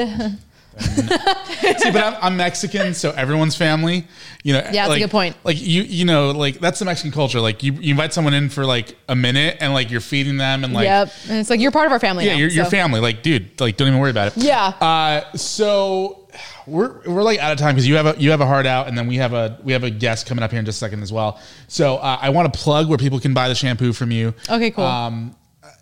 See, 0.79 1.91
but 1.91 2.03
I'm, 2.03 2.15
I'm 2.21 2.37
Mexican, 2.37 2.93
so 2.93 3.11
everyone's 3.11 3.55
family. 3.55 4.07
You 4.43 4.53
know, 4.53 4.59
Yeah, 4.71 4.87
that's 4.87 4.95
a 4.95 4.99
good 4.99 5.11
point. 5.11 5.35
Like 5.43 5.61
you, 5.61 5.83
you 5.83 6.05
know, 6.05 6.31
like 6.31 6.59
that's 6.59 6.79
the 6.79 6.85
Mexican 6.85 7.11
culture. 7.11 7.39
Like 7.41 7.61
you, 7.63 7.73
you 7.73 7.91
invite 7.91 8.13
someone 8.13 8.33
in 8.33 8.49
for 8.49 8.65
like 8.65 8.95
a 9.09 9.15
minute, 9.15 9.57
and 9.59 9.73
like 9.73 9.91
you're 9.91 10.01
feeding 10.01 10.37
them, 10.37 10.63
and 10.63 10.73
like 10.73 10.85
yep. 10.85 11.11
And 11.29 11.39
it's 11.39 11.49
like 11.49 11.59
you're 11.59 11.71
part 11.71 11.87
of 11.87 11.91
our 11.91 11.99
family. 11.99 12.25
yeah, 12.25 12.33
now, 12.33 12.39
you're, 12.39 12.49
your 12.49 12.65
family. 12.65 12.99
Like, 12.99 13.21
dude, 13.23 13.59
like 13.59 13.75
don't 13.77 13.87
even 13.89 13.99
worry 13.99 14.11
about 14.11 14.27
it. 14.37 14.43
Yeah. 14.43 14.67
Uh, 14.79 15.35
so 15.35 16.27
we're 16.67 17.01
we're 17.07 17.23
like 17.23 17.39
out 17.39 17.51
of 17.51 17.57
time 17.57 17.75
because 17.75 17.87
you 17.87 17.95
have 17.95 18.05
a 18.05 18.15
you 18.19 18.31
have 18.31 18.41
a 18.41 18.45
hard 18.47 18.65
out, 18.65 18.87
and 18.87 18.97
then 18.97 19.07
we 19.07 19.17
have 19.17 19.33
a 19.33 19.59
we 19.63 19.73
have 19.73 19.83
a 19.83 19.89
guest 19.89 20.25
coming 20.27 20.43
up 20.43 20.51
here 20.51 20.59
in 20.59 20.65
just 20.65 20.77
a 20.77 20.85
second 20.85 21.01
as 21.03 21.11
well. 21.11 21.39
So 21.67 21.97
uh, 21.97 22.17
I 22.21 22.29
want 22.29 22.51
to 22.53 22.59
plug 22.59 22.87
where 22.87 22.97
people 22.97 23.19
can 23.19 23.33
buy 23.33 23.49
the 23.49 23.55
shampoo 23.55 23.93
from 23.93 24.11
you. 24.11 24.33
Okay, 24.49 24.71
cool. 24.71 24.85
Um, 24.85 25.35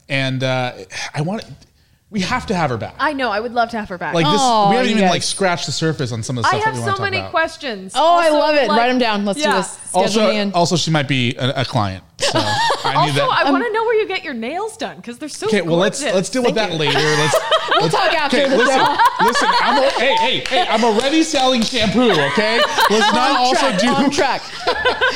and 0.10 0.44
uh, 0.44 0.74
I 1.14 1.22
want 1.22 1.46
we 2.12 2.22
have 2.22 2.48
to 2.48 2.56
have 2.56 2.72
her 2.72 2.78
back. 2.78 2.96
I 3.00 3.14
know. 3.14 3.30
I 3.30 3.40
would 3.40 3.54
love 3.54 3.70
to 3.70 3.78
have 3.80 3.88
her 3.90 3.98
back. 4.00 4.16
like 4.16 4.26
this, 4.26 4.42
Aw, 4.42 4.70
we 4.72 4.76
haven't 4.78 4.90
you 4.90 4.96
even 4.96 5.04
guys. 5.06 5.12
like 5.12 5.22
scratched 5.24 5.68
the 5.68 5.72
surface 5.72 6.12
on 6.12 6.24
some 6.24 6.38
of 6.40 6.44
the 6.44 6.48
I 6.48 6.54
stuff 6.60 6.64
have 6.64 6.74
that 6.76 6.80
we 6.82 6.86
so 6.86 6.92
to 6.92 6.98
talk 6.98 7.04
many 7.06 7.18
about. 7.20 7.30
questions. 7.32 7.94
Oh, 7.96 8.18
I 8.18 8.26
Also, 8.30 8.38
love 8.40 8.56
it. 8.56 8.68
like- 8.68 8.78
Write 8.80 8.88
them 8.88 8.98
down. 8.98 9.26
Let's 9.26 9.40
Yeah. 9.40 9.52
do 9.52 9.58
this. 9.58 9.72
Schedule 9.72 10.02
Also, 10.02 10.30
me 10.32 10.38
in. 10.40 10.52
also, 10.54 10.76
she 10.76 10.90
might 10.90 11.08
be 11.08 11.36
a, 11.36 11.62
a 11.62 11.66
client. 11.66 12.04
So 12.20 12.40
I 12.40 12.94
Also, 13.00 13.14
that. 13.16 13.44
I 13.46 13.52
want 13.52 13.66
to 13.66 13.72
know 13.72 13.84
where 13.84 13.96
you 14.02 14.08
get 14.08 14.24
your 14.24 14.34
nails 14.34 14.76
done 14.78 14.98
because 14.98 15.18
they're 15.18 15.30
so 15.30 15.48
good. 15.48 15.56
Okay, 15.62 15.68
well 15.68 15.78
let's 15.78 16.02
let's 16.04 16.30
deal 16.30 16.44
with 16.44 16.56
that 16.56 16.74
later. 16.74 16.98
Let's 17.00 17.36
we'll 17.80 17.90
talk 17.90 18.14
after 18.14 18.48
the 18.50 18.58
listen, 18.58 18.76
show. 18.80 18.98
listen. 19.26 19.48
I'm 19.62 19.84
a, 19.84 19.90
hey 19.92 20.16
hey 20.18 20.40
hey. 20.48 20.68
I'm 20.70 20.84
already 20.84 21.24
selling 21.24 21.62
shampoo. 21.62 22.12
Okay, 22.12 22.60
let's 22.90 23.14
not 23.14 23.32
on 23.32 23.36
also 23.38 23.70
track, 23.70 23.80
do. 23.80 23.88
on 23.90 24.10
track. 24.12 24.42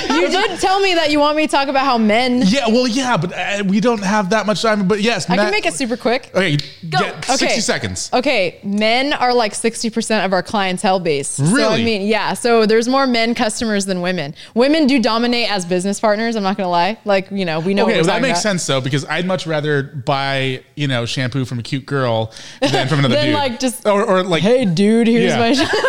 you 0.10 0.30
did 0.30 0.60
tell 0.60 0.80
me 0.80 0.94
that 0.96 1.12
you 1.12 1.20
want 1.20 1.36
me 1.38 1.46
to 1.46 1.52
talk 1.52 1.68
about 1.68 1.86
how 1.86 1.98
men. 1.98 2.42
Yeah, 2.46 2.68
well, 2.68 2.88
yeah, 2.88 3.18
but 3.18 3.34
uh, 3.34 3.64
we 3.68 3.80
don't 3.80 4.04
have 4.04 4.30
that 4.32 4.46
much 4.46 4.62
time. 4.62 4.88
But 4.88 5.02
yes, 5.02 5.30
I 5.30 5.36
Matt- 5.36 5.46
can 5.46 5.52
make 5.52 5.66
it 5.66 5.74
super 5.74 5.98
quick. 5.98 6.30
Okay, 6.34 6.58
Go. 6.90 7.00
get 7.00 7.18
Okay. 7.30 7.36
sixty 7.38 7.62
seconds. 7.62 8.10
Okay, 8.14 8.60
men 8.64 9.14
are 9.14 9.34
like 9.34 9.54
60% 9.54 10.26
of 10.26 10.34
our 10.34 10.44
clientele 10.44 11.00
base. 11.00 11.28
So, 11.30 11.70
I 11.70 11.84
mean, 11.84 12.04
yeah. 12.08 12.34
So 12.34 12.66
there's 12.66 12.88
more 12.88 13.08
men 13.08 13.34
customers 13.36 13.86
than 13.86 14.02
women. 14.02 14.36
Women 14.54 14.88
do 14.88 15.00
dominate 15.02 15.52
as 15.52 15.66
business 15.66 16.00
partners. 16.00 16.36
I'm 16.36 16.44
not 16.44 16.58
going 16.58 16.66
to 16.68 16.72
Like, 17.06 17.30
you 17.32 17.46
know, 17.46 17.60
we 17.60 17.74
know 17.74 17.84
Okay, 17.86 17.96
well, 17.98 18.06
that 18.06 18.22
makes 18.22 18.40
about. 18.40 18.42
sense 18.44 18.66
though 18.68 18.82
because 18.82 19.06
I'd 19.06 19.26
much 19.26 19.46
rather 19.48 19.84
buy 19.84 20.64
you 20.76 20.88
know 20.88 21.06
shampoo 21.06 21.46
from 21.46 21.60
a 21.60 21.64
cute 21.64 21.86
girl 21.86 22.32
than 22.62 22.88
from 22.88 23.00
another 23.00 23.16
Than, 23.16 23.26
dude. 23.28 23.36
like, 23.36 23.60
just, 23.60 23.86
or, 23.88 24.04
or 24.04 24.24
like 24.24 24.42
Hey, 24.44 24.66
dude, 24.66 25.08
here's 25.08 25.32
Yeah. 25.34 25.40
my. 25.40 25.50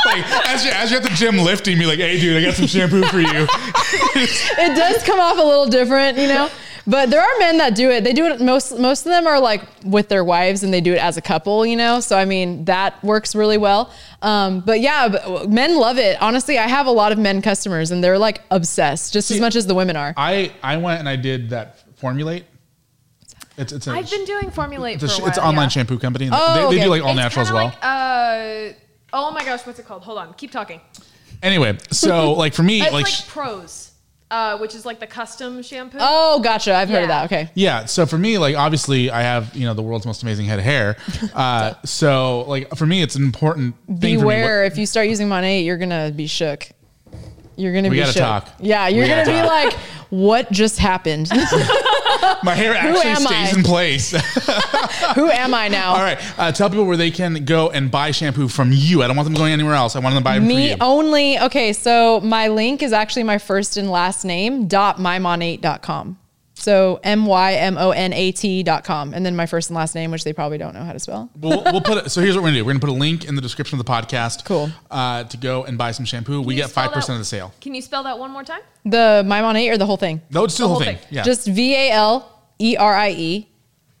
like 0.06 0.24
as 0.48 0.64
you 0.64 0.70
as 0.72 0.90
you're 0.90 1.00
at 1.00 1.08
the 1.08 1.14
gym 1.14 1.36
lifting, 1.36 1.78
me 1.78 1.86
like, 1.86 1.98
hey 1.98 2.18
dude, 2.18 2.36
I 2.42 2.46
got 2.46 2.54
some 2.54 2.66
shampoo 2.66 3.02
for 3.04 3.20
you. 3.20 3.46
it 4.16 4.76
does 4.76 5.02
come 5.04 5.20
off 5.20 5.38
a 5.38 5.42
little 5.42 5.66
different, 5.66 6.16
you 6.18 6.26
know. 6.28 6.48
But 6.90 7.08
there 7.10 7.20
are 7.20 7.38
men 7.38 7.58
that 7.58 7.76
do 7.76 7.88
it. 7.90 8.02
They 8.02 8.12
do 8.12 8.26
it 8.26 8.40
most 8.40 8.76
most 8.76 9.06
of 9.06 9.12
them 9.12 9.28
are 9.28 9.40
like 9.40 9.62
with 9.84 10.08
their 10.08 10.24
wives 10.24 10.64
and 10.64 10.74
they 10.74 10.80
do 10.80 10.92
it 10.92 10.98
as 10.98 11.16
a 11.16 11.22
couple, 11.22 11.64
you 11.64 11.76
know. 11.76 12.00
So 12.00 12.18
I 12.18 12.24
mean 12.24 12.64
that 12.64 13.02
works 13.04 13.36
really 13.36 13.58
well. 13.58 13.92
Um, 14.22 14.60
but 14.60 14.80
yeah, 14.80 15.08
but 15.08 15.48
men 15.48 15.76
love 15.76 15.98
it. 15.98 16.20
Honestly, 16.20 16.58
I 16.58 16.66
have 16.66 16.86
a 16.86 16.90
lot 16.90 17.12
of 17.12 17.18
men 17.18 17.42
customers 17.42 17.92
and 17.92 18.02
they're 18.02 18.18
like 18.18 18.42
obsessed, 18.50 19.12
just 19.12 19.30
as 19.30 19.40
much 19.40 19.54
as 19.54 19.68
the 19.68 19.74
women 19.74 19.94
are. 19.94 20.14
I 20.16 20.52
I 20.64 20.78
went 20.78 20.98
and 20.98 21.08
I 21.08 21.14
did 21.14 21.50
that 21.50 21.78
formulate. 21.96 22.44
It's 23.56 23.72
it's 23.72 23.86
a, 23.86 23.92
I've 23.92 24.10
been 24.10 24.24
doing 24.24 24.50
Formulate 24.50 24.96
it's, 24.96 25.04
a 25.04 25.08
for 25.08 25.14
a 25.14 25.18
while. 25.20 25.28
it's 25.28 25.38
an 25.38 25.44
online 25.44 25.64
yeah. 25.64 25.68
shampoo 25.68 25.98
company. 25.98 26.28
Oh, 26.32 26.54
they, 26.54 26.60
they 26.60 26.66
okay. 26.66 26.84
do 26.84 26.90
like 26.90 27.02
all 27.02 27.10
It's 27.10 27.16
natural 27.18 27.42
as 27.46 27.52
well. 27.52 27.66
Like, 27.66 27.84
uh, 27.84 28.72
oh 29.12 29.30
my 29.30 29.44
gosh, 29.44 29.64
what's 29.66 29.78
it 29.78 29.86
called? 29.86 30.02
Hold 30.02 30.18
on, 30.18 30.34
keep 30.34 30.50
talking. 30.50 30.80
anyway, 31.42 31.78
so 31.92 32.32
like 32.32 32.54
for 32.54 32.62
me, 32.62 32.80
It's 32.80 32.92
like 32.92 33.04
like, 33.04 33.28
Prose, 33.28 33.89
uh, 34.30 34.56
which 34.58 34.74
is 34.74 34.86
like 34.86 35.00
the 35.00 35.06
custom 35.06 35.62
shampoo. 35.62 35.98
Oh, 36.00 36.40
gotcha. 36.40 36.74
I've 36.74 36.88
heard 36.88 37.02
of 37.04 37.08
Yeah. 37.08 37.18
that. 37.20 37.24
Okay. 37.26 37.50
Yeah. 37.54 37.84
So 37.86 38.06
for 38.06 38.16
me, 38.18 38.38
like 38.38 38.56
obviously, 38.56 39.10
I 39.10 39.22
have 39.22 39.54
you 39.56 39.64
know 39.66 39.74
the 39.74 39.82
world's 39.82 40.06
most 40.06 40.22
amazing 40.22 40.46
head 40.46 40.58
of 40.58 40.64
hair. 40.64 40.96
Uh, 41.34 41.74
so 41.84 42.42
like 42.48 42.74
for 42.76 42.86
me, 42.86 43.02
it's 43.02 43.14
an 43.16 43.22
important 43.24 43.74
thing 44.00 44.18
Beware 44.18 44.64
if 44.64 44.76
you 44.78 44.86
start 44.86 45.08
using 45.08 45.28
Monat, 45.28 45.64
you're 45.64 45.78
gonna 45.78 46.10
be 46.14 46.26
shook. 46.26 46.68
You're 47.56 47.72
gonna 47.74 47.88
We 47.88 47.96
be 47.96 48.00
gotta 48.00 48.12
shook. 48.12 48.20
talk. 48.22 48.48
Yeah, 48.60 48.88
you're 48.88 49.04
We 49.04 49.08
gonna 49.10 49.24
gotta 49.24 49.36
be 49.42 49.48
talk. 49.48 49.72
like, 49.74 49.80
what 50.10 50.50
just 50.50 50.78
happened? 50.78 51.30
My 52.42 52.54
hair 52.54 52.74
actually 52.74 53.14
stays 53.14 53.54
I? 53.54 53.58
in 53.58 53.62
place. 53.64 54.10
Who 55.14 55.28
am 55.30 55.54
I 55.54 55.68
now? 55.68 55.94
All 55.94 56.02
right. 56.02 56.18
Uh, 56.38 56.52
tell 56.52 56.70
people 56.70 56.84
where 56.84 56.96
they 56.96 57.10
can 57.10 57.44
go 57.44 57.70
and 57.70 57.90
buy 57.90 58.10
shampoo 58.12 58.48
from 58.48 58.70
you. 58.72 59.02
I 59.02 59.06
don't 59.06 59.16
want 59.16 59.26
them 59.26 59.34
going 59.34 59.52
anywhere 59.52 59.74
else. 59.74 59.96
I 59.96 59.98
want 59.98 60.14
them 60.14 60.22
to 60.22 60.24
buy 60.24 60.38
Me 60.38 60.76
only. 60.80 61.38
Okay, 61.38 61.72
so 61.72 62.20
my 62.20 62.48
link 62.48 62.82
is 62.82 62.92
actually 62.92 63.24
my 63.24 63.38
first 63.38 63.76
and 63.76 63.90
last 63.90 64.24
name 64.24 64.66
dot 64.68 64.98
mymonate.com. 64.98 66.18
So 66.60 67.00
M 67.02 67.24
Y 67.24 67.54
M 67.54 67.78
O 67.78 67.90
N 67.90 68.12
A 68.12 68.32
T 68.32 68.62
dot 68.62 68.84
com, 68.84 69.14
and 69.14 69.24
then 69.24 69.34
my 69.34 69.46
first 69.46 69.70
and 69.70 69.76
last 69.76 69.94
name, 69.94 70.10
which 70.10 70.24
they 70.24 70.32
probably 70.34 70.58
don't 70.58 70.74
know 70.74 70.84
how 70.84 70.92
to 70.92 70.98
spell. 70.98 71.30
we'll, 71.40 71.62
we'll 71.64 71.80
put 71.80 72.04
it. 72.04 72.10
So 72.10 72.20
here's 72.20 72.34
what 72.36 72.42
we're 72.42 72.48
gonna 72.50 72.58
do. 72.58 72.64
We're 72.66 72.72
gonna 72.72 72.80
put 72.80 72.90
a 72.90 72.92
link 72.92 73.24
in 73.24 73.34
the 73.34 73.40
description 73.40 73.80
of 73.80 73.86
the 73.86 73.90
podcast. 73.90 74.44
Cool. 74.44 74.70
Uh, 74.90 75.24
to 75.24 75.36
go 75.38 75.64
and 75.64 75.78
buy 75.78 75.92
some 75.92 76.04
shampoo. 76.04 76.42
we 76.42 76.54
get 76.54 76.68
five 76.70 76.92
percent 76.92 77.06
that- 77.08 77.12
of 77.14 77.18
the 77.20 77.24
sale. 77.24 77.54
Can 77.62 77.74
you 77.74 77.80
spell 77.80 78.02
that 78.02 78.18
one 78.18 78.30
more 78.30 78.44
time? 78.44 78.60
The 78.84 79.22
my 79.26 79.40
Monate 79.40 79.72
or 79.72 79.78
the 79.78 79.86
whole 79.86 79.96
thing? 79.96 80.20
No, 80.30 80.44
it's 80.44 80.52
still 80.54 80.68
the 80.68 80.74
whole 80.74 80.82
thing. 80.84 80.96
thing. 80.98 81.06
Yeah. 81.10 81.22
Just 81.22 81.46
V 81.48 81.74
A 81.74 81.90
L 81.92 82.42
E 82.58 82.76
R 82.76 82.94
I 82.94 83.10
E 83.10 83.48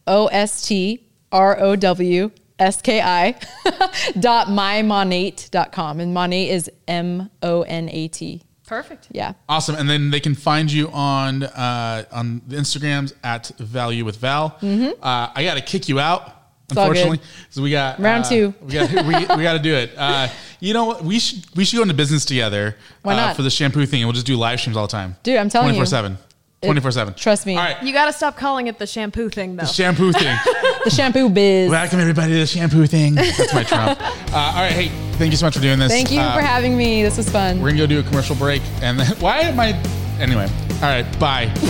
O 0.06 0.26
S 0.26 0.66
T 0.68 1.06
R 1.32 1.58
O 1.60 1.76
W 1.76 2.30
S 2.58 2.82
K 2.82 3.00
I 3.00 3.36
dot 4.20 4.48
mymonate 4.48 5.50
dot 5.50 5.72
com. 5.72 5.98
And 5.98 6.14
Monate 6.14 6.48
is 6.50 6.70
M 6.86 7.30
O 7.42 7.62
N 7.62 7.88
A 7.88 8.08
T. 8.08 8.42
Perfect. 8.70 9.08
Yeah. 9.10 9.32
Awesome. 9.48 9.74
And 9.74 9.90
then 9.90 10.10
they 10.10 10.20
can 10.20 10.36
find 10.36 10.70
you 10.70 10.88
on 10.92 11.42
uh, 11.42 12.04
on 12.12 12.40
the 12.46 12.54
Instagrams 12.56 13.12
at 13.24 13.48
Value 13.58 14.04
with 14.04 14.16
Val. 14.18 14.56
Uh, 14.62 15.28
I 15.34 15.42
got 15.44 15.54
to 15.56 15.60
kick 15.60 15.88
you 15.88 15.98
out, 16.00 16.22
Mm-hmm. 16.70 16.78
all 16.78 16.86
good. 16.86 16.96
unfortunately. 16.98 17.20
So 17.50 17.62
we 17.62 17.72
got 17.72 17.98
Round 17.98 18.24
uh, 18.24 18.28
two. 18.28 18.54
We 18.62 18.72
got 18.72 18.90
we, 18.92 19.14
we 19.36 19.42
got 19.42 19.54
to 19.54 19.58
do 19.58 19.74
it. 19.74 19.90
Uh, 19.96 20.28
you 20.60 20.72
know 20.72 20.84
what? 20.84 21.02
We 21.02 21.18
should 21.18 21.44
we 21.56 21.64
should 21.64 21.78
go 21.78 21.82
into 21.82 21.94
business 21.94 22.24
together. 22.24 22.76
Why 23.02 23.14
uh, 23.14 23.16
not? 23.16 23.36
for 23.36 23.42
the 23.42 23.50
shampoo 23.50 23.84
thing? 23.86 24.02
and 24.02 24.06
We'll 24.06 24.14
just 24.14 24.26
do 24.26 24.36
live 24.36 24.60
streams 24.60 24.76
all 24.76 24.86
the 24.86 24.92
time. 24.92 25.16
Dude, 25.24 25.36
I'm 25.36 25.48
telling 25.48 25.66
you. 25.66 25.72
twenty 25.72 25.80
four 25.80 25.86
seven. 25.86 26.16
Twenty 26.62 26.80
four 26.80 26.92
seven. 26.92 27.14
Trust 27.14 27.44
me. 27.46 27.56
All 27.56 27.62
right. 27.64 27.82
You 27.82 27.92
got 27.92 28.06
to 28.06 28.12
stop 28.12 28.36
calling 28.36 28.68
it 28.68 28.78
the 28.78 28.86
shampoo 28.86 29.30
thing, 29.30 29.56
though. 29.56 29.62
The 29.62 29.68
shampoo 29.72 30.12
thing. 30.12 30.36
The 30.84 30.90
shampoo 30.90 31.28
biz. 31.28 31.70
Welcome 31.70 32.00
everybody 32.00 32.32
to 32.34 32.38
the 32.38 32.46
shampoo 32.46 32.86
thing. 32.86 33.14
That's 33.14 33.52
my 33.52 33.64
Trump. 33.64 33.98
Uh, 34.32 34.36
all 34.36 34.62
right. 34.62 34.70
Hey, 34.72 34.99
thank 35.20 35.32
you 35.32 35.36
so 35.36 35.44
much 35.46 35.54
for 35.54 35.60
doing 35.60 35.78
this. 35.78 35.92
Thank 35.92 36.10
you 36.10 36.18
Uh, 36.18 36.34
for 36.34 36.40
having 36.40 36.78
me. 36.78 37.02
This 37.02 37.18
was 37.18 37.28
fun. 37.28 37.60
We're 37.60 37.68
gonna 37.68 37.78
go 37.80 37.86
do 37.86 38.00
a 38.00 38.02
commercial 38.02 38.34
break, 38.34 38.62
and 38.80 38.98
then 38.98 39.06
why 39.20 39.40
am 39.40 39.60
I? 39.60 39.74
Anyway. 40.18 40.48
All 40.82 40.88
right. 40.88 41.04
Bye. 41.20 41.52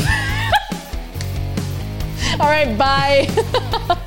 All 2.41 2.47
right, 2.49 2.79
bye. 2.79 3.97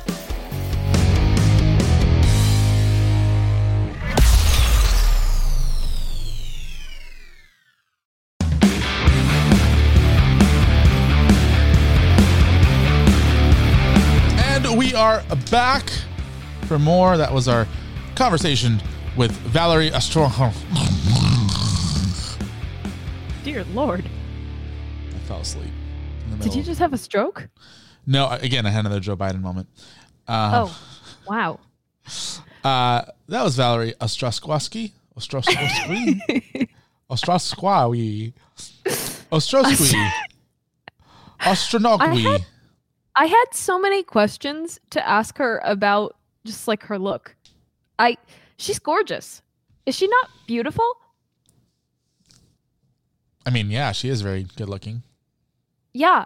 And 14.36 14.78
we 14.78 14.94
are 14.94 15.22
back 15.50 15.90
for 16.66 16.78
more. 16.78 17.16
That 17.16 17.32
was 17.32 17.48
our 17.48 17.66
conversation 18.14 18.80
with 19.16 19.32
Valerie 19.32 19.92
Astro. 19.92 20.24
I 20.24 20.52
Dear 23.44 23.64
Lord. 23.64 24.04
I 25.14 25.18
fell 25.26 25.40
asleep. 25.40 25.70
Did 26.40 26.54
you 26.54 26.62
just 26.62 26.80
have 26.80 26.92
a 26.92 26.98
stroke? 26.98 27.48
No, 28.06 28.28
again, 28.30 28.66
I 28.66 28.70
had 28.70 28.80
another 28.80 29.00
Joe 29.00 29.16
Biden 29.16 29.40
moment. 29.40 29.68
Uh, 30.26 30.66
oh, 30.66 30.78
wow. 31.28 31.60
Uh, 32.64 33.04
that 33.28 33.42
was 33.42 33.56
Valerie 33.56 33.92
Ostrowski. 34.00 34.92
Ostrowski. 35.18 36.68
Ostrowski. 37.10 38.32
Ostrowski. 39.30 40.10
Ostronogwi. 41.40 42.42
I 43.16 43.26
had 43.26 43.44
so 43.52 43.78
many 43.78 44.02
questions 44.02 44.80
to 44.90 45.06
ask 45.06 45.36
her 45.36 45.60
about 45.62 46.16
just 46.46 46.66
like 46.66 46.84
her 46.84 46.98
look. 46.98 47.36
I 47.98 48.16
she's 48.56 48.78
gorgeous. 48.78 49.42
Is 49.86 49.94
she 49.96 50.06
not 50.06 50.30
beautiful? 50.46 50.84
I 53.46 53.50
mean, 53.50 53.70
yeah, 53.70 53.92
she 53.92 54.08
is 54.08 54.22
very 54.22 54.46
good 54.56 54.68
looking. 54.68 55.02
Yeah. 55.92 56.24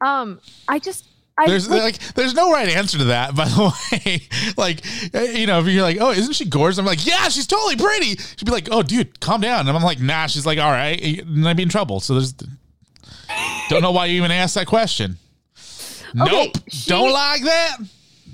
Um 0.00 0.40
I 0.68 0.78
just 0.78 1.06
I 1.38 1.46
There's 1.48 1.68
like, 1.68 1.82
like, 1.82 1.98
there's 2.14 2.32
no 2.32 2.50
right 2.50 2.68
answer 2.68 2.96
to 2.98 3.04
that, 3.04 3.34
by 3.36 3.44
the 3.46 3.74
way. 3.92 4.22
like, 4.56 4.82
uh, 5.14 5.20
you 5.20 5.46
know, 5.46 5.60
if 5.60 5.66
you're 5.66 5.82
like, 5.82 5.98
oh, 6.00 6.10
isn't 6.10 6.32
she 6.32 6.46
gorgeous? 6.46 6.78
I'm 6.78 6.86
like, 6.86 7.04
yeah, 7.04 7.28
she's 7.28 7.46
totally 7.46 7.76
pretty. 7.76 8.16
She'd 8.16 8.46
be 8.46 8.52
like, 8.52 8.68
oh, 8.70 8.82
dude, 8.82 9.20
calm 9.20 9.42
down. 9.42 9.68
And 9.68 9.76
I'm 9.76 9.82
like, 9.82 10.00
nah. 10.00 10.28
She's 10.28 10.46
like, 10.46 10.58
all 10.58 10.70
right, 10.70 10.98
and 11.02 11.46
I'd 11.46 11.56
be 11.58 11.62
in 11.64 11.68
trouble. 11.68 12.00
So 12.00 12.14
there's, 12.14 12.32
don't 13.68 13.82
know 13.82 13.90
why 13.92 14.06
you 14.06 14.16
even 14.16 14.30
asked 14.30 14.54
that 14.54 14.66
question. 14.66 15.18
Okay, 16.18 16.30
nope, 16.46 16.52
she- 16.68 16.88
don't 16.88 17.12
like 17.12 17.42
that. 17.42 17.76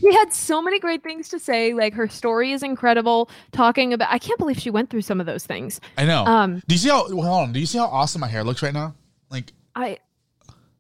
She 0.03 0.13
had 0.13 0.33
so 0.33 0.61
many 0.61 0.79
great 0.79 1.03
things 1.03 1.29
to 1.31 1.39
say. 1.39 1.73
Like 1.73 1.95
her 1.95 2.09
story 2.09 2.53
is 2.53 2.63
incredible. 2.63 3.31
Talking 3.53 3.93
about 3.95 4.09
I 4.13 4.19
can't 4.19 4.39
believe 4.39 4.59
she 4.59 4.69
went 4.71 4.91
through 4.91 5.03
some 5.03 5.21
of 5.21 5.27
those 5.27 5.47
things. 5.47 5.81
I 5.97 6.05
know. 6.05 6.25
Um, 6.27 6.63
do 6.67 6.75
you 6.75 6.79
see 6.79 6.89
how? 6.91 7.09
Well, 7.09 7.23
hold 7.27 7.49
on. 7.49 7.53
Do 7.53 7.61
you 7.61 7.67
see 7.67 7.79
how 7.79 7.87
awesome 7.87 8.21
my 8.21 8.29
hair 8.29 8.45
looks 8.45 8.63
right 8.63 8.75
now? 8.75 8.95
Like, 9.31 9.53
I 9.75 9.99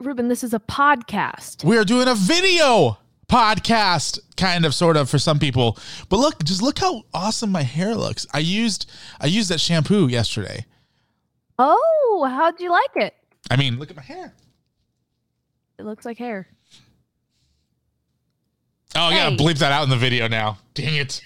Ruben, 0.00 0.28
this 0.28 0.42
is 0.44 0.52
a 0.52 0.58
podcast. 0.58 1.64
we 1.64 1.78
are 1.78 1.84
doing 1.84 2.08
a 2.08 2.14
video 2.14 2.98
podcast 3.28 4.18
kind 4.36 4.66
of 4.66 4.74
sort 4.74 4.94
of 4.96 5.08
for 5.08 5.18
some 5.18 5.38
people 5.38 5.78
but 6.10 6.18
look 6.18 6.44
just 6.44 6.60
look 6.60 6.78
how 6.78 7.02
awesome 7.14 7.50
my 7.50 7.62
hair 7.62 7.94
looks 7.94 8.26
i 8.34 8.38
used 8.38 8.90
i 9.22 9.26
used 9.26 9.48
that 9.48 9.58
shampoo 9.58 10.06
yesterday 10.06 10.66
Oh, 11.58 12.26
how'd 12.28 12.60
you 12.60 12.70
like 12.70 12.90
it? 12.96 13.14
i 13.50 13.56
mean 13.56 13.78
look 13.78 13.88
at 13.88 13.96
my 13.96 14.02
hair 14.02 14.34
It 15.78 15.86
looks 15.86 16.04
like 16.04 16.18
hair. 16.18 16.46
Oh 18.95 19.01
i 19.01 19.16
gotta 19.16 19.36
bleep 19.36 19.59
that 19.59 19.72
out 19.72 19.84
in 19.84 19.90
the 19.90 19.97
video 19.97 20.28
now. 20.28 20.59
Dang 20.74 20.95
it. 20.97 21.20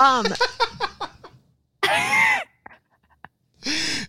Um. 0.00 0.26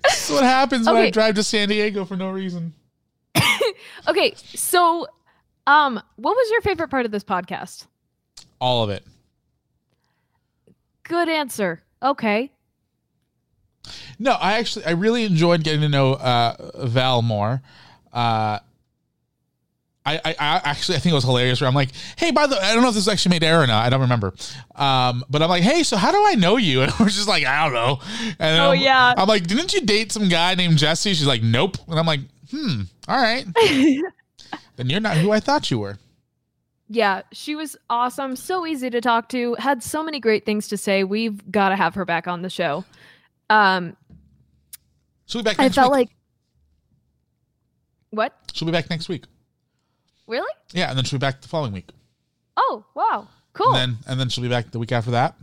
That's 0.01 0.29
what 0.29 0.43
happens 0.43 0.87
when 0.87 0.95
i 0.97 1.09
drive 1.09 1.35
to 1.35 1.43
san 1.43 1.69
diego 1.69 2.05
for 2.05 2.15
no 2.17 2.29
reason. 2.29 2.73
Okay, 4.07 4.33
so 4.35 5.07
um 5.67 6.01
what 6.17 6.35
was 6.35 6.51
your 6.51 6.61
favorite 6.61 6.89
part 6.89 7.05
of 7.05 7.11
this 7.11 7.23
podcast? 7.23 7.85
all 8.59 8.83
of 8.83 8.89
it. 8.89 9.03
Good 11.03 11.27
answer. 11.29 11.83
Okay. 12.01 12.51
No, 14.19 14.33
I 14.33 14.53
actually 14.59 14.85
I 14.85 14.91
really 14.91 15.23
enjoyed 15.23 15.63
getting 15.63 15.81
to 15.81 15.89
know 15.89 16.13
uh, 16.13 16.85
Val 16.85 17.21
more. 17.21 17.61
Uh, 18.11 18.59
I, 20.05 20.17
I, 20.25 20.35
I 20.37 20.61
actually 20.65 20.97
I 20.97 20.99
think 20.99 21.11
it 21.11 21.15
was 21.15 21.23
hilarious. 21.23 21.61
Where 21.61 21.67
I'm 21.67 21.73
like, 21.73 21.89
hey, 22.17 22.31
by 22.31 22.45
the 22.45 22.57
I 22.61 22.73
don't 22.73 22.83
know 22.83 22.89
if 22.89 22.95
this 22.95 23.07
actually 23.07 23.29
made 23.35 23.43
air 23.43 23.61
or 23.61 23.67
not. 23.67 23.85
I 23.85 23.89
don't 23.89 24.01
remember. 24.01 24.33
Um, 24.75 25.23
but 25.29 25.41
I'm 25.41 25.49
like, 25.49 25.63
hey, 25.63 25.83
so 25.83 25.95
how 25.95 26.11
do 26.11 26.21
I 26.25 26.35
know 26.35 26.57
you? 26.57 26.81
And 26.83 26.91
we're 26.99 27.07
just 27.07 27.27
like, 27.27 27.45
I 27.45 27.63
don't 27.63 27.73
know. 27.73 27.99
And 28.37 28.61
Oh, 28.61 28.71
I'm, 28.71 28.79
yeah. 28.81 29.13
I'm 29.15 29.27
like, 29.27 29.47
didn't 29.47 29.73
you 29.73 29.81
date 29.81 30.11
some 30.11 30.27
guy 30.27 30.55
named 30.55 30.77
Jesse? 30.77 31.13
She's 31.13 31.25
like, 31.27 31.41
nope. 31.41 31.77
And 31.87 31.97
I'm 31.97 32.05
like, 32.05 32.19
hmm, 32.51 32.81
all 33.07 33.21
right. 33.21 33.45
then 34.75 34.89
you're 34.89 34.99
not 34.99 35.15
who 35.17 35.31
I 35.31 35.39
thought 35.39 35.71
you 35.71 35.79
were. 35.79 35.97
Yeah, 36.89 37.21
she 37.31 37.55
was 37.55 37.75
awesome, 37.89 38.35
so 38.35 38.67
easy 38.67 38.89
to 38.89 39.01
talk 39.01 39.29
to, 39.29 39.55
had 39.57 39.81
so 39.81 40.03
many 40.03 40.19
great 40.19 40.45
things 40.45 40.67
to 40.67 40.77
say. 40.77 41.03
We've 41.05 41.49
got 41.49 41.69
to 41.69 41.75
have 41.75 41.95
her 41.95 42.03
back 42.05 42.27
on 42.27 42.41
the 42.41 42.49
show. 42.49 42.83
Um 43.49 43.95
She'll 45.25 45.41
be 45.41 45.45
back 45.49 45.57
next 45.57 45.71
week. 45.71 45.71
I 45.71 45.81
felt 45.81 45.91
week. 45.93 46.09
like 46.09 46.15
What? 48.11 48.33
she'll 48.53 48.65
be 48.65 48.71
back 48.71 48.89
next 48.89 49.09
week. 49.09 49.25
Really? 50.27 50.51
Yeah, 50.73 50.89
and 50.89 50.97
then 50.97 51.05
she'll 51.05 51.19
be 51.19 51.25
back 51.25 51.41
the 51.41 51.47
following 51.47 51.73
week. 51.73 51.89
Oh, 52.57 52.85
wow. 52.95 53.27
Cool. 53.53 53.75
And 53.75 53.93
then 53.93 53.97
and 54.07 54.19
then 54.19 54.29
she'll 54.29 54.43
be 54.43 54.49
back 54.49 54.71
the 54.71 54.79
week 54.79 54.91
after 54.91 55.11
that. 55.11 55.35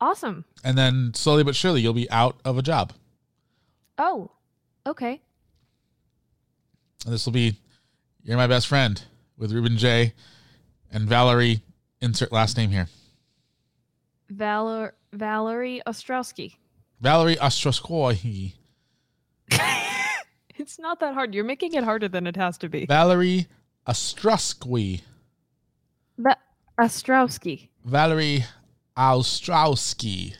awesome. 0.00 0.44
And 0.62 0.76
then 0.78 1.12
slowly 1.14 1.42
but 1.44 1.54
surely 1.56 1.80
you'll 1.80 1.92
be 1.94 2.10
out 2.10 2.38
of 2.44 2.56
a 2.58 2.62
job. 2.62 2.92
Oh, 3.98 4.30
okay. 4.86 5.20
And 7.04 7.12
this 7.12 7.26
will 7.26 7.32
be 7.32 7.56
You're 8.22 8.36
My 8.36 8.46
Best 8.46 8.66
Friend 8.66 9.02
with 9.36 9.52
Ruben 9.52 9.76
J 9.76 10.14
and 10.90 11.08
Valerie. 11.08 11.62
Insert 12.00 12.32
last 12.32 12.56
name 12.56 12.70
here. 12.70 12.88
Valor 14.30 14.94
Valerie 15.12 15.82
Ostrowski. 15.86 16.56
Valerie 17.00 17.36
Ostroskoy. 17.36 18.52
It's 20.56 20.78
not 20.78 21.00
that 21.00 21.14
hard. 21.14 21.34
You're 21.34 21.44
making 21.44 21.74
it 21.74 21.82
harder 21.82 22.08
than 22.08 22.26
it 22.28 22.36
has 22.36 22.56
to 22.58 22.68
be. 22.68 22.86
Valerie 22.86 23.48
Ostrowski. 23.88 25.02
Va- 26.16 26.36
Ostrowski. 26.80 27.68
Valerie 27.84 28.44
Ostrowski. 28.96 30.34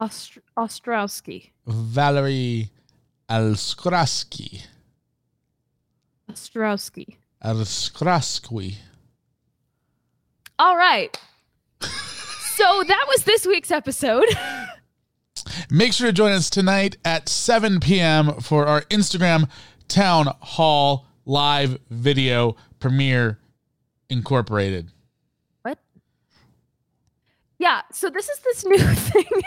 Ostr- 0.00 0.42
Ostrowski. 0.56 1.50
Valerie 1.66 2.70
Elskrowski. 3.30 4.66
Ostrowski. 6.30 7.16
Elskrowski. 7.42 8.76
All 10.58 10.76
right. 10.76 11.18
so 11.80 12.84
that 12.86 13.04
was 13.08 13.24
this 13.24 13.46
week's 13.46 13.70
episode. 13.70 14.26
Make 15.70 15.92
sure 15.92 16.08
to 16.08 16.12
join 16.12 16.32
us 16.32 16.50
tonight 16.50 16.96
at 17.04 17.28
7 17.28 17.80
p.m. 17.80 18.40
for 18.40 18.66
our 18.66 18.82
Instagram 18.82 19.48
Town 19.88 20.26
Hall 20.40 21.06
live 21.24 21.78
video 21.90 22.56
premiere 22.78 23.38
incorporated. 24.08 24.90
Yeah, 27.58 27.82
so 27.90 28.10
this 28.10 28.28
is 28.28 28.38
this 28.40 28.64
new 28.66 28.78
thing 28.78 29.42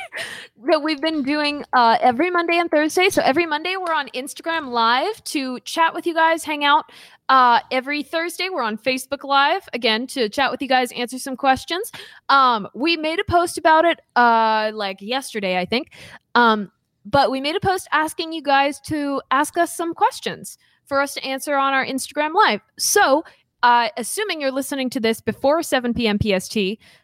that 0.65 0.81
we've 0.81 1.01
been 1.01 1.23
doing 1.23 1.63
uh, 1.73 1.97
every 2.01 2.31
Monday 2.31 2.57
and 2.57 2.69
Thursday. 2.69 3.09
So 3.09 3.21
every 3.21 3.45
Monday 3.45 3.75
we're 3.77 3.93
on 3.93 4.09
Instagram 4.15 4.69
Live 4.69 5.23
to 5.25 5.59
chat 5.59 5.93
with 5.93 6.07
you 6.07 6.15
guys, 6.15 6.43
hang 6.43 6.65
out. 6.65 6.85
Uh, 7.29 7.59
every 7.71 8.01
Thursday 8.01 8.49
we're 8.49 8.63
on 8.63 8.77
Facebook 8.77 9.23
Live 9.23 9.69
again 9.73 10.07
to 10.07 10.27
chat 10.27 10.49
with 10.49 10.61
you 10.61 10.67
guys, 10.67 10.91
answer 10.93 11.19
some 11.19 11.37
questions. 11.37 11.91
Um, 12.29 12.67
we 12.73 12.97
made 12.97 13.19
a 13.19 13.23
post 13.25 13.59
about 13.59 13.85
it 13.85 13.99
uh, 14.15 14.71
like 14.73 14.97
yesterday, 15.01 15.59
I 15.59 15.65
think. 15.65 15.91
Um, 16.33 16.71
but 17.05 17.29
we 17.29 17.39
made 17.39 17.55
a 17.55 17.59
post 17.59 17.87
asking 17.91 18.33
you 18.33 18.41
guys 18.41 18.79
to 18.81 19.21
ask 19.29 19.57
us 19.57 19.75
some 19.75 19.93
questions 19.93 20.57
for 20.85 20.99
us 20.99 21.13
to 21.13 21.23
answer 21.23 21.55
on 21.55 21.73
our 21.73 21.85
Instagram 21.85 22.33
Live. 22.33 22.61
So 22.79 23.23
uh, 23.63 23.89
assuming 23.97 24.41
you're 24.41 24.51
listening 24.51 24.89
to 24.91 24.99
this 24.99 25.21
before 25.21 25.61
7 25.63 25.93
p.m. 25.93 26.17
PST 26.19 26.57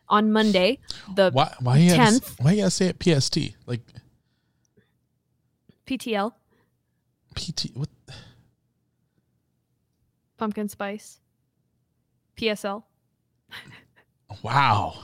on 0.09 0.31
Monday, 0.31 0.79
the 1.15 1.31
Why, 1.31 1.53
why, 1.59 1.77
you 1.77 1.95
gotta, 1.95 2.19
10th 2.19 2.43
why 2.43 2.51
you 2.51 2.57
gotta 2.61 2.71
say 2.71 2.87
it 2.87 2.99
PST? 3.01 3.37
Like 3.65 3.81
PTL, 5.85 6.33
PT. 7.35 7.71
What? 7.75 7.89
pumpkin 10.37 10.69
spice, 10.69 11.19
PSL. 12.37 12.83
Wow. 14.43 14.95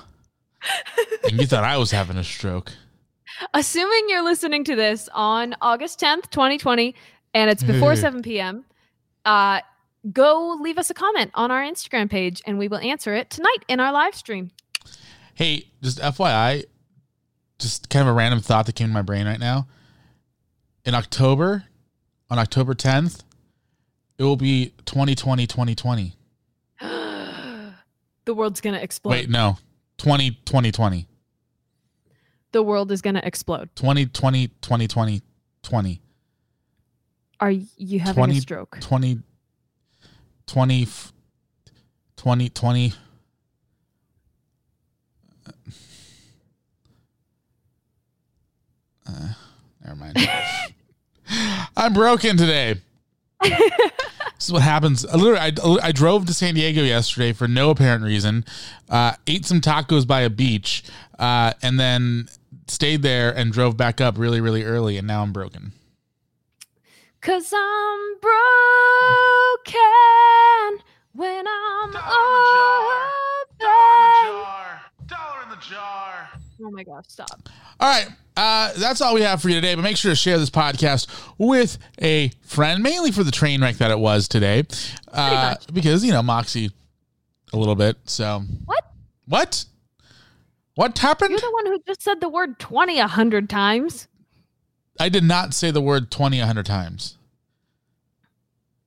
and 1.24 1.39
you 1.39 1.47
thought 1.47 1.64
I 1.64 1.78
was 1.78 1.91
having 1.91 2.18
a 2.18 2.24
stroke. 2.24 2.72
Assuming 3.54 4.06
you're 4.08 4.24
listening 4.24 4.64
to 4.66 4.76
this 4.76 5.10
on 5.14 5.56
August 5.62 5.99
10th, 5.99 6.30
2020, 6.30 6.95
and 7.34 7.49
it's 7.49 7.64
before 7.64 7.95
7 7.95 8.22
p.m., 8.22 8.66
uh, 9.26 9.62
go 10.12 10.58
leave 10.60 10.78
us 10.78 10.89
a 10.89 10.93
comment 10.93 11.32
on 11.34 11.52
our 11.52 11.62
Instagram 11.62 12.10
page 12.10 12.41
and 12.45 12.58
we 12.58 12.68
will 12.68 12.80
answer 12.80 13.14
it 13.14 13.30
tonight 13.30 13.64
in 13.68 13.80
our 13.80 13.91
live 13.91 14.16
stream. 14.16 14.52
Hey, 15.34 15.68
just 15.82 15.99
FYI, 15.99 16.66
just 17.60 17.89
kind 17.89 18.08
of 18.08 18.14
a 18.14 18.14
random 18.14 18.39
thought 18.39 18.66
that 18.66 18.76
came 18.76 18.88
to 18.88 18.93
my 18.93 19.02
brain 19.02 19.26
right 19.26 19.39
now. 19.39 19.68
In 20.86 20.95
October, 20.95 21.66
on 22.30 22.39
October 22.39 22.74
10th, 22.74 23.24
it 24.18 24.24
will 24.24 24.36
be 24.36 24.74
2020 24.86 25.47
2020. 25.47 26.16
the 26.80 28.34
world's 28.34 28.62
going 28.62 28.76
to 28.76 28.84
explode. 28.84 29.12
Wait, 29.12 29.30
no. 29.30 29.58
20 29.97 30.32
2020. 30.45 31.08
The 32.52 32.64
world 32.64 32.91
is 32.91 33.02
going 33.02 33.16
to 33.16 33.26
explode. 33.26 33.70
2020 33.76 34.47
2020 34.47 35.22
20. 35.64 36.02
Are 37.39 37.52
you 37.52 37.99
having 37.99 38.16
20 38.16 38.38
a 38.38 38.41
stroke? 38.41 38.78
20 38.82 39.22
20 40.48 40.88
20 42.18 42.50
20 42.50 42.94
uh, 49.08 49.34
never 49.84 49.96
mind. 49.96 50.18
I'm 51.78 51.94
broken 51.94 52.38
today. 52.38 52.76
this 53.42 53.52
is 54.39 54.52
what 54.52 54.62
happens. 54.62 55.06
I 55.06 55.16
literally, 55.16 55.39
I, 55.39 55.88
I 55.88 55.92
drove 55.92 56.26
to 56.28 56.34
San 56.34 56.54
Diego 56.56 56.84
yesterday 56.84 57.34
for 57.34 57.48
no 57.48 57.70
apparent 57.70 58.04
reason. 58.04 58.46
Uh, 58.89 59.14
ate 59.28 59.46
some 59.46 59.62
tacos 59.62 60.06
by 60.06 60.22
a 60.22 60.30
beach, 60.30 60.84
uh, 61.18 61.54
and 61.62 61.80
then 61.80 62.30
stayed 62.68 63.02
there 63.02 63.36
and 63.36 63.52
drove 63.52 63.78
back 63.78 64.02
up 64.02 64.18
really, 64.18 64.42
really 64.42 64.64
early. 64.64 64.98
And 64.98 65.08
now 65.08 65.24
I'm 65.24 65.34
broken. 65.34 65.72
Cause 67.22 67.54
I'm 67.56 68.00
broken 68.20 69.80
when 71.14 71.46
I'm 71.48 71.92
Dollar 71.92 73.04
in 73.44 73.58
the 73.60 73.66
jar. 73.66 74.82
Dollar 75.06 75.44
in 75.44 75.50
the 75.52 75.56
jar. 75.58 76.30
Oh 76.64 76.72
my 76.72 76.84
gosh, 76.84 77.04
stop. 77.08 77.48
All 77.80 77.90
right. 77.90 78.08
Uh, 78.36 78.72
that's 78.78 79.02
all 79.02 79.14
we 79.14 79.22
have 79.22 79.40
for 79.42 79.50
you 79.50 79.56
today. 79.56 79.76
But 79.76 79.84
make 79.84 79.98
sure 79.98 80.12
to 80.12 80.16
share 80.16 80.40
this 80.40 80.50
podcast 80.50 81.08
with 81.38 81.78
a 82.02 82.32
friend, 82.42 82.82
mainly 82.82 83.12
for 83.12 83.24
the 83.24 83.32
train 83.32 83.62
wreck 83.62 83.76
that 83.78 83.92
it 83.92 84.00
was 84.00 84.28
today. 84.28 84.64
Uh, 85.12 85.56
because, 85.72 86.04
you 86.04 86.12
know, 86.12 86.24
Moxie 86.24 86.72
a 87.54 87.58
little 87.58 87.76
bit. 87.76 87.98
So, 88.06 88.42
What? 88.66 88.84
what? 89.28 89.66
What 90.74 90.98
happened? 90.98 91.32
You're 91.32 91.40
the 91.40 91.52
one 91.52 91.66
who 91.68 91.80
just 91.86 92.02
said 92.02 92.20
the 92.22 92.30
word 92.30 92.58
20 92.58 93.00
a 93.00 93.06
hundred 93.08 93.48
times. 93.50 94.08
I 95.02 95.10
did 95.10 95.24
not 95.24 95.56
say 95.56 95.72
the 95.72 95.82
word 95.82 96.12
20 96.12 96.38
a 96.38 96.43
100 96.43 96.64
times. 96.64 97.18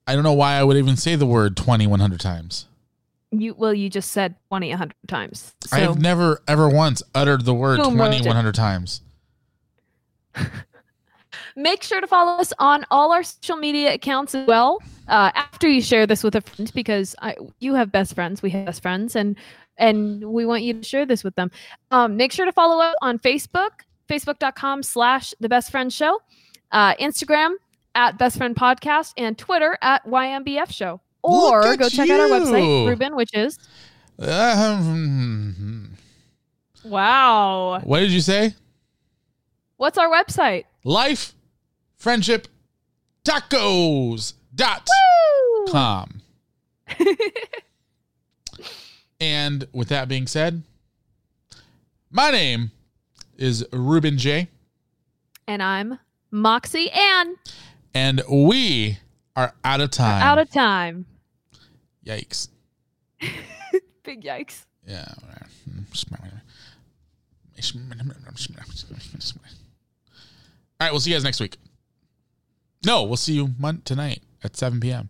I 0.07 0.15
don't 0.15 0.23
know 0.23 0.33
why 0.33 0.55
I 0.55 0.63
would 0.63 0.77
even 0.77 0.97
say 0.97 1.17
the 1.17 1.27
word 1.27 1.57
20 1.57 1.89
100 1.89 2.21
times. 2.21 2.67
You 3.33 3.55
well, 3.55 3.75
you 3.75 3.91
just 3.91 4.13
said 4.13 4.37
20 4.49 4.71
a 4.71 4.77
hundred 4.77 4.95
times. 5.09 5.55
So 5.65 5.77
I 5.77 5.81
have 5.81 6.01
never, 6.01 6.41
ever 6.47 6.69
once 6.69 7.03
uttered 7.17 7.45
the 7.45 7.53
word 7.53 7.79
Boom 7.83 7.97
20 7.97 8.27
100 8.29 8.55
times. 8.55 9.01
make 11.57 11.83
sure 11.83 12.01
to 12.01 12.07
follow 12.07 12.39
us 12.39 12.53
on 12.61 12.85
all 12.93 13.11
our 13.11 13.25
social 13.25 13.57
media 13.57 13.95
accounts 13.95 14.37
as 14.37 14.47
well. 14.47 14.81
Uh, 15.09 15.33
after 15.35 15.69
you 15.69 15.83
share 15.83 16.07
this 16.07 16.23
with 16.23 16.37
a 16.37 16.41
friend, 16.43 16.71
because 16.75 17.17
I, 17.21 17.35
you 17.59 17.75
have 17.75 17.91
best 17.91 18.15
friends, 18.15 18.41
we 18.41 18.51
have 18.51 18.67
best 18.67 18.83
friends, 18.83 19.17
and 19.17 19.37
and 19.77 20.25
we 20.25 20.47
want 20.47 20.63
you 20.63 20.75
to 20.75 20.83
share 20.85 21.07
this 21.07 21.25
with 21.25 21.35
them. 21.35 21.51
Um, 21.91 22.17
make 22.17 22.31
sure 22.31 22.47
to 22.47 22.53
follow 22.53 22.81
us 22.81 22.95
on 23.03 23.19
Facebook, 23.19 23.71
facebook.com 24.09 24.83
slash 24.83 25.35
the 25.41 25.49
best 25.49 25.71
friend 25.71 25.93
show, 25.93 26.21
uh, 26.73 26.95
Instagram 26.97 27.55
at 27.95 28.19
best 28.19 28.37
friend 28.37 28.55
podcast, 28.57 29.13
and 29.17 29.37
Twitter 29.39 29.79
at 29.83 30.05
YMBF 30.07 30.71
show. 30.73 31.01
Or 31.23 31.77
go 31.77 31.89
check 31.89 32.11
out 32.11 32.21
our 32.21 32.29
website. 32.29 32.87
Ruben, 32.87 33.17
which 33.17 33.31
is 33.33 33.59
Um, 34.19 35.97
wow. 36.85 37.81
what 37.83 38.01
did 38.01 38.11
you 38.13 38.21
say? 38.21 38.55
What's 39.77 39.97
our 39.99 40.09
website? 40.11 40.65
Life, 40.85 41.35
friendship, 41.97 42.47
tacos 43.25 44.35
dot 44.55 44.87
com. 45.69 46.21
and 49.21 49.67
with 49.73 49.89
that 49.89 50.07
being 50.09 50.27
said, 50.27 50.63
my 52.11 52.31
name 52.31 52.71
is 53.37 53.65
Ruben 53.73 54.19
J. 54.19 54.49
And 55.47 55.63
I'm 55.63 55.99
Moxie 56.31 56.91
Ann. 56.91 57.37
And 57.95 58.23
we 58.29 58.99
are 59.37 59.55
out 59.65 59.81
of 59.81 59.91
time. 59.91 60.23
Out 60.23 60.39
of 60.39 60.51
time. 60.51 61.07
Yikes. 62.05 62.49
Big 64.03 64.23
yikes. 64.23 64.65
Yeah. 64.87 65.05
All 70.81 70.87
right, 70.87 70.93
we'll 70.93 71.01
see 71.01 71.11
you 71.11 71.17
guys 71.17 71.25
next 71.25 71.41
week. 71.41 71.57
No, 72.85 73.05
we'll 73.05 73.17
see 73.17 73.33
you 73.35 73.55
mon- 73.59 73.81
tonight 73.85 74.23
at 74.43 74.57
7 74.57 74.81
p.m. 74.81 75.09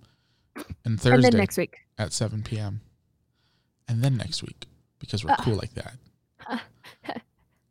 And 0.85 1.01
Thursday 1.01 1.15
And 1.15 1.25
then 1.25 1.37
next 1.37 1.57
week. 1.57 1.79
at 1.99 2.13
7 2.13 2.43
p.m. 2.43 2.81
And 3.89 4.03
then 4.03 4.17
next 4.17 4.43
week 4.43 4.67
because 5.01 5.25
we're 5.25 5.33
uh, 5.33 5.37
cool 5.37 5.57
like 5.57 5.75
that. 5.75 5.95